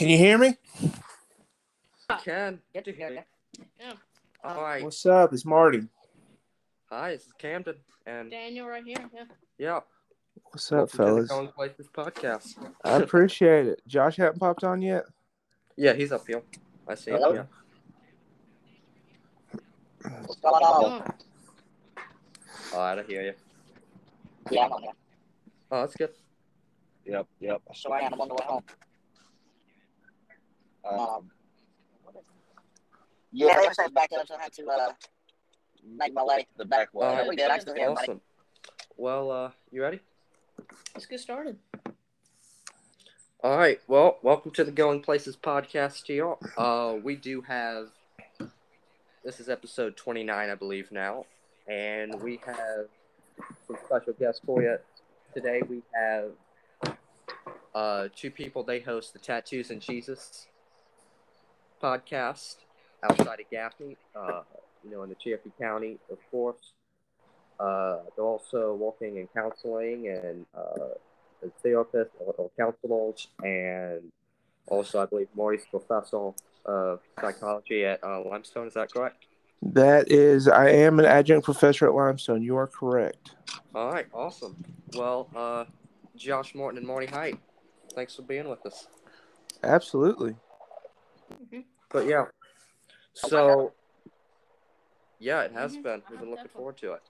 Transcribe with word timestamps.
Can 0.00 0.08
you 0.08 0.16
hear 0.16 0.38
me? 0.38 0.56
Can 2.24 2.58
get 2.72 2.86
to 2.86 2.92
hear 2.94 3.10
you. 3.10 3.20
Yeah. 3.78 3.92
All 4.42 4.62
right. 4.62 4.82
What's 4.82 5.04
up? 5.04 5.30
It's 5.34 5.44
Marty. 5.44 5.82
Hi, 6.88 7.10
this 7.10 7.26
is 7.26 7.32
Camden, 7.36 7.74
and 8.06 8.30
Daniel 8.30 8.66
right 8.66 8.82
here. 8.82 8.96
Yeah. 9.12 9.24
yeah, 9.58 9.80
What's 10.44 10.70
welcome 10.70 10.84
up, 10.84 10.90
to 10.92 10.96
the 10.96 11.02
fellas? 11.04 11.28
Going 11.28 11.48
Places 11.48 11.86
podcast. 11.92 12.54
I 12.82 12.92
appreciate 12.96 13.66
it. 13.66 13.82
Josh 13.86 14.16
hadn't 14.16 14.38
popped 14.38 14.64
on 14.64 14.80
yet. 14.80 15.04
Yeah, 15.76 15.92
he's 15.92 16.12
up 16.12 16.26
here. 16.26 16.40
I 16.88 16.94
see 16.94 17.10
him. 17.10 17.18
Hello? 17.18 17.34
Yeah. 17.34 17.44
What's 20.24 20.40
going 20.40 20.64
on? 20.64 21.14
Oh, 22.72 22.72
All 22.72 22.78
right, 22.80 22.98
I 23.00 23.02
hear 23.02 23.20
you. 23.20 23.34
Yeah, 24.50 24.64
I'm 24.64 24.72
on 24.72 24.80
there. 24.80 24.92
Oh, 25.70 25.80
that's 25.82 25.94
good. 25.94 26.08
Yep, 27.04 27.26
yep. 27.38 27.60
So 27.74 27.92
I'm 27.92 28.18
on 28.18 28.28
the 28.28 28.34
way 28.34 28.46
home. 28.46 28.62
Um, 30.88 31.30
yeah, 33.32 33.56
they 33.56 33.68
said 33.72 33.94
back 33.94 34.10
up, 34.18 34.26
so 34.26 34.34
I 34.36 34.42
had 34.42 34.52
to 34.54 34.66
uh, 34.66 34.92
make 35.86 36.12
my 36.14 36.24
way 36.24 36.46
the 36.56 36.64
back 36.64 36.92
way. 36.94 37.06
All 37.06 37.16
right. 37.16 37.28
we 37.28 37.36
did. 37.36 37.50
I 37.50 37.58
still 37.58 37.74
everybody. 37.74 38.02
Awesome. 38.02 38.20
Well, 38.96 39.30
uh, 39.30 39.50
you 39.70 39.82
ready? 39.82 40.00
let's 40.94 41.06
get 41.06 41.20
started. 41.20 41.56
All 43.42 43.56
right. 43.56 43.80
Well, 43.86 44.18
welcome 44.22 44.50
to 44.52 44.64
the 44.64 44.70
Going 44.70 45.00
Places 45.00 45.36
podcast 45.36 46.06
here. 46.06 46.34
Uh, 46.56 46.96
we 47.02 47.16
do 47.16 47.40
have. 47.42 47.88
This 49.24 49.38
is 49.38 49.48
episode 49.48 49.96
twenty 49.96 50.24
nine, 50.24 50.50
I 50.50 50.54
believe 50.54 50.90
now, 50.90 51.26
and 51.68 52.20
we 52.20 52.40
have 52.44 52.86
some 53.66 53.76
special 53.84 54.14
guests 54.14 54.40
for 54.44 54.62
you 54.62 54.78
today. 55.34 55.62
We 55.68 55.82
have 55.94 56.96
uh, 57.74 58.08
two 58.16 58.30
people. 58.30 58.62
They 58.62 58.80
host 58.80 59.12
the 59.12 59.18
Tattoos 59.18 59.70
and 59.70 59.80
Jesus 59.80 60.46
podcast 61.82 62.56
outside 63.02 63.40
of 63.40 63.50
Gaffney, 63.50 63.96
uh, 64.14 64.42
you 64.84 64.90
know, 64.90 65.02
in 65.02 65.08
the 65.08 65.14
Cherokee 65.16 65.50
County, 65.60 65.98
of 66.10 66.18
course. 66.30 66.72
Uh, 67.58 67.98
they're 68.16 68.24
also 68.24 68.74
working 68.74 69.16
in 69.16 69.28
counseling 69.28 70.08
and 70.08 70.46
uh, 70.54 70.94
as 71.44 71.50
therapists 71.64 72.08
or, 72.18 72.34
or 72.38 72.50
counselors, 72.58 73.28
and 73.42 74.10
also 74.68 75.02
I 75.02 75.06
believe 75.06 75.28
Maurice 75.34 75.66
professor 75.70 76.30
of 76.64 77.00
psychology 77.20 77.84
at 77.84 78.02
uh, 78.02 78.22
Limestone. 78.22 78.66
Is 78.66 78.74
that 78.74 78.92
correct? 78.92 79.26
That 79.62 80.10
is, 80.10 80.48
I 80.48 80.70
am 80.70 80.98
an 80.98 81.04
adjunct 81.04 81.44
professor 81.44 81.86
at 81.86 81.94
Limestone. 81.94 82.42
You 82.42 82.56
are 82.56 82.66
correct. 82.66 83.34
All 83.74 83.92
right, 83.92 84.06
awesome. 84.14 84.56
Well, 84.94 85.28
uh, 85.36 85.66
Josh 86.16 86.54
Martin 86.54 86.78
and 86.78 86.86
Marty 86.86 87.06
Height, 87.06 87.38
thanks 87.94 88.16
for 88.16 88.22
being 88.22 88.48
with 88.48 88.64
us. 88.64 88.86
Absolutely. 89.62 90.34
But 91.90 92.06
yeah, 92.06 92.26
so 93.14 93.72
yeah, 95.18 95.42
it 95.42 95.52
has 95.52 95.76
Mhm, 95.76 95.82
been. 95.82 96.02
We've 96.08 96.20
been 96.20 96.30
looking 96.30 96.48
forward 96.48 96.76
to 96.78 96.92
it. 96.92 97.02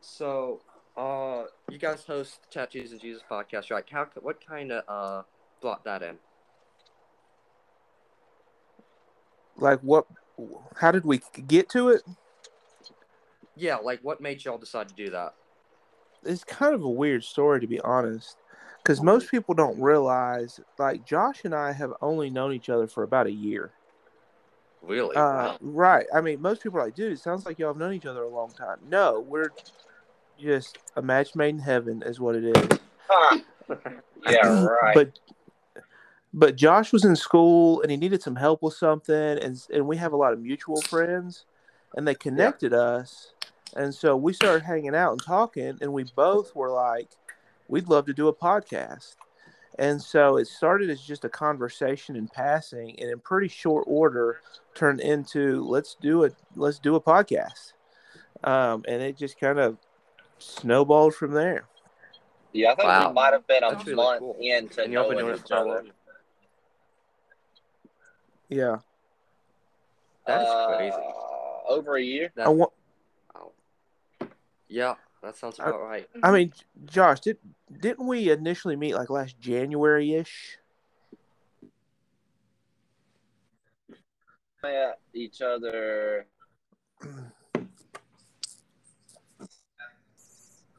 So, 0.00 0.62
uh, 0.96 1.44
you 1.68 1.78
guys 1.78 2.04
host 2.04 2.42
the 2.42 2.48
Tattoos 2.50 2.92
and 2.92 3.00
Jesus 3.00 3.22
podcast, 3.30 3.70
right? 3.70 3.84
How? 3.90 4.08
What 4.20 4.44
kind 4.44 4.72
of 4.72 4.84
uh 4.88 5.22
brought 5.60 5.84
that 5.84 6.02
in? 6.02 6.18
Like, 9.56 9.80
what? 9.80 10.06
How 10.76 10.90
did 10.90 11.04
we 11.04 11.20
get 11.46 11.68
to 11.70 11.90
it? 11.90 12.02
Yeah, 13.54 13.76
like 13.76 14.00
what 14.02 14.20
made 14.20 14.44
y'all 14.44 14.58
decide 14.58 14.88
to 14.88 14.94
do 14.94 15.10
that? 15.10 15.34
It's 16.24 16.44
kind 16.44 16.74
of 16.74 16.82
a 16.82 16.90
weird 16.90 17.24
story, 17.24 17.60
to 17.60 17.66
be 17.66 17.80
honest, 17.80 18.36
because 18.82 19.00
most 19.02 19.30
people 19.30 19.54
don't 19.54 19.80
realize. 19.80 20.60
Like, 20.78 21.06
Josh 21.06 21.44
and 21.44 21.54
I 21.54 21.72
have 21.72 21.92
only 22.02 22.28
known 22.30 22.52
each 22.52 22.68
other 22.68 22.86
for 22.86 23.02
about 23.02 23.26
a 23.26 23.32
year. 23.32 23.72
Really? 24.86 25.16
Uh, 25.16 25.56
right. 25.60 26.06
I 26.14 26.20
mean, 26.20 26.40
most 26.40 26.62
people 26.62 26.78
are 26.78 26.84
like, 26.84 26.94
dude, 26.94 27.12
it 27.12 27.18
sounds 27.18 27.44
like 27.44 27.58
y'all 27.58 27.70
have 27.70 27.76
known 27.76 27.92
each 27.92 28.06
other 28.06 28.22
a 28.22 28.28
long 28.28 28.52
time. 28.52 28.78
No, 28.88 29.20
we're 29.20 29.50
just 30.40 30.78
a 30.96 31.02
match 31.02 31.34
made 31.34 31.50
in 31.50 31.58
heaven, 31.58 32.02
is 32.06 32.20
what 32.20 32.36
it 32.36 32.56
is. 32.56 32.78
Huh. 33.08 33.38
Yeah, 34.28 34.64
right. 34.64 34.94
But 34.94 35.18
but 36.34 36.56
Josh 36.56 36.92
was 36.92 37.04
in 37.04 37.14
school 37.14 37.80
and 37.82 37.90
he 37.92 37.96
needed 37.96 38.22
some 38.22 38.34
help 38.34 38.60
with 38.60 38.74
something, 38.74 39.14
and 39.14 39.60
and 39.72 39.86
we 39.86 39.96
have 39.98 40.12
a 40.12 40.16
lot 40.16 40.32
of 40.32 40.40
mutual 40.40 40.80
friends, 40.82 41.44
and 41.94 42.08
they 42.08 42.14
connected 42.14 42.72
us, 42.72 43.32
and 43.76 43.94
so 43.94 44.16
we 44.16 44.32
started 44.32 44.64
hanging 44.64 44.96
out 44.96 45.12
and 45.12 45.22
talking, 45.22 45.78
and 45.80 45.92
we 45.92 46.04
both 46.16 46.56
were 46.56 46.70
like, 46.70 47.08
we'd 47.68 47.88
love 47.88 48.06
to 48.06 48.12
do 48.12 48.26
a 48.26 48.34
podcast. 48.34 49.14
And 49.78 50.00
so 50.00 50.38
it 50.38 50.46
started 50.46 50.88
as 50.90 51.02
just 51.02 51.24
a 51.24 51.28
conversation 51.28 52.16
in 52.16 52.28
passing, 52.28 52.98
and 52.98 53.10
in 53.10 53.18
pretty 53.18 53.48
short 53.48 53.84
order 53.86 54.40
turned 54.74 55.00
into 55.00 55.62
let's 55.64 55.96
do 56.00 56.22
it, 56.24 56.34
let's 56.54 56.78
do 56.78 56.94
a 56.96 57.00
podcast, 57.00 57.72
um, 58.44 58.84
and 58.88 59.02
it 59.02 59.16
just 59.18 59.38
kind 59.38 59.58
of 59.58 59.76
snowballed 60.38 61.14
from 61.14 61.32
there. 61.32 61.64
yeah, 62.52 62.72
I 62.72 62.74
think 62.74 62.88
Wow. 62.88 63.08
we 63.08 63.14
might 63.14 63.32
have 63.34 63.46
been 63.46 63.64
a 63.64 63.70
That's 63.70 63.84
really 63.86 63.96
month 63.96 64.18
cool. 64.20 64.36
into 64.40 64.82
and 64.82 64.92
y'all 64.92 65.08
been 65.10 65.18
knowing 65.18 65.26
doing 65.26 65.34
it 65.34 65.40
each 65.40 65.48
for 65.48 65.54
how 65.54 65.60
other. 65.60 65.70
long? 65.70 65.90
Yeah, 68.48 68.76
That 70.26 70.40
is 70.42 70.48
Uh, 70.48 70.76
crazy. 70.76 70.96
Over 71.68 71.96
a 71.96 72.02
year. 72.02 72.32
That- 72.36 72.46
I 72.46 72.50
want. 72.50 72.72
Yeah, 74.68 74.94
that 75.26 75.36
sounds 75.36 75.58
about 75.58 75.82
right. 75.82 76.08
I 76.22 76.30
mean, 76.30 76.52
Josh, 76.84 77.20
did 77.20 77.38
didn't 77.80 78.06
we 78.06 78.30
initially 78.30 78.76
meet 78.76 78.94
like 78.94 79.10
last 79.10 79.38
January 79.40 80.14
ish? 80.14 80.58
Met 84.62 85.00
each 85.12 85.42
other. 85.42 86.26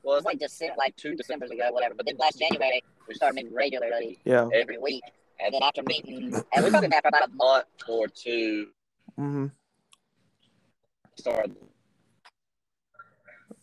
Well, 0.03 0.15
it's 0.15 0.25
like 0.25 0.39
just 0.39 0.63
like 0.77 0.95
two 0.95 1.15
Decembers 1.15 1.51
ago, 1.51 1.67
whatever. 1.71 1.93
But 1.93 2.05
then 2.05 2.15
last 2.15 2.39
January, 2.39 2.81
we 3.09 3.15
started 3.15 3.35
meeting 3.35 3.53
regularly 3.53 4.17
Yeah. 4.23 4.47
every 4.53 4.77
week. 4.77 5.03
And 5.43 5.53
then 5.53 5.61
after 5.61 5.83
meeting, 5.83 6.33
and 6.53 6.63
we 6.63 6.69
probably 6.71 6.87
met 6.87 7.01
for 7.01 7.09
about 7.09 7.27
a 7.27 7.33
month 7.33 7.65
or 7.89 8.07
two, 8.07 8.67
hmm 9.17 9.47
started. 11.17 11.57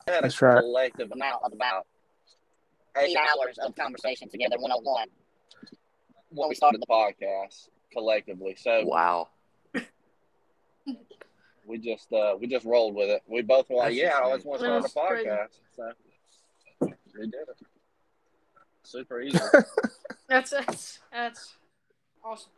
We 0.06 0.12
had 0.12 0.24
That's 0.24 0.40
a 0.42 0.46
right. 0.46 0.60
collective 0.60 1.10
amount 1.12 1.42
of 1.44 1.52
about 1.54 1.86
eight 2.98 3.16
hours 3.16 3.58
of 3.58 3.74
conversation 3.74 4.28
together, 4.28 4.56
one 4.58 4.70
on 4.70 4.84
one, 4.84 5.08
when 6.30 6.48
we 6.48 6.54
started 6.54 6.82
the 6.82 6.86
podcast 6.86 7.68
collectively. 7.92 8.54
So 8.54 8.84
Wow. 8.84 9.28
we 11.66 11.78
just 11.78 12.12
uh, 12.12 12.36
we 12.38 12.46
just 12.46 12.66
rolled 12.66 12.94
with 12.94 13.08
it. 13.08 13.22
We 13.26 13.40
both 13.42 13.70
were 13.70 13.76
like, 13.76 13.88
That's 13.88 13.96
"Yeah, 13.96 14.18
I 14.18 14.22
always 14.24 14.44
insane. 14.44 14.70
want 14.70 14.84
to 14.84 14.90
start 14.90 15.14
a 15.14 15.24
podcast." 15.24 15.60
So 15.74 15.92
we 17.18 17.26
did 17.26 17.34
it. 17.34 17.56
Super 18.82 19.22
easy. 19.22 19.38
That's 20.28 20.50
that's 20.50 20.98
that's 21.12 21.54
awesome. 22.24 22.50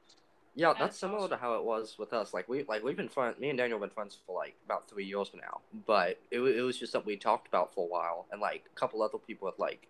Yeah, 0.56 0.72
That's 0.78 0.98
similar 0.98 1.28
to 1.28 1.36
how 1.36 1.54
it 1.56 1.64
was 1.64 1.96
with 1.98 2.14
us. 2.14 2.32
Like 2.32 2.48
we 2.48 2.64
like 2.64 2.82
we've 2.82 2.96
been 2.96 3.10
friends. 3.10 3.38
Me 3.38 3.50
and 3.50 3.58
Daniel 3.58 3.78
have 3.78 3.88
been 3.88 3.94
friends 3.94 4.18
for 4.26 4.34
like 4.34 4.56
about 4.64 4.88
three 4.88 5.04
years 5.04 5.30
now. 5.34 5.60
But 5.86 6.18
it 6.30 6.40
it 6.40 6.62
was 6.62 6.78
just 6.78 6.92
something 6.92 7.06
we 7.06 7.16
talked 7.18 7.46
about 7.46 7.74
for 7.74 7.84
a 7.84 7.88
while, 7.88 8.26
and 8.32 8.40
like 8.40 8.64
a 8.74 8.74
couple 8.80 9.02
other 9.02 9.18
people 9.18 9.48
had 9.48 9.58
like 9.58 9.86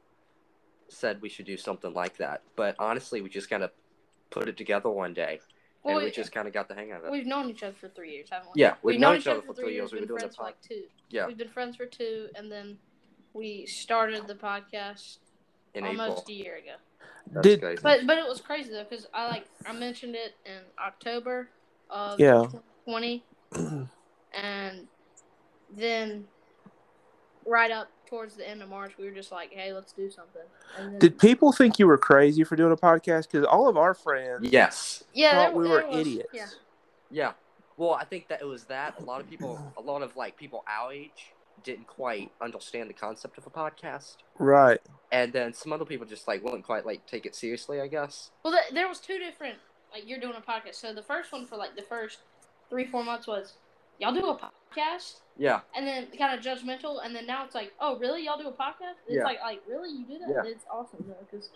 said 0.89 1.23
we 1.23 1.29
should 1.29 1.47
do 1.47 1.57
something 1.57 1.95
like 1.95 2.17
that. 2.17 2.43
But 2.57 2.75
honestly, 2.81 3.21
we 3.21 3.29
just 3.29 3.49
kind 3.49 3.63
of 3.63 3.71
put 4.31 4.49
it 4.49 4.57
together 4.57 4.91
one 4.91 5.15
day, 5.15 5.41
and 5.85 5.95
Well, 5.95 6.05
we 6.05 6.11
just 6.11 6.33
kind 6.33 6.49
of 6.49 6.53
got 6.55 6.67
the 6.69 6.75
hang 6.75 6.91
of 6.93 7.05
it. 7.05 7.13
We've 7.13 7.27
known 7.27 7.49
each 7.49 7.63
other 7.63 7.77
for 7.81 7.89
three 7.89 8.13
years, 8.13 8.29
haven't 8.31 8.49
we? 8.55 8.61
Yeah, 8.61 8.75
we've 8.83 8.99
known 8.99 9.19
each 9.19 9.29
other 9.29 9.43
for 9.43 9.55
three 9.55 9.75
years. 9.75 9.93
We've 9.93 10.01
Been 10.01 10.09
been 10.09 10.19
friends 10.19 10.35
for 10.37 10.43
like 10.43 10.61
two. 10.63 10.83
Yeah, 11.11 11.29
We've 11.29 11.39
been 11.39 11.49
friends 11.49 11.77
for 11.77 11.87
two, 11.87 12.29
and 12.35 12.51
then 12.51 12.79
we 13.35 13.67
started 13.67 14.27
the 14.27 14.35
podcast 14.35 15.19
in 15.75 15.85
almost 15.85 16.23
April. 16.23 16.25
a 16.29 16.33
year 16.33 16.57
ago. 16.57 16.75
That's 17.33 17.47
Did- 17.47 17.61
crazy. 17.61 17.81
But 17.83 18.07
but 18.07 18.19
it 18.19 18.27
was 18.29 18.41
crazy 18.41 18.71
though 18.71 18.85
because 18.89 19.07
I 19.13 19.29
like 19.29 19.47
I 19.67 19.73
mentioned 19.73 20.15
it 20.15 20.35
in 20.45 20.59
October 20.79 21.49
of 21.91 22.19
Yeah. 22.21 22.47
20, 22.85 23.25
and 24.35 24.87
then 25.77 26.27
right 27.45 27.71
up 27.71 27.89
towards 28.09 28.37
the 28.37 28.49
end 28.49 28.63
of 28.63 28.69
March, 28.69 28.93
we 28.99 29.05
were 29.05 29.11
just 29.11 29.33
like, 29.33 29.53
hey, 29.53 29.73
let's 29.73 29.93
do 29.93 30.11
something. 30.11 30.43
And 30.79 30.93
then, 30.93 30.99
Did 30.99 31.19
people 31.19 31.53
think 31.53 31.79
you 31.79 31.87
were 31.87 31.99
crazy 31.99 32.45
for 32.45 32.57
doing 32.57 32.73
a 32.73 32.77
podcast? 32.77 33.31
Because 33.31 33.45
all 33.45 33.69
of 33.69 33.77
our 33.77 33.95
friends 33.95 34.49
yes. 34.51 35.05
yeah, 35.13 35.33
thought 35.33 35.49
there- 35.53 35.57
we 35.63 35.69
were 35.69 35.87
was- 35.87 35.97
idiots. 36.07 36.29
Yeah, 36.33 36.47
Yeah. 37.11 37.33
Well, 37.77 37.93
I 37.93 38.05
think 38.05 38.29
that 38.29 38.41
it 38.41 38.47
was 38.47 38.65
that. 38.65 38.99
A 39.01 39.03
lot 39.05 39.21
of 39.21 39.29
people, 39.29 39.61
a 39.77 39.81
lot 39.83 40.01
of 40.03 40.17
like 40.17 40.37
people 40.39 40.65
our 40.67 40.93
age, 40.93 41.33
didn't 41.65 41.87
quite 41.87 42.31
understand 42.41 42.89
the 42.91 42.95
concept 42.95 43.39
of 43.39 43.47
a 43.47 43.51
podcast, 43.51 44.17
Right. 44.39 44.81
and 45.13 45.33
then 45.33 45.53
some 45.53 45.73
other 45.73 45.85
people 45.85 46.07
just 46.07 46.29
like 46.29 46.43
wouldn't 46.45 46.65
quite 46.65 46.87
like 46.87 47.07
take 47.07 47.27
it 47.27 47.35
seriously. 47.35 47.81
I 47.81 47.87
guess. 47.89 48.31
Well, 48.45 48.53
th- 48.53 48.73
there 48.73 48.89
was 48.89 49.01
two 49.01 49.19
different. 49.19 49.59
Like 49.93 50.09
you're 50.09 50.21
doing 50.21 50.35
a 50.37 50.41
podcast. 50.41 50.75
So 50.77 50.93
the 50.93 51.03
first 51.03 51.33
one 51.33 51.47
for 51.47 51.57
like 51.57 51.77
the 51.77 51.83
first 51.83 52.19
three 52.71 52.87
four 52.87 53.03
months 53.05 53.27
was 53.27 53.55
y'all 53.99 54.13
do 54.13 54.29
a 54.29 54.37
podcast, 54.39 55.21
Yeah. 55.39 55.61
and 55.75 55.87
then 55.87 56.09
kind 56.19 56.39
of 56.39 56.45
judgmental, 56.45 57.05
and 57.05 57.15
then 57.17 57.27
now 57.27 57.45
it's 57.45 57.55
like, 57.55 57.73
oh 57.81 57.99
really, 57.99 58.25
y'all 58.25 58.39
do 58.39 58.49
a 58.49 58.53
podcast? 58.53 58.97
It's 59.07 59.17
Yeah. 59.17 59.25
like 59.25 59.41
like 59.41 59.63
really 59.69 59.91
you 59.91 60.05
do 60.07 60.19
that? 60.19 60.29
Yeah. 60.29 60.51
It's 60.51 60.65
awesome 60.71 61.05
though 61.09 61.17
because 61.31 61.51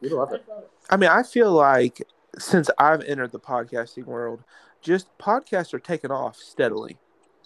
We 0.00 0.08
love 0.10 0.32
it. 0.32 0.44
I 0.90 0.96
mean, 0.96 1.08
I 1.10 1.22
feel 1.22 1.52
like 1.52 2.02
since 2.38 2.68
I've 2.78 3.02
entered 3.04 3.32
the 3.32 3.40
podcasting 3.40 4.04
world, 4.04 4.42
just 4.82 5.16
podcasts 5.18 5.72
are 5.72 5.78
taking 5.78 6.10
off 6.10 6.36
steadily. 6.36 6.98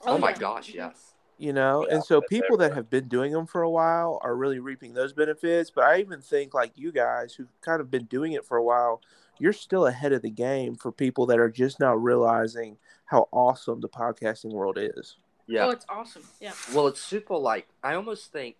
Oh, 0.04 0.18
my 0.18 0.30
yeah. 0.30 0.36
gosh, 0.38 0.74
yes. 0.74 1.09
You 1.40 1.54
know, 1.54 1.86
Yeah, 1.88 1.94
and 1.94 2.04
so 2.04 2.20
people 2.20 2.58
that 2.58 2.74
have 2.74 2.90
been 2.90 3.08
doing 3.08 3.32
them 3.32 3.46
for 3.46 3.62
a 3.62 3.70
while 3.70 4.18
are 4.20 4.36
really 4.36 4.58
reaping 4.58 4.92
those 4.92 5.14
benefits. 5.14 5.70
But 5.70 5.84
I 5.84 5.98
even 5.98 6.20
think 6.20 6.52
like 6.52 6.72
you 6.76 6.92
guys 6.92 7.32
who've 7.32 7.48
kind 7.62 7.80
of 7.80 7.90
been 7.90 8.04
doing 8.04 8.34
it 8.34 8.44
for 8.44 8.58
a 8.58 8.62
while, 8.62 9.00
you're 9.38 9.54
still 9.54 9.86
ahead 9.86 10.12
of 10.12 10.20
the 10.20 10.28
game 10.28 10.76
for 10.76 10.92
people 10.92 11.24
that 11.26 11.38
are 11.38 11.48
just 11.48 11.80
now 11.80 11.94
realizing 11.94 12.76
how 13.06 13.26
awesome 13.32 13.80
the 13.80 13.88
podcasting 13.88 14.52
world 14.52 14.76
is. 14.78 15.16
Yeah. 15.46 15.64
Oh, 15.64 15.70
it's 15.70 15.86
awesome. 15.88 16.24
Yeah. 16.40 16.52
Well, 16.74 16.88
it's 16.88 17.00
super 17.00 17.38
like 17.38 17.66
I 17.82 17.94
almost 17.94 18.30
think, 18.32 18.56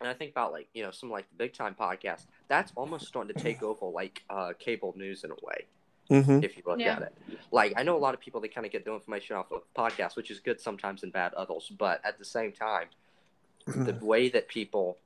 and 0.00 0.08
I 0.08 0.14
think 0.14 0.30
about 0.30 0.52
like 0.52 0.68
you 0.72 0.82
know 0.82 0.92
some 0.92 1.10
like 1.10 1.28
the 1.28 1.36
big 1.36 1.52
time 1.52 1.76
podcasts. 1.78 2.24
That's 2.48 2.72
almost 2.76 3.08
starting 3.08 3.34
to 3.34 3.42
take 3.42 3.62
over 3.62 3.84
like 3.84 4.22
uh, 4.30 4.54
cable 4.58 4.94
news 4.96 5.22
in 5.22 5.32
a 5.32 5.36
way. 5.42 5.66
Mm-hmm. 6.10 6.42
If 6.42 6.56
you 6.56 6.62
look 6.66 6.80
Yeah. 6.80 6.96
at 6.96 7.02
it, 7.02 7.14
like 7.52 7.72
I 7.76 7.82
know 7.84 7.96
a 7.96 7.98
lot 7.98 8.14
of 8.14 8.20
people 8.20 8.40
they 8.40 8.48
kind 8.48 8.66
of 8.66 8.72
get 8.72 8.84
their 8.84 8.94
information 8.94 9.36
off 9.36 9.52
of 9.52 9.62
podcasts, 9.76 10.16
which 10.16 10.30
is 10.30 10.40
good 10.40 10.60
sometimes 10.60 11.02
and 11.04 11.12
bad 11.12 11.32
others. 11.34 11.70
But 11.78 12.04
at 12.04 12.18
the 12.18 12.24
same 12.24 12.52
time, 12.52 12.88
the 13.66 13.96
way 14.02 14.28
that 14.30 14.48
people, 14.48 14.98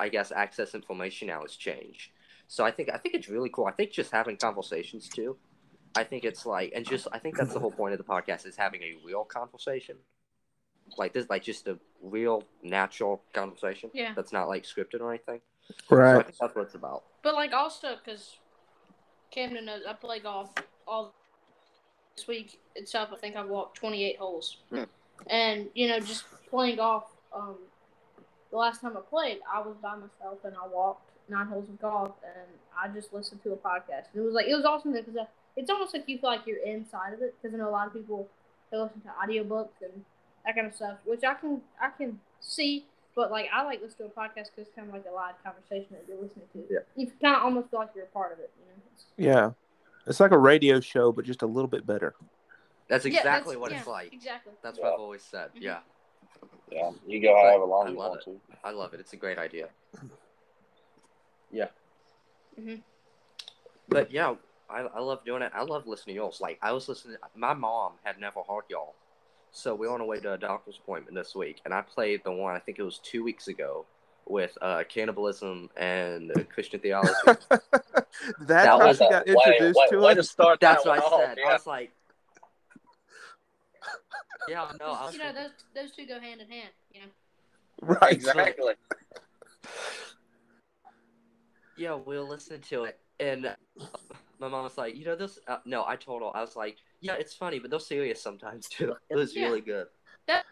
I 0.00 0.08
guess, 0.08 0.32
access 0.32 0.74
information 0.74 1.28
now 1.28 1.42
has 1.42 1.54
changed. 1.54 2.10
So 2.48 2.64
I 2.64 2.70
think 2.72 2.90
I 2.92 2.96
think 2.98 3.14
it's 3.14 3.28
really 3.28 3.50
cool. 3.50 3.66
I 3.66 3.72
think 3.72 3.92
just 3.92 4.10
having 4.10 4.36
conversations 4.36 5.08
too. 5.08 5.36
I 5.94 6.04
think 6.04 6.24
it's 6.24 6.44
like, 6.44 6.72
and 6.74 6.84
just 6.84 7.06
I 7.12 7.18
think 7.18 7.36
that's 7.36 7.52
the 7.52 7.60
whole 7.60 7.70
point 7.70 7.92
of 7.92 7.98
the 7.98 8.04
podcast 8.04 8.46
is 8.46 8.56
having 8.56 8.82
a 8.82 8.96
real 9.04 9.24
conversation, 9.24 9.96
like 10.96 11.12
this, 11.12 11.26
like 11.30 11.42
just 11.44 11.68
a 11.68 11.78
real 12.02 12.44
natural 12.62 13.22
conversation. 13.32 13.90
Yeah. 13.94 14.12
That's 14.14 14.32
not 14.32 14.48
like 14.48 14.64
scripted 14.64 15.00
or 15.00 15.10
anything. 15.10 15.40
So 15.88 15.96
I 15.96 15.98
Right. 15.98 16.26
think 16.26 16.38
that's 16.38 16.54
what 16.54 16.62
it's 16.66 16.74
about. 16.74 17.04
But 17.22 17.34
like 17.34 17.52
also 17.52 17.96
because 18.02 18.36
Camden 19.30 19.64
knows 19.66 19.82
I 19.88 19.92
play 19.92 20.20
golf 20.20 20.50
all 20.86 21.12
this 22.16 22.26
week 22.26 22.58
itself. 22.74 23.10
I 23.12 23.16
think 23.16 23.36
I've 23.36 23.48
walked 23.48 23.76
28 23.78 24.18
holes, 24.18 24.56
Hmm. 24.70 24.84
and 25.28 25.68
you 25.74 25.88
know 25.88 26.00
just 26.00 26.24
playing 26.50 26.76
golf. 26.76 27.04
Um, 27.32 27.56
the 28.50 28.56
last 28.56 28.80
time 28.80 28.96
I 28.96 29.00
played, 29.00 29.40
I 29.52 29.60
was 29.60 29.76
by 29.82 29.94
myself 29.96 30.38
and 30.44 30.56
I 30.56 30.66
walked 30.66 31.10
nine 31.28 31.46
holes 31.46 31.68
of 31.68 31.78
golf, 31.80 32.12
and 32.24 32.48
I 32.76 32.88
just 32.88 33.12
listened 33.12 33.42
to 33.42 33.52
a 33.52 33.56
podcast. 33.56 34.06
And 34.12 34.16
it 34.16 34.20
was 34.22 34.34
like 34.34 34.46
it 34.46 34.54
was 34.56 34.64
awesome 34.64 34.92
because 34.92 35.14
it's 35.56 35.70
almost 35.70 35.92
like 35.94 36.08
you 36.08 36.18
feel 36.18 36.30
like 36.30 36.46
you're 36.46 36.64
inside 36.64 37.12
of 37.12 37.20
it 37.22 37.34
because 37.40 37.54
I 37.54 37.58
know 37.58 37.68
a 37.68 37.70
lot 37.70 37.86
of 37.88 37.92
people 37.92 38.28
they 38.70 38.78
listen 38.78 39.00
to 39.02 39.08
audiobooks 39.08 39.82
and 39.82 40.04
that 40.44 40.54
kind 40.54 40.66
of 40.66 40.74
stuff, 40.74 40.98
which 41.04 41.22
I 41.24 41.34
can 41.34 41.60
I 41.80 41.90
can 41.90 42.20
see. 42.40 42.86
But 43.18 43.32
like 43.32 43.48
I 43.52 43.64
like 43.64 43.82
listening 43.82 44.10
to 44.10 44.14
a 44.14 44.16
podcast 44.28 44.54
because 44.54 44.68
it's 44.68 44.70
kind 44.76 44.86
of 44.86 44.94
like 44.94 45.04
a 45.10 45.12
live 45.12 45.34
conversation 45.42 45.88
that 45.96 46.04
you're 46.06 46.22
listening 46.22 46.46
to. 46.52 46.64
Yeah. 46.70 46.78
You 46.94 47.10
kind 47.20 47.34
of 47.34 47.42
almost 47.42 47.68
feel 47.68 47.80
like 47.80 47.88
you're 47.96 48.04
a 48.04 48.06
part 48.06 48.32
of 48.32 48.38
it. 48.38 48.52
You 48.60 48.66
know? 48.66 48.80
It's- 48.92 49.06
Yeah. 49.16 49.50
It's 50.06 50.20
like 50.20 50.30
a 50.30 50.38
radio 50.38 50.78
show, 50.78 51.10
but 51.10 51.24
just 51.24 51.42
a 51.42 51.46
little 51.46 51.66
bit 51.66 51.84
better. 51.84 52.14
That's 52.86 53.04
Yeah, 53.04 53.16
exactly 53.18 53.56
that's- 53.56 53.60
what 53.60 53.72
yeah, 53.72 53.78
it's 53.78 53.86
like. 53.88 54.12
Exactly. 54.12 54.52
That's 54.62 54.78
Yeah. 54.78 54.84
what 54.84 54.94
I've 54.94 55.00
always 55.00 55.22
said. 55.24 55.50
Mhm. 55.54 55.62
Yeah, 55.62 55.80
Yeah, 56.70 56.92
you 57.08 57.20
go 57.20 57.34
But 57.34 57.40
however 57.42 57.64
long 57.64 57.86
I 57.88 57.90
you 57.90 57.96
love 57.98 58.10
want 58.10 58.20
it. 58.20 58.24
to. 58.24 58.40
I 58.62 58.70
love 58.70 58.94
it. 58.94 59.00
It's 59.00 59.12
a 59.14 59.16
great 59.16 59.38
idea. 59.38 59.68
Yeah. 61.50 61.68
Mhm. 62.56 62.82
But 63.88 64.12
yeah, 64.12 64.36
I, 64.70 64.82
I 64.82 65.00
love 65.00 65.24
doing 65.24 65.42
it. 65.42 65.50
I 65.56 65.62
love 65.62 65.88
listening 65.88 66.14
to 66.14 66.20
y'all's. 66.22 66.40
Like 66.40 66.58
I 66.62 66.70
was 66.70 66.88
listening. 66.88 67.16
My 67.34 67.52
mom 67.54 67.94
had 68.04 68.20
never 68.20 68.42
heard 68.48 68.64
y'all, 68.68 68.94
so 69.52 69.74
we 69.74 69.86
were 69.88 69.94
on 69.94 70.00
our 70.00 70.06
way 70.06 70.20
to 70.20 70.32
a 70.34 70.38
doctor's 70.38 70.78
appointment 70.82 71.14
this 71.16 71.34
week, 71.34 71.60
and 71.64 71.72
I 71.74 71.82
played 71.82 72.22
the 72.24 72.32
one. 72.32 72.54
I 72.54 72.58
think 72.58 72.78
it 72.78 72.82
was 72.82 72.98
two 72.98 73.22
weeks 73.24 73.48
ago 73.48 73.86
with 74.26 74.56
uh, 74.60 74.84
cannibalism 74.88 75.70
and 75.76 76.30
uh, 76.32 76.44
Christian 76.52 76.80
theology. 76.80 77.12
That's 78.40 78.66
how 78.66 78.78
was 78.86 78.98
she 78.98 79.04
a- 79.04 79.10
got 79.10 79.26
way- 79.26 79.34
introduced 79.34 79.78
way, 79.78 79.86
to 79.90 79.98
way 80.00 80.10
us. 80.12 80.16
to 80.18 80.22
start 80.22 80.60
That's 80.60 80.84
that 80.84 80.88
what 80.90 80.98
I 80.98 81.02
off, 81.02 81.20
said. 81.24 81.38
yeah. 81.40 81.48
I 81.48 81.52
was 81.54 81.66
like, 81.66 81.92
yeah, 84.48 84.70
no, 84.78 84.86
I 84.86 85.04
was 85.06 85.12
you 85.14 85.18
know 85.20 85.32
those 85.32 85.50
those 85.74 85.90
two 85.92 86.06
go 86.06 86.20
hand 86.20 86.40
in 86.40 86.48
hand. 86.48 86.70
You 86.92 87.00
know. 87.02 87.96
Right. 88.00 88.12
exactly. 88.12 88.74
yeah, 91.76 91.94
we 91.94 92.16
were 92.16 92.22
listening 92.24 92.60
to 92.68 92.84
it, 92.84 92.98
and 93.20 93.46
uh, 93.46 93.54
my 94.38 94.48
mom 94.48 94.64
was 94.64 94.78
like, 94.78 94.96
you 94.96 95.04
know, 95.04 95.16
this. 95.16 95.38
Uh, 95.46 95.58
no, 95.64 95.84
I 95.86 95.96
told 95.96 96.22
her, 96.22 96.28
I 96.36 96.40
was 96.40 96.56
like, 96.56 96.76
yeah, 97.00 97.14
it's 97.14 97.34
funny, 97.34 97.58
but 97.58 97.70
they're 97.70 97.80
serious 97.80 98.20
sometimes 98.22 98.68
too. 98.68 98.94
It 99.10 99.16
was 99.16 99.34
Yeah. 99.34 99.46
really 99.46 99.60
good. 99.60 99.86
That 100.26 100.44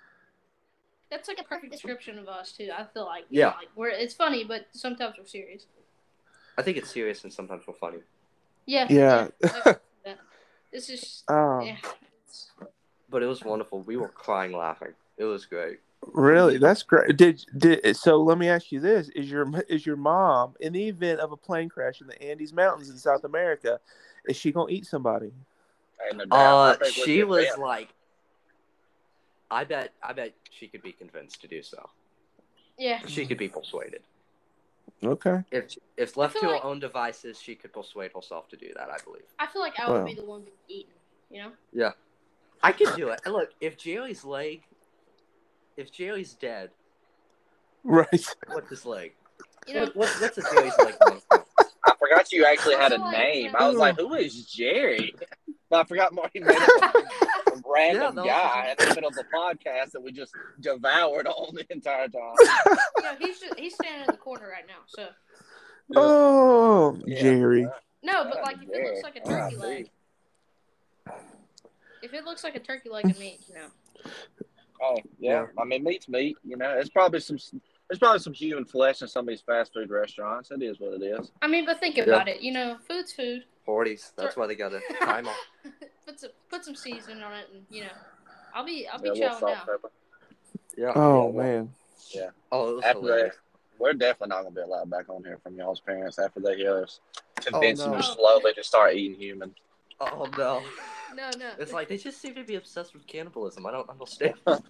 That's 1.10 1.28
like 1.28 1.38
a 1.40 1.44
perfect 1.44 1.72
description 1.72 2.18
of 2.18 2.28
us 2.28 2.52
too. 2.52 2.70
I 2.76 2.84
feel 2.84 3.04
like 3.04 3.24
Yeah. 3.30 3.48
like 3.48 3.68
we're 3.76 3.88
it's 3.88 4.14
funny, 4.14 4.44
but 4.44 4.66
sometimes 4.72 5.14
we're 5.18 5.26
serious. 5.26 5.66
I 6.58 6.62
think 6.62 6.76
it's 6.78 6.90
serious 6.90 7.22
and 7.24 7.32
sometimes 7.32 7.66
we're 7.66 7.74
funny. 7.74 7.98
Yeah. 8.66 8.86
Yeah. 8.90 9.28
yeah. 9.42 10.14
This 10.72 10.90
is 10.90 11.22
Oh, 11.28 11.60
yeah. 11.60 11.76
But 13.08 13.22
it 13.22 13.26
was 13.26 13.44
wonderful. 13.44 13.82
We 13.82 13.96
were 13.96 14.08
crying 14.08 14.52
laughing. 14.52 14.94
It 15.16 15.24
was 15.24 15.46
great. 15.46 15.78
Really? 16.12 16.58
That's 16.58 16.82
great. 16.82 17.16
Did 17.16 17.44
did 17.56 17.96
so? 17.96 18.20
Let 18.22 18.38
me 18.38 18.48
ask 18.48 18.72
you 18.72 18.80
this: 18.80 19.08
Is 19.10 19.30
your 19.30 19.46
is 19.68 19.84
your 19.86 19.96
mom 19.96 20.54
in 20.60 20.72
the 20.72 20.88
event 20.88 21.20
of 21.20 21.32
a 21.32 21.36
plane 21.36 21.68
crash 21.68 22.00
in 22.00 22.06
the 22.06 22.20
Andes 22.22 22.52
Mountains 22.52 22.90
in 22.90 22.96
South 22.98 23.24
America? 23.24 23.80
Is 24.26 24.36
she 24.36 24.52
gonna 24.52 24.70
eat 24.72 24.86
somebody? 24.86 25.32
Ain't 26.06 26.18
no 26.18 26.24
doubt. 26.26 26.82
I 26.82 26.86
Uh, 26.86 26.90
she 26.90 27.24
was 27.24 27.46
bent. 27.46 27.60
like, 27.60 27.88
I 29.50 29.64
bet, 29.64 29.92
I 30.02 30.12
bet 30.12 30.34
she 30.50 30.68
could 30.68 30.82
be 30.82 30.92
convinced 30.92 31.40
to 31.42 31.48
do 31.48 31.62
so. 31.62 31.88
Yeah. 32.78 33.00
She 33.06 33.24
could 33.26 33.38
be 33.38 33.48
persuaded. 33.48 34.02
Okay. 35.04 35.42
If 35.50 35.76
if 35.96 36.16
left 36.16 36.38
to 36.40 36.48
like- 36.48 36.60
her 36.62 36.66
own 36.68 36.80
devices, 36.80 37.40
she 37.40 37.54
could 37.54 37.72
persuade 37.72 38.12
herself 38.14 38.48
to 38.50 38.56
do 38.56 38.72
that. 38.76 38.90
I 38.90 38.98
believe. 39.04 39.24
I 39.38 39.46
feel 39.46 39.62
like 39.62 39.78
I 39.78 39.90
would 39.90 40.00
Wow. 40.00 40.04
be 40.04 40.14
the 40.14 40.24
one 40.24 40.42
being 40.42 40.56
eaten. 40.68 40.92
You 41.30 41.42
know. 41.42 41.52
Yeah, 41.72 41.92
I 42.62 42.72
could 42.72 42.94
do 42.96 43.08
it. 43.10 43.20
And 43.24 43.34
look, 43.34 43.50
if 43.60 43.76
Jerry's 43.76 44.24
leg, 44.24 44.62
if 45.76 45.92
Jerry's 45.92 46.34
dead, 46.34 46.70
Right. 47.84 48.26
what's 48.48 48.70
his 48.70 48.84
leg? 48.86 49.12
You 49.66 49.74
know. 49.74 49.80
What, 49.82 49.96
what, 49.96 50.16
what's 50.20 50.38
a 50.38 50.42
Jerry's 50.42 50.72
leg? 50.78 50.94
I 51.84 51.92
forgot 51.98 52.32
you 52.32 52.44
actually 52.44 52.74
had 52.76 52.92
a 52.92 53.10
name. 53.12 53.54
I 53.56 53.68
was 53.68 53.76
like, 53.78 53.96
who 53.96 54.14
is 54.14 54.46
Jerry? 54.46 55.14
But 55.70 55.80
I 55.80 55.84
forgot 55.84 56.12
Marty 56.14 56.40
made 56.40 56.56
up 56.56 56.68
a, 56.94 56.98
a 57.52 57.62
random 57.64 58.16
Yeah, 58.24 58.74
that 58.74 58.76
guy 58.76 58.84
in 58.84 58.88
the 58.88 58.94
middle 58.94 59.08
of 59.08 59.14
the 59.14 59.24
podcast 59.34 59.90
that 59.92 60.00
we 60.02 60.12
just 60.12 60.32
devoured 60.60 61.26
on 61.26 61.54
the 61.54 61.64
entire 61.72 62.08
time. 62.08 62.34
you 62.98 63.02
know, 63.02 63.14
he's 63.18 63.40
just, 63.40 63.58
he's 63.58 63.74
standing 63.74 64.02
in 64.06 64.10
the 64.12 64.16
corner 64.18 64.48
right 64.48 64.66
now. 64.66 64.82
So 64.86 65.08
Oh, 65.94 66.98
Yeah. 67.06 67.20
Jerry. 67.22 67.68
no, 68.02 68.24
but 68.24 68.42
like 68.42 68.56
if 68.62 68.68
it 68.68 68.84
looks 68.84 69.02
like 69.02 69.16
a 69.16 69.20
turkey 69.28 69.56
leg, 69.56 69.90
if 72.02 72.14
it 72.14 72.24
looks 72.24 72.44
like 72.44 72.54
a 72.54 72.60
turkey 72.60 72.88
leg 72.88 73.12
to 73.12 73.18
me, 73.20 73.38
you 73.48 73.54
know. 73.54 73.66
Oh 74.82 74.98
yeah. 75.18 75.46
I 75.58 75.64
mean, 75.64 75.84
meat's 75.84 76.08
meat. 76.08 76.36
You 76.44 76.56
know, 76.56 76.76
it's 76.78 76.90
probably 76.90 77.20
some. 77.20 77.38
There's 77.88 77.98
probably 78.00 78.18
some 78.18 78.32
human 78.32 78.64
flesh 78.64 79.00
in 79.02 79.08
some 79.08 79.26
of 79.26 79.28
these 79.28 79.42
fast 79.42 79.72
food 79.72 79.90
restaurants. 79.90 80.50
It 80.50 80.60
is 80.62 80.80
what 80.80 80.94
it 80.94 81.04
is. 81.04 81.30
I 81.40 81.46
mean, 81.46 81.64
but 81.66 81.78
think 81.78 81.98
about 81.98 82.26
it. 82.26 82.40
You 82.40 82.52
know, 82.52 82.78
food's 82.88 83.12
food. 83.12 83.44
Forties. 83.64 84.12
That's 84.16 84.36
why 84.36 84.46
they 84.48 84.56
got 84.56 84.70
to 84.70 84.80
time 85.00 85.28
off. 85.28 85.36
put 86.06 86.20
some 86.20 86.30
put 86.50 86.64
some 86.64 86.74
seasoning 86.74 87.22
on 87.22 87.32
it, 87.34 87.46
and 87.52 87.64
you 87.70 87.82
know, 87.82 87.92
I'll 88.54 88.64
be 88.64 88.88
I'll 88.88 89.00
be 89.00 89.10
little 89.10 89.28
chowing 89.28 89.40
salt, 89.40 89.52
now. 89.54 89.72
pepper. 89.72 89.90
Yeah. 90.76 90.92
Oh 90.94 91.32
Yeah, 91.32 91.42
man. 91.42 91.74
Yeah. 92.14 92.30
Oh, 92.52 92.70
it 92.70 92.76
was 92.76 92.84
After 92.84 93.00
hilarious. 93.00 93.34
that, 93.34 93.80
we're 93.80 93.92
definitely 93.92 94.28
not 94.28 94.42
gonna 94.42 94.54
be 94.54 94.60
allowed 94.62 94.90
back 94.90 95.08
on 95.08 95.22
here 95.24 95.38
from 95.42 95.56
y'all's 95.56 95.80
parents 95.80 96.18
after 96.18 96.40
they 96.40 96.56
hear 96.56 96.82
us 96.82 97.00
oh, 97.18 97.42
convincing 97.50 97.90
no. 97.90 97.96
you 97.98 98.02
slowly 98.02 98.52
to 98.54 98.64
start 98.64 98.94
eating 98.94 99.18
human. 99.18 99.54
Oh 100.00 100.28
no. 100.36 100.62
No, 101.14 101.30
no. 101.38 101.50
It's 101.58 101.72
like 101.72 101.88
they 101.88 101.96
just 101.96 102.20
seem 102.20 102.34
to 102.34 102.44
be 102.44 102.56
obsessed 102.56 102.92
with 102.94 103.06
cannibalism. 103.06 103.66
I 103.66 103.70
don't 103.72 103.88
understand. 103.88 104.34
Look, 104.46 104.62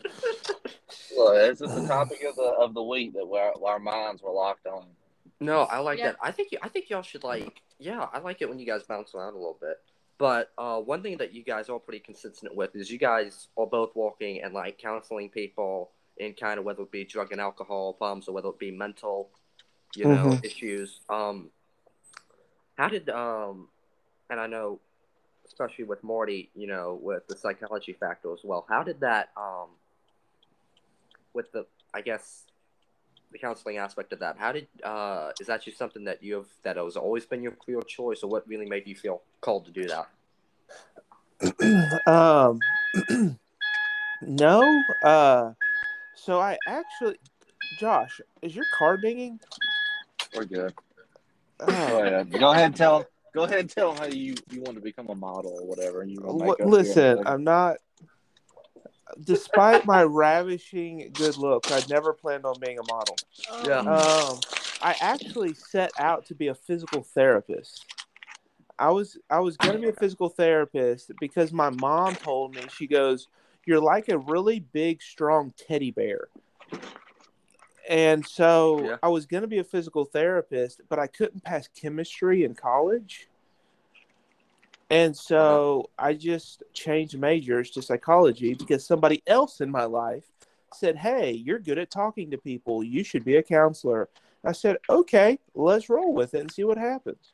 this 1.35 1.61
is 1.61 1.75
the 1.75 1.87
topic 1.87 2.23
of 2.29 2.37
the 2.37 2.55
of 2.61 2.75
the 2.75 2.83
week 2.83 3.15
that 3.15 3.27
we're, 3.27 3.53
our 3.65 3.79
minds 3.79 4.23
were 4.23 4.31
locked 4.33 4.67
on. 4.67 4.87
no, 5.41 5.63
I 5.63 5.79
like 5.79 5.99
Yeah. 5.99 6.07
that. 6.09 6.17
I 6.23 6.31
think 6.31 6.53
you, 6.53 6.59
I 6.63 6.69
think 6.69 6.91
y'all 6.91 7.03
should 7.03 7.25
like. 7.25 7.63
Yeah, 7.79 8.07
I 8.13 8.19
like 8.21 8.41
it 8.43 8.49
when 8.49 8.59
you 8.59 8.67
guys 8.67 8.83
bounce 8.85 9.15
around 9.15 9.35
a 9.35 9.37
little 9.37 9.59
bit. 9.61 9.79
But 10.19 10.51
uh, 10.57 10.81
one 10.81 11.03
thing 11.03 11.19
that 11.19 11.35
you 11.35 11.43
guys 11.45 11.69
are 11.69 11.79
pretty 11.79 11.99
consistent 12.01 12.55
with 12.55 12.75
is 12.75 12.91
you 12.91 12.99
guys 12.99 13.49
are 13.59 13.67
both 13.67 13.95
walking 13.95 14.43
and 14.43 14.55
like 14.55 14.79
counseling 14.79 15.29
people 15.29 15.91
in 16.19 16.33
kind 16.33 16.59
of 16.59 16.65
whether 16.65 16.83
it 16.83 16.91
be 16.91 17.05
drug 17.05 17.33
and 17.33 17.41
alcohol 17.41 17.93
problems 17.93 18.27
or 18.29 18.33
whether 18.35 18.49
it 18.49 18.59
be 18.59 18.71
mental, 18.71 19.29
you 19.95 20.05
know, 20.07 20.25
Mhm. 20.29 20.45
issues. 20.45 21.01
Um, 21.11 21.51
how 22.79 22.89
did 22.89 23.11
um, 23.11 23.69
and 24.31 24.41
I 24.41 24.47
know, 24.47 24.81
especially 25.57 25.85
with 25.85 26.05
Marty, 26.05 26.51
you 26.55 26.67
know, 26.67 26.99
with 27.01 27.27
the 27.29 27.37
psychology 27.37 27.95
factor 27.95 28.31
as 28.33 28.41
well. 28.45 28.67
How 28.69 28.83
did 28.83 29.01
that 29.01 29.31
um, 29.37 29.69
with 31.33 31.51
the 31.53 31.67
I 31.95 32.03
guess 32.03 32.45
the 33.33 33.39
counseling 33.39 33.79
aspect 33.79 34.13
of 34.13 34.19
that. 34.21 34.37
How 34.39 34.53
did 34.53 34.69
uh, 34.85 35.31
is 35.41 35.47
that 35.47 35.63
just 35.65 35.79
something 35.79 36.05
that 36.05 36.23
you 36.23 36.35
have 36.35 36.47
that 36.63 36.77
has 36.77 36.97
always 36.97 37.25
been 37.25 37.43
your 37.43 37.53
clear 37.53 37.81
choice, 37.81 38.23
or 38.23 38.31
what 38.31 38.47
really 38.47 38.67
made 38.67 38.87
you 38.87 38.95
feel 38.95 39.23
called 39.41 39.65
to 39.65 39.71
do 39.71 39.89
that? 39.89 40.09
um, 42.07 42.61
no. 44.23 44.83
Uh, 45.03 45.53
so 46.15 46.39
I 46.39 46.59
actually, 46.67 47.17
Josh, 47.79 48.21
is 48.43 48.55
your 48.55 48.67
car 48.75 48.99
dinging? 48.99 49.41
We're 50.35 50.45
good. 50.45 50.75
Oh, 51.61 52.03
ahead. 52.03 52.31
Go 52.31 52.51
ahead 52.51 52.67
and 52.67 52.77
tell. 52.77 53.07
Go 53.37 53.45
ahead 53.45 53.61
and 53.61 53.71
tell 53.71 53.95
how 53.95 54.07
you, 54.07 54.35
you 54.51 54.63
want 54.63 54.77
to 54.77 54.81
become 54.83 55.11
a 55.11 55.15
model 55.15 55.55
or 55.61 55.67
whatever. 55.67 56.01
And 56.01 56.11
you 56.11 56.19
wanna 56.23 56.39
make 56.39 56.47
What, 56.49 56.61
up 56.63 56.69
listen, 56.69 57.19
your- 57.19 57.29
I'm 57.29 57.45
not. 57.45 57.77
Despite 59.23 59.85
my 59.85 60.03
ravishing 60.05 61.11
good 61.13 61.37
looks, 61.37 61.71
I 61.71 61.83
never 61.87 62.15
planned 62.15 62.47
on 62.47 62.59
being 62.59 62.79
a 62.79 62.83
model. 62.91 63.17
Yeah. 63.67 63.81
Um, 63.81 64.41
I 64.81 64.97
actually 65.01 65.53
set 65.53 65.93
out 65.99 66.25
to 66.27 66.35
be 66.35 66.49
a 66.49 66.55
physical 66.55 67.03
therapist. 67.03 67.85
I 68.79 68.91
was 68.91 69.19
I 69.29 69.41
was 69.41 69.59
going 69.59 69.75
to 69.75 69.81
be 69.81 69.89
a 69.89 69.93
physical 69.93 70.31
therapist 70.31 71.13
because 71.21 71.53
my 71.53 71.69
mom 71.69 72.15
told 72.17 72.55
me 72.55 72.63
she 72.71 72.87
goes, 72.87 73.29
"You're 73.67 73.81
like 73.81 74.09
a 74.09 74.19
really 74.19 74.61
big, 74.61 75.03
strong 75.03 75.53
teddy 75.59 75.91
bear." 75.91 76.29
And 77.89 78.27
so 78.27 78.81
Yeah. 78.83 78.97
I 79.03 79.09
was 79.09 79.27
going 79.27 79.43
to 79.43 79.49
be 79.49 79.59
a 79.59 79.65
physical 79.65 80.05
therapist, 80.05 80.81
but 80.89 80.99
I 80.99 81.07
couldn't 81.07 81.45
pass 81.45 81.69
chemistry 81.69 82.45
in 82.45 82.55
college. 82.55 83.29
And 84.91 85.17
so 85.17 85.91
I 85.99 86.15
just 86.15 86.63
changed 86.73 87.19
majors 87.19 87.71
to 87.73 87.83
psychology 87.83 88.55
because 88.55 88.87
somebody 88.87 89.23
else 89.27 89.61
in 89.61 89.71
my 89.71 89.85
life 89.85 90.25
said, 90.73 90.97
Hey, 90.97 91.33
you're 91.33 91.59
good 91.59 91.79
at 91.79 91.91
talking 91.91 92.31
to 92.31 92.39
people. 92.39 92.85
You 92.85 93.03
should 93.03 93.25
be 93.25 93.37
a 93.37 93.43
counselor. 93.43 94.09
I 94.45 94.53
said, 94.53 94.77
Okay, 94.89 95.39
let's 95.55 95.89
roll 95.89 96.13
with 96.13 96.35
it 96.35 96.41
and 96.41 96.53
see 96.53 96.65
what 96.65 96.79
happens. 96.79 97.33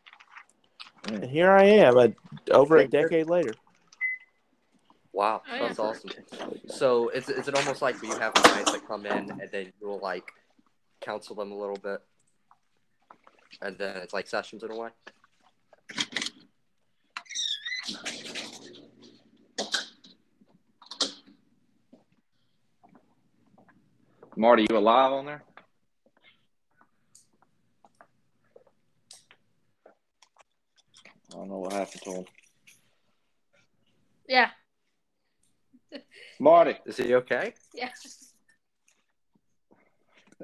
And 1.08 1.24
here 1.24 1.50
I 1.50 1.64
am, 1.64 1.98
a, 1.98 2.12
over 2.52 2.78
a 2.78 2.88
decade 2.88 3.28
later. 3.28 3.54
Wow, 5.12 5.42
Oh, 5.50 5.66
that's 5.66 5.78
awesome. 5.78 6.10
So 6.66 7.10
is, 7.10 7.28
is 7.28 7.48
it 7.48 7.54
almost 7.54 7.82
like 7.82 8.02
you 8.02 8.08
have 8.16 8.32
clients 8.32 8.72
that 8.72 8.86
come 8.86 9.04
in 9.04 9.30
and 9.30 9.50
then 9.50 9.72
you'll 9.78 9.98
like 9.98 10.24
counsel 11.02 11.36
them 11.36 11.52
a 11.52 11.56
little 11.56 11.76
bit, 11.76 12.00
and 13.60 13.76
then 13.76 13.96
it's 13.96 14.14
like 14.14 14.26
sessions 14.26 14.62
in 14.62 14.70
a 14.70 14.76
way? 14.76 14.90
Marty, 24.34 24.66
you 24.70 24.78
alive 24.78 25.12
on 25.12 25.26
there? 25.26 25.42
I 31.32 31.36
don't 31.36 31.48
know 31.48 31.58
what 31.58 31.72
happened 31.72 32.02
to 32.04 32.10
him. 32.12 32.24
Yeah. 34.28 34.50
Marty, 36.40 36.76
Is 36.86 36.96
he 36.96 37.14
okay? 37.14 37.52
Yeah. 37.74 37.90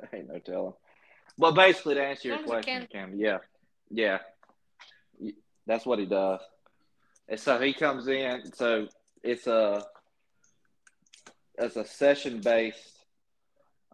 ain't 0.12 0.28
no 0.28 0.38
telling. 0.38 0.74
But 1.36 1.52
basically, 1.52 1.94
to 1.94 2.04
answer 2.04 2.28
your 2.28 2.38
Sounds 2.38 2.48
question, 2.48 2.86
Cam. 2.90 3.10
Cam, 3.10 3.18
yeah, 3.18 3.38
yeah, 3.90 4.18
that's 5.66 5.86
what 5.86 5.98
he 5.98 6.06
does. 6.06 6.40
And 7.28 7.38
so 7.38 7.60
he 7.60 7.72
comes 7.72 8.08
in. 8.08 8.52
So 8.54 8.88
it's 9.22 9.46
a 9.46 9.84
it's 11.58 11.76
a 11.76 11.84
session 11.84 12.40
based 12.40 12.98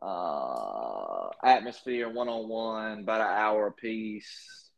uh, 0.00 1.28
atmosphere, 1.42 2.08
one 2.08 2.28
on 2.28 2.48
one, 2.48 3.00
about 3.00 3.20
an 3.20 3.36
hour 3.36 3.66
apiece. 3.66 4.70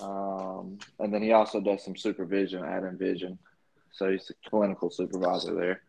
Um, 0.00 0.78
and 0.98 1.12
then 1.12 1.22
he 1.22 1.32
also 1.32 1.60
does 1.60 1.84
some 1.84 1.96
supervision 1.96 2.64
at 2.64 2.84
Envision. 2.84 3.38
So 3.92 4.10
he's 4.10 4.30
a 4.30 4.50
clinical 4.50 4.90
supervisor 4.90 5.54
there. 5.54 5.82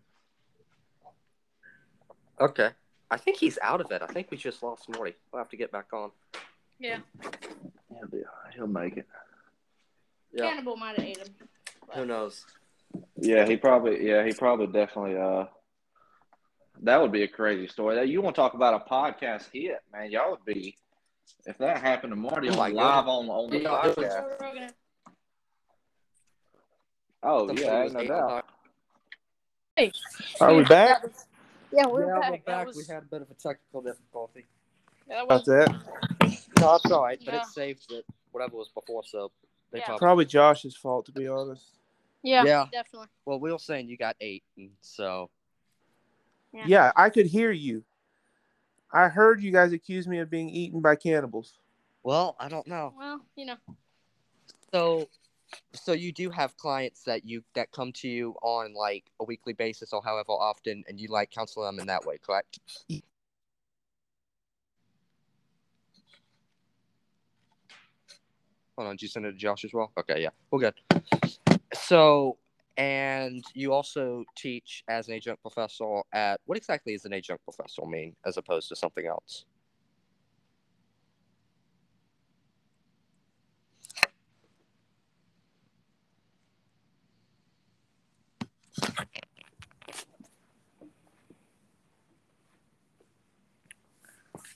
Okay. 2.39 2.69
I 3.11 3.17
think 3.17 3.37
he's 3.37 3.57
out 3.61 3.81
of 3.81 3.91
it. 3.91 4.01
I 4.01 4.07
think 4.07 4.29
we 4.31 4.37
just 4.37 4.61
lost 4.61 4.87
Marty. 4.89 5.15
We'll 5.31 5.39
have 5.39 5.49
to 5.49 5.57
get 5.57 5.71
back 5.71 5.91
on. 5.93 6.11
Yeah. 6.79 6.99
He'll, 7.89 8.07
be, 8.07 8.21
he'll 8.55 8.67
make 8.67 8.97
it. 8.97 9.07
Yeah. 10.31 10.49
Cannibal 10.49 10.77
might 10.77 10.95
have 10.97 11.05
ate 11.05 11.17
him. 11.17 11.27
Who 11.95 12.05
knows? 12.05 12.45
Yeah, 13.17 13.45
he 13.47 13.57
probably. 13.57 14.07
Yeah, 14.07 14.23
he 14.25 14.33
probably 14.33 14.67
definitely. 14.67 15.17
Uh, 15.17 15.45
that 16.81 17.01
would 17.01 17.11
be 17.11 17.23
a 17.23 17.27
crazy 17.27 17.67
story. 17.67 17.95
That 17.95 18.07
you 18.07 18.21
want 18.21 18.35
to 18.35 18.41
talk 18.41 18.53
about 18.53 18.81
a 18.81 18.89
podcast 18.91 19.49
hit, 19.51 19.79
man? 19.91 20.11
Y'all 20.11 20.31
would 20.31 20.45
be. 20.45 20.77
If 21.45 21.57
that 21.59 21.81
happened 21.81 22.11
to 22.11 22.15
Marty 22.15 22.49
Oh 22.49 22.53
on 22.53 22.57
my 22.57 22.69
live 22.69 23.07
on 23.07 23.29
on 23.29 23.49
the 23.49 23.59
Yeah, 23.59 23.69
podcast. 23.69 24.71
Oh 27.21 27.47
Somebody 27.47 27.61
yeah, 27.61 27.89
no 27.91 28.07
doubt. 28.07 28.45
Hey. 29.75 29.91
Are 30.41 30.55
we 30.55 30.63
back? 30.63 31.03
Yeah, 31.71 31.85
we're 31.87 32.07
yeah, 32.07 32.19
back. 32.19 32.31
we're 32.31 32.37
back. 32.39 32.67
was- 32.67 32.75
We 32.77 32.85
had 32.93 33.03
a 33.03 33.05
bit 33.05 33.21
of 33.21 33.29
a 33.31 33.33
technical 33.35 33.81
difficulty. 33.81 34.45
that 35.07 35.23
About 35.23 35.39
was- 35.39 35.45
that? 35.45 36.49
No, 36.59 36.75
it's 36.75 36.91
all 36.91 37.03
right, 37.03 37.19
but 37.23 37.33
Yeah. 37.33 37.41
it 37.41 37.45
saved 37.47 37.91
it. 37.91 38.05
Whatever 38.31 38.57
was 38.57 38.69
before, 38.69 39.03
so 39.03 39.31
they 39.71 39.79
Yeah. 39.79 39.85
probably. 39.85 39.99
Probably 39.99 40.25
Josh's 40.25 40.75
fault, 40.75 41.05
to 41.07 41.11
be 41.11 41.27
honest. 41.27 41.65
yeah, 42.21 42.43
Yeah. 42.43 42.67
definitely. 42.71 43.07
Well, 43.25 43.39
we 43.39 43.51
were 43.51 43.57
saying 43.59 43.87
you 43.87 43.97
got 43.97 44.15
eight, 44.19 44.43
and 44.57 44.75
so 44.81 45.29
Yeah. 46.51 46.65
Yeah, 46.67 46.91
I 46.95 47.09
could 47.11 47.27
hear 47.27 47.51
you. 47.51 47.83
I 48.91 49.07
heard 49.07 49.41
you 49.41 49.51
guys 49.51 49.71
accuse 49.71 50.07
me 50.07 50.17
of 50.19 50.29
being 50.31 50.49
eaten 50.49 50.81
by 50.81 50.95
cannibals. 50.95 51.57
well, 52.01 52.35
I 52.39 52.47
don't 52.49 52.65
know. 52.65 52.93
Well, 52.97 53.21
you 53.35 53.45
know. 53.45 53.57
So, 54.73 55.07
so 55.73 55.93
you 55.93 56.11
do 56.11 56.29
have 56.29 56.55
clients 56.57 57.03
that 57.03 57.25
you 57.25 57.43
that 57.55 57.71
come 57.71 57.91
to 57.93 58.07
you 58.07 58.35
on 58.41 58.73
like 58.73 59.05
a 59.19 59.23
weekly 59.23 59.53
basis 59.53 59.93
or 59.93 60.01
however 60.03 60.31
often, 60.31 60.83
and 60.87 60.99
you 60.99 61.07
like 61.09 61.31
counsel 61.31 61.63
them 61.63 61.79
in 61.79 61.87
that 61.87 62.05
way, 62.05 62.17
correct? 62.17 62.59
Hold 68.77 68.87
on, 68.89 68.95
did 68.95 69.01
you 69.01 69.07
send 69.09 69.25
it 69.25 69.33
to 69.33 69.37
Josh 69.37 69.65
as 69.65 69.73
well? 69.73 69.91
Okay, 69.97 70.21
yeah, 70.21 70.29
we're 70.51 70.59
good. 70.59 70.73
So, 71.73 72.37
and 72.77 73.43
you 73.53 73.73
also 73.73 74.23
teach 74.37 74.83
as 74.87 75.09
an 75.09 75.15
adjunct 75.15 75.41
professor 75.41 76.01
at 76.13 76.39
what 76.45 76.57
exactly 76.57 76.93
does 76.93 77.05
an 77.05 77.13
adjunct 77.13 77.43
professor 77.43 77.85
mean, 77.85 78.15
as 78.25 78.37
opposed 78.37 78.69
to 78.69 78.75
something 78.75 79.05
else? 79.05 79.45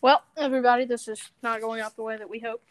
Well, 0.02 0.22
everybody, 0.38 0.84
this 0.84 1.08
is 1.08 1.32
not 1.42 1.62
going 1.62 1.80
out 1.80 1.96
the 1.96 2.04
way 2.04 2.18
that 2.18 2.30
we 2.30 2.40
hoped. 2.40 2.70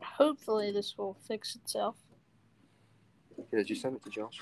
Hopefully, 0.00 0.70
this 0.70 0.96
will 0.96 1.16
fix 1.26 1.56
itself. 1.56 1.96
Did 3.50 3.68
you 3.68 3.74
send 3.74 3.96
it 3.96 4.04
to 4.04 4.10
Josh? 4.10 4.38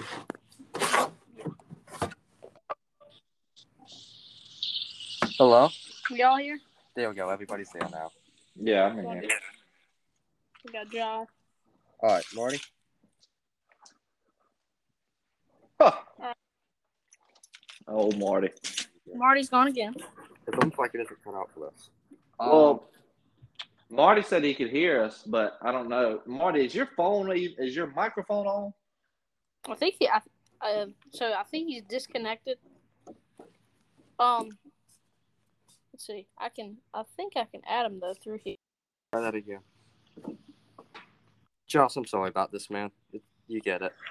Hello. 5.38 5.70
We 6.10 6.22
all 6.22 6.36
here? 6.36 6.58
There 6.94 7.08
we 7.08 7.14
go. 7.14 7.30
Everybody's 7.30 7.70
there 7.72 7.88
now. 7.90 8.10
Yeah, 8.62 8.84
I 8.84 8.92
mean, 8.92 9.22
yeah. 9.22 9.28
We 10.64 10.72
got 10.72 10.90
Josh. 10.90 11.26
All 12.02 12.10
right, 12.10 12.24
Marty. 12.34 12.60
Huh. 15.80 15.92
Oh, 17.88 18.12
Marty. 18.12 18.50
Marty's 19.14 19.48
gone 19.48 19.68
again. 19.68 19.94
It 20.46 20.62
looks 20.62 20.78
like 20.78 20.90
it 20.94 21.00
isn't 21.00 21.24
cut 21.24 21.34
out 21.34 21.50
for 21.54 21.70
this. 21.70 21.90
Well, 22.38 22.88
Marty 23.88 24.22
said 24.22 24.44
he 24.44 24.54
could 24.54 24.70
hear 24.70 25.02
us, 25.02 25.22
but 25.26 25.58
I 25.62 25.72
don't 25.72 25.88
know. 25.88 26.20
Marty, 26.26 26.64
is 26.64 26.74
your 26.74 26.86
phone? 26.96 27.32
Is 27.32 27.74
your 27.74 27.88
microphone 27.88 28.46
on? 28.46 28.74
I 29.68 29.74
think 29.74 29.96
he. 29.98 30.08
I, 30.08 30.20
uh, 30.60 30.86
so 31.10 31.32
I 31.32 31.42
think 31.44 31.68
he's 31.68 31.82
disconnected. 31.82 32.58
Um. 34.18 34.50
Let's 36.00 36.06
see. 36.06 36.26
I 36.38 36.48
can. 36.48 36.78
I 36.94 37.02
think 37.14 37.34
I 37.36 37.44
can 37.44 37.60
add 37.68 37.84
him 37.84 38.00
though 38.00 38.14
through 38.14 38.38
here. 38.42 38.56
try 39.12 39.20
that 39.20 39.34
again. 39.34 39.60
Josh, 41.66 41.94
I'm 41.96 42.06
sorry 42.06 42.30
about 42.30 42.50
this, 42.50 42.70
man. 42.70 42.90
You 43.48 43.60
get 43.60 43.82
it. 43.82 43.92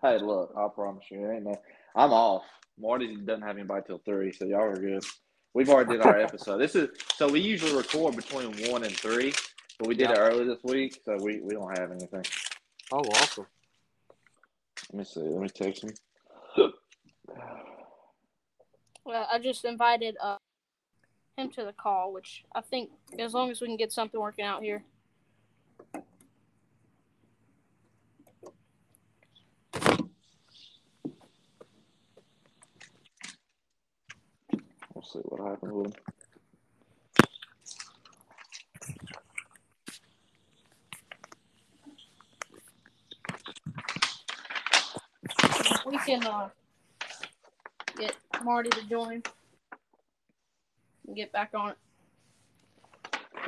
Hey, 0.00 0.16
look, 0.16 0.54
I 0.56 0.68
promise 0.74 1.04
you, 1.10 1.30
ain't 1.30 1.44
no. 1.44 1.54
I'm 1.94 2.14
off. 2.14 2.44
Marty 2.80 3.14
doesn't 3.14 3.42
have 3.42 3.58
anybody 3.58 3.84
till 3.86 3.98
three, 3.98 4.32
so 4.32 4.46
y'all 4.46 4.62
are 4.62 4.74
good. 4.74 5.04
We've 5.52 5.68
already 5.68 5.98
did 5.98 6.00
our 6.00 6.18
episode. 6.28 6.56
This 6.56 6.74
is 6.74 6.88
so 7.14 7.28
we 7.28 7.40
usually 7.40 7.76
record 7.76 8.16
between 8.16 8.52
one 8.70 8.84
and 8.84 8.96
three, 8.96 9.34
but 9.78 9.88
we 9.88 9.94
did 9.94 10.10
it 10.10 10.16
early 10.18 10.46
this 10.46 10.64
week, 10.64 10.98
so 11.04 11.18
we, 11.20 11.40
we 11.42 11.50
don't 11.50 11.78
have 11.78 11.90
anything. 11.90 12.24
Oh, 12.90 13.00
awesome. 13.00 13.46
Let 14.92 14.98
me 14.98 15.04
see. 15.04 15.20
Let 15.20 15.42
me 15.42 15.48
text 15.50 15.84
him. 15.84 15.92
Well, 19.04 19.28
I 19.30 19.38
just 19.40 19.66
invited 19.66 20.16
uh, 20.22 20.38
him 21.36 21.50
to 21.50 21.64
the 21.64 21.72
call, 21.72 22.12
which 22.12 22.44
I 22.54 22.60
think 22.60 22.90
as 23.18 23.32
long 23.34 23.50
as 23.50 23.60
we 23.60 23.66
can 23.66 23.76
get 23.76 23.92
something 23.92 24.20
working 24.20 24.44
out 24.44 24.62
here. 24.62 24.84
We'll 34.94 35.04
see 35.04 35.20
what 35.20 35.48
happened 35.48 35.72
with 35.72 35.86
him. 35.86 35.92
We 45.86 45.98
can 45.98 46.24
uh, 46.24 46.48
get 47.98 48.16
Marty 48.42 48.70
to 48.70 48.88
join 48.88 49.22
and 51.12 51.16
get 51.18 51.30
back 51.30 51.50
on 51.54 51.72
it. 51.72 51.76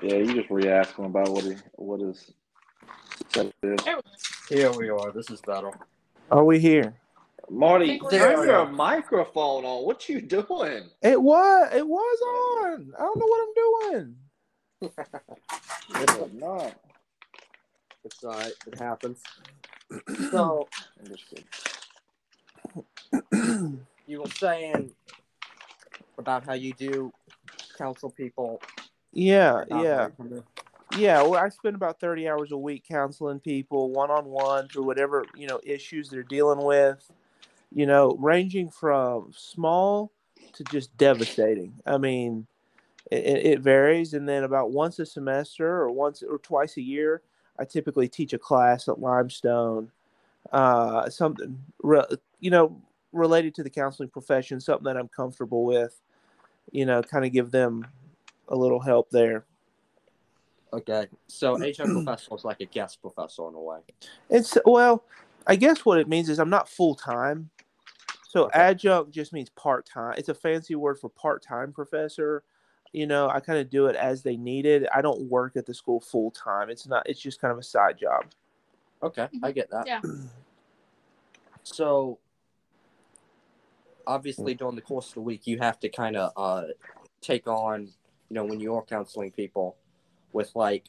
Yeah, 0.03 0.17
you 0.17 0.35
just 0.35 0.51
re-ask 0.51 0.95
him 0.97 1.07
about 1.07 1.31
what 1.31 1.45
he 1.45 1.55
what 1.77 2.01
his 2.01 2.33
set 3.31 3.47
is. 3.47 3.53
There 3.63 3.73
we 3.73 4.03
go. 4.03 4.03
Here 4.51 4.71
we 4.73 4.91
are. 4.91 5.11
This 5.13 5.31
is 5.31 5.41
better. 5.41 5.71
Are 6.31 6.45
we 6.45 6.59
here? 6.59 6.95
Marty, 7.49 7.99
turn 8.11 8.47
your 8.47 8.67
microphone 8.67 9.65
on. 9.65 9.87
What 9.87 10.07
you 10.11 10.21
doing? 10.21 10.91
It 11.01 11.21
was. 11.21 11.71
It 11.75 11.87
was 11.87 12.19
on. 12.67 12.93
I 12.99 13.03
don't 13.03 13.19
know 13.19 13.27
what 13.27 13.49
I'm 13.49 13.55
doing. 13.65 14.17
It's 15.91 16.35
not. 16.35 16.75
It's 18.05 18.25
all 18.25 18.33
right. 18.33 18.53
It 18.67 18.79
happens. 18.79 19.23
So 20.31 20.69
I'm 20.99 21.07
just 21.07 21.25
kidding. 23.33 23.87
you 24.07 24.21
were 24.21 24.31
saying 24.31 24.91
about 26.19 26.45
how 26.45 26.55
you 26.55 26.73
do 26.75 27.13
counsel 27.77 28.11
people. 28.11 28.61
Yeah, 29.13 29.65
yeah, 29.71 30.03
learn 30.03 30.13
from 30.13 30.31
them. 30.31 30.45
yeah. 30.97 31.23
Well, 31.23 31.37
I 31.37 31.49
spend 31.49 31.77
about 31.77 32.01
thirty 32.01 32.29
hours 32.29 32.53
a 32.53 32.57
week 32.57 32.85
counseling 32.89 33.41
people 33.41 33.91
one 33.91 34.11
on 34.11 34.25
one 34.27 34.69
through 34.69 34.85
whatever 34.85 35.25
you 35.37 35.47
know 35.47 35.61
issues 35.65 36.09
they're 36.09 36.23
dealing 36.23 36.65
with. 36.65 37.11
You 37.73 37.87
know, 37.87 38.17
ranging 38.21 38.71
from 38.71 39.33
small 39.37 40.13
to 40.55 40.65
just 40.65 40.97
devastating. 40.97 41.75
I 41.87 41.99
mean, 41.99 42.47
it, 43.11 43.25
it 43.25 43.47
it 43.47 43.61
varies, 43.61 44.15
and 44.15 44.29
then 44.29 44.45
about 44.45 44.73
once 44.73 44.99
a 44.99 45.07
semester 45.07 45.69
or 45.69 45.91
once 45.91 46.23
or 46.23 46.39
twice 46.39 46.77
a 46.77 46.83
year, 46.83 47.23
I 47.59 47.65
typically 47.65 48.09
teach 48.09 48.33
a 48.33 48.39
class 48.39 48.89
at 48.89 49.01
Limestone. 49.01 49.91
Uh, 50.53 51.09
something 51.09 51.59
re- 51.83 52.05
you 52.41 52.51
know 52.51 52.81
related 53.13 53.55
to 53.55 53.63
the 53.63 53.71
counseling 53.71 54.09
profession, 54.09 54.61
something 54.61 54.85
that 54.85 54.97
I'm 54.97 55.09
comfortable 55.09 55.65
with. 55.65 56.01
You 56.75 56.85
know, 56.85 57.03
kind 57.03 57.25
of 57.25 57.33
give 57.33 57.53
them 57.53 57.87
a 58.49 58.57
little 58.57 58.81
help 58.81 59.09
there. 59.11 59.45
Okay. 60.73 61.07
So 61.29 61.55
HR 61.57 61.85
professor 61.85 62.35
is 62.35 62.45
like 62.45 62.61
a 62.61 62.67
guest 62.67 63.01
professor 63.01 63.49
in 63.49 63.55
a 63.55 63.61
way. 63.61 63.79
It's 64.29 64.59
well, 64.67 65.05
I 65.47 65.55
guess 65.55 65.85
what 65.85 66.01
it 66.01 66.09
means 66.09 66.29
is 66.29 66.41
I'm 66.41 66.51
not 66.51 66.69
full 66.69 66.97
time. 66.97 67.51
So 68.29 68.47
Okay. 68.47 68.59
adjunct 68.59 69.13
just 69.13 69.33
means 69.33 69.51
part 69.51 69.87
time. 69.87 70.17
It's 70.19 70.29
a 70.29 70.35
fancy 70.35 70.75
word 70.75 70.99
for 70.99 71.09
part 71.09 71.43
time 71.43 71.73
professor. 71.73 72.43
You 72.93 73.07
know, 73.07 73.29
I 73.29 73.39
kind 73.39 73.61
of 73.61 73.71
do 73.71 73.87
it 73.87 73.95
as 73.95 74.25
they 74.25 74.37
need 74.37 74.67
it. 74.67 74.89
I 74.93 75.01
don't 75.01 75.23
work 75.31 75.57
at 75.57 75.67
the 75.67 75.75
school 75.75 76.01
full 76.01 76.33
time. 76.33 76.71
It's 76.71 76.89
not. 76.89 77.09
It's 77.09 77.21
just 77.21 77.41
kind 77.41 77.53
of 77.53 77.59
a 77.59 77.63
side 77.63 77.99
job. 77.99 78.25
Okay, 79.01 79.29
I 79.45 79.53
get 79.53 79.71
that. 79.71 79.87
Yeah. 79.87 80.01
So 81.63 82.19
obviously 84.07 84.55
during 84.55 84.75
the 84.75 84.83
course 84.83 85.09
of 85.09 85.15
the 85.15 85.21
week 85.21 85.47
you 85.47 85.59
have 85.59 85.79
to 85.81 85.89
kind 85.89 86.17
of 86.17 86.33
uh 86.37 86.69
take 87.21 87.47
on, 87.47 87.83
you 88.29 88.35
know, 88.35 88.45
when 88.45 88.61
you're 88.61 88.83
counseling 88.83 89.31
people 89.31 89.77
with 90.33 90.51
like 90.55 90.85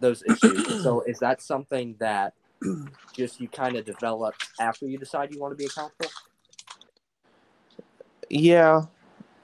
those 0.00 0.22
issues. 0.22 0.82
so 0.82 1.00
is 1.02 1.18
that 1.18 1.42
something 1.42 1.96
that 1.98 2.34
just 3.14 3.40
you 3.40 3.48
kind 3.48 3.76
of 3.76 3.84
develop 3.84 4.34
after 4.60 4.86
you 4.86 4.98
decide 4.98 5.32
you 5.32 5.40
want 5.40 5.52
to 5.52 5.56
be 5.56 5.66
a 5.66 5.68
counselor? 5.68 6.10
Yeah, 8.28 8.82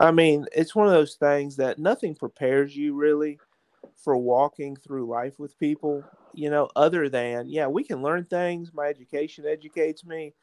I 0.01 0.11
mean, 0.11 0.47
it's 0.53 0.75
one 0.75 0.87
of 0.87 0.93
those 0.93 1.15
things 1.15 1.57
that 1.57 1.79
nothing 1.79 2.15
prepares 2.15 2.77
you 2.77 2.95
really 2.95 3.39
for 3.97 4.17
walking 4.17 4.77
through 4.77 5.07
life 5.07 5.39
with 5.39 5.59
people. 5.59 6.05
You 6.35 6.51
know, 6.51 6.69
other 6.75 7.09
than 7.09 7.49
yeah, 7.49 7.67
we 7.67 7.85
can 7.85 8.03
learn 8.03 8.25
things. 8.25 8.73
My 8.75 8.87
education 8.87 9.45
educates 9.47 10.05
me, 10.05 10.35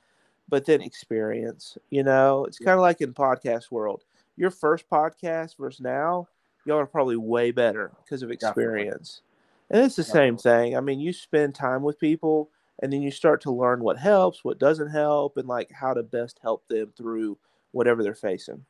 but 0.50 0.66
then 0.66 0.82
experience. 0.82 1.78
You 1.90 2.04
know, 2.04 2.46
it's 2.46 2.60
kind 2.60 2.76
of 2.76 2.82
like 2.82 3.02
in 3.02 3.14
podcast 3.14 3.72
world. 3.72 4.04
Your 4.38 4.52
first 4.52 4.90
podcast 4.90 5.58
versus 5.58 5.82
now, 5.82 6.28
y'all 6.66 6.80
are 6.80 6.86
probably 6.86 7.18
way 7.18 7.52
better 7.52 7.92
because 8.04 8.24
of 8.24 8.32
experience. 8.32 9.22
And 9.70 9.84
it's 9.86 9.96
the 9.96 10.04
same 10.04 10.38
thing. 10.38 10.76
I 10.76 10.80
mean, 10.80 11.00
you 11.00 11.14
spend 11.14 11.54
time 11.54 11.84
with 11.84 12.00
people, 12.00 12.50
and 12.82 12.92
then 12.92 13.02
you 13.02 13.12
start 13.12 13.42
to 13.42 13.52
learn 13.52 13.82
what 13.84 13.98
helps, 13.98 14.44
what 14.44 14.58
doesn't 14.58 14.90
help, 14.90 15.38
and 15.38 15.48
like 15.48 15.72
how 15.72 15.94
to 15.94 16.02
best 16.04 16.40
help 16.42 16.68
them 16.70 16.92
through 16.98 17.38
whatever 17.72 18.02
they're 18.02 18.16
facing. 18.16 18.66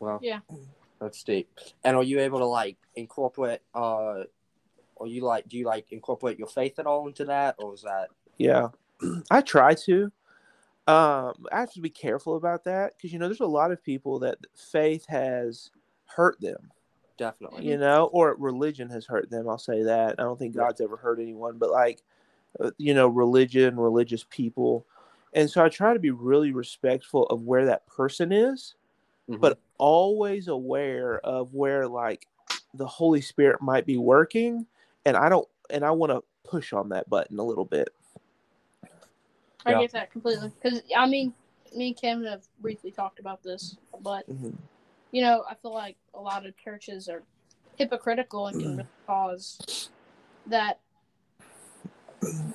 Well, 0.00 0.18
Yeah. 0.22 0.40
that's 1.00 1.22
deep. 1.22 1.48
And 1.82 1.96
are 1.96 2.02
you 2.02 2.20
able 2.20 2.40
to 2.40 2.44
like 2.46 2.76
incorporate? 2.94 3.60
uh 3.74 4.24
Or 4.96 5.06
you 5.06 5.22
like? 5.22 5.48
Do 5.48 5.56
you 5.56 5.64
like 5.64 5.92
incorporate 5.92 6.38
your 6.38 6.48
faith 6.48 6.78
at 6.78 6.86
all 6.86 7.06
into 7.06 7.24
that, 7.26 7.54
or 7.58 7.72
is 7.72 7.82
that? 7.82 8.08
Yeah, 8.36 8.68
I 9.30 9.40
try 9.40 9.74
to. 9.86 10.12
Um, 10.86 11.46
I 11.52 11.60
have 11.60 11.72
to 11.74 11.80
be 11.80 11.90
careful 11.90 12.36
about 12.36 12.64
that 12.64 12.94
because 12.96 13.12
you 13.12 13.18
know 13.18 13.26
there's 13.28 13.40
a 13.40 13.46
lot 13.46 13.70
of 13.70 13.82
people 13.82 14.18
that 14.20 14.38
faith 14.56 15.06
has 15.08 15.70
hurt 16.06 16.40
them, 16.40 16.72
Definitely. 17.16 17.66
you 17.66 17.76
know, 17.76 18.06
or 18.12 18.34
religion 18.38 18.88
has 18.90 19.06
hurt 19.06 19.30
them. 19.30 19.48
I'll 19.48 19.58
say 19.58 19.82
that. 19.84 20.16
I 20.18 20.22
don't 20.22 20.38
think 20.38 20.54
God's 20.56 20.80
ever 20.80 20.96
hurt 20.96 21.20
anyone, 21.20 21.58
but 21.58 21.70
like, 21.70 22.02
uh, 22.58 22.70
you 22.78 22.94
know, 22.94 23.06
religion, 23.06 23.76
religious 23.76 24.24
people, 24.30 24.86
and 25.32 25.48
so 25.48 25.64
I 25.64 25.68
try 25.68 25.92
to 25.92 26.00
be 26.00 26.10
really 26.10 26.50
respectful 26.50 27.26
of 27.26 27.42
where 27.42 27.66
that 27.66 27.86
person 27.86 28.32
is, 28.32 28.74
Mhm. 29.28 29.40
but 29.40 29.60
always 29.78 30.48
aware 30.48 31.20
of 31.20 31.54
where 31.54 31.86
like 31.86 32.26
the 32.74 32.86
Holy 32.86 33.20
Spirit 33.20 33.60
might 33.62 33.86
be 33.86 33.96
working, 33.98 34.66
and 35.04 35.16
I 35.16 35.28
don't, 35.28 35.48
and 35.70 35.84
I 35.84 35.90
want 35.92 36.10
to 36.10 36.24
push 36.42 36.72
on 36.72 36.88
that 36.88 37.08
button 37.08 37.38
a 37.38 37.44
little 37.44 37.64
bit. 37.64 37.90
I 39.66 39.72
Yeah. 39.72 39.78
get 39.80 39.92
that 39.92 40.10
completely. 40.10 40.50
Because, 40.60 40.82
I 40.96 41.06
mean, 41.06 41.34
me 41.74 41.88
and 41.88 41.96
Kevin 42.00 42.24
have 42.24 42.44
briefly 42.60 42.90
talked 42.90 43.18
about 43.20 43.42
this, 43.42 43.76
but, 44.00 44.26
Mhm. 44.28 44.56
you 45.12 45.22
know, 45.22 45.44
I 45.48 45.54
feel 45.54 45.72
like 45.74 45.96
a 46.14 46.20
lot 46.20 46.46
of 46.46 46.56
churches 46.56 47.08
are 47.08 47.22
hypocritical 47.76 48.46
and 48.48 48.60
can 48.60 48.76
really 48.76 48.88
cause 49.06 49.58
that 50.46 50.80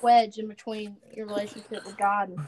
wedge 0.02 0.38
in 0.38 0.48
between 0.48 0.96
your 1.14 1.26
relationship 1.26 1.84
with 1.84 1.96
God. 1.96 2.28
And 2.28 2.46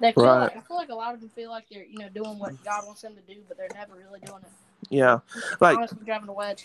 they 0.00 0.12
feel 0.12 0.24
Right. 0.24 0.40
like, 0.40 0.56
I 0.56 0.60
feel 0.60 0.76
like 0.76 0.88
a 0.90 0.94
lot 0.94 1.14
of 1.14 1.20
them 1.20 1.30
feel 1.30 1.50
like 1.50 1.66
they're, 1.70 1.84
you 1.84 1.98
know, 1.98 2.08
doing 2.08 2.38
what 2.38 2.62
God 2.64 2.86
wants 2.86 3.02
them 3.02 3.14
to 3.14 3.22
do, 3.22 3.42
but 3.46 3.56
they're 3.56 3.68
never 3.74 3.94
really 3.94 4.20
doing 4.20 4.42
it. 4.42 4.50
Yeah, 4.90 5.20
like 5.60 5.76
Honestly, 5.76 6.04
driving 6.04 6.28
a 6.28 6.32
wedge. 6.32 6.64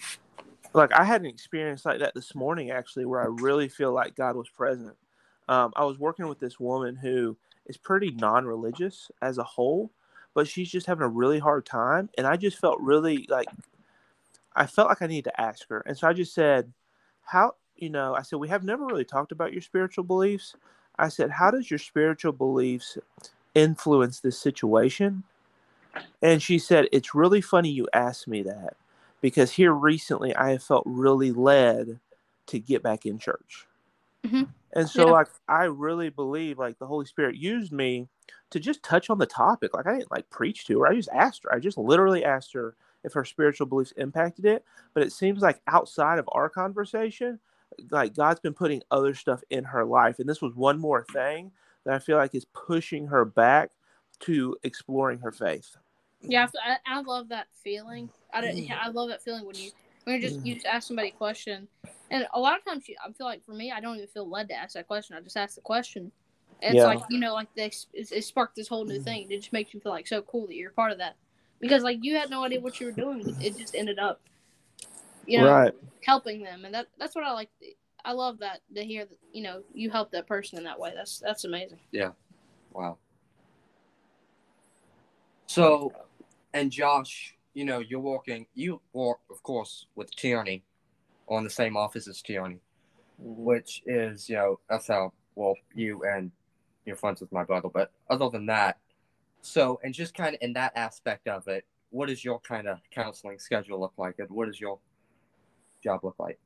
like 0.73 0.93
I 0.93 1.03
had 1.03 1.21
an 1.21 1.27
experience 1.27 1.85
like 1.85 1.99
that 1.99 2.13
this 2.15 2.33
morning 2.35 2.71
actually, 2.71 3.05
where 3.05 3.21
I 3.21 3.25
really 3.25 3.67
feel 3.67 3.91
like 3.91 4.15
God 4.15 4.35
was 4.35 4.49
present. 4.49 4.95
Um, 5.47 5.73
I 5.75 5.85
was 5.85 5.99
working 5.99 6.27
with 6.27 6.39
this 6.39 6.59
woman 6.59 6.95
who 6.95 7.37
is 7.65 7.77
pretty 7.77 8.11
non-religious 8.11 9.11
as 9.21 9.37
a 9.37 9.43
whole, 9.43 9.91
but 10.33 10.47
she's 10.47 10.71
just 10.71 10.87
having 10.87 11.03
a 11.03 11.09
really 11.09 11.39
hard 11.39 11.65
time, 11.65 12.09
and 12.17 12.25
I 12.27 12.37
just 12.37 12.59
felt 12.59 12.79
really 12.79 13.25
like 13.29 13.47
I 14.55 14.65
felt 14.67 14.89
like 14.89 15.01
I 15.01 15.07
needed 15.07 15.29
to 15.31 15.41
ask 15.41 15.67
her, 15.69 15.81
and 15.81 15.97
so 15.97 16.07
I 16.07 16.13
just 16.13 16.33
said, 16.33 16.71
"How?" 17.23 17.55
You 17.75 17.89
know, 17.89 18.15
I 18.15 18.21
said 18.21 18.39
we 18.39 18.49
have 18.49 18.63
never 18.63 18.85
really 18.85 19.05
talked 19.05 19.31
about 19.31 19.53
your 19.53 19.61
spiritual 19.61 20.03
beliefs. 20.03 20.55
I 20.97 21.09
said, 21.09 21.31
"How 21.31 21.51
does 21.51 21.69
your 21.71 21.79
spiritual 21.79 22.33
beliefs 22.33 22.97
influence 23.55 24.19
this 24.19 24.39
situation?" 24.39 25.23
And 26.21 26.41
she 26.41 26.59
said, 26.59 26.87
"It's 26.91 27.15
really 27.15 27.41
funny 27.41 27.69
you 27.69 27.87
asked 27.93 28.27
me 28.27 28.43
that." 28.43 28.75
because 29.23 29.51
here 29.51 29.71
recently 29.71 30.35
I 30.35 30.51
have 30.51 30.63
felt 30.63 30.83
really 30.85 31.31
led 31.31 31.99
to 32.47 32.59
get 32.59 32.83
back 32.83 33.05
in 33.05 33.17
church. 33.17 33.65
Mhm. 34.25 34.49
And 34.73 34.89
so 34.89 35.07
Yeah. 35.07 35.11
like 35.13 35.27
I 35.47 35.65
really 35.65 36.09
believe 36.09 36.57
like 36.57 36.79
the 36.79 36.87
Holy 36.87 37.05
Spirit 37.05 37.35
used 37.35 37.71
me 37.71 38.07
to 38.49 38.59
just 38.59 38.83
touch 38.83 39.09
on 39.09 39.17
the 39.17 39.25
topic. 39.25 39.73
Like 39.75 39.87
I 39.87 39.97
didn't 39.97 40.11
like 40.11 40.29
preach 40.29 40.65
to 40.65 40.79
her. 40.79 40.87
I 40.87 40.95
just 40.95 41.09
asked 41.13 41.43
her. 41.43 41.53
I 41.53 41.59
just 41.59 41.77
literally 41.77 42.23
asked 42.23 42.53
her 42.53 42.75
if 43.03 43.13
her 43.13 43.25
spiritual 43.25 43.67
beliefs 43.67 43.93
impacted 43.97 44.45
it. 44.45 44.63
But 44.93 45.03
it 45.03 45.11
seems 45.11 45.41
like 45.41 45.61
outside 45.67 46.19
of 46.19 46.29
our 46.31 46.49
conversation, 46.49 47.39
like 47.91 48.15
God's 48.15 48.39
been 48.39 48.53
putting 48.53 48.81
other 48.91 49.13
stuff 49.13 49.43
in 49.49 49.63
her 49.63 49.85
life. 49.85 50.19
And 50.19 50.27
this 50.29 50.41
was 50.41 50.55
one 50.55 50.79
more 50.79 51.05
thing 51.11 51.51
that 51.83 51.93
I 51.93 51.99
feel 51.99 52.17
like 52.17 52.33
is 52.33 52.45
pushing 52.45 53.07
her 53.07 53.25
back 53.25 53.71
to 54.21 54.55
exploring 54.63 55.19
her 55.19 55.31
faith. 55.31 55.75
Yeah, 56.21 56.47
I, 56.63 56.77
I 56.85 57.01
love 57.01 57.29
that 57.29 57.47
feeling. 57.63 58.09
I, 58.33 58.41
don't, 58.41 58.55
Mm. 58.55 58.71
I 58.71 58.89
love 58.89 59.09
that 59.09 59.21
feeling 59.23 59.45
when 59.45 59.55
you 59.57 59.71
when 60.05 60.15
you 60.15 60.21
just 60.21 60.45
you 60.45 60.53
just 60.55 60.65
ask 60.65 60.87
somebody 60.87 61.09
a 61.09 61.11
question, 61.11 61.67
and 62.13 62.27
a 62.31 62.39
lot 62.39 62.59
of 62.59 62.63
times 62.63 62.87
you, 62.87 62.95
I 63.03 63.11
feel 63.11 63.25
like 63.25 63.43
for 63.43 63.53
me, 63.53 63.71
I 63.71 63.79
don't 63.79 63.95
even 63.95 64.07
feel 64.07 64.29
led 64.29 64.47
to 64.49 64.53
ask 64.53 64.75
that 64.75 64.87
question. 64.87 65.17
I 65.17 65.21
just 65.21 65.35
ask 65.35 65.55
the 65.55 65.61
question. 65.61 66.11
And 66.61 66.75
Yeah. 66.75 66.91
It's 66.91 67.01
like 67.01 67.09
you 67.09 67.19
know, 67.19 67.33
like 67.33 67.53
this, 67.55 67.87
it, 67.91 68.11
it 68.11 68.23
sparked 68.23 68.55
this 68.55 68.67
whole 68.67 68.85
new 68.85 68.95
mm-hmm. 68.95 69.03
thing. 69.03 69.31
It 69.31 69.39
just 69.39 69.51
makes 69.51 69.73
you 69.73 69.79
feel 69.79 69.91
like 69.91 70.05
so 70.05 70.21
cool 70.21 70.45
that 70.45 70.55
you're 70.55 70.69
part 70.69 70.91
of 70.91 70.99
that, 70.99 71.15
because 71.59 71.81
like 71.81 71.97
you 72.03 72.15
had 72.15 72.29
no 72.29 72.43
idea 72.43 72.61
what 72.61 72.79
you 72.79 72.85
were 72.85 72.91
doing. 72.91 73.35
It 73.41 73.57
just 73.57 73.73
ended 73.73 73.97
up, 73.97 74.21
you 75.25 75.39
know, 75.39 75.51
right. 75.51 75.73
helping 76.05 76.43
them, 76.43 76.65
and 76.65 76.73
that 76.75 76.87
that's 76.99 77.15
what 77.15 77.25
I 77.25 77.31
like. 77.31 77.49
I 78.05 78.11
love 78.11 78.37
that 78.39 78.61
to 78.75 78.83
hear 78.83 79.05
that 79.05 79.17
you 79.33 79.41
know 79.41 79.63
you 79.73 79.89
help 79.89 80.11
that 80.11 80.27
person 80.27 80.59
in 80.59 80.63
that 80.65 80.79
way. 80.79 80.93
That's 80.95 81.17
that's 81.17 81.45
amazing. 81.45 81.79
Yeah, 81.91 82.11
wow. 82.71 82.97
So, 85.47 85.91
and 86.53 86.71
Josh, 86.71 87.35
you 87.55 87.65
know, 87.65 87.79
you're 87.79 87.99
walking. 87.99 88.45
you 88.53 88.81
walk, 88.93 89.19
of 89.31 89.41
course, 89.41 89.87
with 89.95 90.15
Tierney 90.15 90.63
on 91.27 91.43
the 91.43 91.49
same 91.49 91.77
office 91.77 92.07
as 92.07 92.21
Tierney, 92.21 92.59
Mm-hmm. 93.21 93.43
which 93.43 93.83
is, 93.85 94.27
you 94.27 94.35
know, 94.35 94.59
that's 94.69 94.87
how, 94.87 95.13
well, 95.35 95.55
you 95.75 96.03
and 96.03 96.31
you're 96.85 96.95
friends 96.95 97.21
with 97.21 97.31
my 97.31 97.43
brother. 97.43 97.69
But 97.69 97.91
other 98.09 98.29
than 98.29 98.47
that, 98.47 98.79
so, 99.41 99.79
and 99.83 99.93
just 99.93 100.13
kind 100.13 100.35
of 100.35 100.41
in 100.41 100.53
that 100.53 100.73
aspect 100.75 101.27
of 101.27 101.47
it, 101.47 101.65
what 101.91 102.07
does 102.07 102.23
your 102.25 102.39
kind 102.39 102.67
of 102.67 102.79
counseling 102.91 103.37
schedule 103.39 103.79
look 103.79 103.93
like? 103.97 104.15
And 104.17 104.29
what 104.29 104.47
does 104.47 104.59
your 104.59 104.79
job 105.83 106.03
look 106.03 106.15
like? 106.17 106.39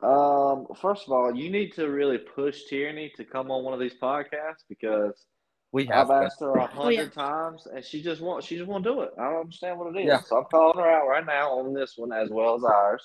Um, 0.00 0.68
first 0.80 1.06
of 1.06 1.12
all, 1.12 1.34
you 1.34 1.50
need 1.50 1.72
to 1.74 1.88
really 1.88 2.18
push 2.18 2.64
Tierney 2.68 3.12
to 3.16 3.24
come 3.24 3.50
on 3.50 3.64
one 3.64 3.74
of 3.74 3.80
these 3.80 3.94
podcasts 4.00 4.64
because 4.68 5.26
We 5.72 5.84
have 5.86 6.10
I've 6.10 6.24
asked 6.24 6.40
her 6.40 6.52
a 6.52 6.66
hundred 6.66 6.92
yeah. 6.92 7.04
times 7.08 7.66
and 7.66 7.84
she 7.84 8.02
just 8.02 8.22
won't 8.22 8.42
she 8.42 8.56
just 8.56 8.68
won't 8.68 8.84
do 8.84 9.02
it. 9.02 9.10
I 9.18 9.24
don't 9.24 9.40
understand 9.40 9.78
what 9.78 9.94
it 9.94 10.00
is. 10.00 10.06
Yeah. 10.06 10.20
So 10.22 10.38
I'm 10.38 10.44
calling 10.44 10.78
her 10.78 10.90
out 10.90 11.06
right 11.06 11.26
now 11.26 11.58
on 11.58 11.74
this 11.74 11.94
one 11.96 12.12
as 12.12 12.30
well 12.30 12.54
as 12.54 12.64
ours. 12.64 13.02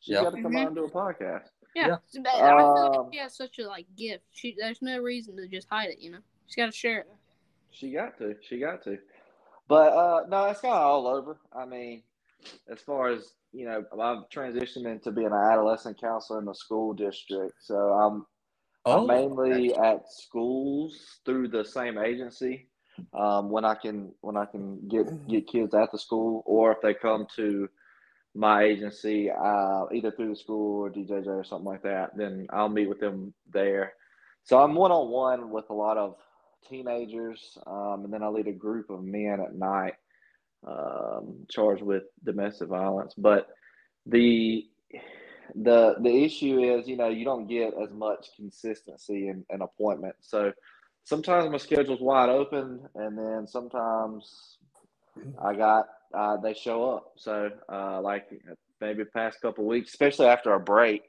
She's 0.00 0.14
Yeah. 0.14 0.24
got 0.24 0.34
to 0.34 0.42
come 0.42 0.52
Mhm. 0.52 0.60
on 0.60 0.66
and 0.68 0.76
do 0.76 0.84
a 0.84 0.90
podcast. 0.90 1.48
Yeah, 1.74 1.86
Yeah. 1.88 1.96
it's 2.04 2.18
bad. 2.18 2.34
I 2.42 2.58
feel 2.58 2.66
Um, 2.66 3.04
like 3.06 3.12
she 3.14 3.18
has 3.18 3.34
such 3.34 3.58
a 3.58 3.66
like 3.66 3.86
gift. 3.96 4.24
She 4.32 4.54
there's 4.58 4.82
no 4.82 4.98
reason 4.98 5.36
to 5.36 5.48
just 5.48 5.68
hide 5.70 5.88
it. 5.90 6.00
You 6.00 6.10
know, 6.10 6.18
she's 6.46 6.56
got 6.56 6.66
to 6.66 6.72
share 6.72 7.00
it. 7.00 7.08
She 7.70 7.92
got 7.92 8.18
to. 8.18 8.36
She 8.42 8.58
got 8.58 8.82
to. 8.84 8.98
But 9.68 9.92
uh 9.94 10.26
no, 10.28 10.44
it's 10.46 10.60
kind 10.60 10.74
of 10.74 10.80
all 10.82 11.06
over. 11.06 11.38
I 11.52 11.64
mean, 11.64 12.02
as 12.68 12.80
far 12.82 13.08
as 13.08 13.32
you 13.52 13.64
know, 13.64 13.84
I've 13.98 14.28
transitioned 14.28 14.86
into 14.86 15.12
being 15.12 15.28
an 15.28 15.32
adolescent 15.32 15.98
counselor 16.00 16.40
in 16.40 16.44
the 16.46 16.54
school 16.54 16.92
district. 16.92 17.54
So 17.62 17.74
I'm 17.74 18.26
Oh, 18.84 18.98
I'm 18.98 19.06
mainly 19.06 19.74
at 19.74 20.10
schools 20.10 21.20
through 21.24 21.48
the 21.48 21.64
same 21.64 21.98
agency. 21.98 22.68
Um, 23.18 23.50
when 23.50 23.64
I 23.64 23.74
can 23.74 24.12
when 24.20 24.36
I 24.36 24.44
can 24.46 24.88
get 24.88 25.06
get 25.28 25.48
kids 25.48 25.74
at 25.74 25.92
the 25.92 25.98
school, 25.98 26.42
or 26.46 26.72
if 26.72 26.78
they 26.82 26.94
come 26.94 27.26
to 27.36 27.68
my 28.34 28.64
agency, 28.64 29.30
uh, 29.30 29.84
either 29.92 30.10
through 30.10 30.30
the 30.30 30.36
school 30.36 30.82
or 30.82 30.90
DJJ 30.90 31.26
or 31.26 31.44
something 31.44 31.66
like 31.66 31.82
that, 31.82 32.16
then 32.16 32.46
I'll 32.50 32.68
meet 32.68 32.88
with 32.88 33.00
them 33.00 33.34
there. 33.52 33.94
So 34.44 34.58
I'm 34.60 34.74
one 34.74 34.90
on 34.92 35.10
one 35.10 35.50
with 35.50 35.70
a 35.70 35.74
lot 35.74 35.98
of 35.98 36.16
teenagers, 36.68 37.58
um, 37.66 38.02
and 38.04 38.12
then 38.12 38.22
I 38.22 38.28
lead 38.28 38.48
a 38.48 38.52
group 38.52 38.90
of 38.90 39.02
men 39.04 39.38
at 39.44 39.54
night 39.54 39.94
um, 40.66 41.46
charged 41.50 41.82
with 41.82 42.04
domestic 42.24 42.68
violence. 42.68 43.14
But 43.16 43.48
the 44.06 44.64
the 45.54 45.96
the 46.00 46.24
issue 46.24 46.60
is, 46.60 46.88
you 46.88 46.96
know, 46.96 47.08
you 47.08 47.24
don't 47.24 47.46
get 47.46 47.74
as 47.74 47.90
much 47.90 48.30
consistency 48.36 49.28
in 49.28 49.44
an 49.50 49.62
appointment. 49.62 50.16
So 50.20 50.52
sometimes 51.04 51.50
my 51.50 51.58
schedule's 51.58 52.00
wide 52.00 52.28
open, 52.30 52.88
and 52.94 53.18
then 53.18 53.46
sometimes 53.46 54.58
I 55.42 55.54
got 55.54 55.88
uh, 56.14 56.36
they 56.38 56.54
show 56.54 56.90
up. 56.90 57.12
So 57.16 57.50
uh, 57.70 58.00
like 58.00 58.30
maybe 58.80 59.04
past 59.04 59.40
couple 59.40 59.66
weeks, 59.66 59.90
especially 59.90 60.26
after 60.26 60.52
a 60.54 60.60
break, 60.60 61.02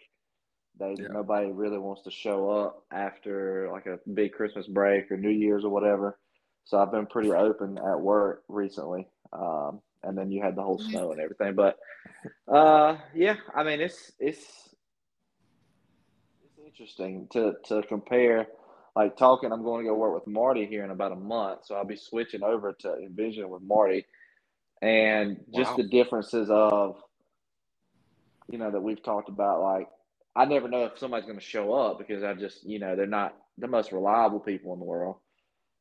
they 0.80 0.98
Yeah. 0.98 1.08
nobody 1.10 1.52
really 1.52 1.78
wants 1.78 2.04
to 2.04 2.12
show 2.12 2.50
up 2.50 2.84
after 2.92 3.70
like 3.72 3.86
a 3.86 4.00
big 4.14 4.34
Christmas 4.34 4.68
break 4.68 5.12
or 5.12 5.18
New 5.18 5.30
Year's 5.30 5.64
or 5.64 5.70
whatever. 5.70 6.18
So 6.66 6.78
I've 6.80 6.92
been 6.92 7.08
pretty 7.08 7.32
open 7.32 7.78
at 7.78 8.00
work 8.00 8.44
recently. 8.48 9.08
Um, 9.34 9.82
and 10.04 10.18
then 10.18 10.32
you 10.32 10.42
had 10.42 10.56
the 10.56 10.64
whole 10.64 10.80
Mhm. 10.80 10.86
snow 10.90 11.12
and 11.12 11.20
everything, 11.22 11.56
but 11.56 11.78
uh, 12.54 12.98
yeah, 13.16 13.38
I 13.56 13.64
mean 13.64 13.82
it's 13.82 14.12
it's 14.20 14.70
it's 16.44 16.60
interesting 16.66 17.28
to 17.34 17.54
to 17.68 17.84
compare. 17.84 18.48
Like 18.96 19.18
talking, 19.18 19.52
I'm 19.52 19.64
going 19.64 19.86
to 19.86 19.90
go 19.92 19.96
work 19.98 20.14
with 20.16 20.28
Marty 20.28 20.66
here 20.68 20.84
in 20.86 20.92
about 20.92 21.14
a 21.14 21.18
month, 21.18 21.62
so 21.66 21.76
I'll 21.76 21.86
be 21.86 21.98
switching 21.98 22.44
over 22.44 22.74
to 22.82 22.96
Envision 22.98 23.50
with 23.50 23.64
Marty, 23.64 24.06
and 24.82 25.38
just 25.54 25.76
Wow. 25.76 25.78
the 25.78 25.84
differences 25.84 26.50
of, 26.52 26.98
you 28.52 28.60
know, 28.60 28.72
that 28.72 28.82
we've 28.82 29.04
talked 29.04 29.30
about. 29.30 29.62
Like, 29.62 29.90
I 30.36 30.46
never 30.46 30.70
know 30.70 30.86
if 30.86 31.00
somebody's 31.00 31.26
going 31.28 31.40
to 31.40 31.46
show 31.46 31.74
up 31.74 32.00
because 32.00 32.24
I 32.24 32.34
just, 32.36 32.64
you 32.68 32.80
know, 32.80 32.96
they're 32.96 33.08
not 33.08 33.36
the 33.58 33.68
most 33.68 33.92
reliable 33.94 34.40
people 34.42 34.74
in 34.74 34.80
the 34.80 34.86
world. 34.86 35.18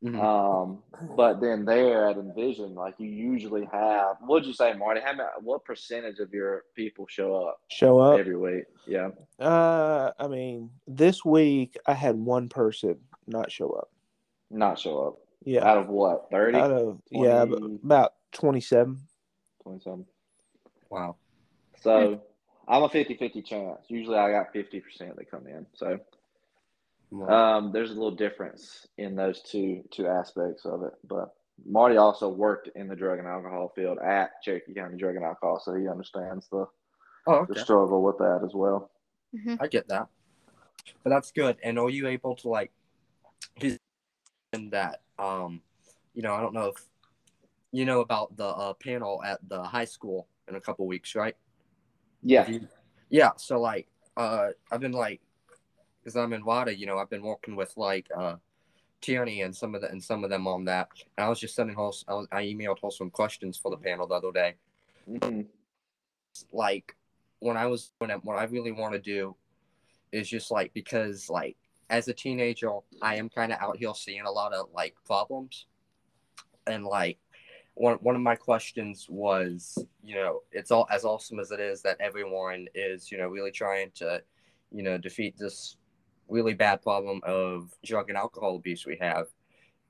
Mhm. 0.03 0.19
Um, 0.21 0.83
but 1.17 1.41
then 1.41 1.65
there 1.65 2.09
at 2.09 2.17
Envision, 2.17 2.75
like 2.75 2.95
you 2.99 3.09
usually 3.09 3.65
have, 3.67 4.17
what'd 4.27 4.47
you 4.47 4.53
say, 4.53 4.73
Marty? 4.75 5.01
How 5.01 5.12
many, 5.12 5.29
what 5.43 5.65
percentage 5.65 6.19
of 6.19 6.33
your 6.33 6.65
people 6.75 7.07
show 7.09 7.35
up 7.37 7.61
Show 7.69 8.01
up. 8.01 8.19
every 8.19 8.37
week? 8.37 8.65
Yeah. 8.87 9.11
Uh, 9.38 10.11
I 10.19 10.27
mean, 10.27 10.71
this 10.88 11.25
week 11.25 11.77
I 11.87 11.93
had 11.95 12.17
one 12.17 12.49
person 12.49 12.99
not 13.29 13.53
show 13.53 13.71
up. 13.71 13.91
Not 14.51 14.79
show 14.79 15.07
up. 15.07 15.19
Yeah, 15.45 15.65
Out 15.69 15.79
of 15.79 15.88
what? 15.88 16.29
30? 16.31 16.59
out 16.59 16.71
of 16.73 17.01
yeah, 17.11 17.43
about 17.43 18.15
twenty-seven. 18.33 19.01
27. 19.62 20.05
wow. 20.91 21.17
So 21.81 22.21
I'm 22.69 22.83
a 22.85 22.88
50 22.88 23.15
50 23.17 23.43
chance. 23.43 23.81
Usually 23.88 24.17
I 24.19 24.31
got 24.31 24.53
50% 24.55 25.17
that 25.17 25.31
come 25.31 25.47
in. 25.47 25.67
So 25.75 25.87
Wow. 25.87 26.01
Um, 27.29 27.72
there's 27.72 27.90
a 27.90 27.94
little 27.94 28.11
difference 28.16 28.87
in 28.98 29.14
those 29.14 29.42
two 29.42 29.83
two 29.90 30.07
aspects 30.07 30.64
of 30.64 30.83
it. 30.83 30.92
But 31.05 31.35
Marty 31.64 31.96
also 31.96 32.29
worked 32.29 32.68
in 32.75 32.88
the 32.88 32.96
drug 32.96 33.18
and 33.18 33.29
alcohol 33.29 33.72
field 33.75 33.98
at 33.98 34.42
Cherokee 34.42 34.75
County 34.75 34.96
Drug 34.96 35.16
and 35.16 35.25
Alcohol, 35.25 35.61
so 35.61 35.75
he 35.75 35.88
understands 35.88 36.48
the, 36.51 36.66
oh, 37.27 37.44
the 37.46 37.55
struggle 37.61 38.03
with 38.03 38.18
that 38.18 38.40
as 38.44 38.55
well. 38.55 38.90
I 39.61 39.66
get 39.66 39.88
that. 39.88 40.09
But 41.05 41.11
that's 41.11 41.31
good. 41.31 41.57
And 41.62 41.79
are 41.79 41.90
you 41.90 42.07
able 42.09 42.35
to 42.37 42.48
like 42.48 42.72
just 43.59 43.79
in 44.53 44.70
that 44.70 45.03
um 45.18 45.61
you 46.14 46.22
know, 46.22 46.35
I 46.35 46.40
don't 46.40 46.55
know 46.55 46.66
if 46.68 46.77
you 47.70 47.85
know 47.87 48.01
about 48.01 48.37
the 48.37 48.46
uh, 48.46 48.75
panel 48.75 49.22
at 49.25 49.40
the 49.48 49.62
high 49.62 49.87
school 49.87 50.29
in 50.48 50.57
a 50.57 50.61
couple 50.61 50.87
weeks, 50.87 51.14
right? 51.14 51.37
Yeah. 52.22 52.48
You- 52.48 52.68
Yeah, 53.09 53.31
so 53.37 53.61
like 53.61 53.88
uh 54.16 54.48
I've 54.70 54.81
been 54.81 54.92
like 54.92 55.20
cuz 56.05 56.17
I'm 56.17 56.33
in 56.33 56.45
WADA, 56.45 56.77
you 56.77 56.87
know, 56.87 56.99
I've 56.99 57.11
been 57.11 57.23
working 57.23 57.57
with 57.57 57.77
like 57.77 58.09
uh 58.17 58.37
Tierney 59.01 59.43
and 59.43 59.55
some 59.55 59.75
of 59.75 59.81
the 59.81 59.91
and 59.91 60.03
some 60.03 60.25
of 60.25 60.31
them 60.31 60.47
on 60.47 60.65
that. 60.67 60.88
And 61.17 61.27
I 61.27 61.29
was 61.29 61.41
just 61.41 61.55
sending 61.55 61.77
her 61.77 61.91
I, 62.09 62.15
was, 62.15 62.29
I 62.33 62.45
emailed 62.45 62.81
her 62.83 62.91
some 62.91 63.11
questions 63.11 63.59
for 63.59 63.71
the 63.71 63.77
panel 63.77 64.07
the 64.07 64.15
other 64.15 64.33
day. 64.33 64.55
Mhm. 65.09 65.47
like 66.53 66.97
when 67.41 67.57
I 67.57 67.67
was 67.67 67.93
when 67.99 68.11
I, 68.11 68.15
what 68.15 68.38
I 68.38 68.45
really 68.45 68.71
want 68.73 68.93
to 68.95 69.01
do 69.01 69.35
is 70.12 70.29
just 70.29 70.51
like 70.51 70.73
because 70.73 71.29
like 71.29 71.57
as 71.91 72.07
a 72.09 72.15
teenager 72.15 72.71
I 73.03 73.17
am 73.17 73.29
kind 73.29 73.53
of 73.53 73.59
out 73.61 73.77
here 73.77 73.93
seeing 73.95 74.23
a 74.23 74.31
lot 74.31 74.53
of 74.53 74.69
like 74.73 74.95
problems 75.05 75.67
and 76.67 76.85
like 76.85 77.19
one 77.75 77.97
one 77.97 78.15
of 78.15 78.23
my 78.23 78.37
questions 78.37 79.07
was 79.09 79.77
you 80.05 80.15
know 80.15 80.43
it's 80.53 80.71
all 80.71 80.87
as 80.91 81.05
awesome 81.05 81.41
as 81.41 81.51
it 81.51 81.61
is 81.61 81.83
that 81.83 81.97
everyone 82.01 82.69
is 82.75 83.11
you 83.11 83.19
know 83.19 83.29
really 83.29 83.51
trying 83.51 83.91
to 83.97 84.23
you 84.71 84.83
know 84.83 84.97
defeat 84.99 85.35
this 85.37 85.77
really 86.33 86.55
bad 86.55 86.83
problem 86.83 87.21
of 87.25 87.73
drug 87.85 88.09
and 88.09 88.18
alcohol 88.18 88.57
abuse 88.57 88.87
we 88.87 88.97
have 89.01 89.27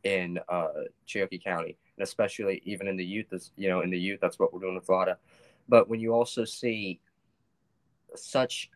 in 0.05 0.38
uh, 0.48 0.68
Cherokee 1.07 1.38
County 1.38 1.76
and 1.96 2.02
especially 2.02 2.61
even 2.64 2.88
in 2.88 2.96
the 2.96 3.05
youth 3.05 3.26
you 3.57 3.68
know 3.68 3.81
in 3.83 3.90
the 3.90 3.98
youth 3.98 4.20
that's 4.20 4.38
what 4.38 4.52
we're 4.52 4.61
doing 4.61 4.74
with 4.74 4.87
VADA 4.87 5.16
but 5.68 5.88
when 5.88 6.00
you 6.00 6.12
also 6.12 6.44
see 6.44 7.00
such 8.14 8.70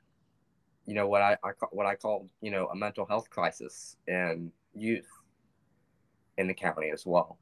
you 0.87 0.95
know 0.95 1.09
what 1.09 1.21
I, 1.23 1.37
I 1.43 1.51
what 1.73 1.87
I 1.87 1.97
call 1.97 2.29
you 2.41 2.51
know 2.51 2.69
a 2.69 2.77
mental 2.77 3.05
health 3.07 3.29
crisis 3.29 3.97
in 4.07 4.53
youth 4.75 5.09
in 6.39 6.47
the 6.47 6.55
county 6.55 6.91
as 6.91 7.05
well. 7.07 7.39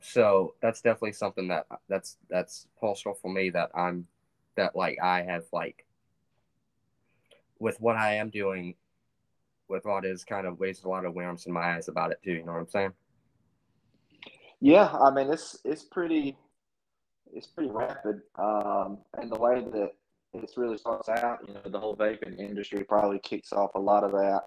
So 0.00 0.54
that's 0.60 0.80
definitely 0.80 1.12
something 1.12 1.48
that 1.48 1.66
that's 1.88 2.18
that's 2.28 2.68
personal 2.80 3.14
for 3.14 3.32
me 3.32 3.50
that 3.50 3.70
I'm 3.74 4.06
that 4.56 4.76
like 4.76 4.98
I 5.02 5.22
have 5.22 5.44
like 5.52 5.86
with 7.58 7.80
what 7.80 7.96
I 7.96 8.14
am 8.14 8.30
doing 8.30 8.74
with 9.68 9.84
what 9.84 10.04
is 10.04 10.24
kind 10.24 10.46
of 10.46 10.60
raised 10.60 10.84
a 10.84 10.88
lot 10.88 11.04
of 11.04 11.10
awareness 11.10 11.46
in 11.46 11.52
my 11.52 11.74
eyes 11.74 11.88
about 11.88 12.10
it 12.10 12.20
too 12.22 12.32
you 12.32 12.44
know 12.44 12.52
what 12.52 12.60
I'm 12.60 12.68
saying 12.68 12.92
Yeah, 14.60 14.88
I 14.88 15.10
mean 15.10 15.30
it's 15.30 15.58
it's 15.64 15.84
pretty 15.84 16.36
it's 17.32 17.46
pretty 17.46 17.70
rapid. 17.70 18.20
Um, 18.36 18.98
and 19.18 19.30
the 19.30 19.38
way 19.38 19.60
that 19.60 19.92
it 20.34 20.50
really 20.56 20.78
starts 20.78 21.08
out, 21.08 21.38
you 21.46 21.54
know, 21.54 21.60
the 21.66 21.78
whole 21.78 21.96
vaping 21.96 22.38
industry 22.38 22.84
probably 22.84 23.18
kicks 23.20 23.52
off 23.52 23.70
a 23.74 23.80
lot 23.80 24.04
of 24.04 24.12
that. 24.12 24.42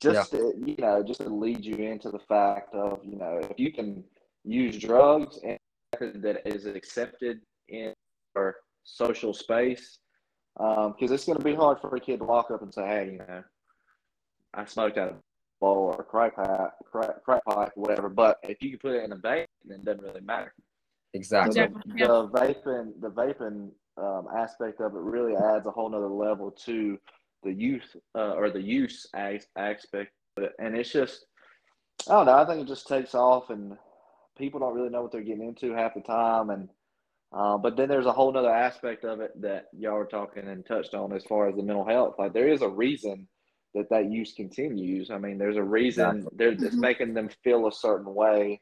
Just 0.00 0.30
to, 0.30 0.52
you 0.64 0.76
know, 0.78 1.02
just 1.02 1.20
to 1.20 1.28
lead 1.28 1.64
you 1.64 1.76
into 1.76 2.10
the 2.10 2.20
fact 2.20 2.74
of 2.74 3.00
you 3.04 3.16
know 3.16 3.40
if 3.42 3.58
you 3.58 3.72
can 3.72 4.04
use 4.44 4.78
drugs 4.78 5.38
and 5.44 5.58
that 6.00 6.42
is 6.46 6.66
accepted 6.66 7.40
in 7.68 7.92
our 8.36 8.56
social 8.84 9.34
space, 9.34 9.98
because 10.56 11.10
it's 11.10 11.24
going 11.24 11.38
to 11.38 11.44
be 11.44 11.54
hard 11.54 11.80
for 11.80 11.94
a 11.96 12.00
kid 12.00 12.18
to 12.18 12.24
walk 12.24 12.50
up 12.50 12.62
and 12.62 12.72
say, 12.72 12.86
hey, 12.86 13.10
you 13.12 13.18
know, 13.18 13.42
I 14.58 14.64
smoked 14.64 14.98
out 14.98 15.10
of 15.10 15.14
a 15.14 15.20
bowl 15.60 15.94
or 15.96 16.02
crack 16.02 16.34
pipe, 16.34 16.72
crack, 16.90 17.22
crack 17.24 17.44
pipe, 17.44 17.70
whatever. 17.76 18.08
But 18.08 18.38
if 18.42 18.60
you 18.60 18.70
can 18.70 18.78
put 18.80 18.96
it 18.96 19.04
in 19.04 19.12
a 19.12 19.16
vape, 19.16 19.46
then 19.64 19.80
it 19.80 19.84
doesn't 19.84 20.02
really 20.02 20.20
matter. 20.20 20.52
exactly 21.14 21.54
So 21.54 21.68
the, 21.68 21.94
yeah. 21.96 22.06
the 22.08 22.28
vaping, 22.28 23.00
the 23.00 23.10
vaping 23.10 23.70
um, 23.96 24.26
aspect 24.36 24.80
of 24.80 24.94
it 24.94 25.00
really 25.00 25.36
adds 25.36 25.66
a 25.66 25.70
whole 25.70 25.88
nother 25.88 26.08
level 26.08 26.50
to 26.66 26.98
the 27.44 27.52
youth 27.52 27.96
uh, 28.16 28.32
or 28.32 28.50
the 28.50 28.60
use 28.60 29.06
as- 29.14 29.46
aspect 29.56 30.12
of 30.36 30.44
it, 30.44 30.52
and 30.58 30.76
it's 30.76 30.92
just, 30.92 31.26
I 32.08 32.12
don't 32.12 32.26
know. 32.26 32.36
I 32.36 32.44
think 32.44 32.60
it 32.60 32.68
just 32.68 32.88
takes 32.88 33.14
off, 33.14 33.50
and 33.50 33.76
people 34.36 34.58
don't 34.58 34.74
really 34.74 34.90
know 34.90 35.02
what 35.02 35.12
they're 35.12 35.22
getting 35.22 35.46
into 35.46 35.72
half 35.72 35.94
the 35.94 36.00
time, 36.00 36.50
and 36.50 36.68
uh, 37.32 37.58
but 37.58 37.76
then 37.76 37.88
there's 37.88 38.06
a 38.06 38.12
whole 38.12 38.36
other 38.36 38.52
aspect 38.52 39.04
of 39.04 39.20
it 39.20 39.40
that 39.40 39.66
y'all 39.76 39.94
were 39.98 40.06
talking 40.06 40.48
and 40.48 40.66
touched 40.66 40.94
on 40.94 41.12
as 41.12 41.22
far 41.24 41.48
as 41.48 41.54
the 41.54 41.62
mental 41.62 41.84
health. 41.84 42.14
Like 42.18 42.32
there 42.32 42.48
is 42.48 42.62
a 42.62 42.68
reason 42.68 43.28
that 43.74 43.90
that 43.90 44.10
use 44.10 44.32
continues. 44.32 45.10
I 45.10 45.18
mean, 45.18 45.38
there's 45.38 45.56
a 45.56 45.62
reason 45.62 46.18
Exactly. 46.18 46.36
there 46.36 46.52
it's 46.52 46.76
Mhm. 46.76 46.80
making 46.80 47.14
them 47.14 47.28
feel 47.44 47.66
a 47.66 47.72
certain 47.72 48.14
way, 48.14 48.60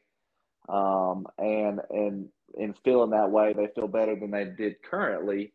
um, 0.69 1.27
and 1.37 1.81
and 1.89 2.31
in 2.55 2.73
feeling 2.83 3.11
that 3.11 3.31
way, 3.31 3.53
they 3.53 3.67
feel 3.67 3.87
better 3.87 4.15
than 4.15 4.31
they 4.31 4.45
did 4.45 4.81
currently. 4.83 5.53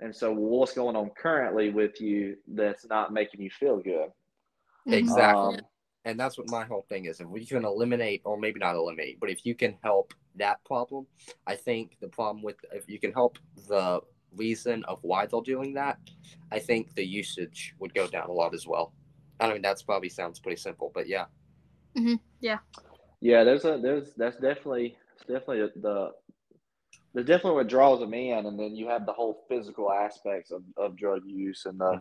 And 0.00 0.14
so, 0.14 0.32
what's 0.32 0.72
going 0.74 0.96
on 0.96 1.10
currently 1.10 1.70
with 1.70 2.00
you 2.00 2.36
that's 2.48 2.86
not 2.86 3.12
making 3.12 3.40
you 3.40 3.50
feel 3.50 3.78
good? 3.78 4.12
Exactly. 4.86 5.54
Um, 5.54 5.66
and 6.04 6.18
that's 6.18 6.36
what 6.36 6.48
my 6.50 6.64
whole 6.64 6.84
thing 6.88 7.04
is. 7.04 7.20
If 7.20 7.28
we 7.28 7.46
can 7.46 7.64
eliminate, 7.64 8.22
or 8.24 8.36
maybe 8.36 8.58
not 8.58 8.74
eliminate, 8.74 9.20
but 9.20 9.30
if 9.30 9.46
you 9.46 9.54
can 9.54 9.76
help 9.84 10.12
that 10.36 10.64
problem, 10.64 11.06
I 11.46 11.54
think 11.54 11.96
the 12.00 12.08
problem 12.08 12.42
with 12.42 12.56
if 12.72 12.88
you 12.88 12.98
can 12.98 13.12
help 13.12 13.38
the 13.68 14.00
reason 14.36 14.84
of 14.84 14.98
why 15.02 15.26
they're 15.26 15.40
doing 15.40 15.74
that, 15.74 15.98
I 16.50 16.58
think 16.58 16.94
the 16.94 17.04
usage 17.04 17.74
would 17.78 17.94
go 17.94 18.06
down 18.06 18.28
a 18.28 18.32
lot 18.32 18.54
as 18.54 18.66
well. 18.66 18.92
I 19.40 19.52
mean, 19.52 19.62
that's 19.62 19.82
probably 19.82 20.08
sounds 20.08 20.38
pretty 20.38 20.60
simple, 20.60 20.90
but 20.94 21.08
yeah, 21.08 21.26
Yeah, 22.40 22.58
Yeah, 23.20 23.44
there's 23.44 23.64
a 23.64 23.78
there's 23.82 24.14
that's 24.14 24.36
definitely 24.36 24.96
it's 25.14 25.24
definitely 25.26 25.68
the 25.80 26.12
there's 27.14 27.26
definitely 27.26 27.56
what 27.56 27.68
draws 27.68 28.00
them 28.00 28.14
in, 28.14 28.46
and 28.46 28.58
then 28.58 28.74
you 28.74 28.88
have 28.88 29.04
the 29.06 29.12
whole 29.12 29.44
physical 29.48 29.92
aspects 29.92 30.50
of, 30.50 30.62
of 30.76 30.96
drug 30.96 31.22
use 31.26 31.66
and 31.66 31.78
the 31.78 32.00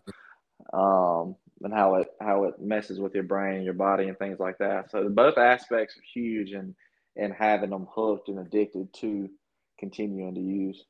um 0.78 1.36
and 1.64 1.74
how 1.74 1.96
it 1.96 2.08
how 2.22 2.46
it 2.46 2.60
messes 2.62 3.00
with 3.00 3.14
your 3.14 3.24
brain, 3.24 3.64
your 3.64 3.74
body, 3.74 4.08
and 4.08 4.18
things 4.18 4.40
like 4.40 4.58
that. 4.60 4.92
So 4.92 5.10
both 5.10 5.38
aspects 5.38 5.98
are 5.98 6.04
huge 6.14 6.52
and 6.52 6.76
and 7.18 7.34
having 7.34 7.72
them 7.72 7.88
hooked 7.94 8.30
and 8.30 8.40
addicted 8.40 8.94
to 8.96 9.30
continuing 9.80 10.36
to 10.36 10.42
use. 10.42 10.86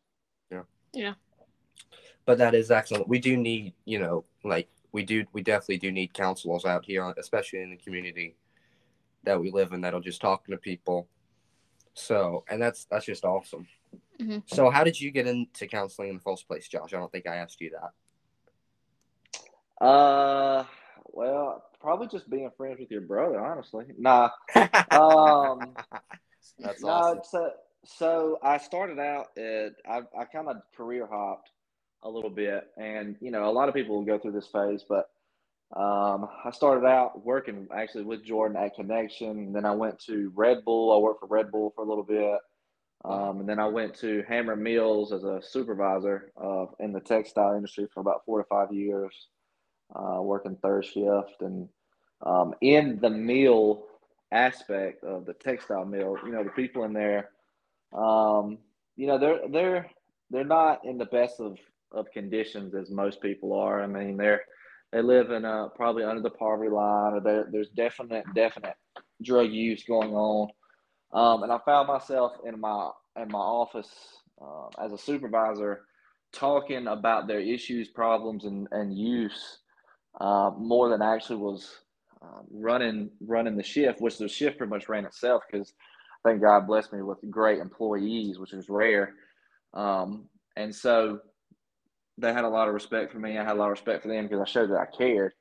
But 2.26 2.38
that 2.38 2.56
is 2.56 2.72
excellent. 2.72 3.08
We 3.08 3.20
do 3.20 3.38
need, 3.38 3.74
you 3.86 4.00
know, 4.00 4.26
like 4.44 4.70
we 4.91 5.04
do, 5.04 5.26
we 5.34 5.41
definitely 5.41 5.78
do 5.78 5.91
need 5.91 6.13
counselors 6.13 6.65
out 6.65 6.86
here, 6.86 7.13
especially 7.17 7.62
in 7.62 7.72
the 7.72 7.78
community 7.78 8.36
that 9.24 9.39
we 9.39 9.52
live 9.52 9.74
in, 9.74 9.82
that'll 9.82 10.00
just 10.00 10.22
talking 10.22 10.54
to 10.54 10.58
people. 10.58 11.08
So, 11.94 12.44
and 12.50 12.62
that's 12.62 12.86
that's 12.86 13.06
just 13.06 13.26
awesome. 13.26 13.67
Mhm. 14.20 14.44
So, 14.46 14.70
how 14.70 14.84
did 14.84 15.00
you 15.00 15.12
get 15.12 15.28
into 15.28 15.67
counseling 15.67 16.10
in 16.10 16.15
the 16.15 16.22
first 16.22 16.48
place, 16.48 16.67
Josh? 16.67 16.94
I 16.94 16.98
don't 16.98 17.12
think 17.12 17.28
I 17.28 17.38
asked 17.38 17.60
you 17.60 17.72
that. 17.72 19.86
Uh, 19.86 20.65
well, 21.08 21.65
probably 21.80 22.08
just 22.08 22.30
being 22.30 22.50
friends 22.56 22.80
with 22.80 22.91
your 22.91 23.02
brother, 23.02 23.44
honestly. 23.44 23.86
Nah, 23.98 24.30
um, 24.56 25.76
that's 26.60 26.82
no, 26.82 26.89
awesome. 26.89 27.20
so 27.24 27.52
so 27.84 28.39
I 28.44 28.58
started 28.58 29.00
out 29.00 29.38
at 29.38 29.74
I 29.88 30.02
I 30.17 30.26
kind 30.26 30.48
of 30.48 30.58
career 30.76 31.08
hopped 31.08 31.50
a 32.03 32.09
little 32.09 32.29
bit, 32.29 32.69
and 32.77 33.15
you 33.21 33.31
know 33.31 33.49
a 33.49 33.51
lot 33.51 33.69
of 33.69 33.75
people 33.75 33.97
will 33.97 34.05
go 34.05 34.19
through 34.19 34.33
this 34.33 34.47
phase, 34.47 34.83
but 34.87 35.09
um, 35.75 36.27
I 36.45 36.51
started 36.51 36.85
out 36.85 37.25
working 37.25 37.67
actually 37.75 38.03
with 38.05 38.25
Jordan 38.25 38.57
at 38.57 38.75
Connection, 38.75 39.31
and 39.31 39.55
then 39.55 39.65
I 39.65 39.71
went 39.71 39.99
to 40.05 40.31
Red 40.35 40.65
Bull. 40.65 40.93
I 40.93 40.97
worked 40.99 41.21
for 41.21 41.27
Red 41.27 41.51
Bull 41.51 41.71
for 41.75 41.83
a 41.83 41.87
little 41.87 42.03
bit, 42.03 42.39
um, 43.05 43.41
and 43.41 43.49
then 43.49 43.59
I 43.59 43.67
went 43.67 43.95
to 43.99 44.23
Hamrick 44.29 44.59
Mills 44.59 45.13
as 45.13 45.23
a 45.23 45.41
supervisor 45.43 46.31
uh, 46.41 46.65
in 46.79 46.93
the 46.93 47.01
textile 47.01 47.55
industry 47.55 47.87
for 47.93 48.01
about 48.01 48.25
four 48.25 48.39
to 48.39 48.47
five 48.49 48.73
years, 48.73 49.27
uh, 49.95 50.21
working 50.21 50.57
third 50.61 50.85
shift, 50.85 51.41
and 51.41 51.69
um, 52.25 52.53
in 52.61 52.99
the 53.01 53.09
mill 53.09 53.85
aspect 54.31 55.03
of 55.03 55.25
the 55.25 55.33
textile 55.33 55.85
mill, 55.85 56.17
you 56.25 56.31
know, 56.31 56.43
the 56.43 56.49
people 56.51 56.83
in 56.85 56.93
there 56.93 57.29
um, 57.93 58.59
you 58.95 59.07
know, 59.07 59.17
they're 59.17 59.41
they're 59.51 59.89
they're 60.29 60.43
not 60.43 60.85
in 60.85 60.97
the 60.97 61.05
best 61.05 61.39
of, 61.39 61.57
of 61.91 62.12
conditions 62.12 62.73
as 62.75 62.89
most 62.89 63.21
people 63.21 63.54
are. 63.54 63.84
I 63.84 63.88
mean, 63.88 64.17
they're 64.17 64.41
they 64.91 65.01
live 65.01 65.32
in 65.32 65.45
uh, 65.45 65.69
probably 65.69 66.04
under 66.04 66.21
the 66.21 66.30
poverty 66.32 66.69
line, 66.69 67.13
or 67.13 67.47
there's 67.51 67.69
definite 67.69 68.25
definite 68.36 68.75
drug 69.23 69.51
use 69.51 69.84
going 69.84 70.13
on. 70.13 70.49
Um, 71.13 71.43
and 71.43 71.51
I 71.51 71.60
found 71.65 71.88
myself 71.88 72.34
in 72.45 72.60
my 72.60 72.91
in 73.21 73.30
my 73.30 73.39
office 73.39 73.89
uh, 74.41 74.67
as 74.84 74.91
a 74.91 74.97
supervisor 74.97 75.86
talking 76.34 76.88
about 76.88 77.27
their 77.27 77.39
issues, 77.39 77.89
problems, 77.89 78.45
and 78.45 78.67
and 78.71 78.97
use 78.97 79.60
uh, 80.19 80.51
more 80.58 80.89
than 80.89 81.01
actually 81.01 81.38
was 81.38 81.69
um, 82.21 82.45
running 82.51 83.10
running 83.21 83.56
the 83.56 83.63
shift, 83.63 84.01
which 84.01 84.17
the 84.17 84.27
shift 84.27 84.58
pretty 84.58 84.69
much 84.69 84.89
ran 84.89 85.06
itself 85.06 85.43
because 85.49 85.73
thank 86.25 86.41
God 86.41 86.67
blessed 86.67 86.93
me 86.93 87.01
with 87.01 87.17
great 87.30 87.60
employees, 87.60 88.39
which 88.39 88.54
is 88.54 88.69
rare. 88.69 89.13
Um, 89.73 90.25
and 90.58 90.75
so 90.75 91.19
they 92.21 92.34
had 92.34 92.45
a 92.45 92.49
lot 92.49 92.67
of 92.67 92.73
respect 92.73 93.12
for 93.12 93.19
me. 93.19 93.38
I 93.38 93.43
had 93.43 93.55
a 93.55 93.60
lot 93.60 93.65
of 93.65 93.71
respect 93.71 94.03
for 94.03 94.07
them 94.10 94.25
because 94.25 94.41
I 94.41 94.45
showed 94.45 94.69
that 94.69 94.79
I 94.79 94.97
cared. 94.97 95.34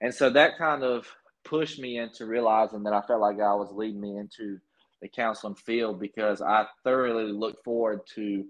And 0.00 0.12
so 0.12 0.30
that 0.30 0.58
kind 0.58 0.82
of 0.82 1.06
pushed 1.44 1.78
me 1.78 1.98
into 1.98 2.26
realizing 2.26 2.82
that 2.84 2.92
I 2.92 3.02
felt 3.02 3.20
like 3.20 3.38
God 3.38 3.56
was 3.56 3.72
leading 3.72 4.00
me 4.00 4.16
into 4.16 4.58
the 5.00 5.08
counseling 5.08 5.54
field 5.54 6.00
because 6.00 6.40
I 6.40 6.66
thoroughly 6.84 7.32
looked 7.32 7.64
forward 7.64 8.00
to 8.14 8.44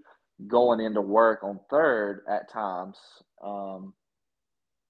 going 0.47 0.79
into 0.79 1.01
work 1.01 1.43
on 1.43 1.59
third 1.69 2.23
at 2.29 2.51
times 2.51 2.97
um, 3.43 3.93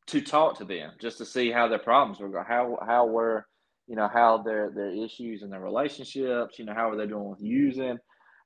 to 0.07 0.21
talk 0.21 0.57
to 0.57 0.65
them 0.65 0.91
just 0.99 1.17
to 1.17 1.25
see 1.25 1.51
how 1.51 1.67
their 1.67 1.79
problems 1.79 2.19
were 2.19 2.29
going, 2.29 2.45
how 2.45 2.77
how 2.85 3.05
were 3.05 3.45
you 3.87 3.95
know 3.95 4.07
how 4.07 4.37
their 4.37 4.71
their 4.75 4.91
issues 4.91 5.41
and 5.41 5.51
their 5.51 5.61
relationships, 5.61 6.59
you 6.59 6.65
know 6.65 6.73
how 6.73 6.89
are 6.89 6.97
they 6.97 7.07
doing 7.07 7.29
with 7.29 7.41
using, 7.41 7.97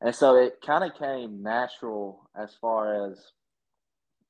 and 0.01 0.13
so 0.15 0.36
it 0.36 0.55
kind 0.65 0.83
of 0.83 0.97
came 0.97 1.41
natural 1.41 2.29
as 2.39 2.55
far 2.62 3.12
as 3.12 3.19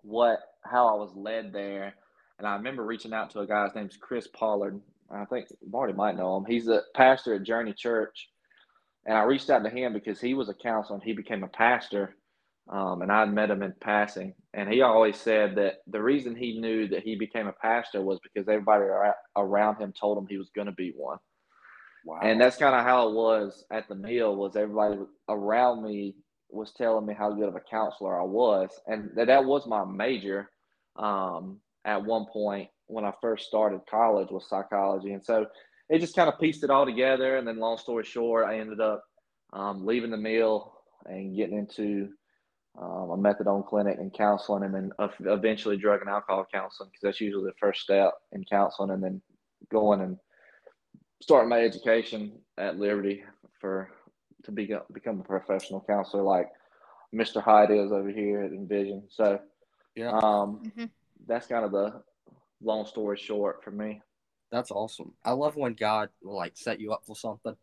what 0.03 0.39
how 0.63 0.87
I 0.87 0.93
was 0.99 1.15
led 1.15 1.53
there. 1.53 1.93
And 2.37 2.47
I 2.47 2.55
remember 2.55 2.83
reaching 2.83 3.13
out 3.13 3.31
to 3.31 3.39
a 3.39 3.47
guy. 3.47 3.65
His 3.65 3.75
name's 3.75 3.97
Chris 3.97 4.27
Pollard. 4.27 4.79
I 5.09 5.25
think 5.25 5.47
Marty 5.67 5.93
might 5.93 6.17
know 6.17 6.37
him. 6.37 6.45
He's 6.45 6.67
a 6.67 6.81
pastor 6.93 7.35
at 7.35 7.43
Journey 7.43 7.73
Church, 7.73 8.29
and 9.05 9.17
I 9.17 9.23
reached 9.23 9.49
out 9.49 9.63
to 9.63 9.69
him 9.69 9.93
because 9.93 10.19
he 10.19 10.33
was 10.33 10.49
a 10.49 10.53
counselor 10.53 10.95
and 10.95 11.03
he 11.03 11.13
became 11.13 11.43
a 11.43 11.47
pastor. 11.47 12.15
Um, 12.69 13.01
and 13.01 13.09
I'd 13.09 13.33
met 13.33 13.49
him 13.49 13.63
in 13.63 13.73
passing, 13.79 14.33
and 14.53 14.69
he 14.69 14.81
always 14.81 15.15
said 15.15 15.55
that 15.55 15.75
the 15.87 16.01
reason 16.01 16.35
he 16.35 16.59
knew 16.59 16.89
that 16.89 17.03
he 17.03 17.15
became 17.15 17.47
a 17.47 17.53
pastor 17.53 18.01
was 18.01 18.19
because 18.21 18.49
everybody 18.49 18.83
around 19.37 19.77
him 19.77 19.93
told 19.97 20.17
him 20.17 20.27
he 20.27 20.37
was 20.37 20.49
going 20.53 20.65
to 20.65 20.73
be 20.73 20.91
one. 20.93 21.17
Wow. 22.05 22.19
And 22.21 22.41
that's 22.41 22.57
kind 22.57 22.75
of 22.75 22.83
how 22.83 23.07
it 23.07 23.13
was 23.13 23.63
at 23.71 23.87
the 23.87 23.95
meal. 23.95 24.35
Was 24.35 24.57
everybody 24.57 24.97
around 25.29 25.83
me 25.83 26.15
was 26.49 26.73
telling 26.73 27.05
me 27.05 27.13
how 27.13 27.31
good 27.31 27.47
of 27.47 27.55
a 27.55 27.61
counselor 27.61 28.19
I 28.19 28.23
was, 28.23 28.69
and 28.87 29.09
that 29.15 29.27
that 29.27 29.45
was 29.45 29.67
my 29.67 29.85
major. 29.85 30.49
Um, 30.95 31.59
at 31.85 32.03
one 32.03 32.25
point 32.25 32.69
when 32.87 33.05
I 33.05 33.13
first 33.21 33.47
started 33.47 33.81
college 33.89 34.29
was 34.31 34.49
psychology, 34.49 35.13
and 35.13 35.23
so 35.23 35.45
it 35.89 35.99
just 35.99 36.15
kind 36.15 36.29
of 36.29 36.39
pieced 36.39 36.63
it 36.63 36.69
all 36.69 36.85
together. 36.85 37.37
And 37.37 37.47
then, 37.47 37.59
long 37.59 37.77
story 37.77 38.03
short, 38.03 38.45
I 38.45 38.59
ended 38.59 38.79
up 38.79 39.03
um, 39.53 39.85
leaving 39.85 40.11
the 40.11 40.17
meal 40.17 40.73
and 41.05 41.35
getting 41.35 41.57
into 41.57 42.09
um, 42.79 43.11
a 43.11 43.17
methadone 43.17 43.65
clinic 43.65 43.97
and 43.99 44.13
counseling, 44.13 44.63
and 44.63 44.73
then 44.73 44.91
eventually 45.21 45.77
drug 45.77 46.01
and 46.01 46.09
alcohol 46.09 46.45
counseling 46.51 46.89
because 46.89 47.01
that's 47.01 47.21
usually 47.21 47.45
the 47.45 47.57
first 47.59 47.81
step 47.81 48.13
in 48.33 48.43
counseling, 48.45 48.91
and 48.91 49.03
then 49.03 49.21
going 49.71 50.01
and 50.01 50.17
starting 51.21 51.49
my 51.49 51.61
education 51.61 52.33
at 52.57 52.77
Liberty 52.77 53.23
for 53.59 53.89
to 54.43 54.51
be, 54.51 54.73
become 54.93 55.19
a 55.19 55.23
professional 55.23 55.81
counselor 55.81 56.23
like 56.23 56.49
Mr. 57.13 57.41
Height 57.41 57.71
is 57.71 57.91
over 57.91 58.09
here 58.09 58.41
at 58.41 58.51
Envision. 58.51 59.03
So, 59.09 59.39
Yeah. 59.95 60.09
um, 60.09 60.61
Mhm. 60.61 60.89
that's 61.25 61.47
kind 61.47 61.65
of 61.65 61.71
the 61.71 62.03
long 62.61 62.85
story 62.85 63.17
short 63.17 63.63
for 63.63 63.71
me. 63.71 64.01
That's 64.49 64.71
awesome. 64.71 65.13
I 65.25 65.31
love 65.31 65.55
when 65.55 65.73
God 65.73 66.09
will 66.21 66.35
like 66.35 66.55
set 66.55 66.79
you 66.79 66.93
up 66.93 67.05
for 67.05 67.15
something. 67.15 67.57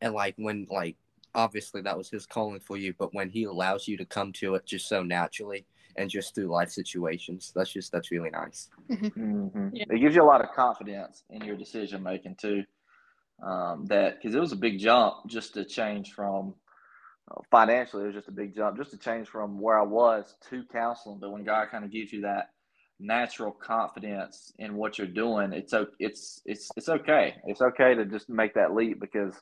And 0.00 0.14
like 0.14 0.34
when 0.36 0.66
like 0.70 0.96
obviously 1.34 1.82
that 1.82 1.96
was 1.96 2.10
his 2.10 2.26
calling 2.26 2.60
for 2.60 2.76
you, 2.76 2.94
but 2.94 3.14
when 3.14 3.30
he 3.30 3.44
allows 3.44 3.88
you 3.88 3.96
to 3.96 4.04
come 4.04 4.32
to 4.34 4.54
it 4.54 4.66
just 4.66 4.88
so 4.88 5.02
naturally 5.02 5.66
and 5.96 6.08
just 6.10 6.34
through 6.34 6.46
life 6.46 6.70
situations, 6.70 7.52
that's 7.54 7.72
just 7.72 7.90
that's 7.92 8.10
really 8.10 8.30
nice. 8.30 8.70
hmm 9.14 9.68
Yeah. 9.72 9.84
It 9.90 9.98
gives 9.98 10.14
you 10.14 10.22
a 10.22 10.24
lot 10.24 10.42
of 10.42 10.52
confidence 10.52 11.24
in 11.30 11.42
your 11.42 11.56
decision 11.56 12.02
making 12.02 12.36
too. 12.36 12.64
Um, 13.42 13.86
that 13.86 14.16
because 14.16 14.34
it 14.34 14.40
was 14.40 14.52
a 14.52 14.56
big 14.56 14.78
jump 14.78 15.16
just 15.28 15.54
to 15.54 15.64
change 15.64 16.12
from 16.12 16.54
uh, 17.30 17.40
financially, 17.50 18.04
it 18.04 18.06
was 18.08 18.16
just 18.16 18.28
a 18.28 18.32
big 18.32 18.54
jump 18.54 18.76
just 18.76 18.90
to 18.92 18.98
change 18.98 19.28
from 19.28 19.60
where 19.60 19.78
I 19.78 19.84
was 19.84 20.34
to 20.50 20.64
counseling. 20.72 21.18
But 21.20 21.32
when 21.32 21.44
God 21.44 21.68
kind 21.70 21.84
of 21.84 21.92
gives 21.92 22.12
you 22.12 22.22
that 22.22 22.50
natural 23.00 23.52
confidence 23.52 24.52
in 24.58 24.74
what 24.76 24.98
you're 24.98 25.06
doing, 25.06 25.52
it's 25.52 25.74
it's 26.00 26.42
it's 26.46 26.70
it's 26.76 26.88
okay. 26.88 27.36
It's 27.46 27.62
okay 27.62 27.94
to 27.94 28.06
just 28.06 28.28
make 28.28 28.54
that 28.54 28.74
leap 28.74 29.00
because 29.00 29.34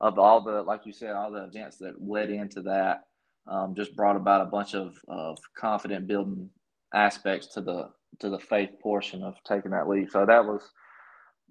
of 0.00 0.18
all 0.18 0.42
the 0.42 0.62
like 0.62 0.86
you 0.86 0.92
said, 0.92 1.14
all 1.14 1.32
the 1.32 1.44
events 1.44 1.78
that 1.78 2.02
led 2.02 2.30
into 2.30 2.62
that. 2.62 3.04
Um, 3.48 3.74
just 3.76 3.96
brought 3.96 4.16
about 4.16 4.42
a 4.42 4.50
bunch 4.50 4.74
of, 4.74 4.96
of 5.08 5.38
confident 5.56 6.08
building 6.08 6.50
aspects 6.94 7.48
to 7.48 7.60
the 7.60 7.90
to 8.20 8.30
the 8.30 8.38
faith 8.40 8.70
portion 8.82 9.22
of 9.22 9.34
taking 9.44 9.72
that 9.72 9.88
leap. 9.88 10.10
So 10.10 10.26
that 10.26 10.44
was 10.44 10.62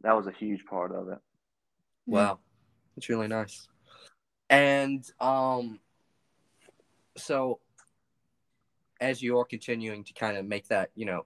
that 0.04 0.16
was 0.16 0.28
a 0.28 0.32
huge 0.32 0.66
part 0.66 0.94
of 0.94 1.10
it. 1.10 1.20
Wow. 2.06 2.39
It's 2.98 3.10
really 3.10 3.28
nice. 3.28 3.68
And 4.50 5.04
um, 5.20 5.80
so 7.18 7.60
as 9.02 9.22
you're 9.22 9.46
continuing 9.46 10.04
to 10.04 10.13
kind 10.13 10.38
of 10.38 10.46
make 10.46 10.68
that, 10.68 10.91
you 10.96 11.06
know, 11.06 11.26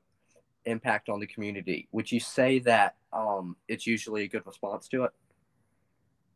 impact 0.65 1.09
on 1.09 1.19
the 1.19 1.27
community, 1.27 1.87
would 1.91 2.11
you 2.11 2.19
say 2.19 2.59
that 2.59 2.95
um, 3.13 3.55
it's 3.67 3.85
usually 3.85 4.23
a 4.23 4.27
good 4.27 4.45
response 4.45 4.87
to 4.89 5.05
it, 5.05 5.11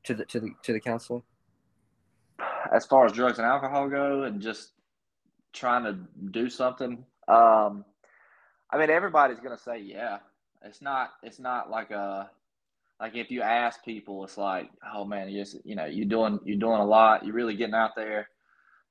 to 0.03 0.13
the 0.13 0.25
to 0.25 0.39
the 0.39 0.49
to 0.63 0.73
the 0.73 0.79
counseling? 0.79 1.23
As 2.71 2.85
far 2.85 3.05
as 3.05 3.11
drugs 3.11 3.37
and 3.37 3.47
alcohol 3.47 3.89
go, 3.89 4.23
and 4.23 4.41
just 4.41 4.71
trying 5.53 5.83
to 5.83 5.97
do 6.31 6.49
something, 6.49 7.05
um, 7.27 7.85
I 8.71 8.77
mean, 8.77 8.89
everybody's 8.89 9.39
gonna 9.39 9.57
say 9.57 9.79
yeah. 9.79 10.19
It's 10.63 10.81
not. 10.81 11.11
It's 11.21 11.39
not 11.39 11.69
like 11.69 11.91
a 11.91 12.29
like 12.99 13.15
if 13.15 13.31
you 13.31 13.41
ask 13.41 13.83
people, 13.83 14.23
it's 14.23 14.37
like, 14.37 14.69
oh 14.93 15.05
man, 15.05 15.29
you 15.29 15.41
just 15.41 15.57
you 15.65 15.75
know 15.75 15.85
you're 15.85 16.07
doing 16.07 16.39
you're 16.43 16.57
doing 16.57 16.79
a 16.79 16.85
lot. 16.85 17.25
You're 17.25 17.35
really 17.35 17.55
getting 17.55 17.75
out 17.75 17.95
there. 17.95 18.29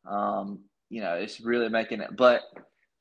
Um, 0.07 0.61
you 0.91 1.01
know, 1.01 1.15
it's 1.15 1.41
really 1.41 1.69
making 1.69 2.01
it. 2.01 2.17
But 2.17 2.43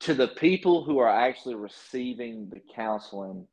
to 0.00 0.14
the 0.14 0.28
people 0.28 0.84
who 0.84 0.98
are 0.98 1.10
actually 1.10 1.54
receiving 1.54 2.48
the 2.48 2.60
counseling, 2.74 3.46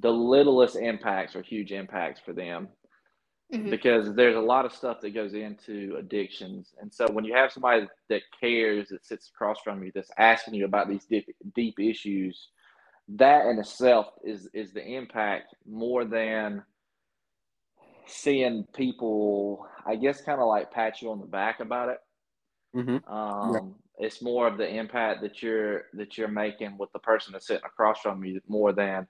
the 0.00 0.10
littlest 0.10 0.76
impacts 0.76 1.36
are 1.36 1.42
huge 1.42 1.72
impacts 1.72 2.20
for 2.20 2.32
them. 2.32 2.68
Mm-hmm. 3.54 3.70
Because 3.70 4.12
there's 4.14 4.34
a 4.34 4.40
lot 4.40 4.64
of 4.64 4.72
stuff 4.72 5.00
that 5.02 5.14
goes 5.14 5.34
into 5.34 5.94
addictions, 5.96 6.74
and 6.80 6.92
so 6.92 7.06
when 7.12 7.24
you 7.24 7.32
have 7.32 7.52
somebody 7.52 7.86
that 8.08 8.22
cares, 8.40 8.88
that 8.88 9.06
sits 9.06 9.30
across 9.32 9.58
from 9.62 9.84
you, 9.84 9.92
that's 9.94 10.10
asking 10.18 10.54
you 10.54 10.64
about 10.64 10.88
these 10.88 11.04
deep, 11.04 11.28
deep 11.54 11.78
issues, 11.78 12.48
that 13.08 13.46
in 13.46 13.58
itself 13.58 14.06
is 14.24 14.48
is 14.52 14.72
the 14.72 14.84
impact 14.84 15.54
more 15.66 16.04
than 16.04 16.62
seeing 18.06 18.64
people 18.74 19.66
i 19.86 19.94
guess 19.94 20.20
kind 20.20 20.40
of 20.40 20.48
like 20.48 20.72
pat 20.72 21.00
you 21.00 21.10
on 21.10 21.20
the 21.20 21.26
back 21.26 21.60
about 21.60 21.88
it 21.88 21.98
mm-hmm. 22.74 23.12
um, 23.12 23.52
yeah. 23.54 24.06
it's 24.06 24.22
more 24.22 24.46
of 24.46 24.58
the 24.58 24.68
impact 24.68 25.22
that 25.22 25.42
you're 25.42 25.84
that 25.94 26.18
you're 26.18 26.28
making 26.28 26.76
with 26.78 26.90
the 26.92 26.98
person 27.00 27.32
that's 27.32 27.46
sitting 27.46 27.64
across 27.64 28.00
from 28.00 28.24
you 28.24 28.40
more 28.48 28.72
than 28.72 29.06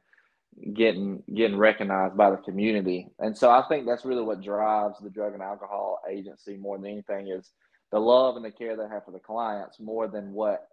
getting 0.74 1.22
getting 1.34 1.56
recognized 1.56 2.16
by 2.16 2.30
the 2.30 2.36
community 2.38 3.08
and 3.18 3.36
so 3.36 3.50
i 3.50 3.62
think 3.68 3.86
that's 3.86 4.04
really 4.04 4.22
what 4.22 4.42
drives 4.42 4.98
the 5.02 5.10
drug 5.10 5.34
and 5.34 5.42
alcohol 5.42 6.00
agency 6.10 6.56
more 6.56 6.78
than 6.78 6.90
anything 6.90 7.28
is 7.28 7.52
the 7.92 7.98
love 7.98 8.36
and 8.36 8.44
the 8.44 8.50
care 8.50 8.76
they 8.76 8.88
have 8.88 9.04
for 9.04 9.12
the 9.12 9.18
clients 9.18 9.78
more 9.80 10.08
than 10.08 10.32
what 10.32 10.66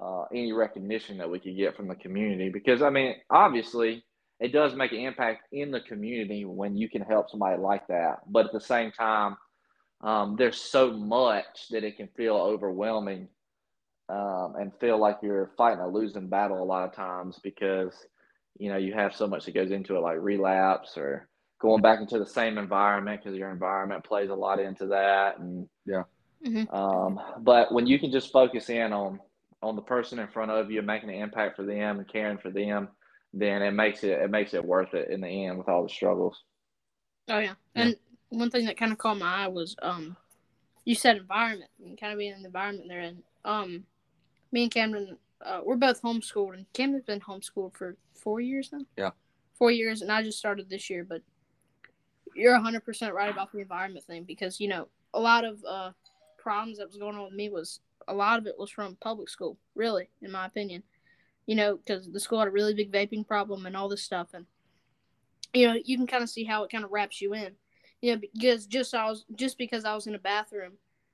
uh, 0.00 0.24
any 0.32 0.52
recognition 0.52 1.18
that 1.18 1.30
we 1.30 1.38
could 1.38 1.56
get 1.56 1.76
from 1.76 1.88
the 1.88 1.94
community. 1.94 2.48
Because 2.48 2.82
I 2.82 2.90
mean, 2.90 3.14
obviously, 3.30 4.04
it 4.40 4.52
does 4.52 4.74
make 4.74 4.92
an 4.92 4.98
impact 4.98 5.46
in 5.52 5.70
the 5.70 5.80
community 5.80 6.44
when 6.44 6.76
you 6.76 6.88
can 6.88 7.02
help 7.02 7.30
somebody 7.30 7.60
like 7.60 7.86
that. 7.88 8.20
But 8.26 8.46
at 8.46 8.52
the 8.52 8.60
same 8.60 8.90
time, 8.92 9.36
um, 10.02 10.36
there's 10.36 10.60
so 10.60 10.92
much 10.92 11.68
that 11.70 11.84
it 11.84 11.96
can 11.96 12.08
feel 12.16 12.36
overwhelming 12.36 13.28
um, 14.08 14.54
and 14.58 14.72
feel 14.80 14.98
like 14.98 15.18
you're 15.22 15.52
fighting 15.56 15.80
a 15.80 15.88
losing 15.88 16.28
battle 16.28 16.62
a 16.62 16.64
lot 16.64 16.88
of 16.88 16.94
times 16.94 17.38
because 17.42 17.94
you 18.58 18.70
know 18.70 18.76
you 18.76 18.92
have 18.92 19.14
so 19.14 19.26
much 19.26 19.44
that 19.44 19.54
goes 19.54 19.70
into 19.70 19.96
it, 19.96 20.00
like 20.00 20.18
relapse 20.20 20.96
or 20.96 21.28
going 21.60 21.80
back 21.80 22.00
into 22.00 22.18
the 22.18 22.26
same 22.26 22.58
environment 22.58 23.20
because 23.22 23.38
your 23.38 23.50
environment 23.50 24.02
plays 24.04 24.30
a 24.30 24.34
lot 24.34 24.58
into 24.58 24.86
that. 24.86 25.38
And 25.38 25.68
yeah. 25.86 26.02
Mm-hmm. 26.44 26.74
Um, 26.74 27.20
but 27.38 27.72
when 27.72 27.86
you 27.86 28.00
can 28.00 28.10
just 28.10 28.32
focus 28.32 28.68
in 28.68 28.92
on 28.92 29.20
on 29.62 29.76
the 29.76 29.82
person 29.82 30.18
in 30.18 30.28
front 30.28 30.50
of 30.50 30.70
you, 30.70 30.82
making 30.82 31.10
an 31.10 31.16
impact 31.16 31.56
for 31.56 31.64
them 31.64 31.98
and 31.98 32.08
caring 32.08 32.38
for 32.38 32.50
them, 32.50 32.88
then 33.32 33.62
it 33.62 33.72
makes 33.72 34.04
it 34.04 34.20
it 34.20 34.30
makes 34.30 34.54
it 34.54 34.64
worth 34.64 34.94
it 34.94 35.10
in 35.10 35.20
the 35.20 35.46
end 35.46 35.58
with 35.58 35.68
all 35.68 35.82
the 35.82 35.88
struggles. 35.88 36.42
Oh 37.28 37.38
yeah, 37.38 37.54
and 37.74 37.96
one 38.28 38.50
thing 38.50 38.66
that 38.66 38.76
kind 38.76 38.92
of 38.92 38.98
caught 38.98 39.18
my 39.18 39.44
eye 39.44 39.48
was 39.48 39.76
um, 39.82 40.16
you 40.84 40.94
said 40.94 41.16
environment 41.16 41.70
and 41.84 41.98
kind 41.98 42.12
of 42.12 42.18
being 42.18 42.32
in 42.32 42.42
the 42.42 42.46
environment 42.46 42.88
they're 42.88 43.00
in. 43.00 43.22
Um, 43.44 43.84
me 44.50 44.64
and 44.64 44.72
Camden, 44.72 45.16
uh, 45.44 45.60
we're 45.64 45.76
both 45.76 46.02
homeschooled, 46.02 46.54
and 46.54 46.66
Camden's 46.72 47.04
been 47.04 47.20
homeschooled 47.20 47.74
for 47.74 47.96
four 48.14 48.40
years 48.40 48.70
now. 48.72 48.84
Yeah, 48.96 49.10
four 49.54 49.70
years, 49.70 50.02
and 50.02 50.10
I 50.10 50.22
just 50.22 50.38
started 50.38 50.68
this 50.68 50.90
year. 50.90 51.04
But 51.04 51.22
you're 52.34 52.58
hundred 52.58 52.84
percent 52.84 53.14
right 53.14 53.30
about 53.30 53.52
the 53.52 53.60
environment 53.60 54.04
thing 54.04 54.24
because 54.24 54.60
you 54.60 54.68
know 54.68 54.88
a 55.14 55.20
lot 55.20 55.44
of 55.44 55.62
uh 55.64 55.92
problems 56.38 56.78
that 56.78 56.88
was 56.88 56.96
going 56.96 57.16
on 57.16 57.24
with 57.24 57.34
me 57.34 57.48
was 57.48 57.80
a 58.08 58.14
lot 58.14 58.38
of 58.38 58.46
it 58.46 58.58
was 58.58 58.70
from 58.70 58.96
public 59.00 59.28
school, 59.28 59.58
really, 59.74 60.08
in 60.20 60.30
my 60.30 60.46
opinion. 60.46 60.82
You 61.46 61.56
know, 61.56 61.76
because 61.76 62.08
the 62.08 62.20
school 62.20 62.38
had 62.38 62.48
a 62.48 62.52
really 62.52 62.74
big 62.74 62.92
vaping 62.92 63.26
problem 63.26 63.66
and 63.66 63.76
all 63.76 63.88
this 63.88 64.04
stuff, 64.04 64.28
and 64.32 64.46
you 65.52 65.66
know, 65.66 65.76
you 65.84 65.96
can 65.96 66.06
kind 66.06 66.22
of 66.22 66.30
see 66.30 66.44
how 66.44 66.62
it 66.64 66.70
kind 66.70 66.84
of 66.84 66.92
wraps 66.92 67.20
you 67.20 67.34
in. 67.34 67.52
You 68.00 68.14
know, 68.14 68.20
because 68.20 68.66
just 68.66 68.94
I 68.94 69.08
was 69.08 69.24
just 69.34 69.58
because 69.58 69.84
I 69.84 69.94
was 69.94 70.06
in 70.06 70.14
a 70.14 70.20
bathroom 70.20 70.72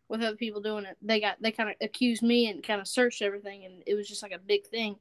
with 0.08 0.22
other 0.22 0.36
people 0.36 0.60
doing 0.60 0.84
it, 0.84 0.96
they 1.02 1.20
got 1.20 1.40
they 1.40 1.52
kind 1.52 1.70
of 1.70 1.76
accused 1.80 2.22
me 2.22 2.50
and 2.50 2.62
kind 2.62 2.80
of 2.80 2.88
searched 2.88 3.22
everything, 3.22 3.64
and 3.64 3.82
it 3.86 3.94
was 3.94 4.08
just 4.08 4.22
like 4.22 4.32
a 4.32 4.38
big 4.38 4.66
thing. 4.66 4.96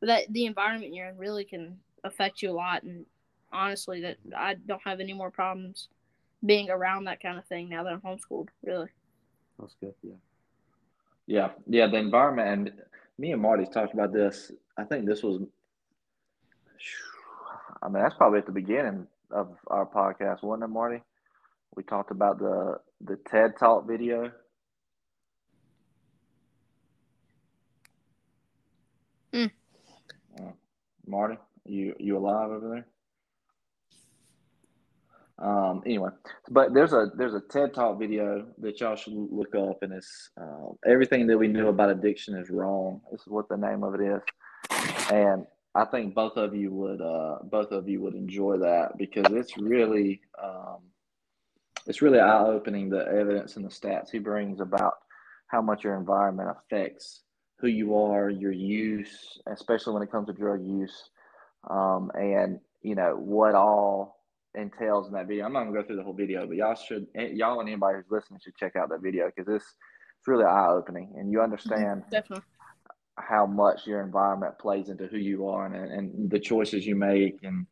But 0.00 0.06
that 0.08 0.32
the 0.32 0.46
environment 0.46 0.94
you're 0.94 1.08
in 1.08 1.16
really 1.16 1.44
can 1.44 1.78
affect 2.04 2.42
you 2.42 2.50
a 2.50 2.52
lot, 2.52 2.82
and 2.82 3.06
honestly, 3.52 4.02
that 4.02 4.16
I 4.36 4.54
don't 4.54 4.82
have 4.84 5.00
any 5.00 5.12
more 5.12 5.30
problems 5.30 5.88
being 6.44 6.70
around 6.70 7.04
that 7.04 7.20
kind 7.20 7.38
of 7.38 7.46
thing 7.46 7.68
now 7.68 7.82
that 7.84 7.92
I'm 7.92 8.00
homeschooled. 8.00 8.48
Really. 8.62 8.88
That's 9.58 9.74
good. 9.80 9.94
Yeah. 10.02 10.14
Yeah, 11.26 11.50
yeah, 11.66 11.88
the 11.88 11.96
environment 11.96 12.48
and 12.48 12.72
me 13.18 13.32
and 13.32 13.42
Marty 13.42 13.66
talked 13.66 13.94
about 13.94 14.12
this. 14.12 14.52
I 14.78 14.84
think 14.84 15.06
this 15.06 15.22
was, 15.22 15.42
I 17.82 17.88
mean, 17.88 18.02
that's 18.02 18.14
probably 18.14 18.38
at 18.38 18.46
the 18.46 18.52
beginning 18.52 19.06
of 19.30 19.56
our 19.66 19.86
podcast, 19.86 20.42
wasn't 20.42 20.64
it, 20.64 20.68
Marty? 20.68 21.02
We 21.74 21.82
talked 21.82 22.10
about 22.10 22.38
the 22.38 22.78
the 23.00 23.16
TED 23.28 23.58
Talk 23.58 23.86
video. 23.86 24.30
Mm. 29.32 29.50
Uh, 30.38 30.52
Marty, 31.06 31.38
you 31.64 31.94
you 31.98 32.16
alive 32.16 32.50
over 32.50 32.68
there? 32.68 32.86
Um, 35.38 35.82
anyway, 35.84 36.10
but 36.50 36.72
there's 36.72 36.94
a 36.94 37.10
there's 37.16 37.34
a 37.34 37.42
TED 37.50 37.74
Talk 37.74 37.98
video 37.98 38.46
that 38.58 38.80
y'all 38.80 38.96
should 38.96 39.12
look 39.12 39.54
up, 39.54 39.82
and 39.82 39.92
it's 39.92 40.30
uh, 40.40 40.68
everything 40.86 41.26
that 41.26 41.36
we 41.36 41.48
knew 41.48 41.68
about 41.68 41.90
addiction 41.90 42.36
is 42.36 42.48
wrong. 42.48 43.02
This 43.12 43.20
is 43.20 43.26
what 43.26 43.48
the 43.48 43.56
name 43.56 43.84
of 43.84 43.94
it 43.94 44.00
is, 44.00 44.22
and 45.12 45.46
I 45.74 45.84
think 45.84 46.14
both 46.14 46.38
of 46.38 46.54
you 46.54 46.72
would 46.72 47.02
uh, 47.02 47.38
both 47.44 47.70
of 47.70 47.86
you 47.86 48.00
would 48.00 48.14
enjoy 48.14 48.56
that 48.58 48.96
because 48.96 49.26
it's 49.30 49.58
really 49.58 50.22
um, 50.42 50.78
it's 51.86 52.00
really 52.00 52.18
eye 52.18 52.44
opening 52.44 52.88
the 52.88 53.06
evidence 53.06 53.56
and 53.56 53.64
the 53.64 53.68
stats 53.68 54.10
he 54.10 54.18
brings 54.18 54.60
about 54.60 54.94
how 55.48 55.60
much 55.60 55.84
your 55.84 55.96
environment 55.96 56.48
affects 56.50 57.20
who 57.58 57.68
you 57.68 57.96
are, 57.96 58.30
your 58.30 58.52
use, 58.52 59.38
especially 59.46 59.92
when 59.92 60.02
it 60.02 60.10
comes 60.10 60.26
to 60.28 60.32
drug 60.32 60.64
use, 60.64 61.10
um, 61.68 62.10
and 62.14 62.58
you 62.80 62.94
know 62.94 63.14
what 63.14 63.54
all 63.54 64.15
entails 64.56 65.06
in 65.06 65.12
that 65.14 65.28
video. 65.28 65.44
I'm 65.44 65.52
not 65.52 65.64
gonna 65.64 65.80
go 65.80 65.86
through 65.86 65.96
the 65.96 66.02
whole 66.02 66.14
video, 66.14 66.46
but 66.46 66.56
y'all 66.56 66.74
should, 66.74 67.06
eh, 67.14 67.28
y'all 67.34 67.60
and 67.60 67.68
anybody 67.68 67.98
who's 67.98 68.10
listening 68.10 68.40
should 68.42 68.56
check 68.56 68.76
out 68.76 68.88
that 68.88 69.02
video 69.02 69.26
because 69.26 69.46
this 69.46 69.62
it's 69.62 70.28
really 70.28 70.44
eye 70.44 70.68
opening, 70.68 71.14
and 71.16 71.30
you 71.30 71.40
understand 71.40 72.02
mm-hmm. 72.02 72.10
Definitely. 72.10 72.44
how 73.16 73.46
much 73.46 73.86
your 73.86 74.02
environment 74.02 74.58
plays 74.58 74.88
into 74.88 75.06
who 75.06 75.18
you 75.18 75.48
are 75.48 75.66
and, 75.66 75.92
and 75.92 76.30
the 76.30 76.40
choices 76.40 76.86
you 76.86 76.96
make, 76.96 77.38
and 77.42 77.66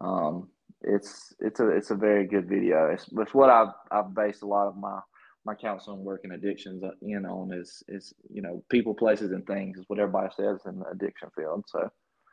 um, 0.00 0.48
it's 0.82 1.34
it's 1.40 1.60
a 1.60 1.68
it's 1.70 1.90
a 1.90 1.96
very 1.96 2.26
good 2.26 2.48
video. 2.48 2.90
It's, 2.92 3.06
it's 3.16 3.34
what 3.34 3.50
I've 3.50 3.72
I've 3.90 4.14
based 4.14 4.42
a 4.42 4.46
lot 4.46 4.68
of 4.68 4.76
my 4.76 5.00
my 5.44 5.54
counseling 5.54 6.04
work 6.04 6.20
and 6.24 6.34
addictions 6.34 6.82
uh, 6.84 6.90
in 7.02 7.24
on 7.24 7.52
is 7.52 7.82
is 7.88 8.12
you 8.30 8.42
know 8.42 8.62
people, 8.70 8.94
places, 8.94 9.32
and 9.32 9.46
things 9.46 9.78
is 9.78 9.84
what 9.88 9.98
everybody 9.98 10.28
says 10.36 10.60
in 10.66 10.78
the 10.78 10.86
addiction 10.90 11.30
field. 11.34 11.64
So. 11.68 11.90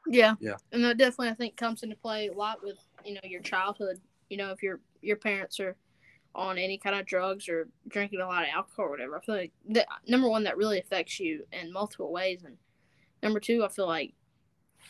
Yeah. 0.07 0.35
Yeah. 0.39 0.57
And 0.71 0.83
that 0.83 0.97
definitely 0.97 1.29
I 1.29 1.33
think 1.33 1.57
comes 1.57 1.81
into 1.81 1.95
play 1.95 2.27
a 2.27 2.33
lot 2.33 2.59
with, 2.63 2.77
you 3.05 3.13
know, 3.13 3.21
your 3.23 3.41
childhood. 3.41 3.99
You 4.29 4.37
know, 4.37 4.51
if 4.51 4.63
your 4.63 4.79
your 5.01 5.17
parents 5.17 5.59
are 5.59 5.75
on 6.33 6.57
any 6.57 6.77
kind 6.77 6.95
of 6.97 7.05
drugs 7.05 7.47
or 7.47 7.69
drinking 7.87 8.19
a 8.19 8.27
lot 8.27 8.43
of 8.43 8.49
alcohol 8.53 8.85
or 8.85 8.89
whatever, 8.89 9.17
I 9.17 9.21
feel 9.21 9.35
like 9.35 9.53
that 9.69 9.87
number 10.07 10.29
one 10.29 10.43
that 10.43 10.57
really 10.57 10.79
affects 10.79 11.19
you 11.19 11.45
in 11.51 11.71
multiple 11.71 12.11
ways 12.11 12.43
and 12.43 12.57
number 13.23 13.39
two, 13.39 13.63
I 13.63 13.69
feel 13.69 13.87
like 13.87 14.13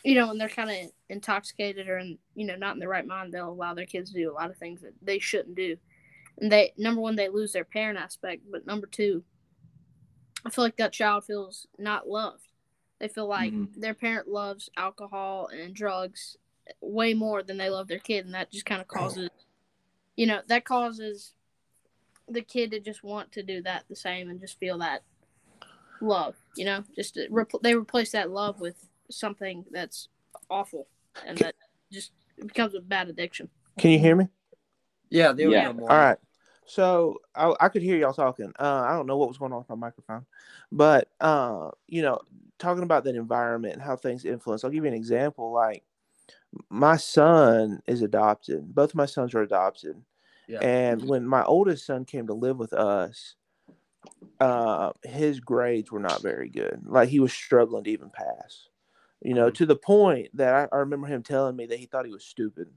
you 0.04 0.14
know, 0.14 0.28
when 0.28 0.38
they're 0.38 0.48
kind 0.48 0.70
of 0.70 0.90
intoxicated 1.08 1.88
or 1.88 1.98
in, 1.98 2.18
you 2.34 2.46
know, 2.46 2.54
not 2.54 2.74
in 2.74 2.80
the 2.80 2.86
right 2.86 3.06
mind, 3.06 3.32
they'll 3.32 3.48
allow 3.48 3.72
their 3.72 3.86
kids 3.86 4.12
to 4.12 4.18
do 4.18 4.30
a 4.30 4.34
lot 4.34 4.50
of 4.50 4.56
things 4.58 4.82
that 4.82 4.92
they 5.00 5.18
shouldn't 5.18 5.56
do. 5.56 5.76
And 6.38 6.52
they 6.52 6.72
number 6.76 7.00
one, 7.00 7.16
they 7.16 7.28
lose 7.28 7.52
their 7.52 7.64
parent 7.64 7.98
aspect, 7.98 8.42
but 8.50 8.66
number 8.66 8.86
two, 8.86 9.24
I 10.44 10.50
feel 10.50 10.64
like 10.64 10.76
that 10.76 10.92
child 10.92 11.24
feels 11.24 11.66
not 11.78 12.08
loved 12.08 12.46
they 12.98 13.08
feel 13.08 13.26
like 13.26 13.52
mm-hmm. 13.52 13.80
their 13.80 13.94
parent 13.94 14.28
loves 14.28 14.70
alcohol 14.76 15.48
and 15.48 15.74
drugs 15.74 16.36
way 16.80 17.14
more 17.14 17.42
than 17.42 17.56
they 17.56 17.70
love 17.70 17.88
their 17.88 17.98
kid, 17.98 18.24
and 18.24 18.34
that 18.34 18.50
just 18.50 18.66
kind 18.66 18.80
of 18.80 18.88
causes, 18.88 19.30
you 20.16 20.26
know, 20.26 20.40
that 20.48 20.64
causes 20.64 21.32
the 22.28 22.42
kid 22.42 22.72
to 22.72 22.80
just 22.80 23.04
want 23.04 23.32
to 23.32 23.42
do 23.42 23.62
that 23.62 23.84
the 23.88 23.96
same 23.96 24.28
and 24.28 24.40
just 24.40 24.58
feel 24.58 24.78
that 24.78 25.02
love. 26.00 26.34
You 26.56 26.64
know, 26.64 26.84
just 26.94 27.16
repl- 27.30 27.62
they 27.62 27.74
replace 27.74 28.12
that 28.12 28.30
love 28.30 28.60
with 28.60 28.86
something 29.10 29.64
that's 29.70 30.08
awful, 30.50 30.86
and 31.24 31.38
that 31.38 31.54
just 31.92 32.12
becomes 32.38 32.74
a 32.74 32.80
bad 32.80 33.08
addiction. 33.08 33.48
Can 33.78 33.90
you 33.90 33.98
hear 33.98 34.16
me? 34.16 34.28
Yeah, 35.10 35.32
yeah. 35.36 35.68
All 35.68 35.86
right. 35.86 36.18
So 36.66 37.20
I, 37.34 37.54
I 37.60 37.68
could 37.68 37.82
hear 37.82 37.96
y'all 37.96 38.12
talking. 38.12 38.52
Uh, 38.58 38.84
I 38.88 38.92
don't 38.92 39.06
know 39.06 39.16
what 39.16 39.28
was 39.28 39.38
going 39.38 39.52
on 39.52 39.58
with 39.58 39.68
my 39.68 39.76
microphone, 39.76 40.26
but 40.72 41.08
uh, 41.20 41.70
you 41.86 42.02
know, 42.02 42.18
talking 42.58 42.82
about 42.82 43.04
that 43.04 43.14
environment 43.14 43.74
and 43.74 43.82
how 43.82 43.96
things 43.96 44.24
influence. 44.24 44.64
I'll 44.64 44.70
give 44.70 44.84
you 44.84 44.88
an 44.88 44.96
example. 44.96 45.52
Like 45.52 45.84
my 46.70 46.96
son 46.96 47.82
is 47.86 48.02
adopted. 48.02 48.74
Both 48.74 48.90
of 48.90 48.96
my 48.96 49.06
sons 49.06 49.34
are 49.34 49.42
adopted, 49.42 50.02
Yeah. 50.48 50.60
and 50.60 51.04
when 51.08 51.26
my 51.26 51.44
oldest 51.44 51.86
son 51.86 52.04
came 52.04 52.26
to 52.28 52.34
live 52.34 52.58
with 52.58 52.72
us, 52.72 53.36
uh, 54.40 54.92
his 55.04 55.40
grades 55.40 55.90
were 55.90 56.00
not 56.00 56.22
very 56.22 56.48
good. 56.48 56.82
Like 56.86 57.08
he 57.08 57.20
was 57.20 57.32
struggling 57.32 57.84
to 57.84 57.90
even 57.90 58.10
pass. 58.10 58.68
You 59.22 59.34
know, 59.34 59.50
Mhm. 59.50 59.54
to 59.54 59.66
the 59.66 59.76
point 59.76 60.28
that 60.36 60.54
I, 60.54 60.76
I 60.76 60.80
remember 60.80 61.06
him 61.06 61.22
telling 61.22 61.56
me 61.56 61.66
that 61.66 61.78
he 61.78 61.86
thought 61.86 62.06
he 62.06 62.12
was 62.12 62.24
stupid 62.24 62.72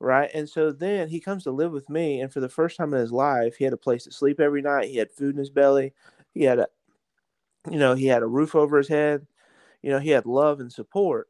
right? 0.00 0.30
And 0.34 0.48
so 0.48 0.72
then 0.72 1.08
he 1.08 1.20
comes 1.20 1.44
to 1.44 1.52
live 1.52 1.72
with 1.72 1.88
me, 1.90 2.20
and 2.20 2.32
for 2.32 2.40
the 2.40 2.48
first 2.48 2.76
time 2.76 2.92
in 2.94 3.00
his 3.00 3.12
life, 3.12 3.56
he 3.56 3.64
had 3.64 3.72
a 3.72 3.78
place 3.78 4.04
to 4.04 4.12
sleep 4.12 4.40
every 4.40 4.62
night. 4.62 4.90
He 4.90 4.96
had 4.98 5.12
food 5.12 5.34
in 5.34 5.38
his 5.38 5.50
belly. 5.50 5.94
He 6.34 6.44
had 6.44 6.58
a, 6.58 6.68
you 7.70 7.78
know, 7.78 7.94
he 7.94 8.06
had 8.06 8.22
a 8.22 8.26
roof 8.26 8.54
over 8.54 8.78
his 8.78 8.88
head. 8.88 9.26
You 9.82 9.90
know, 9.90 9.98
he 9.98 10.10
had 10.10 10.26
love 10.26 10.60
and 10.60 10.72
support. 10.72 11.28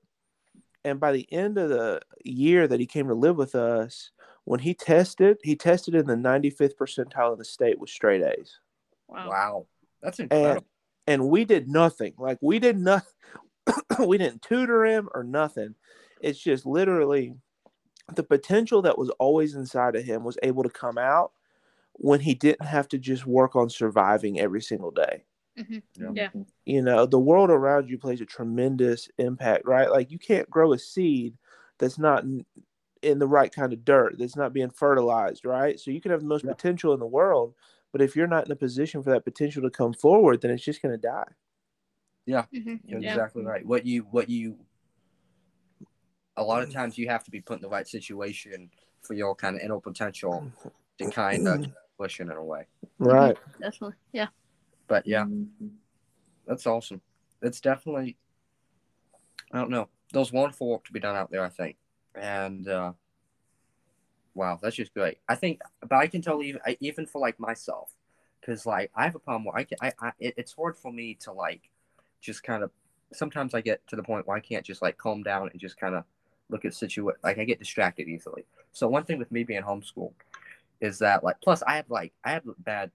And 0.84 1.00
by 1.00 1.12
the 1.12 1.26
end 1.32 1.56
of 1.58 1.70
the 1.70 2.00
year 2.24 2.68
that 2.68 2.80
he 2.80 2.86
came 2.86 3.08
to 3.08 3.14
live 3.14 3.36
with 3.36 3.54
us, 3.54 4.10
when 4.44 4.60
he 4.60 4.74
tested, 4.74 5.38
he 5.42 5.56
tested 5.56 5.94
in 5.94 6.06
the 6.06 6.14
95th 6.14 6.76
percentile 6.76 7.32
of 7.32 7.38
the 7.38 7.44
state 7.44 7.78
with 7.78 7.88
straight 7.90 8.22
A's. 8.22 8.58
Wow. 9.08 9.28
Wow. 9.28 9.66
That's 10.02 10.18
And 10.18 10.30
incredible. 10.32 10.66
and 11.06 11.28
we 11.30 11.44
did 11.44 11.68
nothing. 11.68 12.12
Like 12.18 12.38
we 12.42 12.58
did 12.58 12.78
not 12.78 13.04
we 14.06 14.18
didn't 14.18 14.42
tutor 14.42 14.84
him 14.84 15.08
or 15.14 15.24
nothing. 15.24 15.74
It's 16.20 16.38
just 16.38 16.66
literally 16.66 17.34
the 18.14 18.22
potential 18.22 18.82
that 18.82 18.98
was 18.98 19.10
always 19.18 19.54
inside 19.54 19.96
of 19.96 20.04
him 20.04 20.24
was 20.24 20.38
able 20.42 20.62
to 20.62 20.68
come 20.68 20.98
out 20.98 21.32
when 21.94 22.20
he 22.20 22.34
didn't 22.34 22.66
have 22.66 22.88
to 22.88 22.98
just 22.98 23.26
work 23.26 23.56
on 23.56 23.70
surviving 23.70 24.38
every 24.38 24.60
single 24.60 24.90
day. 24.90 25.24
Mm-hmm. 25.58 26.14
Yeah. 26.16 26.28
Yeah. 26.34 26.42
You 26.64 26.82
know, 26.82 27.06
the 27.06 27.18
world 27.18 27.50
around 27.50 27.88
you 27.88 27.98
plays 27.98 28.20
a 28.20 28.26
tremendous 28.26 29.08
impact, 29.18 29.64
right? 29.66 29.90
Like 29.90 30.10
you 30.10 30.18
can't 30.18 30.50
grow 30.50 30.72
a 30.72 30.78
seed 30.78 31.36
that's 31.78 31.98
not 31.98 32.24
in, 32.24 32.44
in 33.02 33.18
the 33.18 33.28
right 33.28 33.52
kind 33.52 33.72
of 33.72 33.84
dirt, 33.84 34.16
that's 34.18 34.36
not 34.36 34.52
being 34.52 34.70
fertilized, 34.70 35.44
right? 35.44 35.78
So 35.78 35.90
you 35.90 36.00
can 36.00 36.10
have 36.10 36.20
the 36.20 36.26
most 36.26 36.44
Yeah. 36.44 36.52
potential 36.52 36.92
in 36.92 37.00
the 37.00 37.06
world, 37.06 37.54
but 37.92 38.00
if 38.00 38.16
you're 38.16 38.26
not 38.26 38.46
in 38.46 38.52
a 38.52 38.56
position 38.56 39.02
for 39.02 39.10
that 39.10 39.24
potential 39.24 39.62
to 39.62 39.70
come 39.70 39.92
forward, 39.92 40.40
then 40.40 40.50
it's 40.50 40.64
just 40.64 40.82
going 40.82 40.94
to 40.94 41.00
die. 41.00 41.32
Mhm. 42.26 42.80
You're 42.84 43.00
Yeah. 43.00 43.10
exactly 43.10 43.44
right. 43.44 43.64
What 43.64 43.84
you 43.86 44.02
what 44.10 44.28
you 44.28 44.58
a 46.36 46.42
lot 46.42 46.62
of 46.62 46.68
mm. 46.68 46.72
times 46.72 46.98
you 46.98 47.08
have 47.08 47.22
to 47.24 47.30
be 47.30 47.40
put 47.40 47.56
in 47.56 47.62
the 47.62 47.68
right 47.68 47.86
situation 47.86 48.70
for 49.02 49.14
your 49.14 49.34
kind 49.34 49.56
of 49.56 49.62
inner 49.62 49.78
potential 49.78 50.50
mm. 50.64 50.72
to 50.98 51.10
kind 51.10 51.46
of 51.46 51.66
push 51.96 52.18
in 52.20 52.30
a 52.30 52.42
way. 52.42 52.66
Right. 52.98 53.36
Mm-hmm. 53.36 53.62
Definitely. 53.62 53.96
Yeah. 54.12 54.28
But 54.86 55.06
yeah, 55.06 55.26
that's 56.46 56.66
awesome. 56.66 57.00
It's 57.42 57.60
definitely 57.60 58.16
I 59.52 59.58
don't 59.58 59.70
know. 59.70 59.88
There's 60.12 60.32
wonderful 60.32 60.68
work 60.68 60.84
to 60.84 60.92
be 60.92 61.00
done 61.00 61.16
out 61.16 61.30
there, 61.30 61.44
I 61.44 61.48
think. 61.48 61.76
And 62.14 62.68
uh 62.68 62.92
wow, 64.34 64.58
that's 64.62 64.76
just 64.76 64.94
great. 64.94 65.18
I 65.28 65.34
think 65.34 65.60
but 65.80 65.96
I 65.96 66.06
can 66.06 66.22
tell 66.22 66.42
even 66.42 66.60
even 66.80 67.06
for 67.06 67.20
like 67.20 67.38
myself 67.38 67.92
cuz 68.44 68.66
like 68.66 68.90
I 68.94 69.04
have 69.04 69.14
a 69.14 69.20
problem 69.20 69.44
where 69.44 69.56
I 69.56 69.64
can 69.64 69.78
I, 69.80 69.92
I 70.00 70.12
it, 70.18 70.34
it's 70.36 70.52
hard 70.52 70.76
for 70.76 70.92
me 70.92 71.14
to 71.20 71.32
like 71.32 71.70
just 72.20 72.42
kind 72.42 72.62
of 72.62 72.70
sometimes 73.12 73.54
I 73.54 73.60
get 73.60 73.86
to 73.88 73.96
the 73.96 74.02
point 74.02 74.26
where 74.26 74.36
I 74.36 74.40
can't 74.40 74.64
just 74.64 74.82
like 74.82 74.98
calm 74.98 75.22
down 75.22 75.48
and 75.50 75.60
just 75.60 75.76
kind 75.78 75.94
of 75.94 76.04
look 76.50 76.64
at 76.64 76.74
situation 76.74 77.12
like 77.22 77.38
I 77.38 77.44
get 77.44 77.58
distracted 77.58 78.08
easily. 78.08 78.44
So 78.72 78.88
one 78.88 79.04
thing 79.04 79.18
with 79.18 79.32
me 79.32 79.44
being 79.44 79.62
homeschooled 79.62 80.12
is 80.80 80.98
that 80.98 81.24
like 81.24 81.40
plus 81.42 81.62
I 81.62 81.76
have 81.76 81.90
like 81.90 82.12
I 82.24 82.32
have 82.32 82.42
bad 82.58 82.90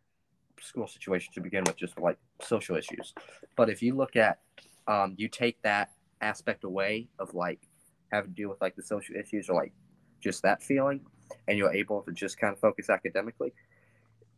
school 0.61 0.87
situation 0.87 1.33
to 1.33 1.41
begin 1.41 1.63
with 1.65 1.77
just 1.77 1.99
like 1.99 2.17
social 2.41 2.75
issues. 2.75 3.13
But 3.55 3.69
if 3.69 3.81
you 3.81 3.95
look 3.95 4.15
at 4.15 4.39
um 4.87 5.15
you 5.17 5.27
take 5.27 5.61
that 5.61 5.91
aspect 6.21 6.63
away 6.63 7.07
of 7.19 7.33
like 7.33 7.67
having 8.11 8.31
to 8.31 8.35
deal 8.35 8.49
with 8.49 8.61
like 8.61 8.75
the 8.75 8.83
social 8.83 9.15
issues 9.15 9.49
or 9.49 9.55
like 9.55 9.73
just 10.19 10.41
that 10.43 10.61
feeling 10.61 11.01
and 11.47 11.57
you're 11.57 11.71
able 11.71 12.01
to 12.01 12.11
just 12.11 12.37
kind 12.37 12.51
of 12.53 12.59
focus 12.59 12.89
academically 12.89 13.53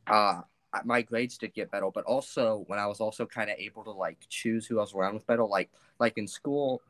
uh 0.07 0.41
my 0.85 1.01
grades 1.01 1.37
did 1.37 1.53
get 1.53 1.71
better 1.71 1.89
but 1.93 2.03
also 2.05 2.63
when 2.67 2.79
i 2.79 2.85
was 2.85 2.99
also 2.99 3.25
kind 3.25 3.49
of 3.49 3.57
able 3.57 3.83
to 3.83 3.91
like 3.91 4.17
choose 4.29 4.65
who 4.65 4.77
i 4.77 4.81
was 4.81 4.93
around 4.93 5.13
with 5.13 5.25
better 5.27 5.43
like 5.43 5.69
like 5.99 6.17
in 6.17 6.27
school 6.27 6.81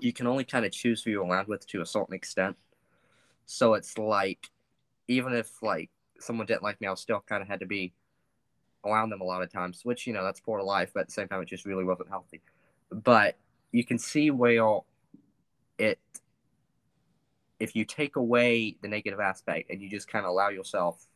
you 0.00 0.12
can 0.12 0.26
only 0.26 0.44
kind 0.44 0.64
of 0.64 0.72
choose 0.72 1.02
who 1.02 1.10
you're 1.10 1.26
around 1.26 1.48
with 1.48 1.66
to 1.66 1.80
a 1.80 1.86
certain 1.86 2.14
extent 2.14 2.56
so 3.46 3.74
it's 3.74 3.96
like 3.96 4.50
even 5.08 5.32
if 5.32 5.62
like 5.62 5.90
someone 6.18 6.46
didn't 6.46 6.62
like 6.62 6.80
me 6.80 6.88
i 6.88 6.94
still 6.94 7.22
kind 7.26 7.42
of 7.42 7.48
had 7.48 7.60
to 7.60 7.66
be 7.66 7.92
around 8.86 9.10
them 9.10 9.20
a 9.20 9.24
lot 9.24 9.42
of 9.42 9.52
times 9.52 9.84
which 9.84 10.06
you 10.06 10.12
know 10.12 10.24
that's 10.24 10.40
part 10.40 10.60
of 10.60 10.66
life 10.66 10.90
but 10.94 11.00
at 11.00 11.06
the 11.06 11.12
same 11.12 11.28
time 11.28 11.40
it 11.42 11.48
just 11.48 11.64
really 11.64 11.84
wasn't 11.84 12.08
healthy 12.08 12.40
but 12.90 13.36
you 13.72 13.84
can 13.84 13.98
see 13.98 14.30
where 14.30 14.80
it 15.78 15.98
if 17.58 17.74
you 17.74 17.84
take 17.84 18.16
away 18.16 18.76
the 18.82 18.88
negative 18.88 19.20
aspect 19.20 19.70
and 19.70 19.80
you 19.80 19.88
just 19.88 20.08
kind 20.08 20.24
of 20.24 20.30
allow 20.30 20.48
yourself 20.48 21.06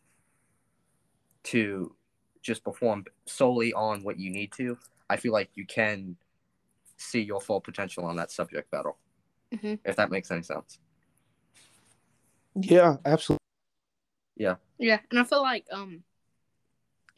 to 1.42 1.94
just 2.42 2.64
perform 2.64 3.04
solely 3.26 3.72
on 3.74 4.02
what 4.02 4.18
you 4.18 4.30
need 4.30 4.52
to, 4.52 4.78
I 5.08 5.16
feel 5.16 5.32
like 5.32 5.50
you 5.54 5.66
can 5.66 6.16
see 6.96 7.20
your 7.20 7.40
full 7.40 7.60
potential 7.60 8.04
on 8.04 8.16
that 8.16 8.30
subject 8.30 8.70
better. 8.70 8.92
Mhm. 9.52 9.78
If 9.84 9.96
that 9.96 10.10
makes 10.10 10.30
any 10.30 10.42
sense. 10.42 10.78
Yeah, 12.54 12.96
absolutely. 13.04 13.40
Yeah. 14.36 14.56
Yeah, 14.78 15.00
and 15.10 15.20
I 15.20 15.24
feel 15.24 15.42
like 15.42 15.66
um, 15.70 16.02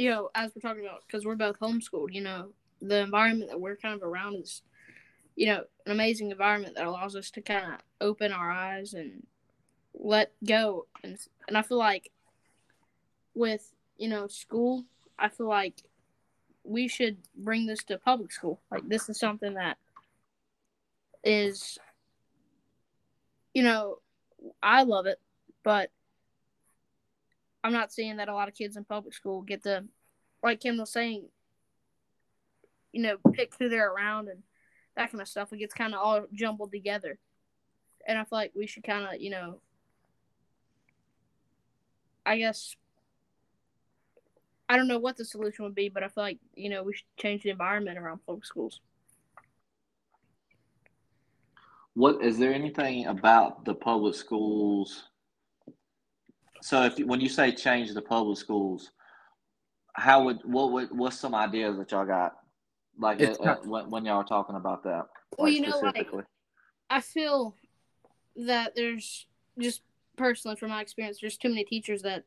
you 0.03 0.11
know, 0.11 0.31
as 0.35 0.51
we're 0.53 0.69
talking 0.69 0.85
about, 0.85 1.05
because 1.07 1.25
we're 1.25 1.37
both 1.37 1.61
homeschooled, 1.61 2.13
you 2.13 2.23
know, 2.23 2.49
the 2.81 2.99
environment 2.99 3.51
that 3.51 3.61
we're 3.61 3.77
kind 3.77 3.95
of 3.95 4.03
around 4.03 4.35
is, 4.35 4.63
you 5.37 5.47
know, 5.47 5.63
an 5.87 5.93
amazing 5.93 6.33
environment 6.33 6.75
that 6.75 6.89
allows 6.89 7.15
us 7.15 7.31
to 7.31 7.41
kind 7.41 7.75
of 7.75 7.81
open 8.01 8.33
our 8.33 8.51
eyes 8.51 8.95
and 8.95 9.25
let 9.95 10.33
go, 10.45 10.87
and 11.05 11.17
and 11.47 11.57
I 11.57 11.63
feel 11.63 11.79
like 11.79 12.11
with 13.37 13.73
you 13.97 14.09
know 14.09 14.27
school, 14.27 14.85
I 15.21 15.29
feel 15.29 15.47
like 15.47 15.85
we 16.65 16.89
should 16.89 17.19
bring 17.37 17.67
this 17.67 17.85
to 17.85 17.97
public 17.97 18.33
school. 18.33 18.61
Like 18.73 18.89
this 18.89 19.09
is 19.09 19.21
something 19.21 19.55
that 19.55 19.79
is, 21.23 21.79
you 23.55 23.63
know, 23.63 23.99
I 24.61 24.83
love 24.83 25.07
it, 25.07 25.21
but 25.63 25.91
I'm 27.65 27.73
not 27.73 27.93
seeing 27.93 28.17
that 28.17 28.29
a 28.29 28.35
lot 28.35 28.49
of 28.49 28.55
kids 28.55 28.77
in 28.77 28.85
public 28.85 29.15
school 29.15 29.43
get 29.43 29.63
to, 29.65 29.85
like 30.43 30.61
Kim 30.61 30.79
was 30.79 30.91
saying, 30.91 31.27
you 32.93 33.03
know, 33.03 33.17
pick 33.33 33.53
who 33.59 33.69
they're 33.69 33.93
around 33.93 34.29
and 34.29 34.43
that 34.97 35.11
kind 35.11 35.23
of 35.23 35.29
stuff. 35.29 35.53
It 35.53 35.59
gets 35.59 35.75
kind 35.75 35.95
of 35.95 36.01
all 36.01 36.27
jumbled 36.33 36.73
together. 36.73 37.19
And 38.07 38.19
I 38.19 38.25
feel 38.25 38.39
like 38.39 38.53
we 38.55 38.67
should 38.67 38.85
kind 38.85 39.07
of, 39.07 39.21
you 39.21 39.31
know, 39.31 39.61
I 42.27 42.39
guess, 42.39 42.77
I 44.69 44.77
don't 44.77 44.89
know 44.89 44.99
what 44.99 45.17
the 45.17 45.25
solution 45.25 45.65
would 45.65 45.75
be, 45.75 45.89
but 45.89 46.03
I 46.03 46.09
feel 46.09 46.25
like, 46.25 46.39
you 46.55 46.69
know, 46.69 46.83
we 46.83 46.95
should 46.95 47.07
change 47.17 47.43
the 47.43 47.51
environment 47.51 47.99
around 47.99 48.21
public 48.27 48.45
schools. 48.45 48.81
What 51.95 52.25
is 52.25 52.39
there 52.39 52.55
anything 52.55 53.07
about 53.07 53.65
the 53.65 53.75
public 53.75 54.15
schools? 54.15 55.05
So 56.63 56.85
if 56.85 56.99
when 56.99 57.21
you 57.21 57.29
say 57.29 57.53
change 57.53 57.93
the 57.93 58.01
public 58.03 58.39
schools, 58.39 58.93
how 59.95 60.25
would 60.25 60.39
what 60.45 60.71
would 60.73 60.97
what's 60.97 61.19
some 61.19 61.35
ideas 61.35 61.77
that 61.77 61.91
y'all 61.91 62.07
got? 62.07 62.37
Like 62.99 63.21
It's 63.21 63.39
uh, 63.41 63.45
not- 63.45 63.67
when, 63.67 63.91
when 63.91 64.05
y'all 64.05 64.19
are 64.19 64.25
talking 64.25 64.55
about 64.55 64.85
that, 64.85 65.07
Well, 65.37 65.49
like 65.49 65.55
you 65.55 65.61
know, 65.61 65.79
like- 65.81 66.09
I 66.89 67.01
feel 67.01 67.57
that 68.37 68.75
there's 68.77 69.27
just 69.59 69.83
personally 70.17 70.57
from 70.57 70.71
my 70.71 70.81
experience, 70.81 71.19
there's 71.21 71.37
too 71.37 71.49
many 71.49 71.65
teachers 71.65 72.03
that 72.03 72.25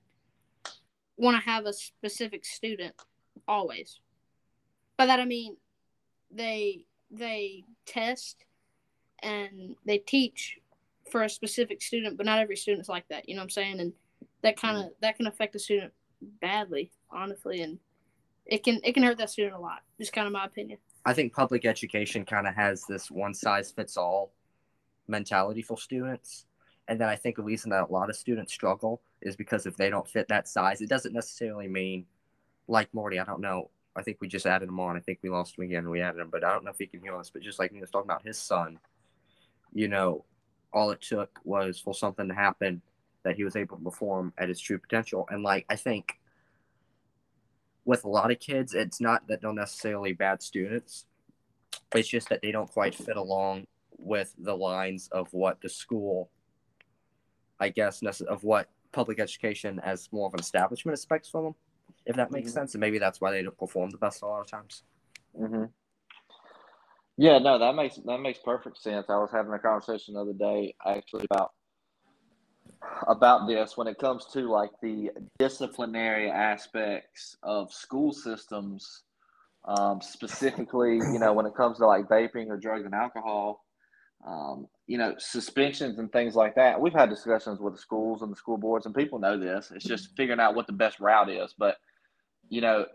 want 1.18 1.38
to 1.38 1.50
have 1.50 1.66
a 1.66 1.72
specific 1.74 2.44
student 2.44 2.94
always. 3.48 4.00
By 4.98 5.06
that 5.06 5.20
I 5.20 5.26
mean 5.26 5.56
they 6.30 6.86
they 7.10 7.64
test 7.86 8.44
and 9.24 9.76
they 9.86 10.00
teach 10.00 10.58
for 11.10 11.24
a 11.24 11.30
specific 11.30 11.82
student, 11.82 12.18
but 12.18 12.26
not 12.26 12.40
every 12.40 12.58
student's 12.58 12.90
like 12.90 13.08
that. 13.10 13.30
You 13.30 13.36
know 13.36 13.40
what 13.40 13.46
I'm 13.46 13.50
saying? 13.52 13.80
And 13.80 13.94
that 14.46 14.58
kind 14.58 14.78
of 14.78 14.84
mm-hmm. 14.84 14.94
that 15.02 15.18
can 15.18 15.28
affect 15.28 15.56
a 15.56 15.60
student 15.60 15.92
badly, 16.40 16.92
honestly, 17.10 17.62
and 17.62 17.80
it 18.46 18.64
can 18.64 18.80
it 18.84 18.94
can 18.94 19.04
hurt 19.04 19.18
that 19.18 19.32
student 19.32 19.56
a 19.56 19.60
lot. 19.60 19.80
Just 20.00 20.14
kind 20.14 20.28
of 20.28 20.34
my 20.34 20.46
opinion. 20.46 20.78
I 21.04 21.14
think 21.14 21.34
public 21.34 21.66
education 21.66 22.26
kind 22.26 22.48
of 22.48 22.54
has 22.54 22.86
this 22.88 23.10
one 23.10 23.34
size 23.34 23.72
fits 23.72 23.98
all 23.98 24.32
mentality 25.08 25.62
for 25.62 25.78
students. 25.78 26.46
And 26.88 27.02
then 27.02 27.10
I 27.10 27.16
think 27.16 27.38
the 27.38 27.44
reason 27.44 27.72
that 27.72 27.90
a 27.90 27.92
lot 27.92 28.12
of 28.12 28.16
students 28.16 28.54
struggle 28.54 29.02
is 29.22 29.36
because 29.36 29.66
if 29.66 29.76
they 29.76 29.90
don't 29.90 30.08
fit 30.08 30.28
that 30.28 30.48
size, 30.48 30.82
it 30.82 30.90
doesn't 30.90 31.14
necessarily 31.14 31.68
mean, 31.68 32.06
like 32.68 32.94
Marty, 32.94 33.20
I 33.20 33.24
don't 33.24 33.42
know. 33.42 33.72
I 33.96 34.04
think 34.04 34.18
we 34.22 34.28
just 34.28 34.46
added 34.46 34.70
him 34.70 34.80
on. 34.80 34.96
I 34.96 35.00
think 35.00 35.20
we 35.24 35.30
lost 35.30 35.58
him 35.58 35.64
again. 35.64 35.90
We 35.90 36.02
added 36.02 36.20
him, 36.22 36.30
but 36.32 36.44
I 36.44 36.52
don't 36.52 36.64
know 36.64 36.72
if 36.72 36.78
he 36.78 36.86
can 36.86 37.02
hear 37.02 37.18
us. 37.18 37.32
But 37.32 37.42
just 37.42 37.58
like 37.58 37.72
he 37.72 37.80
was 37.80 37.90
talking 37.90 38.12
about 38.12 38.26
his 38.26 38.38
son, 38.38 38.78
you 39.74 39.88
know, 39.88 40.26
all 40.72 40.92
it 40.92 41.02
took 41.02 41.40
was 41.44 41.80
for 41.80 41.96
something 41.96 42.28
to 42.28 42.36
happen 42.36 42.84
that 43.26 43.36
he 43.36 43.44
was 43.44 43.56
able 43.56 43.76
to 43.76 43.84
perform 43.84 44.32
at 44.38 44.48
his 44.48 44.62
true 44.62 44.78
potential. 44.78 45.28
And 45.30 45.44
like, 45.44 45.66
I 45.70 45.76
think 45.76 46.20
with 47.84 48.06
a 48.06 48.08
lot 48.08 48.32
of 48.32 48.40
kids, 48.40 48.74
it's 48.74 49.02
not 49.02 49.28
that 49.28 49.42
they're 49.42 49.52
necessarily 49.52 50.14
bad 50.14 50.42
students. 50.42 51.06
It's 51.94 52.08
just 52.08 52.30
that 52.30 52.42
they 52.42 52.52
don't 52.52 52.72
quite 52.72 52.96
fit 52.96 53.18
along 53.18 53.68
with 53.98 54.34
the 54.38 54.56
lines 54.56 55.10
of 55.12 55.28
what 55.34 55.60
the 55.62 55.70
school, 55.70 56.30
I 57.60 57.70
guess, 57.70 58.02
of 58.04 58.44
what 58.44 58.70
public 58.92 59.20
education 59.20 59.82
as 59.84 60.08
more 60.12 60.28
of 60.28 60.34
an 60.36 60.40
establishment 60.40 60.96
expects 60.96 61.28
from 61.28 61.46
them, 61.46 61.56
if 62.06 62.16
that 62.16 62.32
makes 62.32 62.50
mm-hmm. 62.50 62.60
sense. 62.60 62.76
And 62.76 62.82
maybe 62.82 63.00
that's 63.00 63.20
why 63.20 63.32
they 63.32 63.42
don't 63.42 63.58
perform 63.58 63.90
the 63.90 63.98
best 63.98 64.22
a 64.22 64.28
lot 64.28 64.42
of 64.42 64.48
times. 64.48 64.84
Mm-hmm. 65.38 65.66
Yeah, 67.18 67.40
no, 67.40 67.58
that 67.58 67.76
makes 67.76 67.96
that 67.96 68.20
makes 68.20 68.40
perfect 68.40 68.78
sense. 68.78 69.06
I 69.10 69.18
was 69.18 69.32
having 69.32 69.54
a 69.54 69.60
conversation 69.60 70.14
the 70.14 70.22
other 70.22 70.34
day 70.34 70.76
actually 70.86 71.26
about 71.32 71.54
about 73.08 73.48
this 73.48 73.78
when 73.78 73.88
it 73.88 73.98
comes 73.98 74.26
to 74.26 74.50
like 74.50 74.72
the 74.82 75.10
disciplinary 75.38 76.30
aspects 76.30 77.36
of 77.44 77.72
school 77.74 78.12
systems 78.12 79.04
um, 79.66 80.02
specifically 80.02 80.96
you 80.96 81.20
know 81.20 81.34
when 81.34 81.46
it 81.46 81.56
comes 81.56 81.78
to 81.78 81.86
like 81.86 82.08
vaping 82.08 82.48
or 82.48 82.58
drugs 82.58 82.86
and 82.86 82.94
alcohol 82.94 83.66
um, 84.26 84.68
you 84.88 84.98
know 84.98 85.16
suspensions 85.18 86.00
and 86.00 86.12
things 86.12 86.36
like 86.36 86.56
that. 86.56 86.80
We've 86.80 86.94
had 86.94 87.10
discussions 87.10 87.60
with 87.60 87.74
the 87.76 87.80
schools 87.80 88.22
and 88.22 88.32
the 88.32 88.36
school 88.36 88.58
boards 88.58 88.86
and 88.86 88.96
people 88.96 89.20
know 89.20 89.38
this. 89.38 89.72
It's 89.74 89.86
just 89.86 90.16
figuring 90.16 90.40
out 90.40 90.56
what 90.56 90.68
the 90.68 90.74
best 90.74 91.00
route 91.00 91.30
is. 91.30 91.54
But 91.58 91.78
you 92.50 92.62
know 92.62 92.86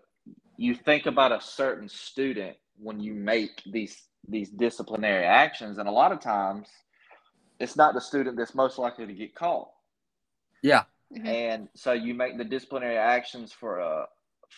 you 0.57 0.75
think 0.75 1.07
about 1.07 1.33
a 1.33 1.41
certain 1.41 1.89
student 1.89 2.57
when 2.77 3.01
you 3.01 3.15
make 3.15 3.63
these 3.71 3.97
these 4.29 4.51
disciplinary 4.51 5.25
actions 5.25 5.79
and 5.79 5.89
a 5.89 5.93
lot 5.93 6.13
of 6.13 6.21
times 6.21 6.69
it's 7.61 7.77
not 7.77 7.95
the 7.95 8.01
student 8.01 8.37
that's 8.37 8.55
most 8.55 8.79
likely 8.79 9.07
to 9.07 9.13
get 9.13 9.35
caught 9.35 9.69
yeah. 10.63 10.85
Mm-hmm. 11.15 11.27
And 11.27 11.69
so 11.75 11.93
you 11.93 12.15
make 12.15 12.39
the 12.39 12.45
disciplinary 12.45 12.97
actions 12.97 13.53
for 13.53 13.79
a 13.79 14.07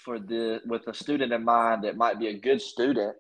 for 0.05 0.19
the 0.19 0.61
with 0.67 0.87
a 0.89 0.95
student 0.95 1.33
in 1.33 1.45
mind 1.45 1.85
that 1.85 1.97
might 1.97 2.19
be 2.19 2.29
a 2.29 2.39
good 2.39 2.61
student, 2.61 3.17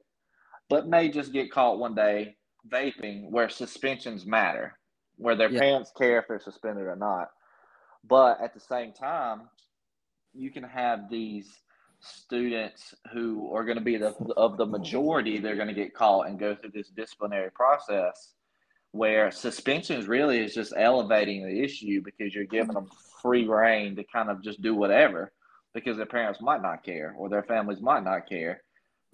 but 0.69 0.89
may 0.89 1.09
just 1.09 1.33
get 1.33 1.51
caught 1.51 1.79
one 1.79 1.95
day 1.95 2.37
vaping 2.71 3.31
where 3.31 3.49
suspensions 3.49 4.27
matter, 4.27 4.79
where 5.17 5.37
their 5.37 5.51
yeah. 5.51 5.61
parents 5.61 5.93
care 5.97 6.19
if 6.19 6.29
they're 6.29 6.41
suspended 6.41 6.85
or 6.85 6.97
not. 6.97 7.31
But 8.05 8.41
at 8.41 8.53
the 8.55 8.61
same 8.61 8.93
time, 8.93 9.49
you 10.35 10.51
can 10.51 10.65
have 10.65 11.09
these 11.09 11.49
students 12.01 12.95
who 13.13 13.55
are 13.55 13.65
going 13.65 13.79
to 13.79 13.85
be 13.85 13.97
the 13.97 14.15
of 14.37 14.57
the 14.57 14.67
majority 14.67 15.39
they're 15.39 15.57
going 15.57 15.69
to 15.69 15.75
get 15.75 15.95
caught 15.95 16.27
and 16.27 16.39
go 16.39 16.55
through 16.55 16.73
this 16.75 16.89
disciplinary 16.89 17.51
process 17.51 18.33
where 18.93 19.31
suspensions 19.31 20.07
really 20.07 20.39
is 20.39 20.55
just 20.55 20.75
elevating 20.77 21.45
the 21.45 21.63
issue 21.63 22.03
because 22.03 22.35
you're 22.35 22.45
giving 22.45 22.75
them 22.75 22.89
free 23.21 23.47
reign 23.47 23.97
to 23.97 24.05
kind 24.05 24.31
of 24.31 24.43
just 24.43 24.63
do 24.63 24.75
whatever 24.75 25.33
because 25.75 25.97
their 25.97 26.07
parents 26.07 26.41
might 26.41 26.63
not 26.63 26.85
care 26.85 27.15
or 27.17 27.29
their 27.29 27.43
families 27.43 27.81
might 27.81 28.05
not 28.05 28.29
care 28.29 28.63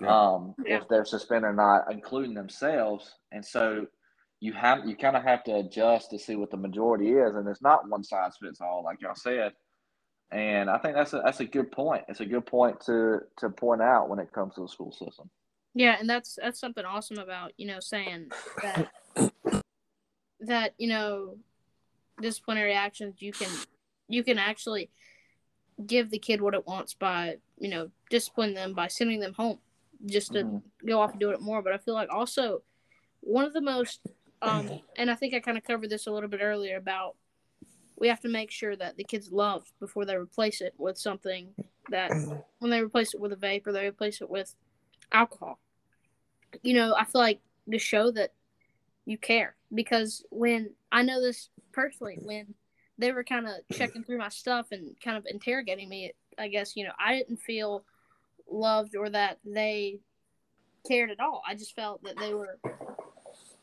yeah. 0.01 0.09
um, 0.09 0.55
yeah. 0.65 0.79
if 0.79 0.89
they're 0.89 1.05
suspended 1.05 1.51
or 1.51 1.55
not, 1.55 1.93
including 1.93 2.35
themselves. 2.35 3.15
And 3.33 3.45
so 3.45 3.87
you 4.41 4.53
have 4.53 4.87
you 4.87 4.97
kind 4.97 5.17
of 5.17 5.23
have 5.25 5.45
to 5.45 5.57
adjust 5.57 6.11
to 6.11 6.19
see 6.19 6.37
what 6.37 6.51
the 6.51 6.57
majority 6.57 7.11
is, 7.11 7.35
and 7.35 7.49
it's 7.49 7.63
not 7.63 7.89
one 7.89 8.05
size 8.05 8.37
fits 8.41 8.61
all, 8.61 8.85
like 8.85 9.01
y'all 9.01 9.15
said. 9.15 9.53
And 10.31 10.69
I 10.69 10.79
think 10.79 10.95
that's 10.95 11.13
a 11.15 11.23
that's 11.25 11.41
a 11.41 11.45
good 11.45 11.73
point. 11.73 12.05
It's 12.09 12.21
a 12.21 12.27
good 12.27 12.47
point 12.47 12.81
to 12.83 13.21
to 13.39 13.51
point 13.51 13.83
out 13.83 14.09
when 14.09 14.19
it 14.19 14.33
comes 14.33 14.55
to 14.55 14.63
the 14.63 14.69
school 14.69 14.93
system. 14.93 15.31
Yeah, 15.75 15.97
and 15.99 16.09
that's 16.09 16.39
that's 16.41 16.61
something 16.61 16.85
awesome 16.85 17.19
about 17.19 17.53
you 17.57 17.67
know 17.67 17.81
saying 17.81 18.31
that 18.63 18.91
that 20.41 20.75
you 20.79 20.89
know 20.89 21.37
disciplinary 22.21 22.75
actions 22.75 23.17
you 23.19 23.33
can 23.33 23.49
you 24.09 24.25
can 24.25 24.39
actually 24.39 24.91
give 25.87 26.11
the 26.11 26.19
kid 26.19 26.41
what 26.41 26.55
it 26.55 26.67
wants 26.67 26.95
by 26.95 27.37
you 27.59 27.69
know 27.69 27.91
discipline 28.11 28.55
them 28.55 28.75
by 28.75 28.89
sending 28.89 29.21
them 29.21 29.35
home 29.35 29.59
just 30.07 30.33
to 30.33 30.45
mm-hmm. 30.45 30.87
go 30.87 31.01
off 31.01 31.13
and 31.13 31.21
do 31.21 31.31
it 31.31 31.41
more. 31.41 31.63
But 31.63 31.73
i 31.73 31.79
feel 31.79 31.95
like 31.95 32.09
also 32.11 32.63
one 33.21 33.45
of 33.45 33.53
the 33.53 33.61
most 33.61 34.01
um 34.43 34.81
and 34.97 35.11
i 35.11 35.15
think 35.15 35.35
i 35.35 35.41
kind 35.41 35.59
of 35.59 35.65
covered 35.65 35.91
this 35.91 36.07
a 36.07 36.11
little 36.11 36.29
bit 36.29 36.41
earlier 36.41 36.77
about 36.77 37.17
we 37.97 38.07
have 38.07 38.21
to 38.21 38.29
make 38.29 38.53
sure 38.53 38.77
that 38.77 38.97
the 38.97 39.03
kids 39.03 39.33
love 39.33 39.67
before 39.81 40.05
they 40.05 40.15
replace 40.15 40.61
it 40.61 40.73
with 40.79 40.97
something 40.97 41.49
that 41.91 42.13
when 42.61 42.71
they 42.71 42.81
replace 42.81 43.13
it 43.13 43.21
with 43.21 43.33
a 43.33 43.37
vape 43.37 43.67
or 43.67 43.73
they 43.73 43.87
replace 43.87 44.21
it 44.21 44.31
with 44.31 44.55
alcohol. 45.11 45.59
You 46.63 46.75
know 46.75 46.95
i 46.97 47.05
feel 47.05 47.21
like 47.21 47.41
to 47.71 47.79
show 47.79 48.11
that 48.13 48.33
you 49.09 49.17
care 49.17 49.57
because 49.75 50.23
when 50.31 50.71
I 50.93 51.03
know 51.03 51.21
this 51.21 51.49
personally, 51.73 52.19
when 52.21 52.55
they 52.99 53.11
were 53.11 53.25
kind 53.25 53.47
of 53.47 53.55
checking 53.75 54.05
through 54.05 54.19
my 54.19 54.29
stuff 54.29 54.67
and 54.71 54.95
kind 55.03 55.17
of 55.17 55.25
interrogating 55.27 55.89
me, 55.89 56.13
I 56.39 56.49
guess 56.49 56.77
you 56.77 56.85
know 56.85 56.93
I 56.99 57.17
didn't 57.17 57.41
feel 57.41 57.85
loved 58.51 58.95
or 58.95 59.09
that 59.09 59.39
they 59.47 60.01
cared 60.87 61.11
at 61.11 61.21
all. 61.21 61.43
I 61.49 61.55
just 61.55 61.75
felt 61.75 62.03
that 62.05 62.19
they 62.19 62.35
were. 62.35 62.59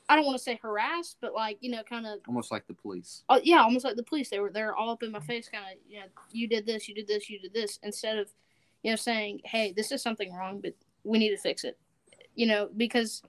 I 0.09 0.15
don't 0.15 0.25
want 0.25 0.37
to 0.37 0.43
say 0.43 0.59
harassed, 0.59 1.17
but 1.21 1.35
like 1.35 1.59
you 1.61 1.69
know, 1.69 1.83
kind 1.83 2.07
of 2.07 2.19
almost 2.27 2.51
like 2.51 2.65
the 2.65 2.73
police. 2.73 3.23
Oh 3.29 3.39
yeah, 3.43 3.61
almost 3.61 3.85
like 3.85 3.97
the 3.97 4.03
police. 4.03 4.31
They 4.31 4.39
were 4.39 4.51
they're 4.51 4.75
all 4.75 4.89
up 4.89 5.03
in 5.03 5.11
my 5.11 5.19
face, 5.19 5.47
kind 5.47 5.65
of 5.65 5.77
you 5.87 5.99
know, 5.99 6.07
you 6.31 6.47
did 6.47 6.65
this, 6.65 6.89
you 6.89 6.95
did 6.95 7.07
this, 7.07 7.29
you 7.29 7.39
did 7.39 7.53
this, 7.53 7.77
instead 7.83 8.17
of 8.17 8.29
you 8.81 8.91
know 8.91 8.95
saying, 8.95 9.41
hey, 9.45 9.73
this 9.75 9.91
is 9.91 10.01
something 10.01 10.33
wrong, 10.33 10.59
but 10.59 10.73
we 11.03 11.19
need 11.19 11.29
to 11.29 11.37
fix 11.37 11.63
it. 11.63 11.77
You 12.33 12.47
know, 12.47 12.69
because 12.75 13.21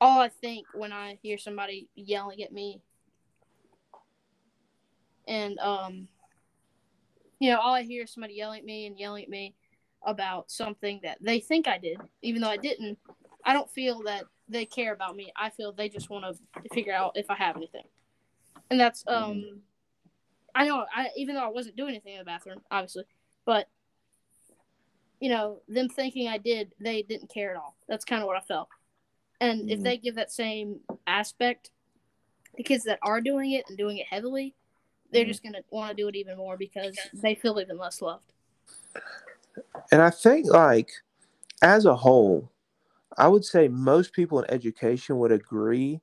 all 0.00 0.20
I 0.20 0.28
think 0.28 0.66
when 0.72 0.92
I 0.92 1.18
hear 1.22 1.38
somebody 1.38 1.88
yelling 1.94 2.42
at 2.42 2.52
me, 2.52 2.80
and 5.28 5.58
um, 5.58 6.08
you 7.38 7.50
know, 7.50 7.60
all 7.60 7.74
I 7.74 7.82
hear 7.82 8.04
is 8.04 8.12
somebody 8.12 8.34
yelling 8.34 8.60
at 8.60 8.64
me 8.64 8.86
and 8.86 8.98
yelling 8.98 9.24
at 9.24 9.30
me 9.30 9.54
about 10.04 10.50
something 10.50 11.00
that 11.02 11.18
they 11.20 11.40
think 11.40 11.68
I 11.68 11.78
did, 11.78 11.98
even 12.22 12.40
though 12.42 12.48
I 12.48 12.56
didn't. 12.56 12.98
I 13.44 13.52
don't 13.52 13.70
feel 13.70 14.02
that 14.02 14.24
they 14.48 14.66
care 14.66 14.92
about 14.92 15.16
me. 15.16 15.32
I 15.36 15.50
feel 15.50 15.72
they 15.72 15.88
just 15.88 16.10
want 16.10 16.24
to 16.24 16.62
figure 16.74 16.92
out 16.92 17.12
if 17.14 17.30
I 17.30 17.34
have 17.34 17.56
anything, 17.56 17.84
and 18.70 18.80
that's 18.80 19.04
um. 19.06 19.60
I 20.52 20.66
know 20.66 20.84
I 20.92 21.10
even 21.16 21.36
though 21.36 21.44
I 21.44 21.48
wasn't 21.48 21.76
doing 21.76 21.90
anything 21.90 22.14
in 22.14 22.18
the 22.18 22.24
bathroom, 22.24 22.60
obviously, 22.72 23.04
but 23.44 23.68
you 25.20 25.28
know, 25.28 25.60
them 25.68 25.88
thinking 25.88 26.28
I 26.28 26.38
did, 26.38 26.72
they 26.80 27.02
didn't 27.02 27.32
care 27.32 27.52
at 27.52 27.56
all. 27.56 27.76
That's 27.88 28.04
kind 28.04 28.22
of 28.22 28.26
what 28.26 28.36
I 28.36 28.40
felt. 28.40 28.68
And 29.40 29.60
mm-hmm. 29.60 29.70
if 29.70 29.82
they 29.82 29.96
give 29.96 30.16
that 30.16 30.30
same 30.30 30.80
aspect, 31.06 31.70
the 32.56 32.62
kids 32.62 32.84
that 32.84 32.98
are 33.02 33.20
doing 33.20 33.52
it 33.52 33.64
and 33.68 33.78
doing 33.78 33.98
it 33.98 34.06
heavily, 34.06 34.54
they're 35.12 35.22
mm-hmm. 35.22 35.30
just 35.30 35.42
going 35.42 35.54
to 35.54 35.62
want 35.70 35.90
to 35.90 35.96
do 35.96 36.08
it 36.08 36.16
even 36.16 36.36
more 36.36 36.56
because 36.56 36.96
they 37.14 37.34
feel 37.34 37.58
even 37.60 37.78
less 37.78 38.02
loved. 38.02 38.32
And 39.90 40.00
I 40.02 40.10
think, 40.10 40.46
like, 40.46 40.90
as 41.62 41.84
a 41.84 41.96
whole, 41.96 42.50
I 43.16 43.28
would 43.28 43.44
say 43.44 43.68
most 43.68 44.12
people 44.12 44.40
in 44.40 44.50
education 44.50 45.18
would 45.18 45.32
agree 45.32 46.00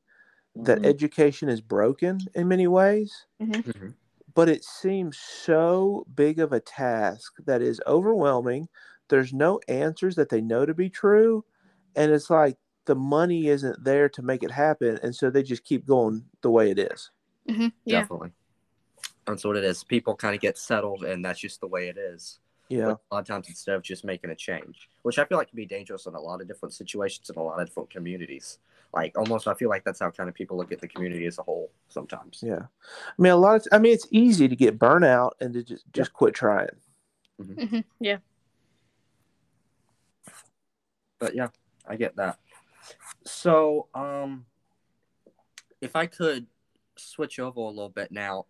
that 0.55 0.79
mm-hmm. 0.79 0.85
education 0.85 1.49
is 1.49 1.61
broken 1.61 2.19
in 2.35 2.47
many 2.47 2.67
ways. 2.67 3.25
Mm-hmm. 3.41 3.69
mm-hmm. 3.69 3.89
But 4.33 4.49
it 4.49 4.63
seems 4.63 5.17
so 5.17 6.05
big 6.13 6.39
of 6.39 6.53
a 6.53 6.59
task 6.59 7.33
that 7.47 7.63
is 7.63 7.81
overwhelming. 7.87 8.67
There's 9.09 9.33
no 9.33 9.59
answers 9.67 10.15
that 10.15 10.29
they 10.29 10.41
know 10.41 10.63
to 10.63 10.75
be 10.75 10.91
true. 10.91 11.43
And 11.95 12.11
it's 12.11 12.29
like 12.29 12.55
the 12.87 12.95
money 12.95 13.47
isn't 13.47 13.83
there 13.83 14.09
to 14.09 14.21
make 14.23 14.41
it 14.41 14.49
happen, 14.49 14.99
and 15.03 15.15
so 15.15 15.29
they 15.29 15.43
just 15.43 15.63
keep 15.63 15.85
going 15.85 16.25
the 16.41 16.49
way 16.49 16.71
it 16.71 16.79
is. 16.79 17.11
Mm-hmm. 17.47 17.67
Yeah. 17.85 18.01
Definitely, 18.01 18.31
that's 19.27 19.45
what 19.45 19.57
it 19.57 19.63
is. 19.63 19.83
People 19.83 20.15
kind 20.15 20.33
of 20.33 20.41
get 20.41 20.57
settled, 20.57 21.03
and 21.03 21.23
that's 21.23 21.39
just 21.39 21.61
the 21.61 21.67
way 21.67 21.89
it 21.89 21.97
is. 21.97 22.39
Yeah. 22.69 22.85
But 22.85 22.99
a 23.11 23.15
lot 23.15 23.19
of 23.19 23.27
times, 23.27 23.47
instead 23.47 23.75
of 23.75 23.83
just 23.83 24.03
making 24.03 24.31
a 24.31 24.35
change, 24.35 24.89
which 25.03 25.19
I 25.19 25.25
feel 25.25 25.37
like 25.37 25.49
can 25.49 25.55
be 25.55 25.65
dangerous 25.65 26.05
in 26.05 26.15
a 26.15 26.19
lot 26.19 26.41
of 26.41 26.47
different 26.47 26.73
situations 26.73 27.29
in 27.29 27.39
a 27.39 27.43
lot 27.43 27.59
of 27.59 27.67
different 27.67 27.89
communities. 27.89 28.59
Like 28.93 29.17
almost, 29.17 29.47
I 29.47 29.53
feel 29.53 29.69
like 29.69 29.83
that's 29.83 29.99
how 29.99 30.09
kind 30.11 30.29
of 30.29 30.35
people 30.35 30.57
look 30.57 30.71
at 30.71 30.79
the 30.79 30.87
community 30.87 31.25
as 31.25 31.37
a 31.37 31.43
whole 31.43 31.69
sometimes. 31.89 32.39
Yeah, 32.41 32.63
I 32.63 33.21
mean, 33.21 33.33
a 33.33 33.37
lot 33.37 33.57
of. 33.57 33.67
I 33.71 33.79
mean, 33.79 33.93
it's 33.93 34.07
easy 34.11 34.47
to 34.47 34.55
get 34.55 34.79
burnout 34.79 35.31
and 35.41 35.53
to 35.53 35.63
just 35.63 35.83
just 35.91 36.11
yeah. 36.11 36.17
quit 36.17 36.33
trying. 36.33 36.69
Mm-hmm. 37.41 37.61
Mm-hmm. 37.61 37.79
Yeah. 37.99 38.17
But 41.19 41.35
yeah, 41.35 41.47
I 41.85 41.95
get 41.95 42.15
that. 42.15 42.39
So, 43.23 43.87
um, 43.93 44.45
if 45.81 45.95
I 45.95 46.05
could 46.05 46.47
switch 46.95 47.39
over 47.39 47.59
a 47.59 47.67
little 47.67 47.89
bit 47.89 48.11
now, 48.11 48.45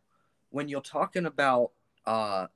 when 0.50 0.68
you're 0.68 0.82
talking 0.82 1.26
about, 1.26 1.72
uh, 2.06 2.48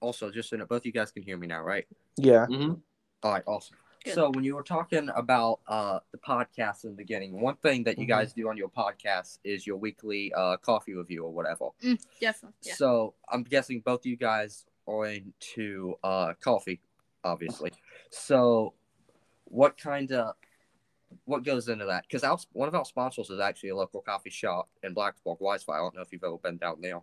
also 0.00 0.30
just 0.30 0.50
so 0.50 0.56
that 0.56 0.68
both 0.68 0.84
you 0.84 0.92
guys 0.92 1.10
can 1.10 1.22
hear 1.22 1.36
me 1.36 1.46
now, 1.46 1.62
right? 1.62 1.86
Yeah. 2.16 2.46
Mm-hmm. 2.46 2.74
All 3.22 3.32
right, 3.32 3.42
awesome. 3.46 3.76
Good. 4.04 4.14
So 4.14 4.30
when 4.30 4.42
you 4.42 4.56
were 4.56 4.64
talking 4.64 5.08
about 5.14 5.60
uh, 5.68 6.00
the 6.10 6.18
podcast 6.18 6.84
in 6.84 6.90
the 6.90 6.96
beginning, 6.96 7.40
one 7.40 7.54
thing 7.56 7.84
that 7.84 7.98
you 7.98 8.04
mm-hmm. 8.04 8.18
guys 8.18 8.32
do 8.32 8.48
on 8.48 8.56
your 8.56 8.68
podcast 8.68 9.38
is 9.44 9.64
your 9.64 9.76
weekly 9.76 10.32
uh, 10.34 10.56
coffee 10.56 10.94
review 10.94 11.24
or 11.24 11.30
whatever. 11.32 11.66
Mm, 11.84 12.04
definitely. 12.20 12.56
Yeah. 12.62 12.74
So 12.74 13.14
I'm 13.28 13.44
guessing 13.44 13.80
both 13.80 14.00
of 14.00 14.06
you 14.06 14.16
guys 14.16 14.64
are 14.88 15.06
into 15.06 15.94
uh, 16.02 16.32
coffee, 16.42 16.80
obviously. 17.22 17.72
So 18.10 18.74
what 19.44 19.78
kind 19.78 20.10
of 20.10 20.34
what 21.24 21.44
goes 21.44 21.68
into 21.68 21.86
that? 21.86 22.04
Because 22.08 22.46
one 22.52 22.68
of 22.68 22.74
our 22.74 22.84
sponsors 22.84 23.30
is 23.30 23.40
actually 23.40 23.70
a 23.70 23.76
local 23.76 24.00
coffee 24.00 24.30
shop 24.30 24.68
in 24.82 24.94
Blacksburg, 24.94 25.40
Wisefire. 25.40 25.74
I 25.74 25.78
don't 25.78 25.96
know 25.96 26.02
if 26.02 26.12
you've 26.12 26.24
ever 26.24 26.38
been 26.38 26.56
down 26.56 26.80
there, 26.80 27.00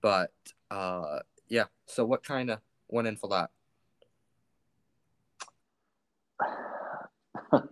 but 0.00 0.32
uh, 0.70 1.20
yeah. 1.48 1.64
So 1.86 2.04
what 2.04 2.22
kind 2.22 2.50
of 2.50 2.60
went 2.88 3.08
in 3.08 3.16
for 3.16 3.28
that? 3.28 3.50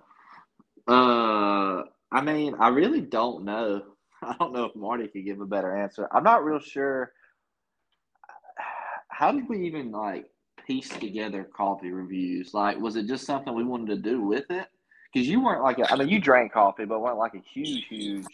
uh, 0.89 1.83
I 2.13 2.21
mean, 2.23 2.55
I 2.59 2.69
really 2.69 3.01
don't 3.01 3.45
know. 3.45 3.83
I 4.23 4.35
don't 4.39 4.53
know 4.53 4.65
if 4.65 4.77
Marty 4.77 5.09
could 5.09 5.25
give 5.25 5.41
a 5.41 5.47
better 5.47 5.77
answer. 5.77 6.09
I'm 6.13 6.25
not 6.25 6.45
real 6.45 6.61
sure. 6.61 7.13
How 9.09 9.33
did 9.33 9.49
we 9.49 9.67
even 9.67 9.91
like 9.91 10.27
piece 10.67 10.89
together 10.89 11.45
coffee 11.45 11.91
reviews? 11.91 12.55
Like, 12.55 12.79
was 12.79 12.97
it 12.97 13.07
just 13.07 13.25
something 13.25 13.55
we 13.55 13.65
wanted 13.65 13.89
to 13.89 14.11
do 14.11 14.21
with 14.23 14.51
it? 14.51 14.67
Because 15.17 15.31
you 15.31 15.41
weren't 15.41 15.63
like, 15.63 15.79
a, 15.79 15.91
I 15.91 15.97
mean, 15.97 16.11
you 16.11 16.21
drank 16.21 16.53
coffee, 16.53 16.85
but 16.85 17.01
weren't 17.01 17.17
like 17.17 17.33
a 17.33 17.39
huge, 17.39 17.87
huge, 17.89 18.27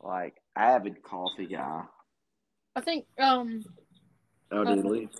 like 0.00 0.34
avid 0.56 1.00
coffee 1.04 1.46
guy. 1.46 1.84
I 2.74 2.80
think 2.80 3.06
um 3.20 3.64
Oh, 4.50 4.64
did 4.64 4.78
he 4.78 4.90
leave? 4.90 5.10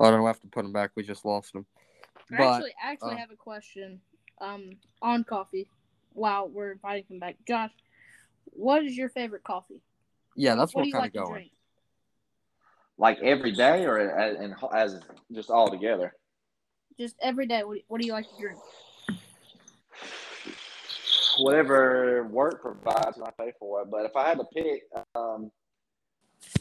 I 0.00 0.10
don't 0.10 0.24
have 0.24 0.40
to 0.40 0.46
put 0.46 0.64
him 0.64 0.72
back. 0.72 0.92
We 0.94 1.02
just 1.02 1.22
lost 1.26 1.54
him. 1.54 1.66
I 2.32 2.38
But 2.38 2.46
actually 2.46 2.72
I 2.82 2.92
actually 2.92 3.12
uh, 3.12 3.18
have 3.18 3.30
a 3.30 3.36
question 3.36 4.00
um 4.40 4.70
on 5.02 5.22
coffee 5.24 5.68
while 6.14 6.48
we're 6.48 6.72
inviting 6.72 7.04
him 7.10 7.18
back. 7.18 7.36
Josh, 7.46 7.72
what 8.46 8.82
is 8.86 8.96
your 8.96 9.10
favorite 9.10 9.44
coffee? 9.44 9.82
yeah, 10.34 10.54
that's 10.54 10.74
what 10.74 10.80
what 10.80 10.84
do 10.84 10.88
you 10.88 10.94
kind 10.94 11.04
like 11.04 11.10
of 11.10 11.12
to 11.12 11.18
going. 11.18 11.32
drink? 11.32 11.52
Like 12.96 13.18
every 13.20 13.52
day, 13.52 13.84
or 13.84 13.98
as, 13.98 14.36
and 14.38 14.54
as 14.72 14.98
just 15.30 15.50
all 15.50 15.68
together? 15.68 16.14
Just 16.98 17.16
every 17.20 17.46
day. 17.46 17.64
What 17.64 17.74
do, 17.74 17.80
what 17.88 18.00
do 18.00 18.06
you 18.06 18.14
like 18.14 18.30
to 18.30 18.40
drink? 18.40 18.58
Whatever 21.40 22.24
work 22.30 22.62
provides, 22.62 23.16
and 23.16 23.26
I 23.26 23.30
pay 23.30 23.52
for 23.58 23.82
it. 23.82 23.90
But 23.90 24.06
if 24.06 24.16
I 24.16 24.28
had 24.28 24.38
to 24.38 24.44
pick, 24.44 24.82
um, 25.14 25.50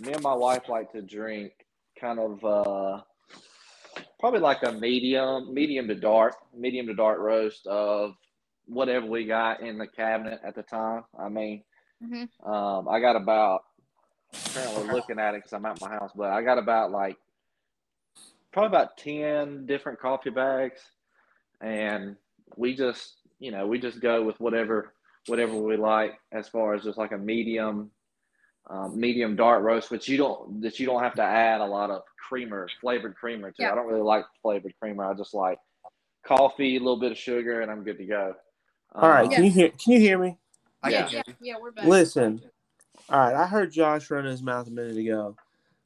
me 0.02 0.14
and 0.14 0.24
my 0.24 0.34
wife 0.34 0.70
like 0.70 0.92
to 0.94 1.02
drink 1.02 1.54
kind 2.00 2.20
of 2.20 2.44
uh, 2.44 3.02
probably 4.20 4.40
like 4.40 4.64
a 4.64 4.72
medium, 4.72 5.54
medium 5.54 5.88
to 5.88 5.96
dark, 5.96 6.36
medium 6.56 6.88
to 6.88 6.94
dark 6.94 7.20
roast 7.20 7.66
of 7.68 8.16
whatever 8.66 9.06
we 9.06 9.26
got 9.26 9.62
in 9.62 9.78
the 9.78 9.88
cabinet 9.88 10.40
at 10.46 10.56
the 10.56 10.64
time. 10.64 11.04
I 11.18 11.30
mean, 11.30 11.64
Mhm. 12.04 12.30
um, 12.46 12.88
I 12.88 13.00
got 13.00 13.16
about 13.16 13.64
currently 14.54 14.88
looking 14.92 15.20
at 15.20 15.34
it 15.34 15.40
because 15.40 15.54
I'm 15.54 15.66
at 15.66 15.82
my 15.82 15.90
house, 15.90 16.12
but 16.16 16.32
I 16.32 16.42
got 16.44 16.58
about 16.58 16.92
like 16.92 17.18
probably 18.52 18.68
about 18.68 18.98
ten 18.98 19.66
different 19.66 20.00
coffee 20.00 20.30
bags, 20.30 20.82
and 21.62 22.18
we 22.56 22.76
just 22.76 23.16
you 23.40 23.52
know 23.52 23.68
we 23.68 23.80
just 23.80 24.00
go 24.00 24.24
with 24.24 24.40
whatever 24.40 24.94
whatever 25.28 25.54
we 25.56 25.78
like 25.78 26.14
as 26.32 26.48
far 26.48 26.74
as 26.74 26.84
just 26.84 26.98
like 26.98 27.12
a 27.12 27.18
medium 27.18 27.92
um, 28.70 29.00
medium 29.00 29.36
dark 29.36 29.64
roast 29.64 29.92
which 29.92 30.08
you 30.10 30.18
don't 30.18 30.62
that 30.62 30.80
you 30.80 30.86
don't 30.86 31.02
have 31.04 31.16
to 31.16 31.24
add 31.24 31.62
a 31.62 31.66
lot 31.66 31.90
of 31.90 32.02
creamer 32.28 32.68
flavored 32.82 33.16
creamer 33.16 33.50
to 33.52 33.56
Yeah. 33.60 33.72
i 33.72 33.76
don't 33.76 33.88
really 33.88 34.02
like 34.02 34.26
flavored 34.42 34.74
creamer 34.82 35.06
i 35.06 35.14
just 35.14 35.34
like 35.34 35.58
coffee 36.26 36.76
a 36.76 36.80
little 36.80 37.00
bit 37.00 37.12
of 37.14 37.18
sugar 37.18 37.62
and 37.62 37.72
i'm 37.72 37.84
good 37.84 37.98
to 37.98 38.06
go 38.06 38.34
All 38.94 39.10
right, 39.10 39.26
Um, 39.28 39.32
can 39.32 39.46
you 39.46 39.52
hear? 39.52 39.70
Can 39.70 39.94
you 39.94 40.00
hear 40.00 40.18
me? 40.18 40.38
I 40.84 40.90
yeah, 40.90 41.08
can 41.08 41.24
yeah, 41.28 41.34
yeah, 41.42 41.56
we're 41.62 41.72
back. 41.72 41.86
Listen. 41.86 42.42
All 43.10 43.20
right, 43.20 43.36
I 43.36 43.48
heard 43.48 43.72
Josh 43.72 44.10
run 44.12 44.26
his 44.26 44.42
mouth 44.44 44.68
a 44.68 44.72
minute 44.72 44.98
ago. 44.98 45.36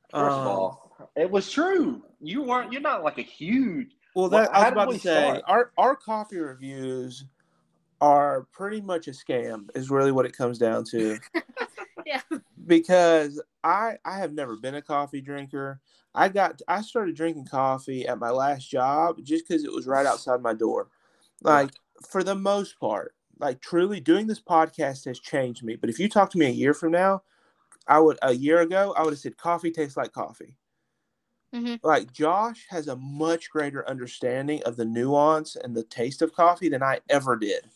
first 0.10 0.38
Um, 0.38 0.41
of 0.41 0.47
all 0.47 1.10
it 1.16 1.30
was 1.30 1.52
true 1.52 2.04
you 2.20 2.41
weren't 2.43 2.72
you're 2.72 2.82
not 2.82 3.04
like 3.04 3.18
a 3.18 3.24
huge 3.24 3.89
Well, 4.16 4.30
Well, 4.30 4.41
that 4.43 4.49
I 4.56 4.60
was 4.60 4.66
did 4.66 4.74
about 4.74 4.86
to 4.93 4.99
say 4.99 5.24
start? 5.26 5.43
our 5.47 5.72
our 5.78 5.95
coffee 5.95 6.38
reviews 6.39 7.26
are 8.02 8.47
pretty 8.52 8.82
much 8.82 9.08
a 9.08 9.12
scam. 9.12 9.70
Is 9.76 9.89
really 9.91 10.12
what 10.12 10.26
it 10.26 10.36
comes 10.36 10.58
down 10.58 10.84
to. 10.91 11.18
Yeah. 12.06 12.22
Because 12.66 13.41
I 13.64 13.97
I 14.04 14.18
have 14.18 14.34
never 14.34 14.56
been 14.56 14.76
a 14.76 14.82
coffee 14.82 15.22
drinker. 15.22 15.80
I 16.16 16.30
got 16.30 16.60
I 16.68 16.82
started 16.82 17.16
drinking 17.16 17.45
coffee 17.45 18.08
at 18.08 18.18
my 18.20 18.32
last 18.32 18.70
job 18.70 19.18
just 19.24 19.47
because 19.47 19.64
it 19.64 19.72
was 19.72 19.86
right 19.88 20.06
outside 20.06 20.41
my 20.41 20.54
door. 20.54 20.88
Like 21.43 21.70
for 22.10 22.24
the 22.24 22.36
most 22.36 22.80
part, 22.80 23.14
like 23.39 23.62
truly 23.62 23.99
doing 23.99 24.26
this 24.26 24.41
podcast 24.41 25.06
has 25.06 25.20
changed 25.20 25.64
me. 25.64 25.76
But 25.76 25.91
if 25.91 25.99
you 25.99 26.10
talk 26.10 26.32
to 26.32 26.39
me 26.39 26.47
a 26.47 26.49
year 26.49 26.74
from 26.74 26.91
now, 26.91 27.22
I 27.88 27.99
would 27.99 28.18
a 28.24 28.34
year 28.34 28.62
ago 28.62 28.93
I 28.97 29.04
would 29.04 29.14
have 29.14 29.20
said 29.20 29.38
coffee 29.38 29.72
tastes 29.72 29.95
like 29.97 30.12
coffee 30.12 30.58
Mhm. 31.54 31.80
like 31.84 32.12
Josh 32.14 32.66
has 32.70 32.88
a 32.88 32.95
much 32.95 33.49
greater 33.49 33.88
understanding 33.88 34.64
of 34.64 34.76
the 34.78 34.86
nuance 34.86 35.56
and 35.56 35.76
the 35.76 35.84
taste 35.84 36.22
of 36.22 36.34
coffee 36.34 36.70
than 36.70 36.82
I 36.84 37.02
ever 37.10 37.36
did. 37.36 37.70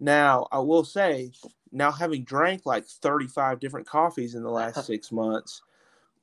Now, 0.00 0.46
I 0.52 0.58
will 0.60 0.84
say, 0.84 1.32
now 1.72 1.90
having 1.90 2.24
drank 2.24 2.66
like 2.66 2.86
35 2.86 3.60
different 3.60 3.86
coffees 3.86 4.34
in 4.34 4.42
the 4.42 4.50
last 4.50 4.84
six 4.86 5.10
months, 5.10 5.62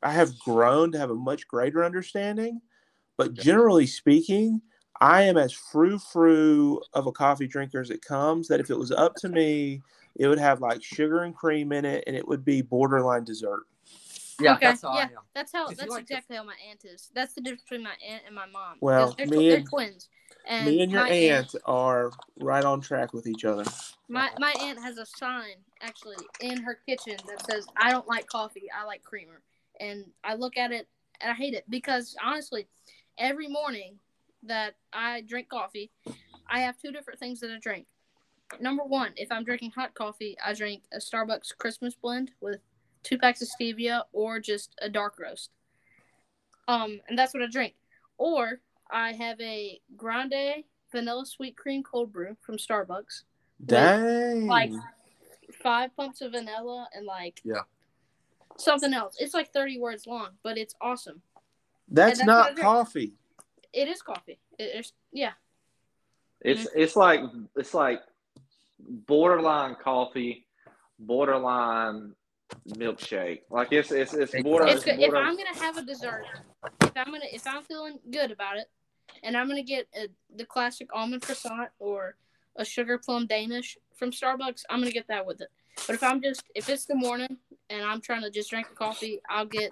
I 0.02 0.12
have 0.12 0.38
grown 0.40 0.92
to 0.92 1.00
have 1.00 1.12
a 1.12 1.16
much 1.16 1.48
greater 1.48 1.84
understanding. 1.84 2.62
But 3.18 3.34
generally 3.34 3.88
speaking, 3.88 4.62
I 5.02 5.24
am 5.24 5.38
as 5.38 5.52
frou 5.52 5.98
frou 5.98 6.82
of 6.94 7.08
a 7.08 7.12
coffee 7.12 7.48
drinker 7.48 7.82
as 7.82 7.90
it 7.90 8.02
comes. 8.02 8.48
That 8.48 8.60
if 8.60 8.70
it 8.70 8.78
was 8.78 8.92
up 8.92 9.16
to 9.16 9.30
me, 9.30 9.82
it 10.16 10.28
would 10.28 10.40
have 10.40 10.62
like 10.62 10.84
sugar 10.84 11.24
and 11.24 11.36
cream 11.36 11.72
in 11.72 11.86
it, 11.86 12.04
and 12.08 12.16
it 12.16 12.28
would 12.28 12.46
be 12.46 12.62
borderline 12.62 13.24
dessert. 13.24 13.64
Yeah, 14.40 14.54
Okay, 14.56 14.66
that's 14.68 14.82
how 14.82 14.94
yeah. 14.94 15.00
I 15.00 15.04
am. 15.04 15.10
That's 15.34 15.52
how. 15.52 15.68
If 15.68 15.78
That's 15.78 15.90
like 15.90 16.08
to- 16.08 16.14
exactly 16.14 16.36
how 16.38 16.44
my 16.44 16.56
aunt 16.70 16.84
is. 16.86 17.10
That's 17.14 17.34
the 17.34 17.42
difference 17.42 17.64
between 17.64 17.84
my 17.84 17.96
aunt 18.08 18.24
and 18.26 18.36
my 18.36 18.46
mom. 18.46 18.78
Well, 18.82 19.14
they're, 19.18 19.28
me 19.28 19.50
they're 19.50 19.58
and- 19.58 19.70
twins. 19.70 20.10
And 20.48 20.68
me 20.68 20.82
and 20.84 20.92
your 20.92 21.04
my 21.04 21.10
aunt 21.10 21.56
are 21.66 22.12
right 22.40 22.64
on 22.64 22.80
track 22.80 23.14
with 23.14 23.26
each 23.26 23.46
other. 23.46 23.64
My 24.10 24.30
my 24.40 24.54
aunt 24.62 24.80
has 24.80 24.98
a 24.98 25.06
sign 25.06 25.56
actually 25.82 26.18
in 26.40 26.62
her 26.62 26.80
kitchen 26.88 27.18
that 27.28 27.46
says, 27.50 27.66
"I 27.78 27.92
don't 27.92 28.08
like 28.08 28.28
coffee. 28.28 28.68
I 28.72 28.86
like 28.86 29.04
creamer." 29.04 29.42
And 29.80 30.06
I 30.24 30.36
look 30.36 30.56
at 30.58 30.72
it 30.72 30.88
and 31.22 31.32
I 31.32 31.34
hate 31.34 31.54
it 31.56 31.64
because 31.70 32.16
honestly, 32.24 32.68
every 33.18 33.48
morning 33.48 33.98
that 34.44 34.76
I 34.94 35.22
drink 35.22 35.50
coffee, 35.50 35.90
I 36.48 36.60
have 36.62 36.78
two 36.78 36.92
different 36.92 37.20
things 37.20 37.40
that 37.40 37.50
I 37.52 37.58
drink. 37.60 37.88
Number 38.60 38.84
one, 38.84 39.14
if 39.16 39.32
I'm 39.32 39.44
drinking 39.44 39.72
hot 39.72 39.96
coffee, 39.96 40.38
I 40.46 40.54
drink 40.54 40.84
a 40.94 40.98
Starbucks 40.98 41.58
Christmas 41.58 41.96
blend 41.96 42.32
with 42.42 42.60
two 43.06 43.18
packs 43.18 43.42
of 43.42 43.48
stevia 43.48 44.02
or 44.12 44.40
just 44.40 44.76
a 44.82 44.90
dark 44.90 45.18
roast. 45.20 45.52
Um, 46.68 47.00
and 47.08 47.18
that's 47.18 47.34
what 47.34 47.44
I 47.44 47.48
drink. 47.48 47.76
Or 48.18 48.60
I 48.92 49.14
have 49.14 49.40
a 49.40 49.80
grande 49.96 50.64
vanilla 50.92 51.26
sweet 51.26 51.56
cream 51.56 51.84
cold 51.84 52.12
brew 52.12 52.36
from 52.42 52.58
Starbucks 52.58 53.24
Dang. 53.66 54.48
like 54.48 54.72
five 55.62 55.96
pumps 55.96 56.22
of 56.22 56.32
vanilla 56.32 56.88
and 56.94 57.06
like 57.06 57.42
Yeah. 57.44 57.62
something 58.58 58.94
else. 58.94 59.16
It's 59.20 59.34
like 59.34 59.54
thirty 59.54 59.80
words 59.80 60.08
long, 60.08 60.30
but 60.44 60.58
it's 60.58 60.76
awesome. 60.82 61.22
that's, 61.88 62.20
that's 62.20 62.28
not 62.28 62.56
coffee. 62.58 63.14
It 63.72 63.88
is 63.88 64.02
coffee. 64.02 64.40
It 64.58 64.76
is 64.76 64.94
yeah. 65.12 65.34
It's 66.42 66.68
it's 66.76 66.96
like 66.96 67.22
it's 67.56 67.74
like 67.74 68.02
borderline 68.80 69.76
coffee, 69.76 70.46
borderline 71.00 72.14
milkshake. 72.70 73.42
Like 73.50 73.70
it's 73.72 73.92
it's 73.92 74.14
it's 74.14 74.42
border. 74.44 74.66
It's 74.66 74.76
It's 74.76 74.86
good. 74.86 75.00
If 75.00 75.14
I'm 75.14 75.36
gonna 75.38 75.58
have 75.58 75.78
a 75.78 75.84
dessert, 75.84 76.26
if 76.82 76.92
I'm 76.96 77.12
gonna 77.12 77.26
if 77.32 77.46
I'm 77.48 77.64
feeling 77.64 78.00
good 78.12 78.32
about 78.32 78.58
it, 78.58 78.70
and 79.24 79.36
I'm 79.36 79.48
gonna 79.48 79.64
get 79.64 79.88
a, 79.96 80.08
the 80.36 80.46
classic 80.46 80.90
almond 80.94 81.22
croissant 81.22 81.70
or 81.80 82.16
a 82.56 82.66
sugar 82.66 82.98
plum 82.98 83.28
Danish 83.28 83.78
from 83.96 84.12
Starbucks, 84.12 84.64
I'm 84.70 84.80
gonna 84.80 84.92
get 84.92 85.08
that 85.08 85.26
with 85.26 85.42
it. 85.42 85.50
But 85.88 85.96
if 85.96 86.04
I'm 86.04 86.22
just 86.22 86.44
if 86.56 86.70
it's 86.70 86.86
the 86.86 86.96
morning 86.96 87.38
and 87.70 87.84
I'm 87.84 88.02
trying 88.02 88.22
to 88.22 88.30
just 88.30 88.50
drink 88.50 88.68
a 88.72 88.76
coffee, 88.76 89.22
I'll 89.30 89.46
get 89.46 89.72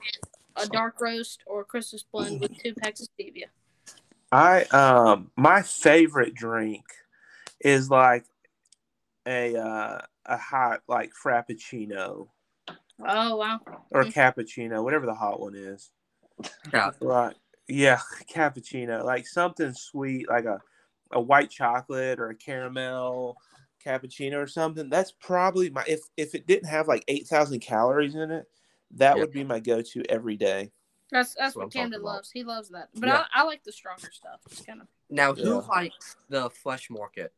a 0.56 0.68
dark 0.68 1.00
roast 1.02 1.42
or 1.46 1.62
a 1.62 1.66
Christmas 1.66 2.04
blend 2.04 2.42
with 2.42 2.58
two 2.62 2.74
packs 2.76 3.02
of 3.02 3.08
stevia. 3.18 3.46
I 4.32 4.64
um 4.66 5.32
my 5.38 5.62
favorite 5.62 6.34
drink 6.34 6.84
is 7.60 7.90
like 7.90 8.26
a 9.26 9.56
uh, 9.56 10.00
a 10.26 10.38
hot 10.38 10.82
like 10.88 11.12
frappuccino 11.14 12.28
Oh 13.00 13.36
wow. 13.38 13.60
or 13.92 14.06
Mhm. 14.06 14.14
cappuccino, 14.14 14.84
whatever 14.84 15.06
the 15.06 15.14
hot 15.14 15.40
one 15.40 15.56
is. 15.56 15.92
Yeah. 16.74 16.92
Right. 17.02 17.36
Yeah, 17.68 18.00
cappuccino, 18.30 19.04
like 19.04 19.26
something 19.28 19.74
sweet, 19.74 20.28
like 20.30 20.46
a 20.46 20.60
a 21.12 21.22
white 21.22 21.50
chocolate 21.50 22.20
or 22.20 22.30
a 22.30 22.36
caramel 22.36 23.38
cappuccino 23.84 24.42
or 24.42 24.48
something. 24.48 24.90
That's 24.90 25.12
probably 25.12 25.70
my 25.70 25.84
if 25.88 26.02
if 26.18 26.36
it 26.36 26.48
didn't 26.48 26.70
have 26.70 26.88
like 26.88 27.04
eight 27.08 27.28
thousand 27.28 27.60
calories 27.62 28.16
in 28.16 28.32
it, 28.32 28.48
that 28.92 29.16
Yeah. 29.16 29.22
would 29.22 29.32
be 29.32 29.44
my 29.44 29.60
go 29.60 29.82
to 29.82 30.04
every 30.10 30.38
day. 30.38 30.72
That's 31.12 31.30
that's 31.30 31.38
That's 31.38 31.56
what 31.56 31.64
what 31.66 31.74
Camden 31.74 32.02
loves. 32.02 32.32
He 32.32 32.44
loves 32.44 32.70
that. 32.70 32.90
But 32.96 33.10
Yeah. 33.10 33.26
I, 33.34 33.42
I 33.42 33.44
like 33.44 33.64
the 33.64 33.72
stronger 33.72 34.10
stuff. 34.12 34.42
It's 34.48 34.66
kind 34.66 34.82
of 34.82 34.88
Now, 35.10 35.34
who 35.34 35.62
Yeah. 35.62 35.68
likes 35.70 36.16
the 36.30 36.50
fresh 36.50 36.90
market? 36.90 37.34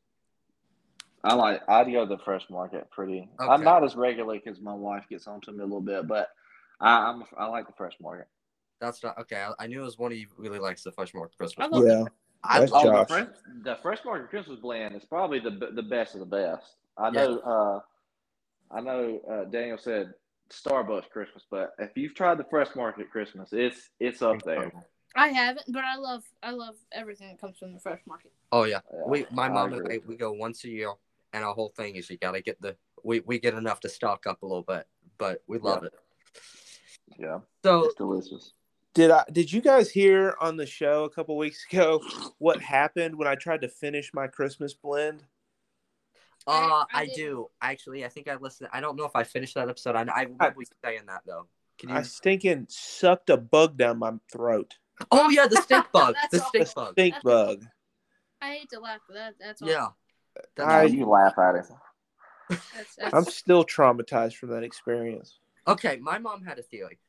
I 1.25 1.33
like 1.33 1.61
I'd 1.67 1.91
go 1.91 2.05
to 2.05 2.15
the 2.15 2.23
fresh 2.23 2.43
market 2.49 2.89
pretty. 2.91 3.27
I'm 3.39 3.63
not 3.63 3.83
as 3.83 3.95
regularly 3.95 4.41
because 4.43 4.61
my 4.61 4.73
wife 4.73 5.05
gets 5.09 5.27
on 5.27 5.41
to 5.41 5.51
me 5.51 5.59
a 5.59 5.63
little 5.63 5.81
bit, 5.81 6.07
but 6.07 6.29
I, 6.79 7.09
I'm 7.09 7.23
I 7.37 7.47
like 7.47 7.67
the 7.67 7.73
fresh 7.73 7.93
market. 8.01 8.27
That's 8.79 9.01
not 9.03 9.17
okay. 9.19 9.37
I, 9.37 9.63
I 9.63 9.67
knew 9.67 9.81
it 9.81 9.85
was 9.85 9.97
one 9.97 10.11
of 10.11 10.17
you 10.17 10.27
really 10.37 10.59
likes 10.59 10.83
the 10.83 10.91
fresh 10.91 11.13
market 11.13 11.37
I 11.37 11.37
Christmas. 11.37 11.67
love 11.71 11.85
Yeah. 11.87 12.05
I 12.43 12.59
That's 12.59 12.71
love 12.71 12.83
Oh, 12.85 12.99
the 12.99 13.05
fresh, 13.07 13.27
the 13.63 13.77
fresh 13.81 13.99
market 14.05 14.29
Christmas 14.29 14.59
blend 14.59 14.95
is 14.95 15.03
probably 15.05 15.39
the 15.39 15.71
the 15.73 15.83
best 15.83 16.13
of 16.13 16.19
the 16.19 16.25
best. 16.25 16.75
I 16.97 17.09
know. 17.09 17.39
Uh, 17.39 17.79
I 18.75 18.81
know. 18.81 19.19
Uh, 19.29 19.49
Daniel 19.49 19.77
said 19.77 20.13
Starbucks 20.51 21.09
Christmas, 21.09 21.43
but 21.49 21.73
if 21.79 21.91
you've 21.95 22.13
tried 22.13 22.37
the 22.37 22.45
fresh 22.45 22.69
market 22.75 23.09
Christmas, 23.09 23.49
it's 23.51 23.89
it's 23.99 24.21
up 24.21 24.43
there. 24.43 24.71
I 25.15 25.29
haven't, 25.29 25.71
but 25.71 25.83
I 25.83 25.95
love 25.95 26.23
I 26.43 26.51
love 26.51 26.75
everything 26.91 27.29
that 27.29 27.41
comes 27.41 27.57
from 27.57 27.73
the 27.73 27.79
fresh 27.79 28.01
market. 28.05 28.31
Oh 28.51 28.63
yeah, 28.63 28.81
Yeah, 28.93 29.09
we 29.09 29.25
my 29.31 29.47
I 29.47 29.53
mom 29.53 29.73
and. 29.73 29.91
I 29.91 29.99
we 30.05 30.15
go 30.17 30.33
once 30.33 30.63
a 30.65 30.69
year, 30.69 30.93
and 31.35 31.43
our 31.43 31.53
whole 31.53 31.73
thing 31.75 31.97
is 31.97 32.09
you 32.09 32.17
gotta 32.17 32.41
get 32.41 32.59
the 32.61 32.77
we 33.03 33.19
we 33.19 33.39
get 33.39 33.53
enough 33.53 33.81
to 33.81 33.89
stock 33.89 34.25
up 34.25 34.41
a 34.41 34.45
little 34.45 34.63
bit, 34.63 34.87
but 35.17 35.43
we 35.47 35.59
love 35.59 35.83
it. 35.83 35.93
Yeah, 37.19 37.39
So 37.63 37.83
it's 37.83 37.95
delicious. 37.95 38.53
Did 38.93 39.11
I? 39.11 39.25
Did 39.31 39.51
you 39.51 39.61
guys 39.61 39.91
hear 39.91 40.35
on 40.39 40.55
the 40.55 40.65
show 40.65 41.03
a 41.03 41.09
couple 41.09 41.35
weeks 41.37 41.65
ago 41.71 42.01
what 42.39 42.61
happened 42.61 43.17
when 43.17 43.27
I 43.27 43.35
tried 43.35 43.61
to 43.61 43.67
finish 43.67 44.11
my 44.13 44.27
Christmas 44.27 44.73
blend? 44.73 45.23
uh, 46.47 46.51
I- 46.51 46.85
I 46.93 47.01
I, 47.01 47.09
do 47.13 47.49
actually. 47.61 48.05
I 48.05 48.09
think 48.09 48.29
I 48.29 48.35
listened. 48.35 48.69
I 48.71 48.79
don't 48.79 48.95
know 48.95 49.05
if 49.05 49.15
I 49.15 49.23
finished 49.23 49.55
that 49.55 49.67
episode. 49.69 49.95
I, 49.97 50.03
I 50.03 50.21
remember 50.23 50.55
you 50.61 50.65
saying 50.83 51.01
that 51.07 51.23
though. 51.25 51.47
Can 51.77 51.89
you? 51.89 51.95
I 51.95 52.01
stinking 52.03 52.67
sucked 52.69 53.29
a 53.29 53.35
bug 53.37 53.77
down 53.77 53.99
my 53.99 54.13
throat. 54.31 54.75
Oh 55.11 55.29
yeah, 55.29 55.47
the 55.47 55.57
stink 55.61 55.85
bug. 55.91 56.15
the 56.31 56.37
That's 56.37 56.47
stink 56.47 56.73
bug. 56.73 56.91
stink 56.93 57.15
bug. 57.23 57.65
I 58.41 58.53
hate 58.55 58.69
to 58.69 58.79
laugh, 58.79 59.01
but 59.07 59.15
that, 59.15 59.35
that's 59.39 59.61
all. 59.61 59.67
Yeah. 59.67 59.87
Now 60.57 60.65
I- 60.65 60.83
you 60.83 61.05
laugh 61.05 61.37
at 61.37 61.55
it. 61.55 61.65
That's, 62.49 62.95
that's, 62.95 63.13
I'm 63.13 63.25
still 63.25 63.65
traumatized 63.65 64.35
from 64.35 64.49
that 64.49 64.63
experience. 64.63 65.39
Okay, 65.67 65.97
my 65.97 66.19
mom 66.19 66.43
had 66.43 66.59
a 66.59 66.61
theory, 66.61 66.99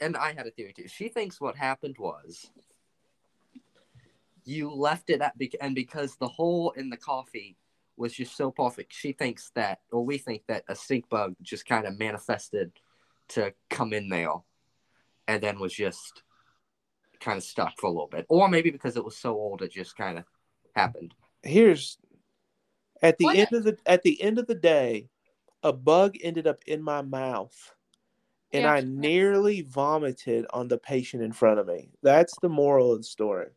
and 0.00 0.16
I 0.16 0.32
had 0.32 0.46
a 0.46 0.52
theory 0.52 0.72
too. 0.72 0.86
She 0.86 1.08
thinks 1.08 1.40
what 1.40 1.56
happened 1.56 1.96
was 1.98 2.50
you 4.44 4.70
left 4.70 5.10
it 5.10 5.20
at, 5.20 5.34
and 5.60 5.74
because 5.74 6.16
the 6.16 6.28
hole 6.28 6.70
in 6.76 6.90
the 6.90 6.96
coffee 6.96 7.56
was 7.96 8.12
just 8.12 8.36
so 8.36 8.50
perfect, 8.50 8.92
she 8.92 9.12
thinks 9.12 9.50
that, 9.54 9.80
or 9.90 10.04
we 10.04 10.18
think 10.18 10.42
that 10.46 10.64
a 10.68 10.76
stink 10.76 11.08
bug 11.08 11.34
just 11.42 11.66
kind 11.66 11.86
of 11.86 11.98
manifested 11.98 12.70
to 13.28 13.52
come 13.70 13.92
in 13.92 14.08
there, 14.08 14.34
and 15.26 15.42
then 15.42 15.58
was 15.58 15.72
just 15.74 16.22
kind 17.20 17.36
of 17.36 17.42
stuck 17.42 17.72
for 17.80 17.86
a 17.86 17.90
little 17.90 18.06
bit, 18.06 18.26
or 18.28 18.48
maybe 18.48 18.70
because 18.70 18.96
it 18.96 19.04
was 19.04 19.16
so 19.16 19.32
old, 19.34 19.62
it 19.62 19.72
just 19.72 19.96
kind 19.96 20.18
of 20.18 20.24
happened. 20.76 21.14
Here's 21.42 21.98
at 23.04 23.18
the 23.18 23.24
What? 23.26 23.36
end 23.36 23.52
of 23.52 23.64
the 23.64 23.78
at 23.86 24.02
the 24.02 24.20
end 24.20 24.38
of 24.38 24.46
the 24.46 24.54
day, 24.54 25.08
a 25.62 25.72
bug 25.72 26.16
ended 26.22 26.46
up 26.46 26.64
in 26.66 26.82
my 26.82 27.02
mouth, 27.02 27.74
and 28.52 28.62
Yeah. 28.64 28.72
I 28.72 28.80
nearly 28.80 29.60
vomited 29.60 30.46
on 30.50 30.68
the 30.68 30.78
patient 30.78 31.22
in 31.22 31.32
front 31.32 31.60
of 31.60 31.66
me. 31.66 31.90
That's 32.02 32.34
the 32.40 32.48
moral 32.48 32.92
of 32.92 32.98
the 32.98 33.04
story. 33.04 33.50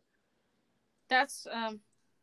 that's 1.08 1.46
um, 1.50 1.80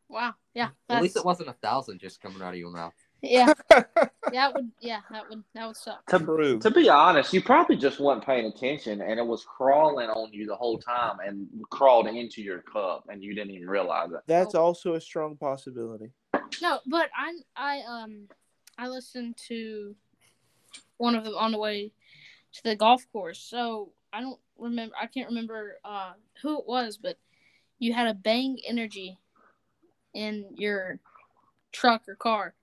wow, 0.07 0.35
yeah, 0.53 0.69
At 0.89 1.01
least 1.01 1.17
it 1.17 1.25
wasn't 1.25 1.49
a 1.49 1.53
thousand 1.53 1.99
just 1.99 2.21
coming 2.21 2.41
out 2.43 2.53
of 2.53 2.59
your 2.59 2.69
mouth. 2.71 2.93
yeah, 3.23 3.51
that 3.69 4.53
would 4.53 4.69
yeah, 4.79 5.01
that 5.09 5.27
would 5.27 5.43
that 5.55 5.65
would 5.65 5.75
suck. 5.75 6.05
To, 6.11 6.19
True. 6.19 6.59
to 6.59 6.69
be 6.69 6.87
honest, 6.89 7.33
you 7.33 7.41
probably 7.41 7.77
just 7.77 7.99
weren't 7.99 8.23
paying 8.23 8.45
attention, 8.45 9.01
and 9.01 9.19
it 9.19 9.25
was 9.25 9.43
crawling 9.43 10.09
on 10.09 10.31
you 10.31 10.45
the 10.45 10.55
whole 10.55 10.77
time, 10.77 11.17
and 11.25 11.47
crawled 11.71 12.05
into 12.05 12.43
your 12.43 12.59
cup, 12.61 13.05
and 13.09 13.23
you 13.23 13.33
didn't 13.33 13.51
even 13.55 13.67
realize 13.67 14.11
it. 14.11 14.19
That's 14.27 14.53
also 14.53 14.93
a 14.93 15.01
strong 15.01 15.35
possibility. 15.35 16.11
No, 16.61 16.79
but 16.85 17.09
I 17.15 17.33
I 17.55 17.81
um 17.81 18.27
I 18.77 18.87
listened 18.87 19.37
to 19.47 19.95
one 20.97 21.15
of 21.15 21.23
them 21.23 21.35
on 21.35 21.51
the 21.51 21.57
way 21.57 21.91
to 22.53 22.63
the 22.63 22.75
golf 22.75 23.05
course. 23.11 23.39
So 23.39 23.91
I 24.13 24.21
don't 24.21 24.39
remember. 24.57 24.95
I 24.99 25.07
can't 25.07 25.29
remember 25.29 25.77
uh 25.83 26.13
who 26.41 26.59
it 26.59 26.67
was, 26.67 26.97
but 26.97 27.17
you 27.79 27.93
had 27.93 28.07
a 28.07 28.13
Bang 28.13 28.57
Energy 28.65 29.17
in 30.13 30.45
your 30.55 30.99
truck 31.71 32.03
or 32.07 32.15
car. 32.15 32.53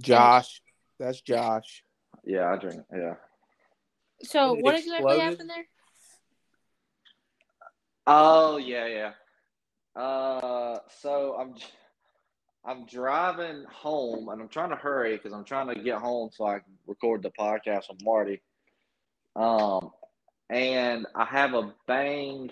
Josh, 0.00 0.62
that's 0.98 1.20
Josh. 1.20 1.84
Yeah, 2.24 2.52
I 2.52 2.56
drink. 2.56 2.82
Yeah. 2.92 3.14
So 4.22 4.54
It 4.54 4.62
what 4.62 4.74
exactly 4.74 5.18
happened 5.18 5.50
there? 5.50 5.66
Oh 8.06 8.56
yeah, 8.56 8.86
yeah. 8.86 9.12
Uh, 10.00 10.78
so 11.00 11.36
I'm 11.38 11.54
I'm 12.66 12.86
driving 12.86 13.64
home, 13.70 14.28
and 14.30 14.40
I'm 14.40 14.48
trying 14.48 14.70
to 14.70 14.76
hurry 14.76 15.16
because 15.16 15.32
I'm 15.32 15.44
trying 15.44 15.68
to 15.68 15.74
get 15.74 15.98
home 15.98 16.30
so 16.32 16.46
I 16.46 16.60
can 16.60 16.72
record 16.86 17.22
the 17.22 17.30
podcast 17.30 17.90
with 17.90 18.02
Marty. 18.02 18.40
Um, 19.36 19.90
and 20.48 21.06
I 21.14 21.24
have 21.26 21.54
a 21.54 21.74
bang. 21.86 22.50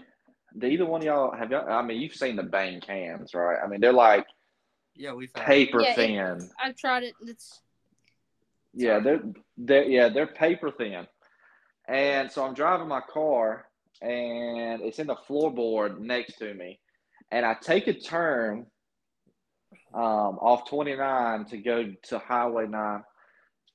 Do 0.59 0.67
either 0.67 0.85
one 0.85 1.01
of 1.01 1.07
y'all 1.07 1.35
have 1.35 1.51
y'all? 1.51 1.69
I 1.71 1.81
mean, 1.83 2.01
you've 2.01 2.15
seen 2.15 2.37
the 2.37 2.43
bang 2.43 2.81
cans, 2.81 3.33
right? 3.35 3.59
I 3.65 3.67
mean, 3.69 3.81
they're 3.81 3.93
like 3.93 4.27
Yeah, 4.95 5.13
we've 5.15 5.33
paper 5.33 5.81
Yeah, 5.81 5.93
it- 5.93 5.97
thin. 5.97 6.51
I've 6.63 6.77
tried 6.77 7.05
it. 7.05 7.15
It's 7.23 7.63
Yeah, 8.75 8.99
they're 9.01 9.23
they're 9.57 9.85
yeah 9.85 10.09
they're 10.11 10.27
paper 10.27 10.71
thin, 10.71 11.07
and 11.89 12.31
so 12.31 12.45
I'm 12.45 12.53
driving 12.55 12.89
my 12.89 13.01
car, 13.01 13.67
and 14.03 14.83
it's 14.83 14.99
in 14.99 15.07
the 15.07 15.17
floorboard 15.29 15.99
next 16.01 16.37
to 16.39 16.53
me, 16.53 16.81
and 17.31 17.47
I 17.47 17.55
take 17.55 17.87
a 17.87 17.95
turn, 17.95 18.67
um, 19.95 20.39
off 20.41 20.69
29 20.69 21.47
to 21.47 21.59
go 21.59 21.93
to 22.05 22.19
Highway 22.19 22.67
9, 22.69 23.03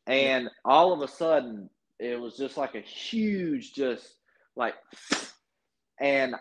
and 0.08 0.50
all 0.66 0.94
of 0.94 1.02
a 1.02 1.08
sudden 1.08 1.70
it 2.00 2.20
was 2.20 2.38
just 2.38 2.58
like 2.58 2.76
a 2.76 2.82
huge 2.82 3.74
just 3.74 4.16
like, 4.56 4.76
and 6.00 6.36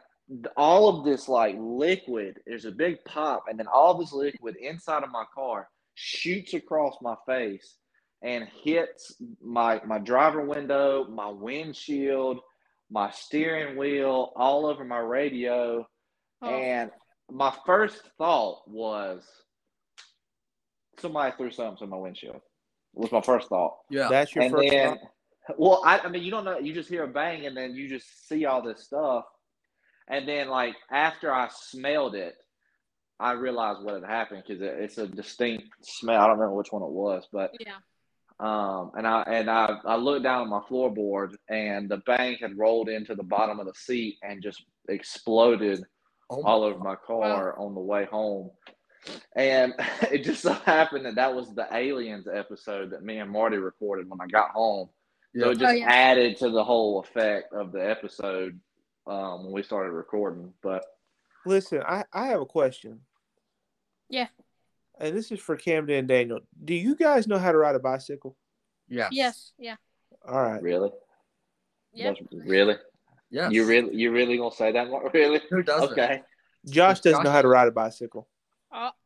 all 0.56 0.88
of 0.88 1.04
this 1.04 1.28
like 1.28 1.56
liquid, 1.58 2.40
there's 2.46 2.64
a 2.64 2.72
big 2.72 3.04
pop, 3.04 3.44
and 3.48 3.58
then 3.58 3.66
all 3.72 3.94
this 3.98 4.12
liquid 4.12 4.56
inside 4.60 5.04
of 5.04 5.10
my 5.10 5.24
car 5.34 5.68
shoots 5.94 6.54
across 6.54 6.96
my 7.02 7.14
face 7.26 7.76
and 8.22 8.48
hits 8.64 9.14
my 9.42 9.80
my 9.86 9.98
driver 9.98 10.44
window, 10.44 11.06
my 11.08 11.28
windshield, 11.28 12.40
my 12.90 13.10
steering 13.10 13.76
wheel, 13.76 14.32
all 14.36 14.66
over 14.66 14.84
my 14.84 14.98
radio. 14.98 15.86
oh, 16.42 16.48
And 16.52 16.90
my 17.30 17.54
first 17.66 18.02
thought 18.18 18.62
was 18.68 19.24
somebody 21.00 21.34
threw 21.36 21.50
something 21.50 21.84
in 21.84 21.90
my 21.90 21.96
windshield. 21.96 22.40
Was 22.94 23.12
my 23.12 23.20
first 23.20 23.48
thought. 23.48 23.76
yeah. 23.90 24.08
That's 24.08 24.34
your 24.34 24.44
and 24.44 24.52
first 24.54 24.70
then, 24.70 24.98
thought? 24.98 25.58
well, 25.58 25.82
I, 25.84 25.98
I 25.98 26.08
mean, 26.08 26.22
you 26.22 26.30
don't 26.30 26.44
know. 26.44 26.58
You 26.58 26.72
just 26.72 26.88
hear 26.88 27.04
a 27.04 27.08
bang, 27.08 27.46
and 27.46 27.56
then 27.56 27.74
you 27.74 27.88
just 27.88 28.28
see 28.28 28.46
all 28.46 28.62
this 28.62 28.84
stuff. 28.84 29.24
And 30.08 30.26
then, 30.26 30.48
like 30.48 30.74
after 30.90 31.32
I 31.32 31.48
smelled 31.50 32.14
it, 32.14 32.34
I 33.20 33.32
realized 33.32 33.82
what 33.82 33.94
had 33.94 34.04
happened 34.04 34.44
because 34.46 34.62
it, 34.62 34.74
it's 34.78 34.98
a 34.98 35.06
distinct 35.06 35.68
smell. 35.82 36.20
I 36.20 36.26
don't 36.26 36.38
remember 36.38 36.54
which 36.54 36.72
one 36.72 36.82
it 36.82 36.90
was, 36.90 37.26
but 37.32 37.50
yeah. 37.60 37.76
um, 38.40 38.92
and 38.96 39.06
I 39.06 39.22
and 39.22 39.50
I, 39.50 39.78
I 39.84 39.96
looked 39.96 40.22
down 40.22 40.42
at 40.42 40.48
my 40.48 40.60
floorboard, 40.60 41.34
and 41.48 41.88
the 41.88 41.98
bang 41.98 42.36
had 42.40 42.56
rolled 42.56 42.88
into 42.88 43.14
the 43.14 43.22
bottom 43.22 43.60
of 43.60 43.66
the 43.66 43.74
seat 43.74 44.18
and 44.22 44.42
just 44.42 44.64
exploded 44.88 45.84
Oh 46.28 46.42
all 46.42 46.64
over 46.64 46.78
my 46.78 46.96
car 46.96 47.56
on 47.58 47.74
the 47.74 47.80
way 47.80 48.04
home. 48.04 48.50
And 49.34 49.74
it 50.10 50.24
just 50.24 50.42
so 50.42 50.52
happened 50.52 51.06
that 51.06 51.14
that 51.16 51.34
was 51.34 51.54
the 51.54 51.66
Aliens 51.72 52.26
episode 52.32 52.90
that 52.90 53.02
me 53.02 53.18
and 53.18 53.30
Marty 53.30 53.56
recorded 53.56 54.08
when 54.08 54.20
I 54.20 54.26
got 54.26 54.50
home. 54.50 54.88
So 55.38 55.50
it 55.50 55.58
just 55.58 55.70
Oh, 55.70 55.74
yeah. 55.74 55.86
added 55.88 56.36
to 56.38 56.50
the 56.50 56.64
whole 56.64 57.00
effect 57.00 57.52
of 57.52 57.70
the 57.72 57.88
episode 57.90 58.58
um, 59.06 59.44
when 59.44 59.52
we 59.52 59.62
started 59.62 59.90
recording. 59.92 60.52
But 60.62 60.82
Listen, 61.44 61.82
I, 61.86 62.04
I 62.12 62.28
have 62.28 62.40
a 62.40 62.46
question. 62.46 63.00
Yeah. 64.08 64.28
And 64.98 65.14
this 65.14 65.30
is 65.30 65.38
for 65.40 65.56
Camden 65.56 65.96
and 65.98 66.08
Daniel. 66.08 66.40
Do 66.64 66.74
you 66.74 66.96
guys 66.96 67.26
know 67.28 67.38
how 67.38 67.52
to 67.52 67.58
ride 67.58 67.74
a 67.74 67.78
bicycle? 67.78 68.34
Yeah. 68.88 69.08
Yes. 69.12 69.52
Yeah. 69.58 69.76
All 70.26 70.42
right. 70.42 70.62
really, 70.62 70.90
Yep. 71.92 72.16
That's- 72.18 72.46
really, 72.46 72.76
Yeah. 73.30 73.50
you 73.50 73.66
really, 73.66 73.94
you 73.94 74.10
really 74.12 74.38
gonna 74.38 74.54
say 74.54 74.72
that? 74.72 74.88
Really? 75.12 75.40
Who 75.50 75.62
doesn't? 75.62 75.92
Okay. 75.92 76.22
Josh 76.68 77.00
doesn't 77.00 77.22
know 77.24 77.30
how 77.30 77.42
to 77.42 77.48
ride 77.48 77.68
a 77.68 77.72
bicycle. 77.72 78.26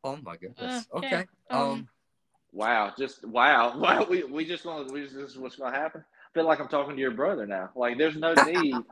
Oh 0.04 0.18
my 0.22 0.36
goodness. 0.36 0.86
Uh, 0.92 0.98
okay. 0.98 1.16
okay. 1.16 1.26
Um. 1.50 1.60
Um, 1.60 1.88
Wow. 2.52 2.92
Just 2.98 3.24
wow. 3.24 3.76
Wow. 3.80 4.06
We 4.10 4.24
we 4.24 4.44
just 4.44 4.64
gonna 4.64 4.90
we 4.92 5.02
just 5.02 5.14
this 5.14 5.30
is 5.30 5.38
what's 5.38 5.56
gonna 5.56 5.76
happen. 5.76 6.02
I 6.02 6.28
feel 6.34 6.44
like 6.46 6.60
I'm 6.60 6.68
talking 6.68 6.96
to 6.96 7.00
your 7.00 7.12
brother 7.12 7.46
now. 7.46 7.70
Like 7.76 7.96
there's 7.98 8.16
no 8.16 8.34
need. 8.44 8.84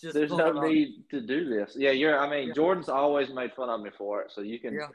just 0.00 0.14
There's 0.14 0.30
no 0.30 0.48
it 0.48 0.56
on. 0.56 0.72
need 0.72 1.04
to 1.10 1.20
do 1.20 1.48
this. 1.48 1.74
Yeah, 1.76 1.90
you're. 1.92 2.18
I 2.18 2.28
mean, 2.28 2.48
Yeah. 2.48 2.54
Jordan's 2.54 2.88
always 2.88 3.30
made 3.30 3.52
fun 3.54 3.70
of 3.70 3.80
me 3.80 3.90
for 3.96 4.22
it, 4.22 4.30
so 4.30 4.42
you 4.42 4.58
can 4.58 4.74
Yeah. 4.74 4.88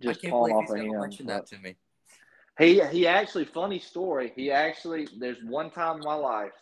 just 0.00 0.20
I 0.20 0.22
can't 0.22 0.32
palm 0.32 0.52
off 0.52 0.62
he's 0.64 0.70
of 0.70 0.76
him. 0.78 1.00
mention 1.00 1.26
that 1.26 1.46
to 1.48 1.58
me. 1.58 1.76
He 2.58 2.80
he 2.86 3.06
actually 3.06 3.44
funny 3.44 3.78
story. 3.78 4.32
He 4.34 4.50
actually 4.50 5.06
there's 5.18 5.42
one 5.44 5.70
time 5.70 5.98
in 5.98 6.04
my 6.04 6.14
life 6.14 6.52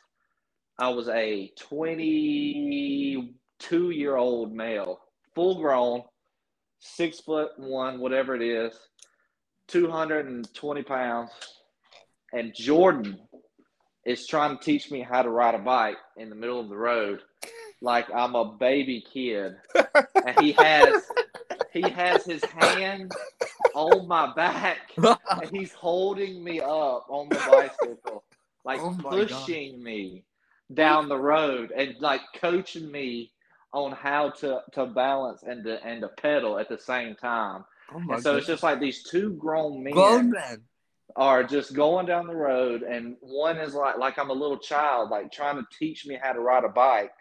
I 0.78 0.88
was 0.90 1.08
a 1.08 1.52
22 1.58 3.90
year 3.90 4.16
old 4.16 4.52
male, 4.52 5.00
full 5.34 5.60
grown, 5.60 6.02
six 6.80 7.20
foot 7.20 7.50
one, 7.58 8.00
whatever 8.00 8.34
it 8.34 8.42
is, 8.42 8.72
220 9.68 10.82
pounds, 10.82 11.30
and 12.32 12.54
Jordan 12.54 13.18
is 14.04 14.26
trying 14.26 14.56
to 14.56 14.64
teach 14.64 14.90
me 14.90 15.02
how 15.02 15.22
to 15.22 15.28
ride 15.28 15.54
a 15.54 15.58
bike 15.58 15.98
in 16.16 16.30
the 16.30 16.34
middle 16.34 16.60
of 16.60 16.68
the 16.68 16.76
road, 16.76 17.20
like 17.80 18.06
I'm 18.14 18.34
a 18.34 18.44
baby 18.52 19.04
kid, 19.12 19.56
and 19.74 20.40
he 20.40 20.52
has 20.52 21.02
he 21.72 21.82
has 21.82 22.24
his 22.24 22.42
hand 22.44 23.12
on 23.74 24.08
my 24.08 24.32
back 24.34 24.78
and 24.96 25.50
he's 25.50 25.72
holding 25.72 26.42
me 26.42 26.60
up 26.60 27.06
on 27.08 27.28
the 27.28 27.36
bicycle, 27.50 28.24
like 28.64 28.80
Oh 28.80 28.96
pushing 29.00 29.82
me 29.82 30.24
down 30.72 31.08
the 31.08 31.16
road 31.16 31.70
and 31.70 31.94
like 32.00 32.20
coaching 32.34 32.90
me 32.90 33.30
on 33.72 33.92
how 33.92 34.30
to 34.30 34.60
to 34.72 34.86
balance 34.86 35.42
and 35.42 35.64
to 35.64 35.84
and 35.84 36.02
to 36.02 36.08
pedal 36.08 36.58
at 36.58 36.68
the 36.68 36.78
same 36.78 37.14
time. 37.16 37.64
oh 37.92 38.02
And 38.08 38.22
so 38.22 38.36
it's 38.36 38.46
just 38.46 38.62
like 38.62 38.80
these 38.80 39.02
two 39.02 39.34
grown 39.34 39.82
men 39.82 39.92
grown 39.92 40.30
man. 40.30 40.62
are 41.16 41.44
just 41.44 41.74
going 41.74 42.06
down 42.06 42.26
the 42.26 42.36
road, 42.36 42.82
and 42.82 43.16
one 43.20 43.58
is 43.58 43.74
like 43.74 43.98
like 43.98 44.18
I'm 44.18 44.30
a 44.30 44.34
little 44.34 44.58
child, 44.58 45.10
like 45.10 45.32
trying 45.32 45.56
to 45.56 45.66
teach 45.78 46.06
me 46.06 46.18
how 46.20 46.32
to 46.32 46.40
ride 46.40 46.64
a 46.64 46.68
bike, 46.68 47.12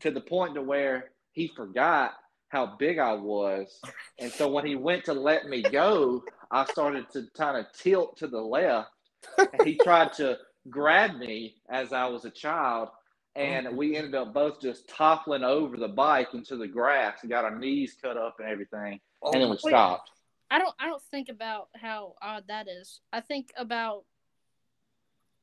to 0.00 0.10
the 0.10 0.20
point 0.20 0.54
to 0.54 0.62
where 0.62 1.12
he 1.32 1.48
forgot 1.56 2.12
how 2.48 2.76
big 2.78 2.98
I 2.98 3.12
was, 3.14 3.80
and 4.18 4.30
so 4.32 4.48
when 4.48 4.64
he 4.66 4.76
went 4.76 5.04
to 5.06 5.12
let 5.14 5.46
me 5.46 5.62
go, 5.62 6.22
I 6.50 6.64
started 6.66 7.10
to 7.12 7.26
kind 7.36 7.56
of 7.56 7.66
tilt 7.76 8.16
to 8.18 8.28
the 8.28 8.40
left, 8.40 8.90
and 9.38 9.66
he 9.66 9.76
tried 9.76 10.12
to 10.14 10.38
grab 10.70 11.16
me 11.16 11.56
as 11.68 11.92
I 11.92 12.06
was 12.06 12.24
a 12.24 12.30
child. 12.30 12.88
Oh. 13.36 13.40
And 13.40 13.76
we 13.76 13.96
ended 13.96 14.14
up 14.14 14.32
both 14.32 14.60
just 14.60 14.88
toppling 14.88 15.44
over 15.44 15.76
the 15.76 15.88
bike 15.88 16.28
into 16.32 16.56
the 16.56 16.66
grass 16.66 17.18
and 17.20 17.30
got 17.30 17.44
our 17.44 17.56
knees 17.58 17.96
cut 18.00 18.16
up 18.16 18.36
and 18.38 18.48
everything. 18.48 19.00
Oh 19.22 19.32
and 19.32 19.42
then 19.42 19.50
we 19.50 19.58
stopped. 19.58 20.10
I 20.50 20.58
don't 20.58 20.74
I 20.78 20.86
don't 20.86 21.02
think 21.10 21.28
about 21.28 21.68
how 21.74 22.14
odd 22.22 22.44
that 22.48 22.66
is. 22.68 23.00
I 23.12 23.20
think 23.20 23.52
about 23.56 24.04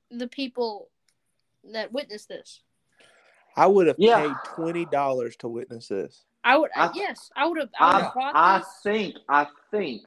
the 0.09 0.27
people 0.27 0.89
that 1.71 1.91
witnessed 1.91 2.29
this. 2.29 2.61
I 3.55 3.67
would 3.67 3.87
have 3.87 3.97
Yeah. 3.99 4.21
paid 4.27 4.35
twenty 4.45 4.85
dollars 4.85 5.35
to 5.37 5.47
witness 5.47 5.87
this. 5.87 6.25
I 6.43 6.57
would 6.57 6.71
I- 6.75 6.91
yes, 6.95 7.31
I 7.35 7.45
would 7.47 7.59
have 7.59 7.69
I 7.79 7.85
would 7.85 7.95
I, 7.95 8.03
have 8.05 8.13
bought 8.13 8.35
I 8.35 8.63
think, 8.81 9.15
I 9.29 9.47
think, 9.71 10.01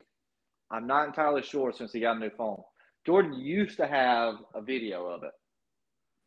I'm 0.70 0.87
not 0.87 1.07
entirely 1.07 1.43
sure 1.43 1.72
since 1.72 1.93
he 1.93 2.01
got 2.01 2.16
a 2.16 2.18
new 2.18 2.30
phone. 2.30 2.62
Jordan 3.07 3.34
used 3.34 3.76
to 3.76 3.87
have 3.87 4.34
a 4.55 4.61
video 4.61 5.07
of 5.07 5.22
it. 5.22 5.30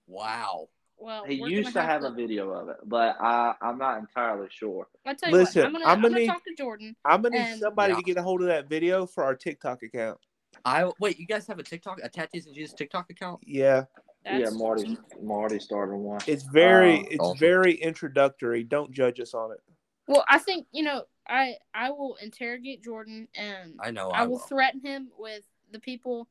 Wow. 0.07 0.69
Well, 0.99 1.23
He 1.25 1.35
used 1.35 1.69
to 1.69 1.73
gonna 1.75 1.87
have 1.87 2.03
a 2.03 2.11
video 2.11 2.51
of 2.51 2.67
it, 2.69 2.75
but 2.85 3.15
I, 3.21 3.53
I'm 3.61 3.77
not 3.77 3.99
entirely 3.99 4.47
sure. 4.51 4.87
I 5.05 5.13
tell 5.13 5.29
you 5.29 5.37
Listen, 5.37 5.61
what, 5.61 5.67
I'm 5.67 5.71
gonna 5.73 5.85
I'm 5.85 5.91
I'm 5.91 6.01
gonna 6.01 6.09
gonna 6.13 6.19
need- 6.21 6.27
talk 6.27 6.43
to 6.45 6.53
Jordan. 6.55 6.95
I'm 7.05 7.21
gonna 7.21 7.35
need 7.37 7.41
And- 7.51 7.59
somebody 7.59 7.93
Yeah. 7.93 7.97
to 7.97 8.03
get 8.03 8.17
a 8.17 8.21
hold 8.21 8.41
of 8.41 8.47
that 8.47 8.67
video 8.67 9.05
for 9.05 9.23
our 9.23 9.35
TikTok 9.35 9.81
account. 9.83 10.19
I 10.65 10.91
wait. 10.99 11.17
You 11.19 11.25
guys 11.25 11.47
have 11.47 11.59
a 11.59 11.63
TikTok, 11.63 11.99
a 12.03 12.09
Tattoos 12.09 12.45
and 12.47 12.53
Jesus 12.55 12.73
TikTok 12.73 13.09
account? 13.11 13.39
Yeah, 13.45 13.85
That's 14.25 14.51
yeah, 14.51 14.57
Marty, 14.57 14.97
Marty 15.21 15.59
started 15.59 15.95
one. 15.95 16.19
it's 16.27 16.43
very 16.43 16.99
Oh, 16.99 17.07
it's 17.09 17.19
awesome. 17.19 17.37
very 17.39 17.75
introductory. 17.75 18.63
Don't 18.65 18.91
judge 18.91 19.19
us 19.21 19.33
on 19.33 19.51
it. 19.53 19.59
Well, 20.07 20.25
I 20.27 20.37
think 20.37 20.67
you 20.71 20.83
know 20.83 21.03
I 21.27 21.55
I 21.73 21.91
will 21.91 22.15
interrogate 22.21 22.83
Jordan 22.83 23.29
and 23.35 23.75
I 23.79 23.91
know. 23.91 24.09
I 24.09 24.21
I 24.21 24.23
will 24.23 24.31
will. 24.31 24.39
threaten 24.39 24.81
him 24.81 25.11
with 25.17 25.43
the 25.71 25.79
people. 25.79 26.27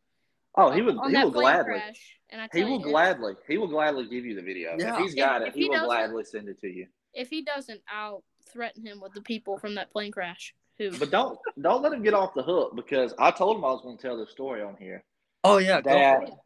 Oh, 0.60 0.70
he 0.72 0.82
would, 0.82 0.96
on 0.96 1.08
he 1.10 1.14
that 1.14 1.24
will 1.24 1.30
gladly. 1.30 1.74
crash. 1.74 2.18
And 2.30 2.40
I 2.42 2.48
He 2.52 2.64
will 2.64 2.80
you, 2.80 2.84
gladly, 2.84 3.34
he 3.46 3.58
will 3.58 3.68
gladly 3.68 4.06
give 4.08 4.26
you 4.26 4.34
the 4.34 4.42
video. 4.42 4.74
Yeah. 4.78 4.94
If 4.96 5.00
he's 5.02 5.14
got 5.14 5.42
If- 5.42 5.46
it, 5.46 5.48
if 5.50 5.54
he, 5.54 5.62
he 5.62 5.68
will 5.70 5.84
gladly 5.86 6.24
send 6.24 6.48
it 6.48 6.60
to 6.60 6.68
you. 6.68 6.86
If 7.14 7.28
he 7.30 7.42
doesn't, 7.42 7.80
I'll 7.90 8.22
threaten 8.52 8.84
him 8.84 9.00
with 9.00 9.12
the 9.14 9.22
people 9.22 9.58
from 9.58 9.76
that 9.76 9.90
plane 9.92 10.12
crash. 10.12 10.54
Who? 10.78 10.90
But 10.98 11.10
don't 11.10 11.38
don't 11.60 11.82
let 11.82 11.92
him 11.92 12.02
get 12.02 12.14
off 12.14 12.34
the 12.34 12.42
hook 12.42 12.74
because 12.76 13.14
I 13.18 13.30
told 13.30 13.56
him 13.56 13.64
I 13.64 13.68
was 13.68 13.82
going 13.82 13.96
to 13.96 14.02
tell 14.02 14.18
the 14.18 14.26
story 14.26 14.62
on 14.62 14.76
here. 14.78 15.04
Oh 15.44 15.58
yeah. 15.58 15.80
Go 15.80 15.90
That 15.90 16.28
for 16.28 16.36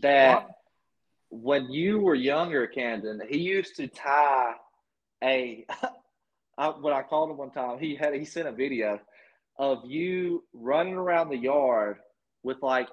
that 0.00 0.48
when 1.30 1.70
you 1.70 2.00
were 2.00 2.14
younger, 2.14 2.66
Camden, 2.66 3.20
he 3.28 3.38
used 3.38 3.76
to 3.76 3.86
tie 3.86 4.54
a. 5.22 5.66
I, 6.58 6.70
when 6.70 6.92
I 6.92 7.02
called 7.02 7.30
him 7.30 7.36
one 7.36 7.50
time, 7.52 7.78
he 7.78 7.94
had 7.94 8.12
he 8.14 8.24
sent 8.24 8.48
a 8.48 8.52
video 8.52 8.98
of 9.58 9.84
you 9.86 10.42
running 10.52 10.94
around 10.94 11.28
the 11.28 11.36
yard 11.38 11.98
with 12.42 12.60
like 12.62 12.88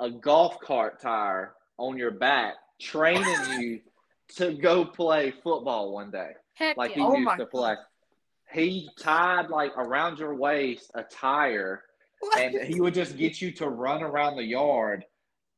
a 0.00 0.10
golf 0.10 0.60
cart 0.60 1.00
tire 1.00 1.54
on 1.78 1.96
your 1.96 2.10
back, 2.10 2.54
training 2.80 3.36
you 3.60 3.80
to 4.36 4.54
go 4.54 4.84
play 4.84 5.32
football 5.42 5.92
one 5.92 6.10
day, 6.10 6.32
Heck 6.54 6.76
like 6.76 6.90
yeah. 6.90 6.96
he 6.96 7.02
Oh 7.02 7.16
used 7.16 7.38
to 7.38 7.46
play. 7.46 7.74
He 8.52 8.88
tied 8.98 9.48
like 9.48 9.76
around 9.76 10.18
your 10.18 10.34
waist 10.34 10.90
a 10.94 11.02
tire 11.02 11.82
and 12.38 12.54
he 12.54 12.80
would 12.80 12.94
just 12.94 13.16
get 13.16 13.40
you 13.40 13.50
to 13.52 13.68
run 13.68 14.02
around 14.02 14.36
the 14.36 14.44
yard 14.44 15.04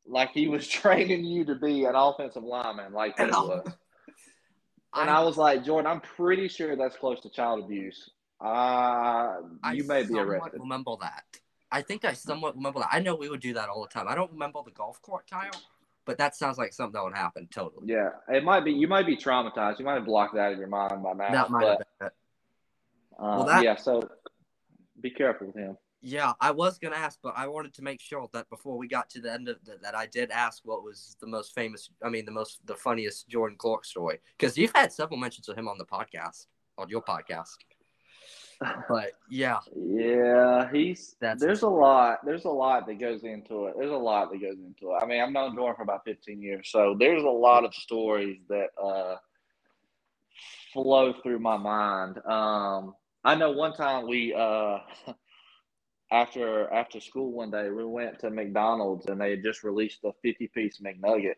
like 0.07 0.31
he 0.33 0.49
was 0.49 0.67
training 0.69 1.25
you 1.25 1.45
to 1.45 1.55
be 1.55 1.85
an 1.85 1.95
offensive 1.95 2.43
lineman, 2.43 2.93
like 2.93 3.19
he 3.19 3.25
was. 3.25 3.67
And 4.95 5.11
I 5.11 5.23
was 5.23 5.37
like, 5.37 5.65
Jordan, 5.65 5.91
I'm 5.91 6.01
pretty 6.01 6.49
sure 6.49 6.75
that's 6.75 6.97
close 6.97 7.21
to 7.21 7.29
child 7.29 7.65
abuse. 7.65 8.11
Uh, 8.43 8.45
I 9.63 9.73
you 9.75 9.85
may 9.85 10.05
be 10.05 10.19
arrested. 10.19 10.61
Remember 10.61 10.93
that? 11.01 11.25
I 11.77 11.83
think 11.83 12.07
I 12.07 12.15
somewhat 12.15 12.57
remember 12.57 12.81
that. 12.81 12.89
I 12.91 13.01
know 13.01 13.15
we 13.15 13.29
would 13.29 13.41
do 13.43 13.53
that 13.53 13.69
all 13.69 13.83
the 13.83 13.89
time. 13.89 14.09
I 14.09 14.15
don't 14.15 14.33
remember 14.33 14.61
the 14.65 14.71
golf 14.71 15.03
court 15.03 15.27
tile, 15.27 15.51
but 16.07 16.17
that 16.17 16.35
sounds 16.35 16.57
like 16.57 16.73
something 16.73 16.95
that 16.95 17.05
would 17.05 17.15
happen. 17.15 17.49
Totally. 17.53 17.93
Yeah, 17.93 18.13
it 18.31 18.45
might 18.45 18.65
be. 18.65 18.73
You 18.73 18.89
might 18.89 19.05
be 19.05 19.15
traumatized. 19.15 19.79
You 19.79 19.85
might 19.85 19.97
have 19.97 20.07
blocked 20.07 20.35
that 20.37 20.41
out 20.41 20.53
of 20.55 20.59
your 20.59 20.69
mind 20.69 21.03
by 21.03 21.13
now. 21.13 21.31
that 21.33 21.51
might 21.51 21.61
but, 21.61 21.69
have 21.69 21.79
been 21.99 22.07
it. 22.07 22.13
uh, 23.19 23.37
Well, 23.37 23.45
that- 23.45 23.63
yeah. 23.63 23.77
So 23.77 24.09
be 25.03 25.11
careful 25.11 25.49
with 25.49 25.57
him. 25.57 25.77
Yeah, 26.01 26.33
I 26.41 26.51
was 26.51 26.79
gonna 26.79 26.97
ask, 26.97 27.19
but 27.23 27.35
I 27.37 27.47
wanted 27.47 27.75
to 27.75 27.83
make 27.83 28.01
sure 28.01 28.27
that 28.33 28.49
before 28.49 28.79
we 28.79 28.89
got 28.89 29.11
to 29.11 29.21
the 29.21 29.31
end 29.33 29.49
of 29.49 29.63
the, 29.65 29.77
that, 29.83 29.95
I 29.95 30.07
did 30.07 30.31
ask 30.31 30.63
what 30.65 30.83
was 30.83 31.17
the 31.21 31.27
most 31.27 31.55
famous. 31.55 31.91
I 32.03 32.09
mean, 32.09 32.25
the 32.25 32.31
most, 32.31 32.61
the 32.65 32.77
funniest 32.77 33.29
Jordan 33.29 33.59
Clark 33.59 33.85
story 33.85 34.21
because 34.39 34.57
you've 34.57 34.75
had 34.75 34.93
several 34.93 35.19
mentions 35.19 35.49
of 35.51 35.59
him 35.59 35.69
on 35.69 35.77
the 35.77 35.85
podcast, 35.85 36.47
on 36.79 36.89
your 36.89 37.03
podcast. 37.03 37.57
But 38.89 39.13
yeah, 39.31 39.59
Yeah, 39.75 40.71
he's 40.73 41.17
That's- 41.21 41.41
there's 41.41 41.63
a 41.63 41.69
lot. 41.69 42.25
There's 42.25 42.45
a 42.45 42.51
lot 42.51 42.87
that 42.87 42.95
goes 42.99 43.25
into 43.25 43.67
it. 43.67 43.75
There's 43.79 43.91
a 43.91 43.97
lot 43.97 44.31
that 44.31 44.39
goes 44.41 44.59
into 44.59 44.93
it. 44.93 45.03
I 45.03 45.07
mean, 45.07 45.21
I've 45.21 45.33
known 45.33 45.55
Jordan 45.55 45.77
for 45.77 45.83
about 45.83 46.05
15 46.05 46.41
years, 46.41 46.69
so 46.71 46.97
there's 46.99 47.23
a 47.23 47.27
lot 47.29 47.65
of 47.65 47.75
stories 47.75 48.41
that 48.49 48.69
uh, 48.83 49.17
flow 50.73 51.13
through 51.23 51.39
my 51.41 51.57
mind. 51.57 52.19
Um, 52.27 52.95
I 53.25 53.35
know 53.35 53.51
one 53.53 53.73
time 53.75 54.07
we 54.09 54.35
uh, 54.35 54.79
after 56.13 56.73
after 56.73 57.01
school 57.01 57.33
one 57.33 57.51
day 57.51 57.69
we 57.71 57.85
went 57.85 58.19
to 58.21 58.31
McDonald's 58.31 59.07
and 59.07 59.21
they 59.21 59.31
had 59.31 59.43
just 59.43 59.65
released 59.65 60.01
a 60.05 60.13
50 60.23 60.49
piece 60.55 60.81
McNugget, 60.81 61.35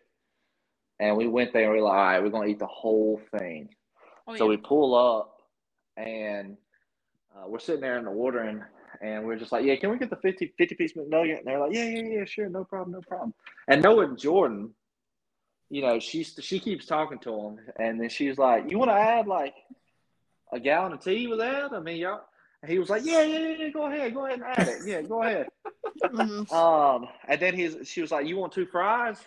and 1.01 1.17
we 1.17 1.27
went 1.29 1.53
there 1.53 1.65
and 1.65 1.73
we 1.73 1.79
were 1.79 1.85
like, 1.89 1.97
all 1.99 2.05
right, 2.05 2.23
we're 2.23 2.31
gonna 2.31 2.49
eat 2.49 2.59
the 2.59 2.67
whole 2.67 3.21
thing. 3.39 3.69
Oh, 4.27 4.37
So 4.37 4.45
yeah. 4.45 4.51
we 4.51 4.57
pull 4.59 4.95
up 4.95 5.35
and 5.97 6.57
uh, 7.37 7.47
we're 7.49 7.59
sitting 7.59 7.81
there 7.81 7.99
in 7.99 8.05
the 8.05 8.11
ordering, 8.11 8.63
and 9.01 9.25
we're 9.25 9.37
just 9.37 9.53
like, 9.53 9.65
yeah, 9.65 9.77
can 9.77 9.91
we 9.91 9.99
get 9.99 10.11
the 10.11 10.17
50, 10.17 10.55
50 10.59 10.75
piece 10.75 10.93
McNugget? 10.95 11.39
And 11.39 11.47
they're 11.47 11.59
like, 11.61 11.73
yeah, 11.73 11.85
yeah, 11.85 12.03
yeah, 12.19 12.25
sure, 12.25 12.49
no 12.49 12.65
problem, 12.65 12.93
no 12.93 13.01
problem. 13.03 13.35
And 13.69 13.83
knowing 13.83 14.17
Jordan, 14.17 14.71
you 15.71 15.83
know, 15.83 16.01
she's 16.01 16.35
she 16.41 16.59
keeps 16.61 16.87
talking 16.87 17.19
to 17.21 17.35
him, 17.35 17.59
and 17.79 18.01
then 18.01 18.09
she's 18.09 18.39
like, 18.39 18.71
you 18.71 18.79
want 18.79 18.91
to 18.91 18.95
add 18.95 19.27
like 19.27 19.55
a 20.53 20.59
gallon 20.59 20.95
of 20.95 21.01
tea 21.05 21.27
with 21.27 21.39
that? 21.41 21.73
I 21.73 21.81
mean, 21.81 21.99
y'all. 21.99 22.23
And 22.63 22.73
he 22.73 22.79
was 22.79 22.91
like, 22.91 23.05
yeah, 23.05 23.23
yeah, 23.23 23.39
yeah, 23.39 23.57
yeah, 23.59 23.69
go 23.69 23.87
ahead, 23.87 24.15
go 24.15 24.27
ahead 24.27 24.41
and 24.41 24.49
add 24.49 24.67
it. 24.69 24.79
Yeah, 24.85 25.03
go 25.03 25.23
ahead. 25.23 25.47
Mhm. 26.03 26.51
Um, 26.53 27.09
and 27.27 27.41
then 27.41 27.55
his 27.55 27.89
she 27.89 28.01
was 28.01 28.11
like, 28.13 28.27
"You 28.27 28.37
want 28.37 28.53
two 28.53 28.67
fries?" 28.67 29.19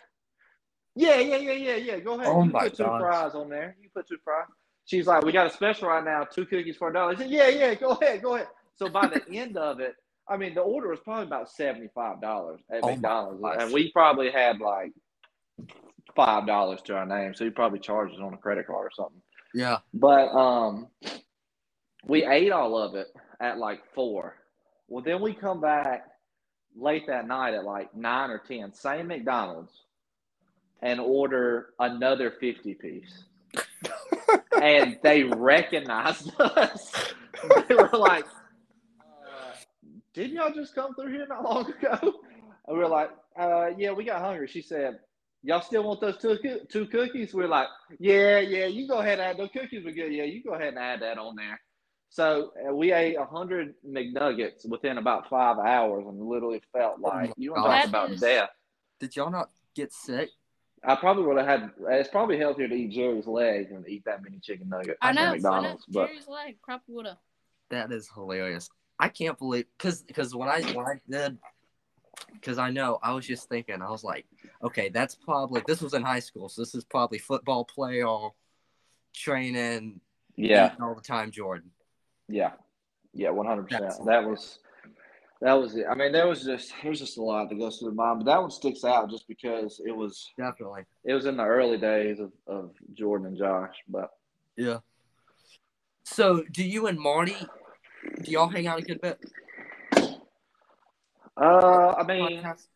Yeah, 0.95 1.17
yeah, 1.19 1.37
yeah, 1.37 1.51
yeah, 1.51 1.75
yeah. 1.75 1.99
Go 1.99 2.13
ahead. 2.15 2.27
Oh 2.27 2.43
you 2.43 2.49
my 2.51 2.63
put 2.69 2.75
two 2.77 2.83
gosh. 2.83 2.99
fries 3.01 3.35
on 3.35 3.49
there. 3.49 3.75
You 3.81 3.89
put 3.93 4.07
two 4.07 4.17
fries. 4.23 4.47
She's 4.86 5.07
like, 5.07 5.23
"We 5.23 5.32
got 5.32 5.47
a 5.47 5.51
special 5.51 5.89
right 5.89 6.03
now, 6.03 6.23
two 6.25 6.45
cookies 6.45 6.77
for 6.77 6.89
a 6.89 6.93
dollar." 6.93 7.13
I 7.13 7.15
said, 7.15 7.29
"Yeah, 7.29 7.47
yeah, 7.49 7.73
go 7.75 7.91
ahead, 7.91 8.21
go 8.21 8.36
ahead." 8.36 8.47
So 8.75 8.89
by 8.89 9.07
the 9.07 9.21
end 9.36 9.57
of 9.57 9.79
it, 9.79 9.95
I 10.27 10.38
mean, 10.38 10.53
the 10.55 10.61
order 10.61 10.89
was 10.89 10.99
probably 11.01 11.25
about 11.25 11.49
seventy 11.49 11.89
five 11.93 12.21
dollars 12.21 12.59
at 12.71 12.84
Oh 12.84 12.89
McDonald's, 12.89 13.41
and 13.59 13.71
we 13.73 13.91
probably 13.91 14.32
had 14.32 14.59
like 14.59 14.91
five 16.15 16.47
dollars 16.47 16.82
to 16.84 16.95
our 16.95 17.05
name, 17.05 17.34
so 17.34 17.45
he 17.45 17.51
probably 17.51 17.79
charged 17.79 18.13
us 18.15 18.21
on 18.21 18.34
a 18.34 18.38
credit 18.38 18.67
card 18.67 18.88
or 18.88 18.91
something. 18.95 19.21
yeah. 19.53 19.79
But 19.93 20.29
um, 20.36 20.88
we 22.07 22.25
ate 22.25 22.51
all 22.51 22.77
of 22.77 22.95
it 22.95 23.07
at 23.39 23.57
like 23.57 23.82
four. 23.93 24.36
Well, 24.88 25.03
then 25.03 25.21
we 25.21 25.34
come 25.34 25.61
back 25.61 26.07
late 26.75 27.07
that 27.07 27.27
night 27.27 27.53
at 27.53 27.65
like 27.65 27.95
nine 27.95 28.29
or 28.29 28.39
ten, 28.39 28.73
same 28.73 29.07
McDonald's, 29.07 29.73
and 30.82 30.99
order 30.99 31.69
another 31.79 32.32
fifty 32.39 32.73
piece. 32.73 33.23
and 34.61 34.97
they 35.03 35.23
recognized 35.23 36.32
us. 36.39 37.13
They 37.67 37.75
were 37.75 37.89
like, 37.93 38.25
uh, 38.99 39.53
"Didn't 40.13 40.36
y'all 40.36 40.53
just 40.53 40.75
come 40.75 40.93
through 40.95 41.11
here 41.11 41.27
not 41.27 41.43
long 41.43 41.71
ago?" 41.71 41.97
And 42.67 42.77
we 42.77 42.84
were 42.84 42.88
like, 42.89 43.09
uh, 43.39 43.67
"Yeah, 43.77 43.91
we 43.91 44.03
got 44.03 44.21
hungry." 44.21 44.47
She 44.47 44.61
said. 44.61 44.99
Y'all 45.43 45.59
still 45.59 45.82
want 45.82 45.99
those 45.99 46.19
two, 46.19 46.38
coo- 46.38 46.59
two 46.71 46.86
cookies? 46.86 47.34
We're 47.34 47.47
like, 47.47 47.67
yeah, 47.97 48.38
yeah, 48.38 48.67
you 48.67 48.88
go 48.88 48.99
ahead 48.99 49.13
and 49.17 49.21
add 49.21 49.38
those 49.38 49.49
cookies 49.51 49.84
were 49.84 49.89
good. 49.91 50.13
Yeah, 50.13 50.25
you 50.25 50.43
go 50.43 50.53
ahead 50.53 50.67
and 50.67 50.77
add 50.77 51.01
that 51.01 51.17
on 51.17 51.36
there. 51.36 51.59
So 52.09 52.51
uh, 52.63 52.75
we 52.75 52.93
ate 52.93 53.15
a 53.15 53.25
hundred 53.25 53.73
McNuggets 53.84 54.69
within 54.69 54.99
about 54.99 55.29
five 55.32 55.57
hours, 55.57 56.05
and 56.07 56.21
literally 56.21 56.61
felt 56.71 56.97
Oh 57.03 57.07
like 57.07 57.29
my 57.29 57.34
you 57.38 57.53
want 57.53 57.65
to 57.65 57.69
talk 57.79 57.88
about 57.88 58.11
is- 58.11 58.21
death. 58.21 58.49
Did 58.99 59.15
y'all 59.15 59.32
not 59.32 59.49
get 59.75 59.91
sick? 59.91 60.29
I 60.84 60.95
probably 60.95 61.23
would 61.23 61.38
have 61.38 61.45
had. 61.45 61.71
It's 61.89 62.09
probably 62.09 62.38
healthier 62.38 62.67
to 62.67 62.73
eat 62.73 62.91
Jerry's 62.91 63.27
legs 63.27 63.69
than 63.71 63.84
to 63.84 63.89
eat 63.91 64.03
that 64.05 64.23
many 64.23 64.39
chicken 64.39 64.69
nuggets 64.69 64.97
I 65.01 65.09
at 65.09 65.15
know. 65.15 65.21
I 65.21 65.25
know. 65.25 65.32
McDonald's. 65.34 65.86
But 65.88 66.07
Jerry's 66.07 66.27
leg 66.27 66.57
probably 66.63 66.95
would 66.95 67.05
have. 67.07 67.17
That 67.69 67.91
is 67.91 68.09
hilarious. 68.13 68.69
I 68.99 69.09
can't 69.09 69.38
believe 69.38 69.65
because 69.77 70.01
because 70.03 70.36
when 70.36 70.49
I 70.49 70.61
when 70.73 70.86
I 70.86 70.99
did 71.09 71.38
because 72.34 72.57
I 72.57 72.69
know 72.71 72.99
I 73.01 73.13
was 73.13 73.25
just 73.25 73.49
thinking 73.49 73.82
I 73.82 73.89
was 73.89 74.03
like, 74.03 74.25
okay, 74.63 74.89
that's 74.89 75.15
probably 75.15 75.63
this 75.67 75.82
was 75.82 75.93
in 75.93 76.03
high 76.03 76.19
school, 76.19 76.49
so 76.49 76.61
this 76.61 76.75
is 76.75 76.84
probably 76.84 77.17
football 77.17 77.65
player 77.65 78.05
training 79.13 80.01
yeah, 80.36 80.73
all 80.82 80.95
the 80.95 81.01
time, 81.01 81.32
Jordan. 81.32 81.71
yeah, 82.27 82.51
yeah, 83.13 83.29
one 83.29 83.45
hundred 83.45 83.69
percent. 83.69 84.05
That 84.05 84.23
was 84.23 84.59
that 85.41 85.53
was 85.53 85.75
it. 85.75 85.85
I 85.89 85.95
mean, 85.95 86.11
there 86.11 86.27
was 86.27 86.43
just 86.43 86.71
there's 86.83 86.99
just 86.99 87.17
a 87.17 87.21
lot 87.21 87.49
that 87.49 87.55
goes 87.59 87.77
through 87.79 87.89
the 87.89 87.95
mind, 87.95 88.19
but 88.19 88.25
that 88.31 88.41
one 88.41 88.51
sticks 88.51 88.83
out 88.83 89.09
just 89.09 89.27
because 89.27 89.81
it 89.85 89.91
was 89.95 90.29
Definitely. 90.37 90.83
it 91.03 91.13
was 91.13 91.25
in 91.25 91.37
the 91.37 91.43
early 91.45 91.77
days 91.77 92.19
of, 92.19 92.31
of 92.47 92.71
Jordan 92.93 93.27
and 93.27 93.37
Josh. 93.37 93.75
But 93.87 94.11
Yeah. 94.55 94.79
So, 96.03 96.43
do 96.51 96.63
you 96.63 96.87
and 96.87 96.99
Marty, 96.99 97.37
do 98.23 98.31
y'all 98.31 98.47
hang 98.49 98.67
out 98.67 98.79
a 98.79 98.81
good 98.81 98.99
bit? 99.01 99.19
uh, 101.37 101.93
I 101.97 102.03
mean, 102.05 102.41
Podcast? 102.43 102.67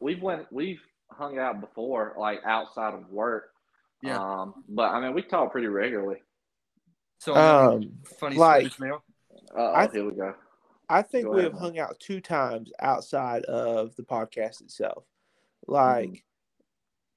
we've 0.00 0.22
went 0.22 0.46
we've 0.52 0.80
hung 1.10 1.38
out 1.38 1.60
before, 1.60 2.14
like 2.18 2.40
outside 2.44 2.94
of 2.94 3.10
work. 3.10 3.50
Yeah. 4.02 4.18
Um, 4.18 4.64
but 4.68 4.90
I 4.90 5.00
mean, 5.00 5.14
we 5.14 5.22
talk 5.22 5.52
pretty 5.52 5.66
regularly. 5.68 6.22
So, 7.18 7.34
Um, 7.34 7.90
funny 8.20 8.36
like- 8.36 8.72
story, 8.72 8.90
Camille? 8.90 9.04
Uh, 9.56 9.62
I- 9.72 9.86
oh, 9.86 9.90
here 9.90 10.04
we 10.04 10.12
go. 10.16 10.34
I 10.88 11.02
think 11.02 11.28
we 11.28 11.42
have 11.42 11.54
hung 11.54 11.78
out 11.78 11.98
two 12.00 12.20
times 12.20 12.70
outside 12.80 13.44
of 13.44 13.94
the 13.96 14.02
podcast 14.02 14.60
itself. 14.60 15.04
Like 15.66 16.08
Mm-hmm. 16.08 16.14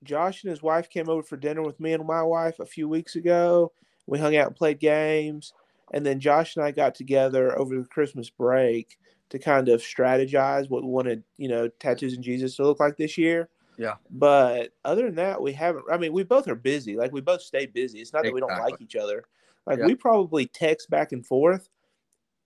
Josh 0.04 0.44
and 0.44 0.52
his 0.52 0.62
wife 0.62 0.90
came 0.90 1.10
over 1.10 1.24
for 1.24 1.38
dinner 1.38 1.64
with 1.64 1.80
me 1.80 1.94
and 1.94 2.06
my 2.06 2.22
wife 2.22 2.60
a 2.60 2.66
few 2.68 2.88
weeks 2.88 3.16
ago. 3.16 3.72
We 4.06 4.20
hung 4.20 4.36
out 4.38 4.48
and 4.48 4.56
played 4.56 4.80
games, 4.80 5.54
and 5.92 6.06
then 6.06 6.20
Josh 6.20 6.56
and 6.56 6.64
I 6.64 6.72
got 6.72 6.94
together 6.94 7.58
over 7.58 7.76
the 7.76 7.84
Christmas 7.88 8.30
break 8.30 8.98
to 9.30 9.40
kind 9.40 9.68
of 9.70 9.82
strategize 9.82 10.70
what 10.70 10.84
we 10.84 10.90
wanted, 10.90 11.24
you 11.38 11.48
know, 11.50 11.68
tattoos 11.80 12.14
and 12.14 12.24
Jesus 12.24 12.56
to 12.56 12.64
look 12.64 12.80
like 12.80 12.96
this 12.96 13.18
year. 13.18 13.50
Yeah. 13.78 13.96
But 14.12 14.72
other 14.86 15.04
than 15.04 15.16
that, 15.16 15.42
we 15.42 15.52
haven't. 15.54 15.86
I 15.92 15.98
mean, 15.98 16.14
we 16.14 16.24
both 16.24 16.48
are 16.48 16.56
busy. 16.56 16.96
Like 16.96 17.12
we 17.12 17.22
both 17.22 17.42
stay 17.42 17.66
busy. 17.66 18.00
It's 18.00 18.14
not 18.14 18.24
that 18.24 18.34
we 18.34 18.40
don't 18.40 18.50
like 18.62 18.80
each 18.80 18.96
other. 18.96 19.26
Like 19.66 19.80
Yeah. 19.80 19.86
we 19.88 19.96
probably 19.96 20.46
text 20.46 20.90
back 20.90 21.12
and 21.12 21.26
forth 21.26 21.70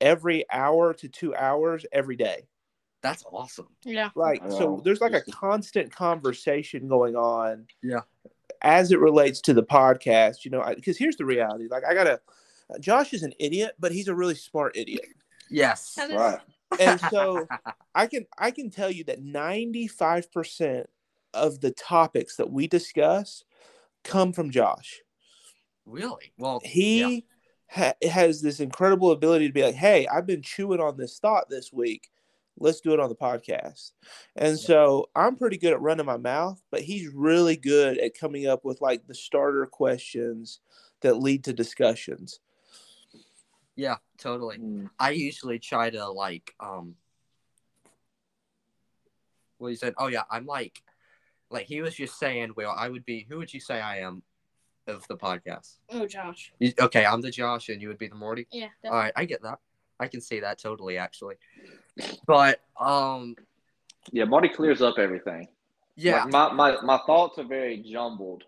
every 0.01 0.43
hour 0.51 0.93
to 0.95 1.07
two 1.07 1.33
hours 1.35 1.85
every 1.91 2.15
day. 2.15 2.47
That's 3.01 3.23
awesome. 3.31 3.67
Yeah. 3.83 4.09
Like 4.15 4.41
so, 4.49 4.81
there's 4.83 5.01
like 5.01 5.13
a 5.13 5.21
constant 5.31 5.91
conversation 5.91 6.87
going 6.87 7.15
on. 7.15 7.65
Yeah. 7.81 8.01
As 8.61 8.91
it 8.91 8.99
relates 8.99 9.41
to 9.41 9.53
the 9.53 9.63
podcast, 9.63 10.45
you 10.45 10.51
know, 10.51 10.63
because 10.75 10.97
here's 10.97 11.15
the 11.15 11.25
reality. 11.25 11.67
Like 11.69 11.83
I 11.87 11.93
gotta. 11.93 12.19
Josh 12.79 13.13
is 13.13 13.23
an 13.23 13.33
idiot, 13.37 13.73
but 13.79 13.91
he's 13.91 14.07
a 14.07 14.15
really 14.15 14.35
smart 14.35 14.77
idiot. 14.77 15.05
Yes. 15.49 15.97
Right. 15.97 16.39
And 16.79 16.99
so 17.09 17.45
I 17.95 18.07
can 18.07 18.25
I 18.37 18.51
can 18.51 18.69
tell 18.69 18.89
you 18.89 19.03
that 19.05 19.23
95% 19.23 20.85
of 21.33 21.59
the 21.59 21.71
topics 21.71 22.37
that 22.37 22.51
we 22.51 22.67
discuss 22.67 23.43
come 24.03 24.31
from 24.33 24.51
Josh. 24.51 25.01
really? 25.85 26.31
Well, 26.37 26.61
He 26.63 27.25
ha- 27.71 27.93
has 28.03 28.41
this 28.41 28.59
incredible 28.59 29.11
ability 29.11 29.47
to 29.47 29.53
be 29.53 29.63
like, 29.63 29.75
"Hey, 29.75 30.05
I've 30.07 30.27
been 30.27 30.41
chewing 30.41 30.79
on 30.81 30.97
this 30.97 31.19
thought 31.19 31.49
this 31.49 31.71
week. 31.73 32.11
Let's 32.57 32.81
do 32.81 32.93
it 32.93 32.99
on 32.99 33.09
the 33.09 33.15
podcast." 33.15 33.93
And 34.35 34.59
so 34.59 35.09
I'm 35.15 35.37
pretty 35.37 35.57
good 35.57 35.73
at 35.73 35.81
running 35.81 36.05
my 36.05 36.17
mouth, 36.17 36.61
but 36.71 36.81
he's 36.81 37.07
really 37.09 37.55
good 37.55 37.97
at 37.97 38.17
coming 38.17 38.45
up 38.47 38.65
with 38.65 38.81
like 38.81 39.07
the 39.07 39.15
starter 39.15 39.65
questions 39.65 40.59
that 41.01 41.15
lead 41.17 41.43
to 41.45 41.53
discussions. 41.53 42.39
yeah, 43.75 43.97
totally. 44.17 44.57
Mm. 44.59 44.89
I 44.99 45.11
usually 45.11 45.57
try 45.59 45.89
to 45.89 46.09
like 46.09 46.53
um 46.59 46.95
well 49.59 49.69
he 49.69 49.75
said, 49.75 49.93
Oh 49.97 50.07
yeah, 50.07 50.23
I'm 50.29 50.45
like 50.45 50.83
like 51.49 51.65
he 51.67 51.81
was 51.81 51.95
just 51.95 52.19
saying, 52.19 52.53
Well, 52.55 52.73
I 52.77 52.89
would 52.89 53.05
be 53.05 53.25
who 53.29 53.37
would 53.37 53.53
you 53.53 53.59
say 53.59 53.79
I 53.81 53.99
am 53.99 54.23
of 54.87 55.07
the 55.07 55.17
podcast? 55.17 55.77
Oh, 55.89 56.05
Josh. 56.05 56.51
You- 56.59 56.73
Okay, 56.79 57.05
I'm 57.05 57.21
the 57.21 57.31
Josh 57.31 57.69
and 57.69 57.81
you 57.81 57.87
would 57.87 57.97
be 57.97 58.07
the 58.07 58.15
Morty. 58.15 58.47
Yeah. 58.51 58.63
All 58.65 58.69
Definitely. 58.83 58.99
right, 58.99 59.13
I 59.15 59.25
get 59.25 59.41
that. 59.43 59.59
I 59.99 60.07
can 60.07 60.21
see 60.21 60.39
that 60.39 60.59
totally 60.59 60.97
actually. 60.97 61.35
But 62.25 62.61
um 62.79 63.35
Yeah, 64.11 64.25
Marty 64.25 64.49
clears 64.49 64.81
up 64.81 64.97
everything. 64.97 65.47
yeah, 65.95 66.23
Like, 66.23 66.31
my, 66.31 66.53
my 66.53 66.81
my 66.81 66.97
thoughts 67.05 67.37
are 67.37 67.43
very 67.43 67.77
jumbled 67.77 68.43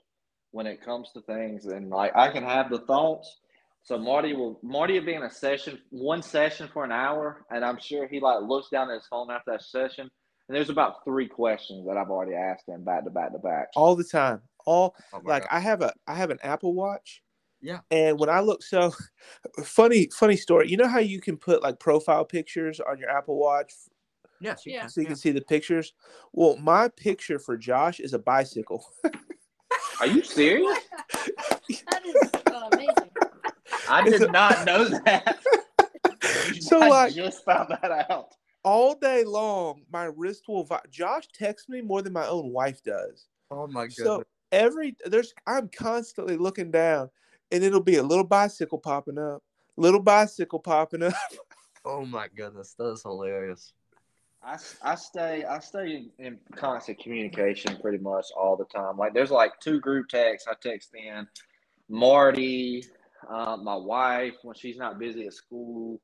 when 0.51 0.65
it 0.67 0.81
comes 0.83 1.11
to 1.13 1.21
things, 1.21 1.65
and 1.65 1.89
like 1.89 2.15
I 2.15 2.29
can 2.31 2.43
have 2.43 2.69
the 2.69 2.79
thoughts. 2.79 3.39
So 3.83 3.97
Marty 3.97 4.33
will 4.33 4.59
Marty 4.63 4.97
will 4.97 5.05
be 5.05 5.13
in 5.13 5.23
a 5.23 5.29
session, 5.29 5.79
one 5.89 6.21
session 6.21 6.69
for 6.73 6.83
an 6.85 6.91
hour, 6.91 7.45
and 7.51 7.63
I'm 7.65 7.77
sure 7.79 8.07
he 8.07 8.19
like 8.19 8.41
looks 8.43 8.69
down 8.69 8.89
at 8.89 8.95
his 8.95 9.07
phone 9.07 9.29
after 9.29 9.51
that 9.51 9.61
session, 9.63 10.09
and 10.47 10.55
there's 10.55 10.69
about 10.69 11.03
three 11.03 11.27
questions 11.27 11.85
that 11.87 11.97
I've 11.97 12.09
already 12.09 12.33
asked 12.35 12.67
him 12.67 12.83
back 12.83 13.03
to 13.03 13.09
back 13.09 13.31
to 13.33 13.39
back. 13.39 13.67
All 13.75 13.95
the 13.95 14.03
time. 14.05 14.41
All 14.65 14.95
Oh 15.13 15.21
like 15.23 15.43
God. 15.43 15.49
I 15.51 15.59
have 15.59 15.81
a 15.81 15.93
I 16.07 16.15
have 16.15 16.29
an 16.31 16.39
Apple 16.43 16.73
Watch. 16.73 17.21
Yeah. 17.61 17.79
And 17.91 18.19
when 18.19 18.29
I 18.29 18.39
look 18.41 18.61
so 18.63 18.91
funny 19.63 20.09
funny 20.13 20.35
story, 20.35 20.69
you 20.69 20.77
know 20.77 20.87
how 20.87 20.99
you 20.99 21.19
can 21.21 21.37
put 21.37 21.63
like 21.63 21.79
profile 21.79 22.25
pictures 22.25 22.79
on 22.79 22.97
your 22.97 23.09
Apple 23.09 23.37
Watch 23.37 23.73
yes, 24.39 24.65
you 24.65 24.73
Yeah. 24.73 24.81
can. 24.81 24.89
so 24.89 25.01
you 25.01 25.07
can 25.07 25.15
see 25.15 25.31
the 25.31 25.41
pictures? 25.41 25.93
Well, 26.33 26.57
my 26.57 26.89
picture 26.89 27.39
for 27.39 27.57
Josh 27.57 27.99
is 27.99 28.13
a 28.13 28.19
bicycle. 28.19 28.85
Are 29.99 30.07
you 30.07 30.23
serious? 30.23 30.77
That 31.89 32.05
is 32.05 32.31
uh, 32.51 32.69
amazing. 32.73 33.09
I 33.89 34.03
did 34.09 34.31
not 34.31 34.65
know 34.65 34.85
that. 35.05 35.37
so 36.59 36.81
I 36.81 36.87
like 36.89 37.13
just 37.13 37.43
found 37.45 37.69
that 37.69 38.05
out. 38.09 38.35
all 38.65 38.95
day 38.95 39.23
long, 39.23 39.83
my 39.91 40.05
wrist 40.05 40.43
will 40.47 40.65
vi- 40.65 40.81
Josh 40.91 41.27
texts 41.33 41.69
me 41.69 41.81
more 41.81 42.01
than 42.01 42.11
my 42.13 42.27
own 42.27 42.51
wife 42.51 42.83
does. 42.83 43.27
Oh 43.49 43.67
my 43.67 43.83
goodness. 43.83 43.97
So 43.97 44.23
every 44.53 44.95
there's 45.05 45.33
I'm 45.45 45.67
constantly 45.67 46.37
looking 46.37 46.71
down 46.71 47.09
and 47.51 47.63
it'll 47.63 47.81
be 47.81 47.97
a 47.97 48.03
little 48.03 48.23
bicycle 48.23 48.77
popping 48.77 49.17
up, 49.17 49.43
little 49.75 49.99
bicycle 49.99 50.59
popping 50.59 51.03
up. 51.03 51.13
oh 51.85 52.05
my 52.05 52.27
goodness, 52.33 52.75
that 52.77 52.91
is 52.91 53.01
hilarious. 53.01 53.73
I, 54.45 54.57
I 54.81 54.95
stay 54.95 55.43
I 55.45 55.59
stay 55.59 56.05
in, 56.19 56.25
in 56.25 56.39
constant 56.55 56.99
communication 56.99 57.77
pretty 57.81 57.97
much 57.97 58.27
all 58.37 58.55
the 58.55 58.65
time. 58.65 58.97
Like 58.97 59.13
there's 59.13 59.31
like 59.31 59.59
two 59.59 59.79
group 59.79 60.07
texts 60.09 60.47
I 60.49 60.53
text 60.61 60.91
in, 60.93 61.27
Marty, 61.89 62.85
uh, 63.29 63.57
my 63.57 63.75
wife 63.75 64.35
when 64.43 64.55
she's 64.55 64.77
not 64.77 64.99
busy 64.99 65.25
at 65.27 65.33
school. 65.33 65.99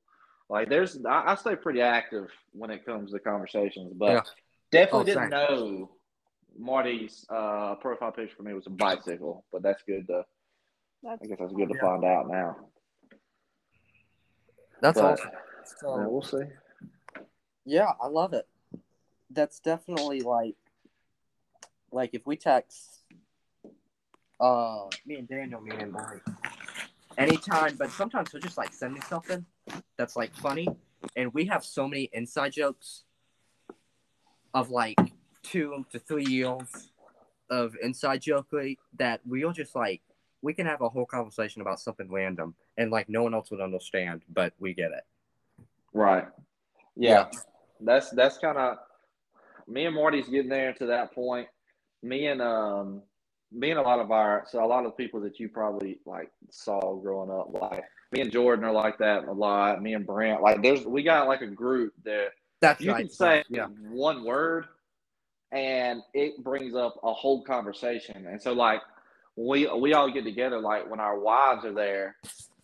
Like 0.50 0.70
there's 0.70 1.00
I, 1.06 1.32
I 1.32 1.36
stay 1.36 1.56
pretty 1.56 1.82
active 1.82 2.30
when 2.54 2.72
it 2.72 2.86
comes 2.86 3.12
to 3.12 3.20
conversations, 3.20 3.94
but 3.96 4.14
Yeah. 4.14 4.22
definitely 4.72 5.02
Oh, 5.02 5.06
didn't 5.06 5.22
same. 5.22 5.30
know 5.30 5.92
Marty's 6.60 7.26
uh, 7.30 7.76
profile 7.76 8.12
picture 8.12 8.36
for 8.36 8.44
me 8.44 8.54
was 8.54 8.68
a 8.68 8.72
bicycle. 8.72 9.46
But 9.52 9.64
that's 9.64 9.82
good 9.84 10.06
to 10.08 10.26
That's 11.02 11.24
I 11.24 11.28
guess 11.28 11.38
that's 11.40 11.54
good 11.54 11.70
to 11.70 11.76
Yeah. 11.76 11.82
find 11.82 12.04
out 12.04 12.30
now. 12.30 12.58
That's 14.82 15.00
But, 15.00 15.14
awesome. 15.14 15.32
So, 15.80 15.98
yeah, 15.98 16.08
we'll 16.08 16.22
see. 16.22 16.44
Yeah, 17.66 17.92
I 18.02 18.08
love 18.08 18.34
it. 18.34 18.48
That's 19.30 19.60
definitely 19.60 20.22
like 20.22 20.56
like 21.92 22.12
if 22.14 22.26
we 22.26 22.36
text 22.36 23.04
uh 24.40 24.88
me 25.06 25.16
and 25.16 25.28
Daniel, 25.28 25.62
me 25.62 25.72
and 25.76 25.92
Mike 25.92 26.24
anytime, 27.18 27.76
but 27.78 27.92
sometimes 27.92 28.32
he'll 28.32 28.42
just 28.42 28.58
like 28.58 28.74
send 28.74 28.94
me 28.94 29.02
something 29.08 29.46
that's 29.98 30.16
like 30.16 30.34
funny 30.36 30.68
and 31.16 31.34
we 31.34 31.46
have 31.46 31.64
so 31.64 31.88
many 31.88 32.10
inside 32.14 32.54
jokes 32.54 33.04
of 34.54 34.70
like 34.72 34.98
two 35.44 35.86
to 35.92 36.00
three 36.00 36.26
years 36.26 36.92
of 37.50 37.76
inside 37.82 38.22
joke 38.22 38.48
that 38.98 39.22
we'll 39.26 39.52
just 39.52 39.76
like 39.76 40.02
we 40.42 40.54
can 40.54 40.66
have 40.66 40.82
a 40.82 40.90
whole 40.90 41.06
conversation 41.06 41.62
about 41.62 41.80
something 41.80 42.10
random 42.10 42.56
and 42.78 42.92
like 42.92 43.10
no 43.10 43.24
one 43.24 43.34
else 43.34 43.52
would 43.52 43.62
understand, 43.62 44.22
but 44.34 44.54
we 44.60 44.74
get 44.74 44.92
it. 44.92 45.04
Right. 45.94 46.26
Yeah. 46.96 47.28
That's 47.82 48.10
that's 48.12 48.38
kind 48.38 48.58
of 48.58 48.78
me 49.68 49.86
and 49.86 49.96
Marty's 49.96 50.28
getting 50.28 50.50
there 50.50 50.74
to 50.74 50.86
that 50.88 51.14
point. 51.14 51.48
Me 52.04 52.28
and 52.28 52.42
um 52.42 53.02
me 53.52 53.72
and 53.72 53.80
a 53.80 53.84
lot 53.84 54.00
of 54.00 54.12
our 54.12 54.46
so 54.48 54.64
a 54.64 54.68
lot 54.68 54.86
of 54.86 54.92
the 54.92 55.04
people 55.04 55.20
that 55.22 55.40
you 55.40 55.50
probably 55.50 56.00
like 56.06 56.32
saw 56.50 56.96
growing 56.96 57.32
up, 57.32 57.50
like 57.54 57.84
me 58.12 58.22
and 58.22 58.32
Jordan 58.32 58.66
are 58.66 58.72
like 58.72 58.98
that 59.00 59.26
a 59.26 59.32
lot. 59.32 59.82
Me 59.82 59.94
and 59.94 60.06
Brent, 60.06 60.42
like 60.42 60.62
there's 60.62 60.86
we 60.86 61.04
got 61.04 61.28
like 61.28 61.42
a 61.42 61.48
group 61.48 61.94
that 62.06 62.30
That's 62.62 62.82
you 62.82 62.92
right. 62.92 63.06
can 63.06 63.10
say 63.10 63.44
yeah. 63.50 63.68
one 63.92 64.24
word 64.24 64.66
and 65.52 66.02
it 66.14 66.44
brings 66.44 66.76
up 66.76 67.00
a 67.04 67.14
whole 67.14 67.44
conversation. 67.44 68.28
And 68.28 68.42
so 68.42 68.54
like 68.54 68.82
we 69.36 69.68
we 69.68 69.94
all 69.94 70.12
get 70.12 70.24
together 70.24 70.60
like 70.60 70.90
when 70.90 71.00
our 71.00 71.20
wives 71.20 71.66
are 71.66 71.74
there, 71.74 72.18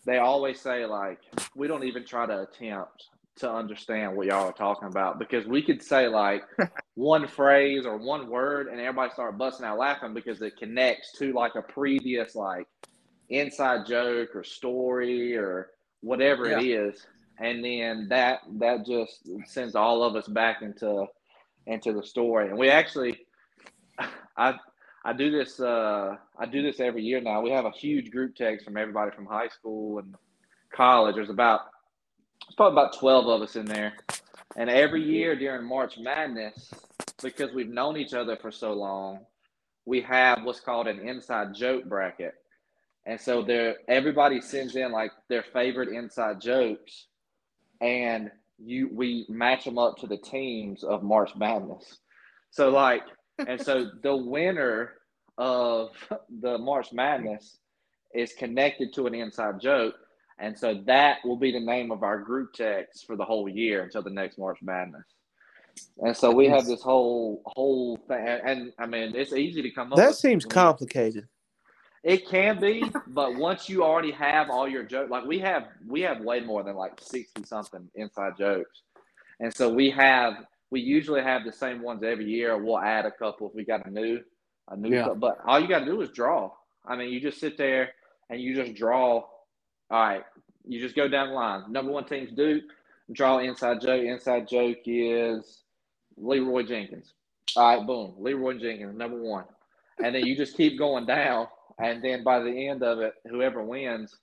they 0.05 0.17
always 0.17 0.59
say 0.59 0.85
like 0.85 1.19
we 1.55 1.67
don't 1.67 1.83
even 1.83 2.05
try 2.05 2.25
to 2.25 2.41
attempt 2.43 3.05
to 3.37 3.51
understand 3.51 4.15
what 4.15 4.27
y'all 4.27 4.47
are 4.47 4.53
talking 4.53 4.87
about 4.87 5.19
because 5.19 5.45
we 5.45 5.61
could 5.61 5.83
say 5.83 6.07
like 6.07 6.43
one 6.95 7.27
phrase 7.27 7.85
or 7.85 7.97
one 7.97 8.29
word 8.29 8.67
and 8.67 8.79
everybody 8.79 9.11
start 9.11 9.37
busting 9.37 9.65
out 9.65 9.77
laughing 9.77 10.13
because 10.13 10.41
it 10.41 10.55
connects 10.57 11.11
to 11.17 11.33
like 11.33 11.55
a 11.55 11.61
previous 11.61 12.33
like 12.35 12.65
inside 13.29 13.85
joke 13.85 14.29
or 14.35 14.43
story 14.43 15.35
or 15.35 15.71
whatever 16.01 16.45
it 16.45 16.63
is 16.63 17.05
and 17.39 17.63
then 17.65 18.07
that 18.09 18.39
that 18.53 18.85
just 18.85 19.27
sends 19.45 19.75
all 19.75 20.01
of 20.01 20.15
us 20.15 20.27
back 20.27 20.61
into 20.61 21.05
into 21.67 21.93
the 21.93 22.03
story 22.03 22.49
and 22.49 22.57
we 22.57 22.69
actually 22.69 23.25
i 24.37 24.53
i 25.03 25.13
do 25.13 25.31
this 25.31 25.59
uh 25.59 26.15
i 26.37 26.45
do 26.45 26.61
this 26.61 26.79
every 26.79 27.03
year 27.03 27.21
now. 27.21 27.41
We 27.41 27.51
have 27.51 27.65
a 27.65 27.71
huge 27.71 28.11
group 28.11 28.35
text 28.35 28.65
from 28.65 28.77
everybody 28.77 29.11
from 29.11 29.25
high 29.25 29.49
school 29.49 29.99
and 29.99 30.15
college. 30.73 31.15
There's 31.15 31.29
about 31.29 31.61
it's 32.47 32.55
probably 32.55 32.73
about 32.73 32.97
12 32.97 33.27
of 33.27 33.41
us 33.41 33.55
in 33.55 33.65
there. 33.65 33.93
And 34.55 34.69
every 34.69 35.03
year 35.03 35.35
during 35.35 35.67
March 35.67 35.97
Madness, 35.97 36.73
because 37.21 37.53
we've 37.53 37.69
known 37.69 37.97
each 37.97 38.13
other 38.13 38.37
for 38.37 38.51
so 38.51 38.73
long, 38.73 39.19
we 39.85 40.01
have 40.01 40.43
what's 40.43 40.59
called 40.59 40.87
an 40.87 40.99
inside 40.99 41.53
joke 41.53 41.85
bracket. 41.85 42.35
And 43.05 43.19
so 43.19 43.43
there 43.43 43.75
everybody 43.87 44.41
sends 44.41 44.75
in 44.75 44.91
like 44.91 45.11
their 45.29 45.43
favorite 45.53 45.89
inside 45.89 46.41
jokes. 46.41 47.07
And 47.81 48.31
you 48.57 48.89
we 48.91 49.25
match 49.29 49.65
them 49.65 49.77
up 49.77 49.97
to 49.97 50.07
the 50.07 50.17
teams 50.17 50.83
of 50.83 51.03
March 51.03 51.31
Madness. 51.35 51.99
So 52.51 52.69
like 52.69 53.03
and 53.47 53.61
so 53.61 53.89
the 54.03 54.15
winner 54.15 54.93
of 55.37 55.89
the 56.41 56.57
March 56.57 56.93
Madness 56.93 57.57
is 58.13 58.33
connected 58.33 58.93
to 58.93 59.07
an 59.07 59.15
inside 59.15 59.59
joke. 59.59 59.95
And 60.37 60.57
so 60.57 60.81
that 60.85 61.17
will 61.23 61.37
be 61.37 61.51
the 61.51 61.59
name 61.59 61.91
of 61.91 62.03
our 62.03 62.19
group 62.19 62.53
text 62.53 63.05
for 63.05 63.15
the 63.15 63.23
whole 63.23 63.47
year 63.47 63.83
until 63.83 64.01
the 64.01 64.09
next 64.09 64.37
March 64.37 64.59
Madness. 64.61 65.05
And 65.99 66.15
so 66.15 66.31
we 66.31 66.47
have 66.47 66.65
this 66.65 66.81
whole 66.81 67.41
whole 67.45 67.97
thing, 68.07 68.25
and, 68.25 68.41
and 68.45 68.73
I 68.79 68.85
mean, 68.85 69.15
it's 69.15 69.33
easy 69.33 69.61
to 69.61 69.71
come 69.71 69.91
up. 69.91 69.97
That 69.97 70.15
seems 70.15 70.45
complicated. 70.45 71.27
It 72.05 72.29
can 72.29 72.59
be, 72.59 72.83
but 73.07 73.35
once 73.35 73.67
you 73.67 73.83
already 73.83 74.11
have 74.11 74.51
all 74.51 74.67
your 74.67 74.83
jokes, 74.83 75.09
like 75.09 75.25
we 75.25 75.39
have, 75.39 75.63
we 75.87 76.01
have 76.01 76.21
way 76.21 76.39
more 76.39 76.61
than 76.61 76.75
like 76.75 77.01
sixty 77.01 77.43
something 77.43 77.89
inside 77.95 78.33
jokes, 78.37 78.83
and 79.39 79.51
so 79.51 79.73
we 79.73 79.89
have, 79.89 80.35
we 80.69 80.81
usually 80.81 81.23
have 81.23 81.43
the 81.43 81.51
same 81.51 81.81
ones 81.81 82.03
every 82.03 82.25
year. 82.25 82.63
We'll 82.63 82.77
add 82.77 83.07
a 83.07 83.11
couple 83.11 83.49
if 83.49 83.55
we 83.55 83.65
got 83.65 83.87
a 83.87 83.89
new, 83.89 84.19
a 84.69 84.77
new. 84.77 84.95
Yeah. 84.95 85.15
But 85.15 85.39
all 85.47 85.59
you 85.59 85.67
got 85.67 85.79
to 85.79 85.85
do 85.85 85.99
is 86.01 86.11
draw. 86.11 86.51
I 86.85 86.95
mean, 86.95 87.09
you 87.11 87.19
just 87.19 87.39
sit 87.39 87.57
there 87.57 87.89
and 88.29 88.39
you 88.39 88.53
just 88.53 88.75
draw. 88.75 89.15
All 89.15 89.27
right, 89.89 90.23
you 90.63 90.79
just 90.79 90.95
go 90.95 91.07
down 91.07 91.29
the 91.29 91.33
line. 91.33 91.71
Number 91.71 91.91
one 91.91 92.05
team's 92.05 92.31
Duke. 92.33 92.65
Draw 93.11 93.39
inside 93.39 93.81
joke. 93.81 94.03
Inside 94.03 94.47
joke 94.47 94.77
is 94.85 95.63
Leroy 96.17 96.61
Jenkins. 96.67 97.13
All 97.55 97.77
right, 97.77 97.87
boom. 97.87 98.13
Leroy 98.19 98.59
Jenkins, 98.59 98.95
number 98.95 99.19
one. 99.19 99.45
And 100.03 100.13
then 100.13 100.23
you 100.23 100.37
just 100.37 100.55
keep 100.55 100.77
going 100.77 101.07
down. 101.07 101.47
And 101.79 102.03
then 102.03 102.23
by 102.23 102.39
the 102.39 102.67
end 102.67 102.83
of 102.83 102.99
it, 102.99 103.13
whoever 103.29 103.63
wins, 103.63 104.15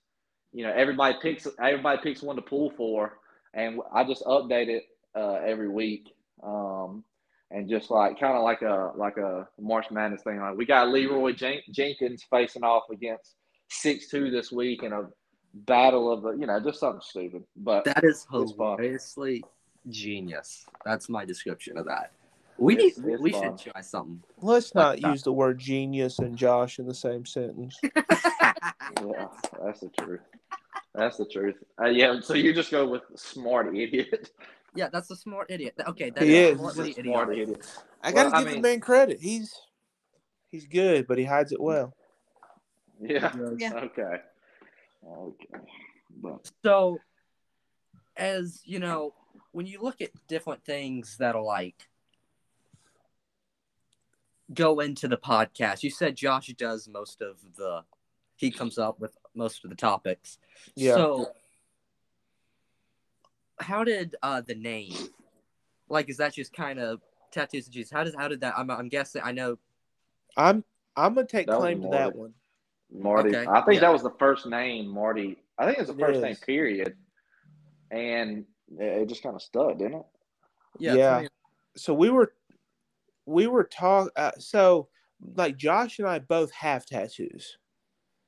you 0.51 0.63
know, 0.63 0.73
everybody 0.73 1.15
picks 1.21 1.47
everybody 1.59 1.99
picks 2.01 2.21
one 2.21 2.35
to 2.35 2.41
pull 2.41 2.71
for. 2.71 3.17
And 3.53 3.79
I 3.93 4.03
just 4.03 4.23
update 4.25 4.69
it 4.69 4.83
uh, 5.15 5.39
every 5.45 5.69
week. 5.69 6.09
Um, 6.41 7.03
and 7.53 7.69
just 7.69 7.91
like 7.91 8.19
kind 8.19 8.35
of 8.35 8.43
like 8.43 8.63
a 8.63 8.91
like 8.95 9.17
a 9.17 9.47
March 9.59 9.91
Madness 9.91 10.23
thing. 10.23 10.39
Like 10.39 10.57
we 10.57 10.65
got 10.65 10.89
Leroy 10.89 11.33
Jen- 11.33 11.61
Jenkins 11.71 12.25
facing 12.29 12.63
off 12.63 12.83
against 12.91 13.35
six 13.69 14.09
two 14.09 14.31
this 14.31 14.51
week 14.51 14.83
in 14.83 14.91
a 14.91 15.03
battle 15.53 16.11
of 16.11 16.23
the 16.23 16.31
you 16.31 16.47
know 16.47 16.59
just 16.59 16.79
something 16.79 17.01
stupid. 17.01 17.43
But 17.55 17.85
That 17.85 18.03
is 18.03 18.25
hilariously 18.31 19.43
genius. 19.89 20.65
That's 20.83 21.09
my 21.09 21.25
description 21.25 21.77
of 21.77 21.85
that. 21.85 22.11
We 22.57 22.75
need. 22.75 22.85
It's- 22.97 23.05
it's 23.05 23.21
we 23.21 23.31
fun. 23.31 23.57
should 23.57 23.71
try 23.71 23.81
something. 23.81 24.23
Let's 24.41 24.73
Like 24.75 24.83
not 24.83 25.01
that. 25.01 25.11
use 25.11 25.23
the 25.23 25.33
word 25.33 25.57
genius 25.59 26.19
and 26.19 26.35
Josh 26.37 26.79
in 26.79 26.85
the 26.87 26.93
same 26.93 27.25
sentence. 27.25 27.77
yeah, 27.95 29.27
that's 29.63 29.79
the 29.81 29.89
truth. 29.99 30.21
That's 30.93 31.17
the 31.17 31.25
truth. 31.25 31.55
Uh, 31.81 31.85
yeah, 31.87 32.19
so 32.21 32.33
you 32.35 32.53
just 32.53 32.69
go 32.71 32.87
with 32.87 33.01
smart 33.15 33.75
idiot. 33.75 34.29
yeah, 34.75 34.89
that's 34.91 35.09
a 35.11 35.15
smart 35.15 35.49
idiot. 35.49 35.73
Okay, 35.87 36.11
that 36.11 36.23
He 36.23 36.35
is. 36.37 36.57
smartly 36.59 36.87
He's 36.89 36.97
a 36.99 37.03
smart 37.03 37.29
idiotic. 37.29 37.49
idiot. 37.55 37.67
I 38.03 38.11
gotta 38.11 38.35
I 38.35 38.39
give 38.39 38.47
the 38.49 38.53
mean- 38.53 38.61
man 38.61 38.79
credit. 38.79 39.19
He's 39.19 39.53
he's 40.51 40.67
good, 40.67 41.07
but 41.07 41.17
he 41.17 41.23
hides 41.25 41.51
it 41.51 41.59
well. 41.59 41.95
Yeah. 43.01 43.33
Yeah. 43.57 43.73
Okay. 43.85 44.17
Okay. 45.05 45.63
But 46.21 46.51
So, 46.63 46.99
as 48.15 48.61
you 48.63 48.79
know, 48.79 49.13
when 49.51 49.65
you 49.65 49.81
look 49.81 49.99
at 50.01 50.11
different 50.27 50.63
things 50.63 51.17
that 51.17 51.35
are 51.35 51.41
like 51.43 51.87
go 54.53 54.79
into 54.79 55.07
the 55.07 55.17
podcast, 55.17 55.83
you 55.83 55.89
said 55.89 56.15
Josh 56.15 56.47
does 56.57 56.87
most 56.87 57.21
of 57.21 57.37
the, 57.55 57.83
he 58.35 58.49
comes 58.51 58.77
up 58.77 58.99
with 58.99 59.15
most 59.35 59.63
of 59.63 59.69
the 59.69 59.75
topics. 59.75 60.37
Yeah. 60.75 60.95
So, 60.95 61.27
how 63.59 63.83
did 63.83 64.15
uh 64.23 64.41
the 64.41 64.55
name, 64.55 64.93
like, 65.89 66.09
is 66.09 66.17
that 66.17 66.33
just 66.33 66.53
kind 66.53 66.79
of 66.79 67.01
tattoos 67.31 67.65
and 67.65 67.73
Jesus? 67.73 67.91
How 67.91 68.03
does 68.03 68.15
how 68.15 68.27
did 68.27 68.41
that? 68.41 68.55
I'm 68.57 68.69
I'm 68.69 68.89
guessing 68.89 69.21
I 69.23 69.31
know. 69.31 69.57
I'm 70.35 70.63
I'm 70.95 71.13
gonna 71.13 71.27
take 71.27 71.47
That 71.47 71.59
claim 71.59 71.81
to 71.83 71.89
that 71.89 72.15
one. 72.15 72.33
Marty, 72.91 73.35
Okay, 73.35 73.49
I 73.49 73.61
think 73.61 73.75
yeah. 73.75 73.81
that 73.87 73.93
was 73.93 74.03
the 74.03 74.13
first 74.19 74.45
name 74.45 74.87
Marty. 74.87 75.37
I 75.57 75.65
think 75.65 75.77
it 75.77 75.87
was 75.87 75.95
the 75.95 76.03
It 76.03 76.07
first 76.07 76.21
name 76.21 76.31
is. 76.31 76.39
period, 76.39 76.95
and 77.91 78.45
it 78.77 79.01
it 79.03 79.09
just 79.09 79.23
kind 79.23 79.35
of 79.35 79.41
stuck, 79.41 79.77
didn't 79.77 79.95
it? 79.99 80.05
Yeah. 80.79 80.95
Yeah. 80.95 81.27
So 81.75 81.93
we 81.93 82.09
were 82.09 82.33
we 83.25 83.47
were 83.47 83.63
talk. 83.63 84.11
Uh, 84.15 84.31
so 84.39 84.89
like 85.35 85.57
Josh 85.57 85.99
and 85.99 86.07
I 86.07 86.19
both 86.19 86.51
have 86.51 86.85
tattoos. 86.85 87.57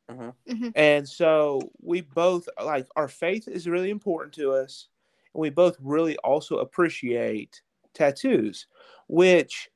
Mhm. 0.09 0.33
Mhm. 0.47 0.71
And 0.75 1.07
so 1.07 1.59
we 1.81 2.01
both 2.01 2.47
like 2.63 2.87
our 2.95 3.07
faith 3.07 3.47
is 3.47 3.67
really 3.67 3.89
important 3.89 4.33
to 4.35 4.51
us, 4.51 4.87
and 5.33 5.41
we 5.41 5.49
both 5.49 5.77
really 5.79 6.17
also 6.17 6.59
appreciate 6.59 7.61
tattoos, 7.93 8.67
which 9.07 9.69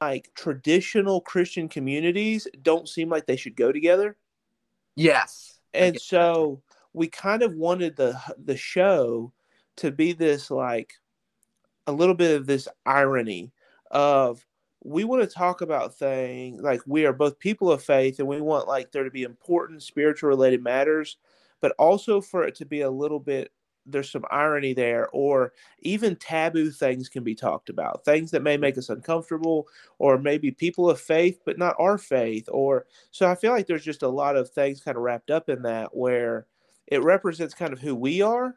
like 0.00 0.30
traditional 0.34 1.20
Christian 1.20 1.68
communities 1.68 2.46
don't 2.62 2.88
seem 2.88 3.08
like 3.08 3.26
they 3.26 3.36
should 3.36 3.56
go 3.56 3.72
together. 3.72 4.16
Yes. 4.94 5.60
And 5.74 5.94
get 5.94 6.00
that. 6.00 6.00
so 6.00 6.62
we 6.92 7.08
kind 7.08 7.42
of 7.42 7.54
wanted 7.54 7.96
the 7.96 8.18
the 8.38 8.56
show 8.56 9.32
to 9.76 9.90
be 9.90 10.12
this 10.12 10.50
like 10.50 10.94
a 11.86 11.92
little 11.92 12.14
bit 12.14 12.36
of 12.36 12.46
this 12.46 12.68
irony 12.84 13.52
of 13.90 14.44
we 14.84 15.04
want 15.04 15.22
to 15.22 15.34
talk 15.34 15.60
about 15.62 15.94
things 15.94 16.62
like 16.62 16.80
we 16.86 17.06
are 17.06 17.12
both 17.12 17.38
people 17.38 17.70
of 17.70 17.82
faith 17.82 18.18
and 18.18 18.28
we 18.28 18.40
want 18.40 18.68
like 18.68 18.92
there 18.92 19.04
to 19.04 19.10
be 19.10 19.22
important 19.22 19.82
spiritual 19.82 20.28
related 20.28 20.62
matters 20.62 21.16
but 21.60 21.72
also 21.78 22.20
for 22.20 22.44
it 22.44 22.54
to 22.54 22.64
be 22.64 22.82
a 22.82 22.90
little 22.90 23.20
bit 23.20 23.52
there's 23.86 24.10
some 24.10 24.24
irony 24.30 24.72
there 24.72 25.08
or 25.12 25.52
even 25.80 26.16
taboo 26.16 26.70
things 26.70 27.08
can 27.08 27.22
be 27.22 27.34
talked 27.34 27.68
about 27.70 28.04
things 28.04 28.30
that 28.30 28.42
may 28.42 28.56
make 28.56 28.76
us 28.76 28.88
uncomfortable 28.88 29.66
or 29.98 30.18
maybe 30.18 30.50
people 30.50 30.90
of 30.90 31.00
faith 31.00 31.40
but 31.44 31.58
not 31.58 31.76
our 31.78 31.96
faith 31.96 32.48
or 32.50 32.86
so 33.12 33.28
i 33.30 33.34
feel 33.34 33.52
like 33.52 33.66
there's 33.66 33.84
just 33.84 34.02
a 34.02 34.08
lot 34.08 34.36
of 34.36 34.50
things 34.50 34.80
kind 34.80 34.96
of 34.96 35.02
wrapped 35.02 35.30
up 35.30 35.48
in 35.48 35.62
that 35.62 35.94
where 35.96 36.46
it 36.88 37.02
represents 37.02 37.54
kind 37.54 37.72
of 37.72 37.80
who 37.80 37.94
we 37.94 38.22
are 38.22 38.56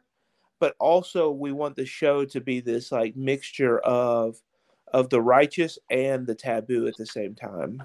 but 0.60 0.76
also 0.78 1.30
we 1.30 1.50
want 1.50 1.74
the 1.74 1.84
show 1.84 2.24
to 2.24 2.40
be 2.40 2.60
this 2.60 2.92
like 2.92 3.16
mixture 3.16 3.80
of 3.80 4.40
of 4.92 5.08
the 5.10 5.20
righteous 5.20 5.78
and 5.90 6.26
the 6.26 6.34
taboo 6.34 6.86
at 6.86 6.96
the 6.96 7.06
same 7.06 7.34
time 7.34 7.82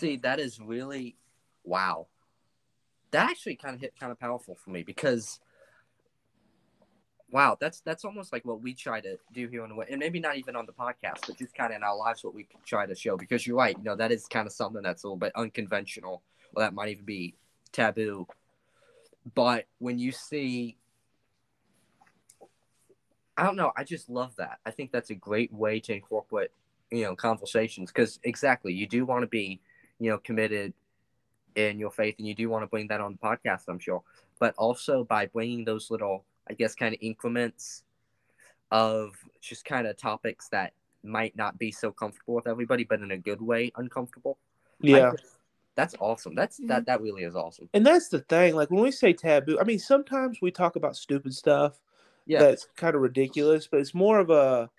See, 0.00 0.16
that 0.16 0.40
is 0.40 0.58
really 0.58 1.16
wow. 1.62 2.06
That 3.10 3.28
actually 3.28 3.56
kind 3.56 3.74
of 3.74 3.82
hit 3.82 3.92
kind 4.00 4.10
of 4.10 4.18
powerful 4.18 4.54
for 4.54 4.70
me 4.70 4.82
because 4.82 5.40
wow, 7.30 7.58
that's 7.60 7.80
that's 7.82 8.06
almost 8.06 8.32
like 8.32 8.46
what 8.46 8.62
we 8.62 8.72
try 8.72 9.02
to 9.02 9.18
do 9.34 9.46
here 9.46 9.62
on 9.62 9.68
the 9.68 9.74
way, 9.74 9.86
and 9.90 9.98
maybe 10.00 10.18
not 10.18 10.38
even 10.38 10.56
on 10.56 10.64
the 10.64 10.72
podcast, 10.72 11.26
but 11.26 11.36
just 11.36 11.54
kind 11.54 11.72
of 11.72 11.76
in 11.76 11.82
our 11.82 11.96
lives, 11.96 12.24
what 12.24 12.34
we 12.34 12.46
try 12.64 12.86
to 12.86 12.94
show. 12.94 13.18
Because 13.18 13.46
you're 13.46 13.58
right, 13.58 13.76
you 13.76 13.84
know, 13.84 13.94
that 13.94 14.10
is 14.10 14.26
kind 14.26 14.46
of 14.46 14.54
something 14.54 14.82
that's 14.82 15.04
a 15.04 15.06
little 15.06 15.18
bit 15.18 15.32
unconventional, 15.36 16.22
or 16.54 16.62
that 16.62 16.72
might 16.72 16.88
even 16.88 17.04
be 17.04 17.34
taboo. 17.70 18.26
But 19.34 19.66
when 19.80 19.98
you 19.98 20.12
see, 20.12 20.78
I 23.40 23.44
don't 23.44 23.56
know, 23.56 23.72
I 23.76 23.84
just 23.84 24.08
love 24.08 24.36
that. 24.36 24.58
I 24.66 24.70
think 24.70 24.92
that's 24.92 25.10
a 25.10 25.14
great 25.14 25.52
way 25.52 25.80
to 25.80 25.94
incorporate, 25.94 26.50
you 26.90 27.04
know, 27.04 27.16
conversations 27.16 27.90
because 27.90 28.20
exactly, 28.22 28.72
you 28.72 28.86
do 28.86 29.04
want 29.04 29.22
to 29.22 29.26
be 29.28 29.60
you 30.00 30.10
know, 30.10 30.18
committed 30.18 30.72
in 31.54 31.78
your 31.78 31.90
faith, 31.90 32.16
and 32.18 32.26
you 32.26 32.34
do 32.34 32.48
want 32.48 32.62
to 32.62 32.66
bring 32.66 32.88
that 32.88 33.00
on 33.00 33.12
the 33.12 33.18
podcast, 33.18 33.64
I'm 33.68 33.78
sure. 33.78 34.02
But 34.40 34.54
also 34.56 35.04
by 35.04 35.26
bringing 35.26 35.64
those 35.64 35.90
little, 35.90 36.24
I 36.48 36.54
guess, 36.54 36.74
kind 36.74 36.94
of 36.94 36.98
increments 37.02 37.84
of 38.72 39.12
just 39.40 39.64
kind 39.64 39.86
of 39.86 39.96
topics 39.96 40.48
that 40.48 40.72
might 41.04 41.36
not 41.36 41.58
be 41.58 41.70
so 41.70 41.92
comfortable 41.92 42.34
with 42.34 42.48
everybody, 42.48 42.84
but 42.84 43.00
in 43.00 43.10
a 43.10 43.18
good 43.18 43.42
way, 43.42 43.70
uncomfortable. 43.76 44.38
Yeah 44.80 45.10
think 45.10 45.20
that's 45.76 45.94
awesome. 46.00 46.34
That's 46.34 46.58
mm-hmm. 46.58 46.68
that. 46.68 46.86
That 46.86 47.00
really 47.00 47.22
is 47.22 47.36
awesome. 47.36 47.68
and 47.74 47.86
that's 47.86 48.08
the 48.08 48.20
thing 48.20 48.54
like 48.54 48.70
when 48.70 48.82
we 48.82 48.90
say 48.90 49.12
taboo 49.12 49.58
i 49.60 49.64
mean 49.64 49.78
sometimes 49.78 50.38
we 50.42 50.50
talk 50.50 50.76
about 50.76 50.96
stupid 50.96 51.32
stuff 51.34 51.78
Yeah. 52.30 52.40
that's 52.40 52.68
kind 52.76 52.94
of 52.94 53.02
ridiculous 53.02 53.66
but 53.66 53.80
it's 53.80 53.94
more 53.94 54.20
of 54.20 54.30
a 54.30 54.70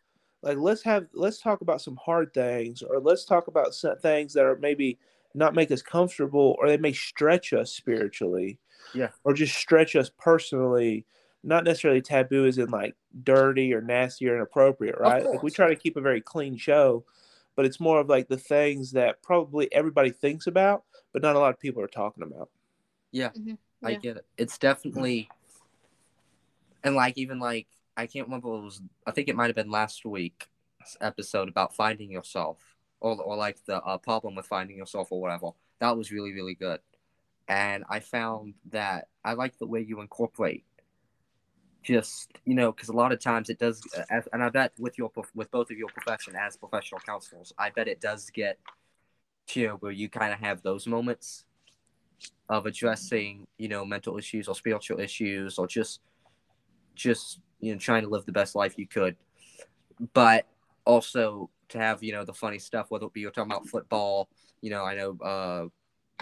like 0.41 0.57
let's 0.57 0.81
have 0.83 1.07
let's 1.13 1.39
talk 1.39 1.61
about 1.61 1.81
some 1.81 1.97
hard 1.97 2.33
things 2.33 2.81
or 2.81 2.99
let's 2.99 3.25
talk 3.25 3.47
about 3.47 3.73
some 3.73 3.97
things 3.97 4.33
that 4.33 4.45
are 4.45 4.57
maybe 4.57 4.97
not 5.33 5.53
make 5.53 5.69
us 5.71 5.81
comfortable 5.81 6.55
or 6.59 6.67
they 6.67 6.77
may 6.77 6.93
stretch 6.93 7.53
us 7.53 7.71
spiritually 7.71 8.57
Yeah. 8.93 9.09
or 9.23 9.33
just 9.33 9.55
stretch 9.55 9.95
us 9.95 10.09
personally 10.17 11.05
not 11.43 11.63
necessarily 11.63 12.01
taboo 12.01 12.45
as 12.45 12.57
in 12.57 12.69
like 12.69 12.95
dirty 13.23 13.73
or 13.73 13.81
nasty 13.81 14.29
or 14.29 14.35
inappropriate 14.35 14.97
right 14.97 15.25
like 15.25 15.43
we 15.43 15.51
try 15.51 15.67
to 15.67 15.75
keep 15.75 15.97
a 15.97 16.01
very 16.01 16.21
clean 16.21 16.55
show 16.55 17.03
but 17.55 17.65
it's 17.65 17.79
more 17.79 17.99
of 17.99 18.07
like 18.07 18.29
the 18.29 18.37
things 18.37 18.91
that 18.91 19.21
probably 19.21 19.71
everybody 19.73 20.11
thinks 20.11 20.47
about 20.47 20.83
but 21.11 21.21
not 21.21 21.35
a 21.35 21.39
lot 21.39 21.53
of 21.53 21.59
people 21.59 21.81
are 21.81 21.87
talking 21.87 22.23
about 22.23 22.49
mm-hmm. 23.13 23.53
I 23.83 23.89
Yeah. 23.91 23.97
I 23.97 23.99
get 23.99 24.17
it. 24.17 24.25
It's 24.37 24.57
definitely, 24.57 25.29
and 26.83 26.95
like 26.95 27.17
even 27.17 27.39
like 27.39 27.67
I 27.97 28.07
can't 28.07 28.27
remember 28.27 28.49
what 28.49 28.59
it 28.59 28.63
was. 28.63 28.81
I 29.05 29.11
think 29.11 29.27
it 29.27 29.35
might 29.35 29.47
have 29.47 29.55
been 29.55 29.69
last 29.69 30.05
week's 30.05 30.47
episode 30.99 31.49
about 31.49 31.75
finding 31.75 32.11
yourself, 32.11 32.57
or 32.99 33.21
or 33.21 33.35
like 33.35 33.63
the 33.65 33.81
uh, 33.81 33.97
problem 33.97 34.35
with 34.35 34.45
finding 34.45 34.77
yourself 34.77 35.11
or 35.11 35.21
whatever. 35.21 35.51
That 35.79 35.97
was 35.97 36.11
really 36.11 36.33
really 36.33 36.55
good, 36.55 36.79
and 37.47 37.83
I 37.89 37.99
found 37.99 38.55
that 38.71 39.07
I 39.23 39.33
like 39.33 39.57
the 39.57 39.67
way 39.67 39.81
you 39.81 40.01
incorporate. 40.01 40.65
Just 41.83 42.31
you 42.45 42.53
know, 42.53 42.71
because 42.71 42.89
a 42.89 42.93
lot 42.93 43.11
of 43.11 43.19
times 43.19 43.49
it 43.49 43.59
does, 43.59 43.81
uh, 43.97 44.21
and 44.31 44.43
I 44.43 44.49
bet 44.49 44.73
with 44.79 44.97
your 44.97 45.11
with 45.33 45.51
both 45.51 45.71
of 45.71 45.77
your 45.77 45.89
profession 45.89 46.35
as 46.35 46.55
professional 46.55 47.01
counselors, 47.01 47.51
I 47.57 47.71
bet 47.71 47.87
it 47.87 47.99
does 47.99 48.29
get 48.29 48.59
to 49.47 49.77
where 49.79 49.91
you 49.91 50.07
kind 50.07 50.31
of 50.31 50.39
have 50.39 50.61
those 50.61 50.87
moments 50.87 51.45
of 52.49 52.67
addressing 52.67 53.47
you 53.57 53.67
know 53.67 53.83
mental 53.83 54.17
issues 54.17 54.47
or 54.47 54.53
spiritual 54.55 54.99
issues 54.99 55.57
or 55.57 55.67
just 55.67 56.01
just 57.01 57.39
you 57.59 57.73
know 57.73 57.79
trying 57.79 58.03
to 58.03 58.09
live 58.09 58.25
the 58.25 58.31
best 58.31 58.55
life 58.55 58.77
you 58.77 58.87
could 58.87 59.15
but 60.13 60.45
also 60.85 61.49
to 61.69 61.77
have 61.77 62.01
you 62.03 62.11
know 62.11 62.25
the 62.25 62.33
funny 62.33 62.59
stuff 62.59 62.87
whether 62.89 63.05
it 63.05 63.13
be 63.13 63.21
you're 63.21 63.31
talking 63.31 63.51
about 63.51 63.67
football 63.67 64.29
you 64.61 64.69
know 64.69 64.83
i 64.83 64.95
know 64.95 65.17
uh 65.23 65.65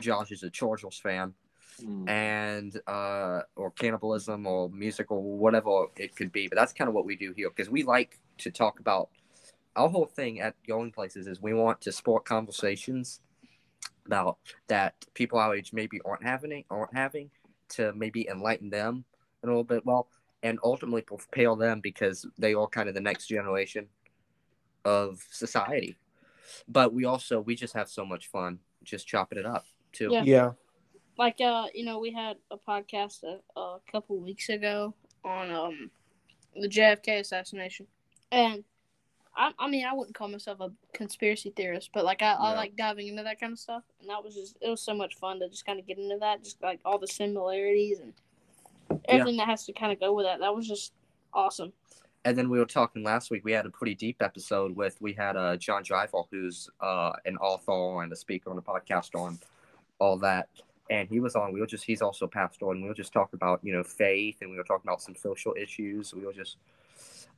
josh 0.01 0.31
is 0.31 0.43
a 0.43 0.49
chargers 0.49 0.99
fan 0.99 1.33
Mm. 1.81 2.09
and 2.09 2.81
uh 2.87 3.41
or 3.55 3.71
cannibalism 3.71 4.45
or 4.45 4.69
music 4.69 5.11
or 5.11 5.21
whatever 5.21 5.85
it 5.95 6.13
could 6.13 6.29
be 6.29 6.49
but 6.49 6.57
that's 6.57 6.73
kind 6.73 6.89
of 6.89 6.93
what 6.93 7.05
we 7.05 7.15
do 7.15 7.31
here 7.31 7.49
because 7.49 7.69
we 7.69 7.83
like 7.83 8.19
to 8.39 8.51
talk 8.51 8.81
about 8.81 9.09
our 9.77 9.87
whole 9.87 10.07
thing 10.07 10.41
at 10.41 10.55
going 10.67 10.91
places 10.91 11.25
is 11.25 11.41
we 11.41 11.53
want 11.53 11.79
to 11.79 11.93
spark 11.93 12.25
conversations 12.25 13.21
about 14.05 14.39
that 14.67 14.93
people 15.13 15.39
our 15.39 15.55
age 15.55 15.71
maybe 15.71 16.01
aren't 16.03 16.23
having 16.23 16.65
aren't 16.69 16.93
having 16.93 17.29
to 17.69 17.93
maybe 17.93 18.27
enlighten 18.29 18.69
them 18.69 19.05
a 19.43 19.47
little 19.47 19.63
bit 19.63 19.85
well 19.85 20.09
and 20.43 20.59
ultimately 20.63 21.01
propel 21.01 21.55
them 21.55 21.81
because 21.81 22.25
they 22.37 22.53
are 22.53 22.67
kind 22.67 22.87
of 22.87 22.95
the 22.95 23.01
next 23.01 23.27
generation 23.27 23.87
of 24.85 25.25
society. 25.31 25.97
But 26.67 26.93
we 26.93 27.05
also 27.05 27.41
we 27.41 27.55
just 27.55 27.73
have 27.73 27.89
so 27.89 28.05
much 28.05 28.27
fun 28.27 28.59
just 28.83 29.07
chopping 29.07 29.37
it 29.39 29.45
up 29.45 29.65
too. 29.91 30.09
Yeah. 30.11 30.23
Yeah. 30.23 30.51
like 31.17 31.41
uh 31.41 31.65
you 31.73 31.85
know 31.85 31.99
we 31.99 32.11
had 32.11 32.37
a 32.49 32.57
podcast 32.57 33.23
a, 33.23 33.59
a 33.59 33.79
couple 33.91 34.17
weeks 34.19 34.49
ago 34.49 34.93
on 35.23 35.51
um 35.51 35.91
the 36.55 36.67
JFK 36.67 37.19
assassination. 37.19 37.87
And 38.31 38.63
I, 39.35 39.51
I 39.59 39.69
mean 39.69 39.85
I 39.85 39.93
wouldn't 39.93 40.15
call 40.15 40.29
myself 40.29 40.59
a 40.61 40.71
conspiracy 40.93 41.53
theorist 41.55 41.91
but 41.93 42.05
like 42.05 42.21
I, 42.21 42.33
I 42.33 42.53
like 42.53 42.75
diving 42.75 43.07
into 43.07 43.23
that 43.23 43.39
kind 43.39 43.53
of 43.53 43.59
stuff. 43.59 43.83
And 43.99 44.09
that 44.09 44.23
was 44.23 44.33
just 44.35 44.57
it 44.61 44.69
was 44.69 44.81
so 44.81 44.93
much 44.93 45.15
fun 45.15 45.39
to 45.41 45.49
just 45.49 45.65
kind 45.65 45.79
of 45.79 45.85
get 45.85 45.97
into 45.99 46.17
that 46.19 46.43
just 46.43 46.61
like 46.63 46.79
all 46.85 46.97
the 46.97 47.07
similarities 47.07 47.99
and 47.99 48.13
everything 49.07 49.37
that 49.37 49.47
has 49.47 49.65
to 49.65 49.73
kind 49.73 49.91
of 49.91 49.99
go 49.99 50.13
with 50.13 50.25
that. 50.25 50.39
That 50.39 50.55
was 50.55 50.67
just 50.67 50.93
awesome. 51.33 51.73
And 52.25 52.37
then 52.37 52.49
we 52.49 52.59
were 52.59 52.65
talking 52.65 53.03
last 53.03 53.31
week 53.31 53.45
we 53.45 53.53
had 53.53 53.65
a 53.65 53.69
pretty 53.69 53.95
deep 53.95 54.17
episode 54.21 54.75
with 54.75 54.97
we 54.99 55.13
had 55.13 55.37
uh 55.37 55.55
john 55.55 55.83
driver 55.83 56.21
who's 56.29 56.69
uh 56.81 57.11
an 57.25 57.37
author 57.37 58.03
and 58.03 58.11
a 58.11 58.15
speaker 58.15 58.49
on 58.49 58.55
the 58.55 58.61
podcast 58.61 59.15
on 59.15 59.39
all 59.99 60.17
that. 60.17 60.49
And 60.89 61.07
he 61.07 61.19
was 61.19 61.35
on 61.35 61.53
we 61.53 61.59
were 61.59 61.67
just 61.67 61.85
he's 61.85 62.01
also 62.01 62.25
a 62.25 62.29
pastor 62.29 62.71
and 62.71 62.81
we 62.81 62.87
were 62.87 62.95
just 62.95 63.13
talking 63.13 63.37
about 63.37 63.61
you 63.63 63.73
know 63.73 63.83
faith 63.83 64.37
and 64.41 64.51
we 64.51 64.57
were 64.57 64.63
talking 64.63 64.87
about 64.87 65.01
some 65.01 65.15
social 65.15 65.55
issues. 65.57 66.13
We 66.13 66.25
were 66.25 66.33
just 66.33 66.57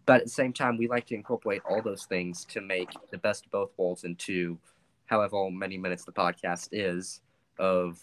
but 0.05 0.17
at 0.17 0.23
the 0.23 0.29
same 0.29 0.53
time 0.53 0.77
we 0.77 0.87
like 0.87 1.05
to 1.07 1.15
incorporate 1.15 1.61
all 1.69 1.81
those 1.81 2.05
things 2.05 2.43
to 2.45 2.61
make 2.61 2.89
the 3.11 3.17
best 3.17 3.45
of 3.45 3.51
both 3.51 3.71
worlds 3.77 4.03
into 4.03 4.57
however 5.05 5.51
many 5.51 5.77
minutes 5.77 6.05
the 6.05 6.11
podcast 6.11 6.69
is 6.71 7.21
of 7.59 7.99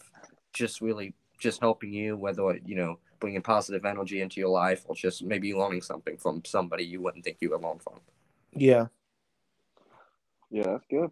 just 0.53 0.81
really 0.81 1.13
just 1.39 1.61
helping 1.61 1.93
you 1.93 2.17
whether 2.17 2.59
you 2.65 2.77
know 2.77 2.99
bringing 3.21 3.43
positive 3.43 3.85
energy 3.85 4.21
into 4.23 4.41
your 4.41 4.51
life 4.51 4.85
or 4.89 4.95
just 4.95 5.23
maybe 5.25 5.55
learning 5.55 5.83
something 5.83 6.17
from 6.19 6.43
somebody 6.45 6.85
you 6.85 7.01
wouldn't 7.03 7.25
think 7.25 7.39
you 7.41 7.51
would 7.51 7.63
learn 7.63 7.79
from 7.79 8.01
Yeah. 8.53 8.87
Yeah, 10.51 10.65
that's 10.67 10.87
good. 10.91 11.11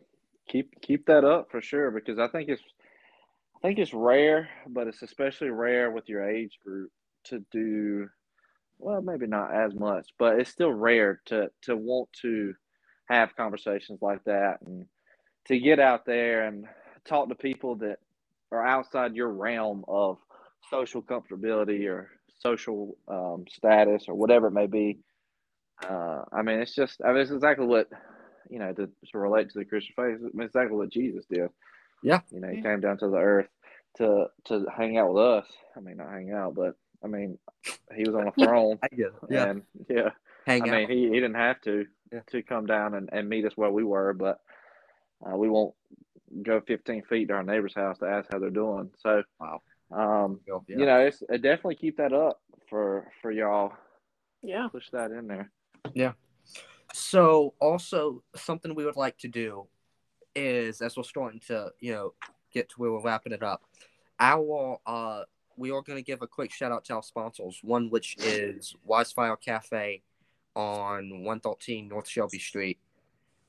Keep 0.48 0.80
keep 0.80 1.06
that 1.06 1.24
up 1.24 1.50
for 1.50 1.60
sure 1.60 1.90
because 1.90 2.18
I 2.18 2.28
think 2.28 2.48
it's 2.48 2.62
I 3.56 3.68
think 3.68 3.78
it's 3.78 3.94
rare, 3.94 4.48
but 4.68 4.86
it's 4.86 5.02
especially 5.02 5.50
rare 5.50 5.90
with 5.90 6.08
your 6.08 6.28
age 6.28 6.58
group 6.64 6.90
to 7.24 7.44
do 7.52 8.08
well, 8.78 9.02
maybe 9.02 9.26
not 9.26 9.54
as 9.54 9.74
much, 9.74 10.08
but 10.18 10.38
it's 10.40 10.50
still 10.50 10.72
rare 10.72 11.20
to 11.26 11.50
to 11.62 11.76
want 11.76 12.08
to 12.22 12.54
have 13.08 13.36
conversations 13.36 14.00
like 14.02 14.22
that 14.24 14.58
and 14.66 14.86
to 15.46 15.58
get 15.58 15.80
out 15.80 16.06
there 16.06 16.44
and 16.46 16.66
talk 17.06 17.28
to 17.28 17.34
people 17.34 17.76
that 17.76 17.98
are 18.52 18.66
outside 18.66 19.14
your 19.14 19.30
realm 19.30 19.84
of 19.88 20.18
social 20.70 21.02
comfortability 21.02 21.88
or 21.88 22.10
social 22.38 22.96
um, 23.08 23.44
status 23.50 24.04
or 24.08 24.14
whatever 24.14 24.48
it 24.48 24.52
may 24.52 24.66
be. 24.66 24.98
Uh, 25.88 26.22
I 26.32 26.42
mean, 26.42 26.60
it's 26.60 26.74
just, 26.74 27.00
I 27.04 27.08
mean, 27.12 27.18
it's 27.22 27.30
exactly 27.30 27.66
what, 27.66 27.88
you 28.50 28.58
know, 28.58 28.72
to, 28.72 28.86
to 29.12 29.18
relate 29.18 29.50
to 29.50 29.58
the 29.58 29.64
Christian 29.64 29.94
faith, 29.96 30.18
it's 30.22 30.34
exactly 30.34 30.76
what 30.76 30.90
Jesus 30.90 31.24
did. 31.30 31.48
Yeah. 32.02 32.20
You 32.30 32.40
know, 32.40 32.48
he 32.48 32.56
Mhm. 32.58 32.62
came 32.62 32.80
down 32.80 32.98
to 32.98 33.08
the 33.08 33.16
earth 33.18 33.48
to 33.98 34.26
to 34.44 34.66
hang 34.76 34.98
out 34.98 35.12
with 35.12 35.22
us. 35.22 35.46
I 35.76 35.80
mean, 35.80 35.96
not 35.96 36.10
hang 36.10 36.30
out, 36.32 36.54
but 36.54 36.76
I 37.02 37.08
mean, 37.08 37.38
he 37.94 38.04
was 38.04 38.14
on 38.14 38.28
a 38.28 38.32
throne. 38.38 38.78
I 38.82 38.88
get. 38.88 39.12
Yeah. 39.28 39.44
And 39.44 39.62
yeah, 39.88 40.10
Hang 40.46 40.62
I 40.62 40.66
out. 40.66 40.70
mean, 40.72 40.90
he, 40.90 41.08
he 41.08 41.14
didn't 41.14 41.34
have 41.34 41.60
to 41.62 41.86
Yeah. 42.12 42.20
to 42.28 42.42
come 42.42 42.66
down 42.66 42.94
and, 42.94 43.08
and 43.12 43.28
meet 43.28 43.44
us 43.44 43.56
where 43.56 43.70
we 43.70 43.84
were, 43.84 44.12
but 44.12 44.40
uh, 45.26 45.36
we 45.36 45.48
won't 45.48 45.74
go 46.42 46.60
15 46.60 47.02
feet 47.04 47.28
to 47.28 47.34
our 47.34 47.42
neighbor's 47.42 47.74
house 47.74 47.98
to 47.98 48.06
ask 48.06 48.28
how 48.30 48.38
they're 48.38 48.50
doing. 48.50 48.90
So, 48.98 49.22
Wow. 49.40 49.62
Um, 49.90 50.40
yeah. 50.46 50.58
you 50.66 50.86
know, 50.86 51.00
it's 51.00 51.22
uh, 51.22 51.36
definitely 51.36 51.76
keep 51.76 51.96
that 51.98 52.12
up 52.12 52.40
for 52.68 53.10
for 53.22 53.30
y'all. 53.30 53.72
yeah 54.42 54.68
Push 54.70 54.90
that 54.90 55.10
in 55.10 55.26
there. 55.26 55.50
Yeah. 55.94 56.12
So, 56.92 57.54
also 57.60 58.22
something 58.34 58.74
we 58.74 58.84
would 58.84 58.96
like 58.96 59.18
to 59.18 59.28
do 59.28 59.66
is, 60.34 60.80
as 60.80 60.96
we're 60.96 61.02
starting 61.02 61.40
to, 61.48 61.70
you 61.80 61.92
know, 61.92 62.14
get 62.52 62.70
to 62.70 62.74
where 62.78 62.92
we're 62.92 63.02
wrapping 63.02 63.32
it 63.32 63.42
up, 63.42 63.62
our 64.18 64.78
uh, 64.86 65.22
we 65.56 65.70
are 65.70 65.82
going 65.82 65.98
to 65.98 66.02
give 66.02 66.22
a 66.22 66.26
quick 66.26 66.52
shout 66.52 66.72
out 66.72 66.84
to 66.86 66.94
our 66.94 67.02
sponsors. 67.02 67.60
One 67.62 67.90
which 67.90 68.16
is 68.18 68.74
Wisefire 68.88 69.40
Cafe 69.40 70.02
on 70.54 71.10
113 71.10 71.88
North 71.88 72.08
Shelby 72.08 72.38
Street. 72.38 72.78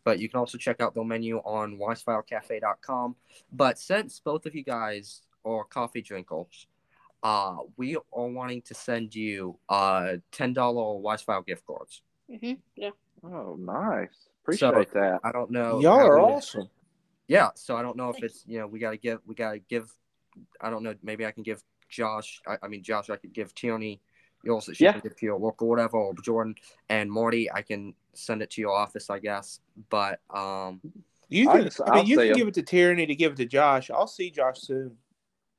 But 0.03 0.19
you 0.19 0.30
can 0.30 0.39
also 0.39 0.57
check 0.57 0.80
out 0.80 0.95
their 0.95 1.03
menu 1.03 1.38
on 1.39 1.77
wisefirecafe.com. 1.77 3.15
But 3.51 3.77
since 3.77 4.22
both 4.22 4.45
of 4.45 4.55
you 4.55 4.64
guys 4.64 5.22
are 5.48 5.64
coffee 5.64 6.02
drinkers, 6.02 6.68
uh, 7.24 7.57
we 7.78 7.95
are 7.95 8.28
wanting 8.28 8.61
to 8.64 8.74
send 8.74 9.15
you 9.15 9.57
uh 9.69 10.18
$10 10.32 10.53
Wisefire 10.56 11.45
gift 11.45 11.65
cards. 11.65 12.02
Mm-hmm. 12.32 12.53
yeah 12.76 12.90
Oh, 13.24 13.56
nice. 13.60 14.28
Appreciate 14.44 14.74
So- 14.94 14.99
that. 14.99 15.19
I 15.24 15.32
don't 15.32 15.49
know. 15.52 15.80
Y'all 15.80 15.99
are 15.99 16.18
we- 16.18 16.34
awesome. 16.34 16.69
Yeah, 17.28 17.49
so 17.56 17.76
I 17.76 17.82
don't 17.82 17.98
know 17.98 18.10
if 18.10 18.24
it's 18.24 18.44
you 18.48 18.60
know 18.60 18.68
we 18.68 18.80
gotta 18.80 18.98
give 18.98 19.19
we 19.26 19.36
gotta 19.36 19.60
give 19.60 19.91
I 20.61 20.69
don't 20.69 20.84
know 20.84 20.94
maybe 21.03 21.26
I 21.26 21.32
can 21.32 21.44
give 21.44 21.61
Josh 21.90 22.41
I, 22.48 22.57
I 22.64 22.68
mean 22.68 22.84
Josh 22.84 23.10
I 23.10 23.15
could 23.18 23.34
give 23.34 23.53
Tierney 23.56 23.99
yours 24.45 24.65
that 24.68 24.78
she 24.78 24.84
Yeah. 24.86 24.94
can 24.94 25.02
give 25.02 25.18
to 25.18 25.26
your 25.26 25.38
work 25.38 25.61
or 25.61 25.68
whatever 25.68 25.98
or 25.98 26.14
Jordan 26.24 26.56
and 26.90 27.11
Marty 27.11 27.52
I 27.52 27.64
can 27.64 27.94
send 28.14 28.41
it 28.41 28.49
to 28.52 28.61
your 28.61 28.72
office 28.74 29.10
I 29.10 29.19
guess 29.19 29.60
but 29.90 30.19
um 30.30 30.80
You 31.28 31.49
I 31.49 31.57
can. 31.64 31.69
can- 31.69 31.84
I 31.88 31.90
mean, 31.95 31.99
I'll 31.99 32.06
you 32.07 32.15
can 32.18 32.24
can 32.28 32.32
'em. 32.32 32.38
give 32.38 32.48
it 32.49 32.53
to 32.53 32.61
Tierney 32.64 33.06
to 33.07 33.15
give 33.15 33.32
it 33.34 33.38
to 33.38 33.45
Josh. 33.45 33.90
I'll 33.91 34.07
see 34.07 34.30
Josh 34.32 34.60
soon. 34.61 34.95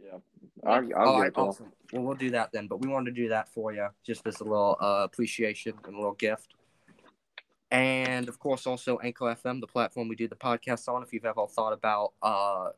Yeah. 0.02 0.18
I'll, 0.64 0.88
I'll 0.96 1.08
all 1.08 1.20
right 1.20 1.32
awesome. 1.34 1.72
Well 1.92 2.02
we'll 2.02 2.14
do 2.14 2.30
that 2.30 2.52
then 2.52 2.66
but 2.66 2.80
we 2.80 2.88
wanted 2.88 3.14
to 3.14 3.22
do 3.22 3.28
that 3.30 3.48
for 3.48 3.72
you 3.72 3.88
just 4.04 4.26
as 4.26 4.40
a 4.40 4.44
little 4.44 4.76
uh, 4.80 5.02
appreciation 5.04 5.74
and 5.84 5.94
a 5.94 5.96
little 5.96 6.14
gift. 6.14 6.54
And 7.70 8.28
of 8.28 8.38
course 8.38 8.66
also 8.66 8.98
Anchor 8.98 9.24
FM 9.24 9.60
the 9.60 9.66
platform 9.66 10.08
we 10.08 10.16
do 10.16 10.28
the 10.28 10.36
podcast 10.36 10.88
on. 10.88 11.02
If 11.02 11.12
you've 11.12 11.24
ever 11.24 11.46
thought 11.46 11.72
about 11.72 12.12
uh 12.22 12.70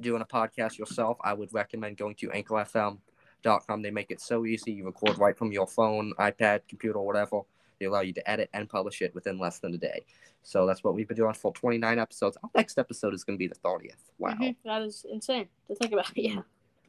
doing 0.00 0.22
a 0.22 0.26
podcast 0.26 0.78
yourself 0.78 1.18
I 1.22 1.32
would 1.34 1.52
recommend 1.52 1.96
going 1.96 2.14
to 2.16 2.28
anchorfm.com 2.28 3.82
they 3.82 3.90
make 3.90 4.10
it 4.10 4.20
so 4.20 4.46
easy. 4.46 4.72
You 4.72 4.84
record 4.86 5.18
right 5.18 5.36
from 5.36 5.52
your 5.52 5.66
phone 5.66 6.12
iPad 6.18 6.60
computer 6.68 7.00
whatever 7.00 7.42
they 7.82 7.86
allow 7.88 8.00
you 8.00 8.12
to 8.12 8.30
edit 8.30 8.48
and 8.54 8.68
publish 8.68 9.02
it 9.02 9.12
within 9.14 9.38
less 9.38 9.58
than 9.58 9.74
a 9.74 9.78
day 9.78 10.04
so 10.42 10.66
that's 10.66 10.84
what 10.84 10.94
we've 10.94 11.08
been 11.08 11.16
doing 11.16 11.34
for 11.34 11.52
29 11.52 11.98
episodes 11.98 12.36
our 12.44 12.50
next 12.54 12.78
episode 12.78 13.12
is 13.12 13.24
going 13.24 13.36
to 13.36 13.38
be 13.38 13.48
the 13.48 13.56
30th 13.56 13.96
wow 14.18 14.30
Mhm. 14.40 14.54
that 14.64 14.82
is 14.82 15.04
insane 15.10 15.48
to 15.66 15.74
think 15.74 15.92
about 15.92 16.10
yeah 16.16 16.42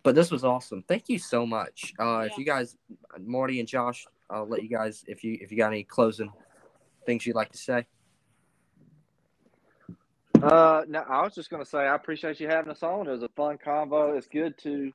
but 0.03 0.15
this 0.15 0.32
was 0.32 0.44
awesome. 0.44 0.84
Thank 0.86 1.07
you 1.07 1.18
so 1.18 1.45
much. 1.45 1.94
Uh, 1.98 2.28
If 2.30 2.38
you 2.38 2.44
guys, 2.44 2.76
Marty 3.22 3.61
and 3.61 3.70
Josh, 3.70 4.06
I'll 4.30 4.45
let 4.45 4.61
you 4.61 4.68
guys 4.68 5.06
if 5.07 5.24
you 5.24 5.38
if 5.40 5.49
you 5.49 5.56
got 5.57 5.68
any 5.68 5.86
closing 5.86 6.30
things 7.06 7.26
you'd 7.26 7.38
like 7.38 7.53
to 7.53 7.57
say. 7.57 7.88
Uh, 10.41 10.84
no, 10.90 10.99
I 11.07 11.22
was 11.24 11.34
just 11.34 11.49
gonna 11.49 11.64
say 11.64 11.78
I 11.80 11.95
appreciate 11.95 12.41
you 12.41 12.49
having 12.49 12.70
us 12.70 12.84
on. 12.84 13.07
It 13.07 13.11
was 13.11 13.24
a 13.24 13.30
fun 13.30 13.57
convo. 13.65 14.18
It's 14.18 14.28
good 14.28 14.57
to 14.64 14.91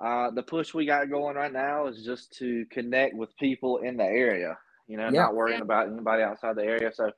uh, 0.00 0.30
the 0.32 0.42
push 0.42 0.74
we 0.74 0.84
got 0.84 1.08
going 1.08 1.34
right 1.34 1.50
now 1.52 1.86
is 1.86 2.04
just 2.04 2.30
to 2.36 2.66
connect 2.66 3.14
with 3.14 3.34
people 3.38 3.78
in 3.78 3.96
the 3.96 4.04
area. 4.04 4.58
You 4.86 4.96
know, 4.96 5.04
Yeah. 5.04 5.22
not 5.22 5.34
worrying 5.34 5.62
about 5.62 5.88
anybody 5.88 6.22
outside 6.22 6.56
the 6.56 6.64
area. 6.64 6.92
So 6.92 7.10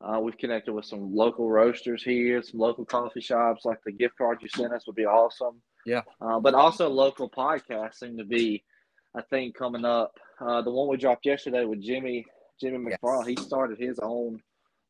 uh, 0.00 0.18
we've 0.20 0.36
connected 0.36 0.72
with 0.72 0.84
some 0.84 1.14
local 1.14 1.48
roasters 1.48 2.02
here, 2.02 2.42
some 2.42 2.60
local 2.60 2.84
coffee 2.84 3.20
shops. 3.20 3.64
Like 3.64 3.78
the 3.84 3.92
gift 3.92 4.16
card 4.18 4.38
you 4.42 4.48
sent 4.48 4.72
us 4.72 4.86
would 4.86 4.96
be 4.96 5.06
awesome. 5.06 5.60
Yeah. 5.86 6.02
Uh, 6.20 6.40
but 6.40 6.54
also 6.54 6.88
local 6.88 7.30
podcasts 7.30 7.94
seem 7.96 8.16
to 8.18 8.24
be 8.24 8.64
a 9.14 9.22
thing 9.22 9.52
coming 9.52 9.84
up. 9.84 10.12
Uh, 10.40 10.60
the 10.62 10.70
one 10.70 10.88
we 10.88 10.96
dropped 10.96 11.24
yesterday 11.24 11.64
with 11.64 11.80
Jimmy 11.80 12.26
Jimmy 12.60 12.90
Yes. 12.90 12.98
McFarland. 13.02 13.28
He 13.28 13.36
started 13.36 13.78
his 13.78 13.98
own 14.00 14.42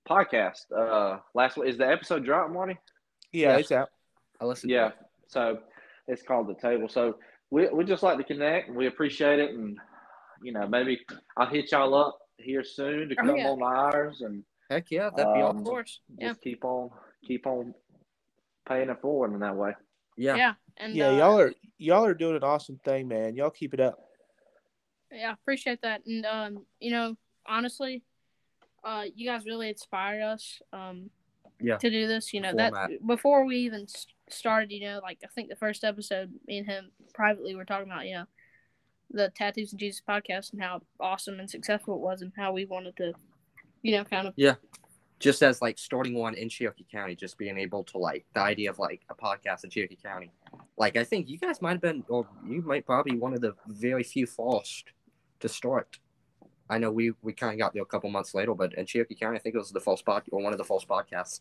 podcast. 0.08 0.60
Uh, 0.74 1.18
last 1.34 1.56
week 1.56 1.68
is 1.68 1.76
the 1.78 1.86
episode 1.88 2.24
dropped, 2.24 2.52
Marty? 2.52 2.78
Yeah, 3.32 3.52
Yeah. 3.52 3.56
it's 3.58 3.72
out. 3.72 3.88
I 4.40 4.44
listened. 4.44 4.70
Yeah. 4.70 4.92
So 5.28 5.58
it's 6.08 6.22
called 6.22 6.46
the 6.48 6.54
table. 6.54 6.88
So 6.88 7.18
we 7.50 7.68
we 7.68 7.84
just 7.84 8.02
like 8.02 8.16
to 8.18 8.24
connect 8.24 8.68
and 8.68 8.76
we 8.76 8.86
appreciate 8.86 9.38
it 9.40 9.50
and 9.50 9.78
you 10.42 10.52
know 10.52 10.66
maybe 10.66 11.00
I'll 11.36 11.46
hit 11.48 11.72
y'all 11.72 11.94
up 11.94 12.18
here 12.38 12.64
soon 12.64 13.08
to 13.08 13.14
Oh, 13.18 13.24
come 13.26 13.36
yeah. 13.36 13.48
on 13.48 13.62
ours 13.62 14.20
and 14.20 14.44
Heck 14.70 14.90
yeah, 14.90 15.10
that'd 15.14 15.32
be 15.34 15.40
Um, 15.40 15.46
awesome. 15.58 15.64
Course. 15.64 16.00
Yeah. 16.18 16.28
just 16.30 16.40
keep 16.42 16.64
on 16.64 16.90
keep 17.24 17.46
on 17.46 17.72
paying 18.68 18.90
it 18.90 19.00
forward 19.00 19.32
in 19.32 19.40
that 19.40 19.54
way. 19.56 19.72
Yeah. 20.16 20.34
Yeah. 20.36 20.54
And 20.78 20.94
Yeah, 20.94 21.08
uh, 21.08 21.16
y'all 21.18 21.40
are 21.40 21.52
y'all 21.78 22.04
are 22.04 22.14
doing 22.14 22.36
an 22.36 22.42
awesome 22.44 22.78
thing, 22.84 23.06
man. 23.08 23.36
Y'all 23.36 23.50
keep 23.50 23.74
it 23.74 23.80
up. 23.80 23.98
Yeah, 25.12 25.32
appreciate 25.32 25.82
that. 25.82 26.04
And 26.06 26.26
um, 26.26 26.66
you 26.80 26.90
know, 26.90 27.16
honestly, 27.46 28.02
uh, 28.84 29.04
you 29.14 29.28
guys 29.28 29.44
really 29.46 29.68
inspired 29.68 30.22
us. 30.22 30.60
Um, 30.72 31.10
Yeah. 31.60 31.76
To 31.78 31.88
do 31.90 32.06
this, 32.08 32.34
you 32.34 32.40
know 32.40 32.50
Format. 32.50 32.72
that 32.90 33.06
before 33.06 33.44
we 33.46 33.56
even 33.58 33.86
started, 34.28 34.72
you 34.72 34.80
know, 34.80 35.00
like 35.02 35.18
I 35.24 35.28
think 35.28 35.48
the 35.48 35.56
first 35.56 35.84
episode, 35.84 36.32
me 36.46 36.58
and 36.58 36.66
him 36.66 36.90
privately 37.14 37.54
were 37.54 37.64
talking 37.64 37.90
about, 37.90 38.06
you 38.06 38.14
know, 38.14 38.24
the 39.10 39.30
Tattoos 39.30 39.72
and 39.72 39.80
Jesus 39.80 40.02
podcast 40.06 40.52
and 40.52 40.62
how 40.62 40.82
awesome 41.00 41.40
and 41.40 41.50
successful 41.50 41.94
it 41.94 42.00
was, 42.00 42.22
and 42.22 42.32
how 42.36 42.52
we 42.52 42.64
wanted 42.64 42.96
to, 42.96 43.12
you 43.82 43.96
know, 43.96 44.04
kind 44.04 44.28
of 44.28 44.34
yeah. 44.36 44.54
Just 45.18 45.42
as 45.42 45.62
like 45.62 45.78
starting 45.78 46.14
one 46.14 46.34
in 46.34 46.50
Cherokee 46.50 46.84
County, 46.92 47.16
just 47.16 47.38
being 47.38 47.56
able 47.56 47.82
to 47.84 47.96
like 47.96 48.26
the 48.34 48.40
idea 48.40 48.68
of 48.68 48.78
like 48.78 49.00
a 49.08 49.14
podcast 49.14 49.64
in 49.64 49.70
Cherokee 49.70 49.96
County. 49.96 50.30
Like 50.76 50.96
I 50.96 51.04
think 51.04 51.28
you 51.28 51.38
guys 51.38 51.62
might 51.62 51.72
have 51.72 51.80
been, 51.80 52.04
or 52.08 52.26
you 52.46 52.60
might 52.60 52.84
probably 52.84 53.16
one 53.16 53.32
of 53.32 53.40
the 53.40 53.54
very 53.66 54.02
few 54.02 54.26
first 54.26 54.92
to 55.40 55.48
start. 55.48 55.98
I 56.68 56.78
know 56.78 56.90
we 56.90 57.12
we 57.22 57.32
kind 57.32 57.54
of 57.54 57.58
got 57.58 57.72
there 57.72 57.82
a 57.82 57.86
couple 57.86 58.10
months 58.10 58.34
later, 58.34 58.54
but 58.54 58.74
in 58.74 58.84
Cherokee 58.84 59.14
County, 59.14 59.38
I 59.38 59.40
think 59.40 59.54
it 59.54 59.58
was 59.58 59.70
the 59.70 59.80
false 59.80 60.02
pod 60.02 60.24
or 60.32 60.42
one 60.42 60.52
of 60.52 60.58
the 60.58 60.64
false 60.64 60.84
podcasts. 60.84 61.40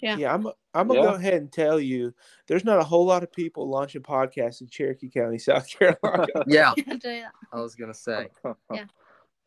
Yeah. 0.00 0.16
Yeah, 0.16 0.34
I'm 0.34 0.46
I'm 0.74 0.88
gonna 0.88 1.00
Yeah. 1.00 1.10
go 1.10 1.14
ahead 1.14 1.34
and 1.34 1.50
tell 1.52 1.80
you, 1.80 2.14
there's 2.46 2.64
not 2.64 2.78
a 2.78 2.84
whole 2.84 3.04
lot 3.06 3.22
of 3.22 3.32
people 3.32 3.68
launching 3.68 4.02
podcasts 4.02 4.60
in 4.60 4.68
Cherokee 4.68 5.08
County, 5.08 5.38
South 5.38 5.68
Carolina. 5.68 6.26
Yeah, 6.46 6.74
I'll 6.88 6.98
tell 6.98 7.12
you 7.12 7.22
that. 7.22 7.32
I 7.52 7.60
was 7.60 7.74
gonna 7.74 7.94
say. 7.94 8.28
Yeah. 8.72 8.86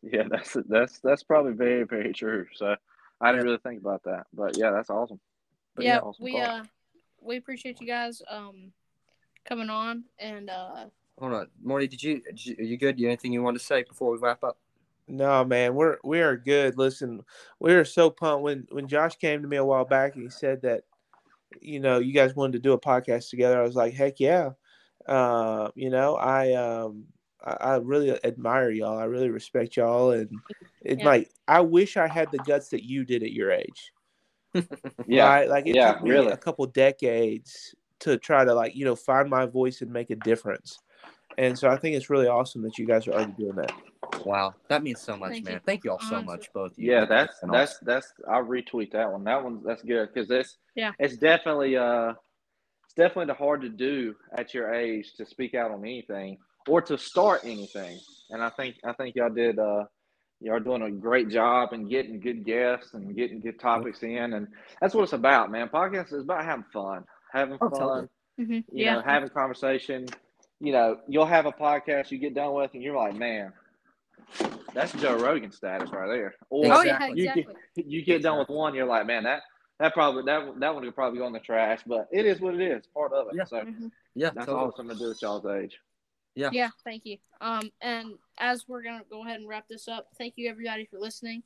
yeah, 0.02 0.22
that's 0.30 0.56
that's 0.68 1.00
that's 1.00 1.22
probably 1.22 1.52
very 1.52 1.84
very 1.84 2.12
true. 2.12 2.46
So 2.54 2.76
I 3.20 3.32
didn't 3.32 3.46
really 3.46 3.58
think 3.58 3.80
about 3.80 4.02
that, 4.04 4.26
but 4.32 4.56
yeah, 4.56 4.70
that's 4.70 4.90
awesome. 4.90 5.20
But 5.74 5.84
yeah, 5.84 5.98
awesome 5.98 6.24
we 6.24 6.32
call. 6.32 6.42
uh, 6.42 6.64
we 7.20 7.36
appreciate 7.36 7.80
you 7.80 7.86
guys 7.86 8.22
um, 8.30 8.72
coming 9.44 9.70
on, 9.70 10.04
and 10.18 10.50
uh, 10.50 10.86
Hold 11.18 11.32
on, 11.32 11.48
Marty. 11.62 11.88
Did 11.88 12.02
you, 12.02 12.20
did 12.22 12.46
you 12.46 12.56
are 12.58 12.62
you 12.62 12.76
good? 12.76 12.98
You 12.98 13.08
anything 13.08 13.32
you 13.32 13.42
want 13.42 13.58
to 13.58 13.64
say 13.64 13.82
before 13.82 14.12
we 14.12 14.18
wrap 14.18 14.44
up? 14.44 14.56
No, 15.08 15.44
man, 15.44 15.74
we're 15.74 15.98
we 16.04 16.20
are 16.20 16.36
good. 16.36 16.76
Listen, 16.76 17.22
we 17.60 17.72
are 17.74 17.84
so 17.84 18.10
pumped 18.10 18.42
when 18.44 18.66
when 18.70 18.88
Josh 18.88 19.16
came 19.16 19.40
to 19.42 19.48
me 19.48 19.56
a 19.56 19.64
while 19.64 19.84
back 19.86 20.14
and 20.14 20.22
he 20.22 20.28
said 20.30 20.62
that, 20.62 20.84
you 21.60 21.80
know, 21.80 21.98
you 21.98 22.12
guys 22.14 22.36
wanted 22.36 22.54
to 22.54 22.58
do 22.60 22.72
a 22.74 22.80
podcast 22.80 23.30
together. 23.30 23.58
I 23.60 23.64
was 23.64 23.76
like, 23.76 23.94
heck 23.94 24.20
yeah. 24.20 24.52
Uh, 25.06 25.70
you 25.76 25.90
know, 25.90 26.16
I 26.16 26.54
um 26.54 27.06
I, 27.44 27.52
I 27.52 27.76
really 27.78 28.12
admire 28.24 28.70
y'all. 28.70 28.98
I 28.98 29.04
really 29.04 29.30
respect 29.30 29.76
y'all, 29.76 30.12
and 30.12 30.42
it's 30.82 31.02
Yeah. 31.02 31.04
like 31.04 31.30
I 31.48 31.60
wish 31.62 31.96
I 31.96 32.08
had 32.08 32.32
the 32.32 32.40
guts 32.40 32.70
that 32.70 32.84
you 32.84 33.04
did 33.04 33.22
at 33.22 33.32
your 33.32 33.52
age. 33.52 33.92
yeah, 35.06 35.30
right? 35.30 35.48
Like 35.48 35.66
it 35.66 35.74
Yeah, 35.74 35.80
took 35.80 36.00
me 36.00 36.12
really. 36.12 36.32
a 36.32 36.36
couple 36.36 36.66
decades 36.66 37.74
to 38.00 38.16
try 38.18 38.44
to 38.44 38.54
like 38.54 38.74
you 38.74 38.84
know 38.84 38.96
find 38.96 39.28
my 39.30 39.46
voice 39.46 39.80
and 39.82 39.92
make 39.92 40.10
a 40.10 40.16
difference. 40.16 40.80
And 41.38 41.56
so 41.58 41.68
I 41.68 41.76
think 41.76 41.94
it's 41.96 42.10
really 42.10 42.26
awesome 42.26 42.62
that 42.62 42.76
you 42.78 42.86
guys 42.86 43.06
are 43.06 43.12
already 43.12 43.32
doing 43.32 43.54
that. 43.56 43.72
Wow, 44.26 44.54
that 44.68 44.82
means 44.82 45.00
so 45.00 45.16
much, 45.16 45.30
Thank 45.32 45.44
man. 45.44 45.54
you. 45.54 45.60
Thank 45.64 45.84
you 45.84 45.92
all 45.92 46.00
so 46.00 46.20
much, 46.20 46.52
both. 46.52 46.72
of 46.72 46.78
you. 46.78 46.90
Yeah, 46.90 47.04
that's 47.06 47.38
that's 47.40 47.72
awesome. 47.74 47.86
that's 47.86 48.12
I'll 48.28 48.44
retweet 48.44 48.90
that 48.92 49.10
one. 49.10 49.22
That 49.24 49.42
one 49.44 49.62
that's 49.64 49.82
good 49.82 50.08
because 50.12 50.28
it's 50.30 50.56
Yeah. 50.74 50.92
it's 50.98 51.16
definitely 51.16 51.76
uh 51.76 52.14
it's 52.84 52.94
definitely 52.96 53.32
hard 53.34 53.60
to 53.62 53.68
do 53.68 54.14
at 54.36 54.52
your 54.52 54.74
age 54.74 55.14
to 55.18 55.24
speak 55.24 55.54
out 55.54 55.70
on 55.70 55.80
anything 55.84 56.38
or 56.68 56.82
to 56.82 56.98
start 56.98 57.42
anything. 57.44 57.98
And 58.30 58.42
I 58.42 58.50
think 58.50 58.74
I 58.84 58.92
think 58.94 59.14
y'all 59.14 59.30
did 59.30 59.58
uh 59.60 59.84
y'all 60.40 60.58
doing 60.60 60.82
a 60.82 60.90
great 60.90 61.28
job 61.28 61.72
and 61.72 61.88
getting 61.88 62.18
good 62.18 62.44
guests 62.44 62.94
and 62.94 63.14
getting 63.14 63.40
good 63.40 63.60
topics 63.60 64.02
in 64.02 64.32
and 64.34 64.48
that's 64.80 64.94
what 64.94 65.04
it's 65.04 65.12
about, 65.12 65.52
man. 65.52 65.68
Podcast 65.68 66.12
is 66.12 66.22
about 66.24 66.44
having 66.44 66.64
fun, 66.72 67.04
having 67.32 67.58
Oh, 67.60 67.70
fun, 67.70 67.78
totally. 67.78 68.08
mhm, 68.40 68.64
you 68.72 68.84
yeah, 68.84 68.94
know, 68.96 69.02
having 69.02 69.28
conversation. 69.28 70.06
You 70.60 70.72
know, 70.72 70.98
you'll 71.08 71.26
have 71.26 71.46
a 71.46 71.52
podcast 71.52 72.10
you 72.10 72.18
get 72.18 72.34
done 72.34 72.52
with 72.54 72.72
and 72.74 72.82
you're 72.82 72.96
like, 72.96 73.14
man, 73.14 73.52
that's 74.74 74.92
Joe 74.94 75.16
Rogan 75.16 75.52
status 75.52 75.90
right 75.90 76.08
there. 76.08 76.34
Or 76.50 76.66
oh 76.72 76.82
yeah, 76.82 76.96
Exactly. 76.96 77.20
You 77.22 77.28
exactly. 77.30 77.54
you 77.76 78.04
get 78.04 78.22
done 78.22 78.38
with 78.38 78.48
one, 78.48 78.74
you're 78.74 78.86
like, 78.86 79.06
man, 79.06 79.24
that 79.24 79.42
that 79.78 79.94
probably 79.94 80.24
that 80.24 80.58
that 80.60 80.74
one 80.74 80.82
could 80.84 80.94
probably 80.94 81.20
go 81.20 81.26
in 81.26 81.32
the 81.32 81.38
trash, 81.40 81.80
but 81.86 82.08
it 82.10 82.26
is 82.26 82.40
what 82.40 82.54
it 82.54 82.60
is, 82.60 82.84
part 82.92 83.12
of 83.12 83.28
it. 83.28 83.34
Yeah. 83.36 83.44
So 83.44 83.56
Mhm. 83.60 83.90
Yeah, 84.14 84.30
that's 84.30 84.46
totally. 84.46 84.66
awesome 84.66 84.88
to 84.88 84.94
do 84.96 85.10
at 85.12 85.22
y'all's 85.22 85.46
age. 85.46 85.78
Yeah. 86.34 86.50
Yeah, 86.52 86.70
thank 86.84 87.04
you. 87.06 87.18
Um, 87.40 87.70
and 87.80 88.14
as 88.38 88.66
we're 88.68 88.82
gonna 88.82 89.04
go 89.08 89.24
ahead 89.24 89.38
and 89.40 89.48
wrap 89.48 89.68
this 89.68 89.86
up, 89.88 90.08
thank 90.18 90.34
you 90.36 90.50
everybody 90.50 90.84
for 90.86 90.98
listening. 90.98 91.42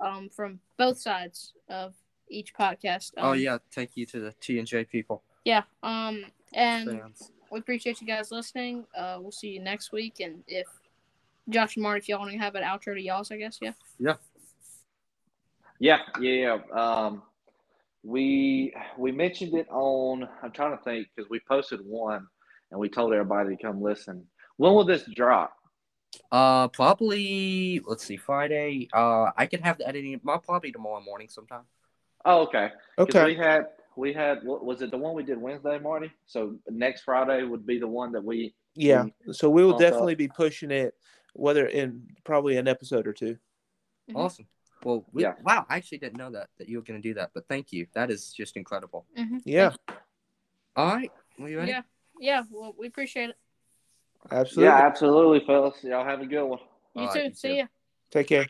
Um, 0.00 0.28
from 0.28 0.58
both 0.76 0.98
sides 0.98 1.52
of 1.68 1.94
each 2.28 2.52
podcast. 2.54 3.12
Um, 3.16 3.26
Oh 3.28 3.32
yeah, 3.32 3.58
thank 3.72 3.96
you 3.96 4.06
to 4.06 4.18
the 4.20 4.32
T 4.40 4.58
and 4.58 4.66
J 4.66 4.84
people. 4.84 5.22
yeah. 5.44 5.62
Um, 5.84 6.24
and 6.52 6.90
Fans. 6.90 7.30
We 7.50 7.58
appreciate 7.58 8.00
you 8.00 8.06
guys 8.06 8.30
listening. 8.30 8.84
Uh, 8.96 9.18
we'll 9.20 9.32
see 9.32 9.48
you 9.48 9.60
next 9.60 9.92
week. 9.92 10.20
And 10.20 10.42
if 10.48 10.66
Josh 11.48 11.76
and 11.76 11.82
Marty, 11.82 11.98
if 11.98 12.08
y'all 12.08 12.18
want 12.18 12.32
to 12.32 12.38
have 12.38 12.54
an 12.54 12.62
outro 12.62 12.94
to 12.94 13.00
y'all's, 13.00 13.30
I 13.30 13.36
guess, 13.36 13.58
yeah. 13.60 13.72
Yeah, 13.98 14.14
yeah. 15.78 15.98
yeah. 16.20 16.58
Um, 16.72 17.22
we 18.02 18.72
we 18.96 19.12
mentioned 19.12 19.54
it 19.54 19.68
on. 19.70 20.28
I'm 20.42 20.52
trying 20.52 20.76
to 20.76 20.82
think 20.84 21.08
because 21.14 21.28
we 21.28 21.40
posted 21.40 21.80
one 21.84 22.26
and 22.70 22.80
we 22.80 22.88
told 22.88 23.12
everybody 23.12 23.56
to 23.56 23.62
come 23.62 23.82
listen. 23.82 24.26
When 24.56 24.72
will 24.74 24.84
this 24.84 25.04
drop? 25.14 25.54
Uh, 26.32 26.68
probably 26.68 27.80
let's 27.86 28.04
see, 28.04 28.16
Friday. 28.16 28.88
Uh, 28.92 29.30
I 29.36 29.46
could 29.46 29.60
have 29.60 29.78
the 29.78 29.86
editing. 29.86 30.20
Well, 30.24 30.38
probably 30.38 30.72
tomorrow 30.72 31.00
morning 31.00 31.28
sometime. 31.28 31.64
Oh, 32.24 32.42
okay. 32.42 32.70
'Cause 32.96 33.08
Okay. 33.08 33.24
We 33.24 33.34
had 33.34 33.68
we 33.96 34.12
had 34.12 34.44
what 34.44 34.64
was 34.64 34.82
it 34.82 34.90
the 34.90 34.98
one 34.98 35.14
we 35.14 35.22
did 35.22 35.40
Wednesday, 35.40 35.78
Marty? 35.78 36.12
So 36.26 36.56
next 36.68 37.02
Friday 37.02 37.42
would 37.42 37.66
be 37.66 37.78
the 37.78 37.88
one 37.88 38.12
that 38.12 38.22
we. 38.24 38.54
Yeah. 38.74 39.06
So 39.32 39.48
we 39.50 39.64
will 39.64 39.72
Also- 39.72 39.84
definitely 39.84 40.14
be 40.14 40.28
pushing 40.28 40.70
it, 40.70 40.94
whether 41.32 41.66
in 41.66 42.06
probably 42.24 42.56
an 42.58 42.68
episode 42.68 43.06
or 43.06 43.12
two. 43.12 43.38
Mhm. 44.10 44.16
Awesome. 44.16 44.46
Well, 44.84 45.04
we, 45.12 45.22
Yeah. 45.22 45.34
wow, 45.42 45.64
I 45.68 45.76
actually 45.78 45.98
didn't 45.98 46.18
know 46.18 46.30
that 46.30 46.50
that 46.58 46.68
you 46.68 46.76
were 46.78 46.84
going 46.84 47.00
to 47.00 47.08
do 47.08 47.14
that, 47.14 47.30
but 47.34 47.48
thank 47.48 47.72
you. 47.72 47.86
That 47.94 48.10
is 48.10 48.32
just 48.32 48.56
incredible. 48.56 49.06
Mhm. 49.16 49.40
Yeah. 49.44 49.74
All 50.76 50.94
right, 50.94 51.10
are 51.40 51.48
you 51.48 51.56
ready? 51.58 51.72
Yeah. 51.72 51.82
Yeah. 52.20 52.42
Well, 52.50 52.74
we 52.78 52.86
appreciate 52.86 53.30
it. 53.30 53.36
Absolutely. 54.30 54.64
Yeah, 54.72 54.86
absolutely, 54.86 55.40
fellas. 55.46 55.82
Y'all 55.82 56.04
have 56.04 56.20
a 56.20 56.26
good 56.26 56.44
one. 56.44 56.58
You 56.94 57.02
All 57.02 57.06
right, 57.08 57.14
too. 57.14 57.28
you 57.28 57.34
See 57.34 57.48
too. 57.48 57.54
ya. 57.54 57.66
Take 58.10 58.26
care. 58.28 58.46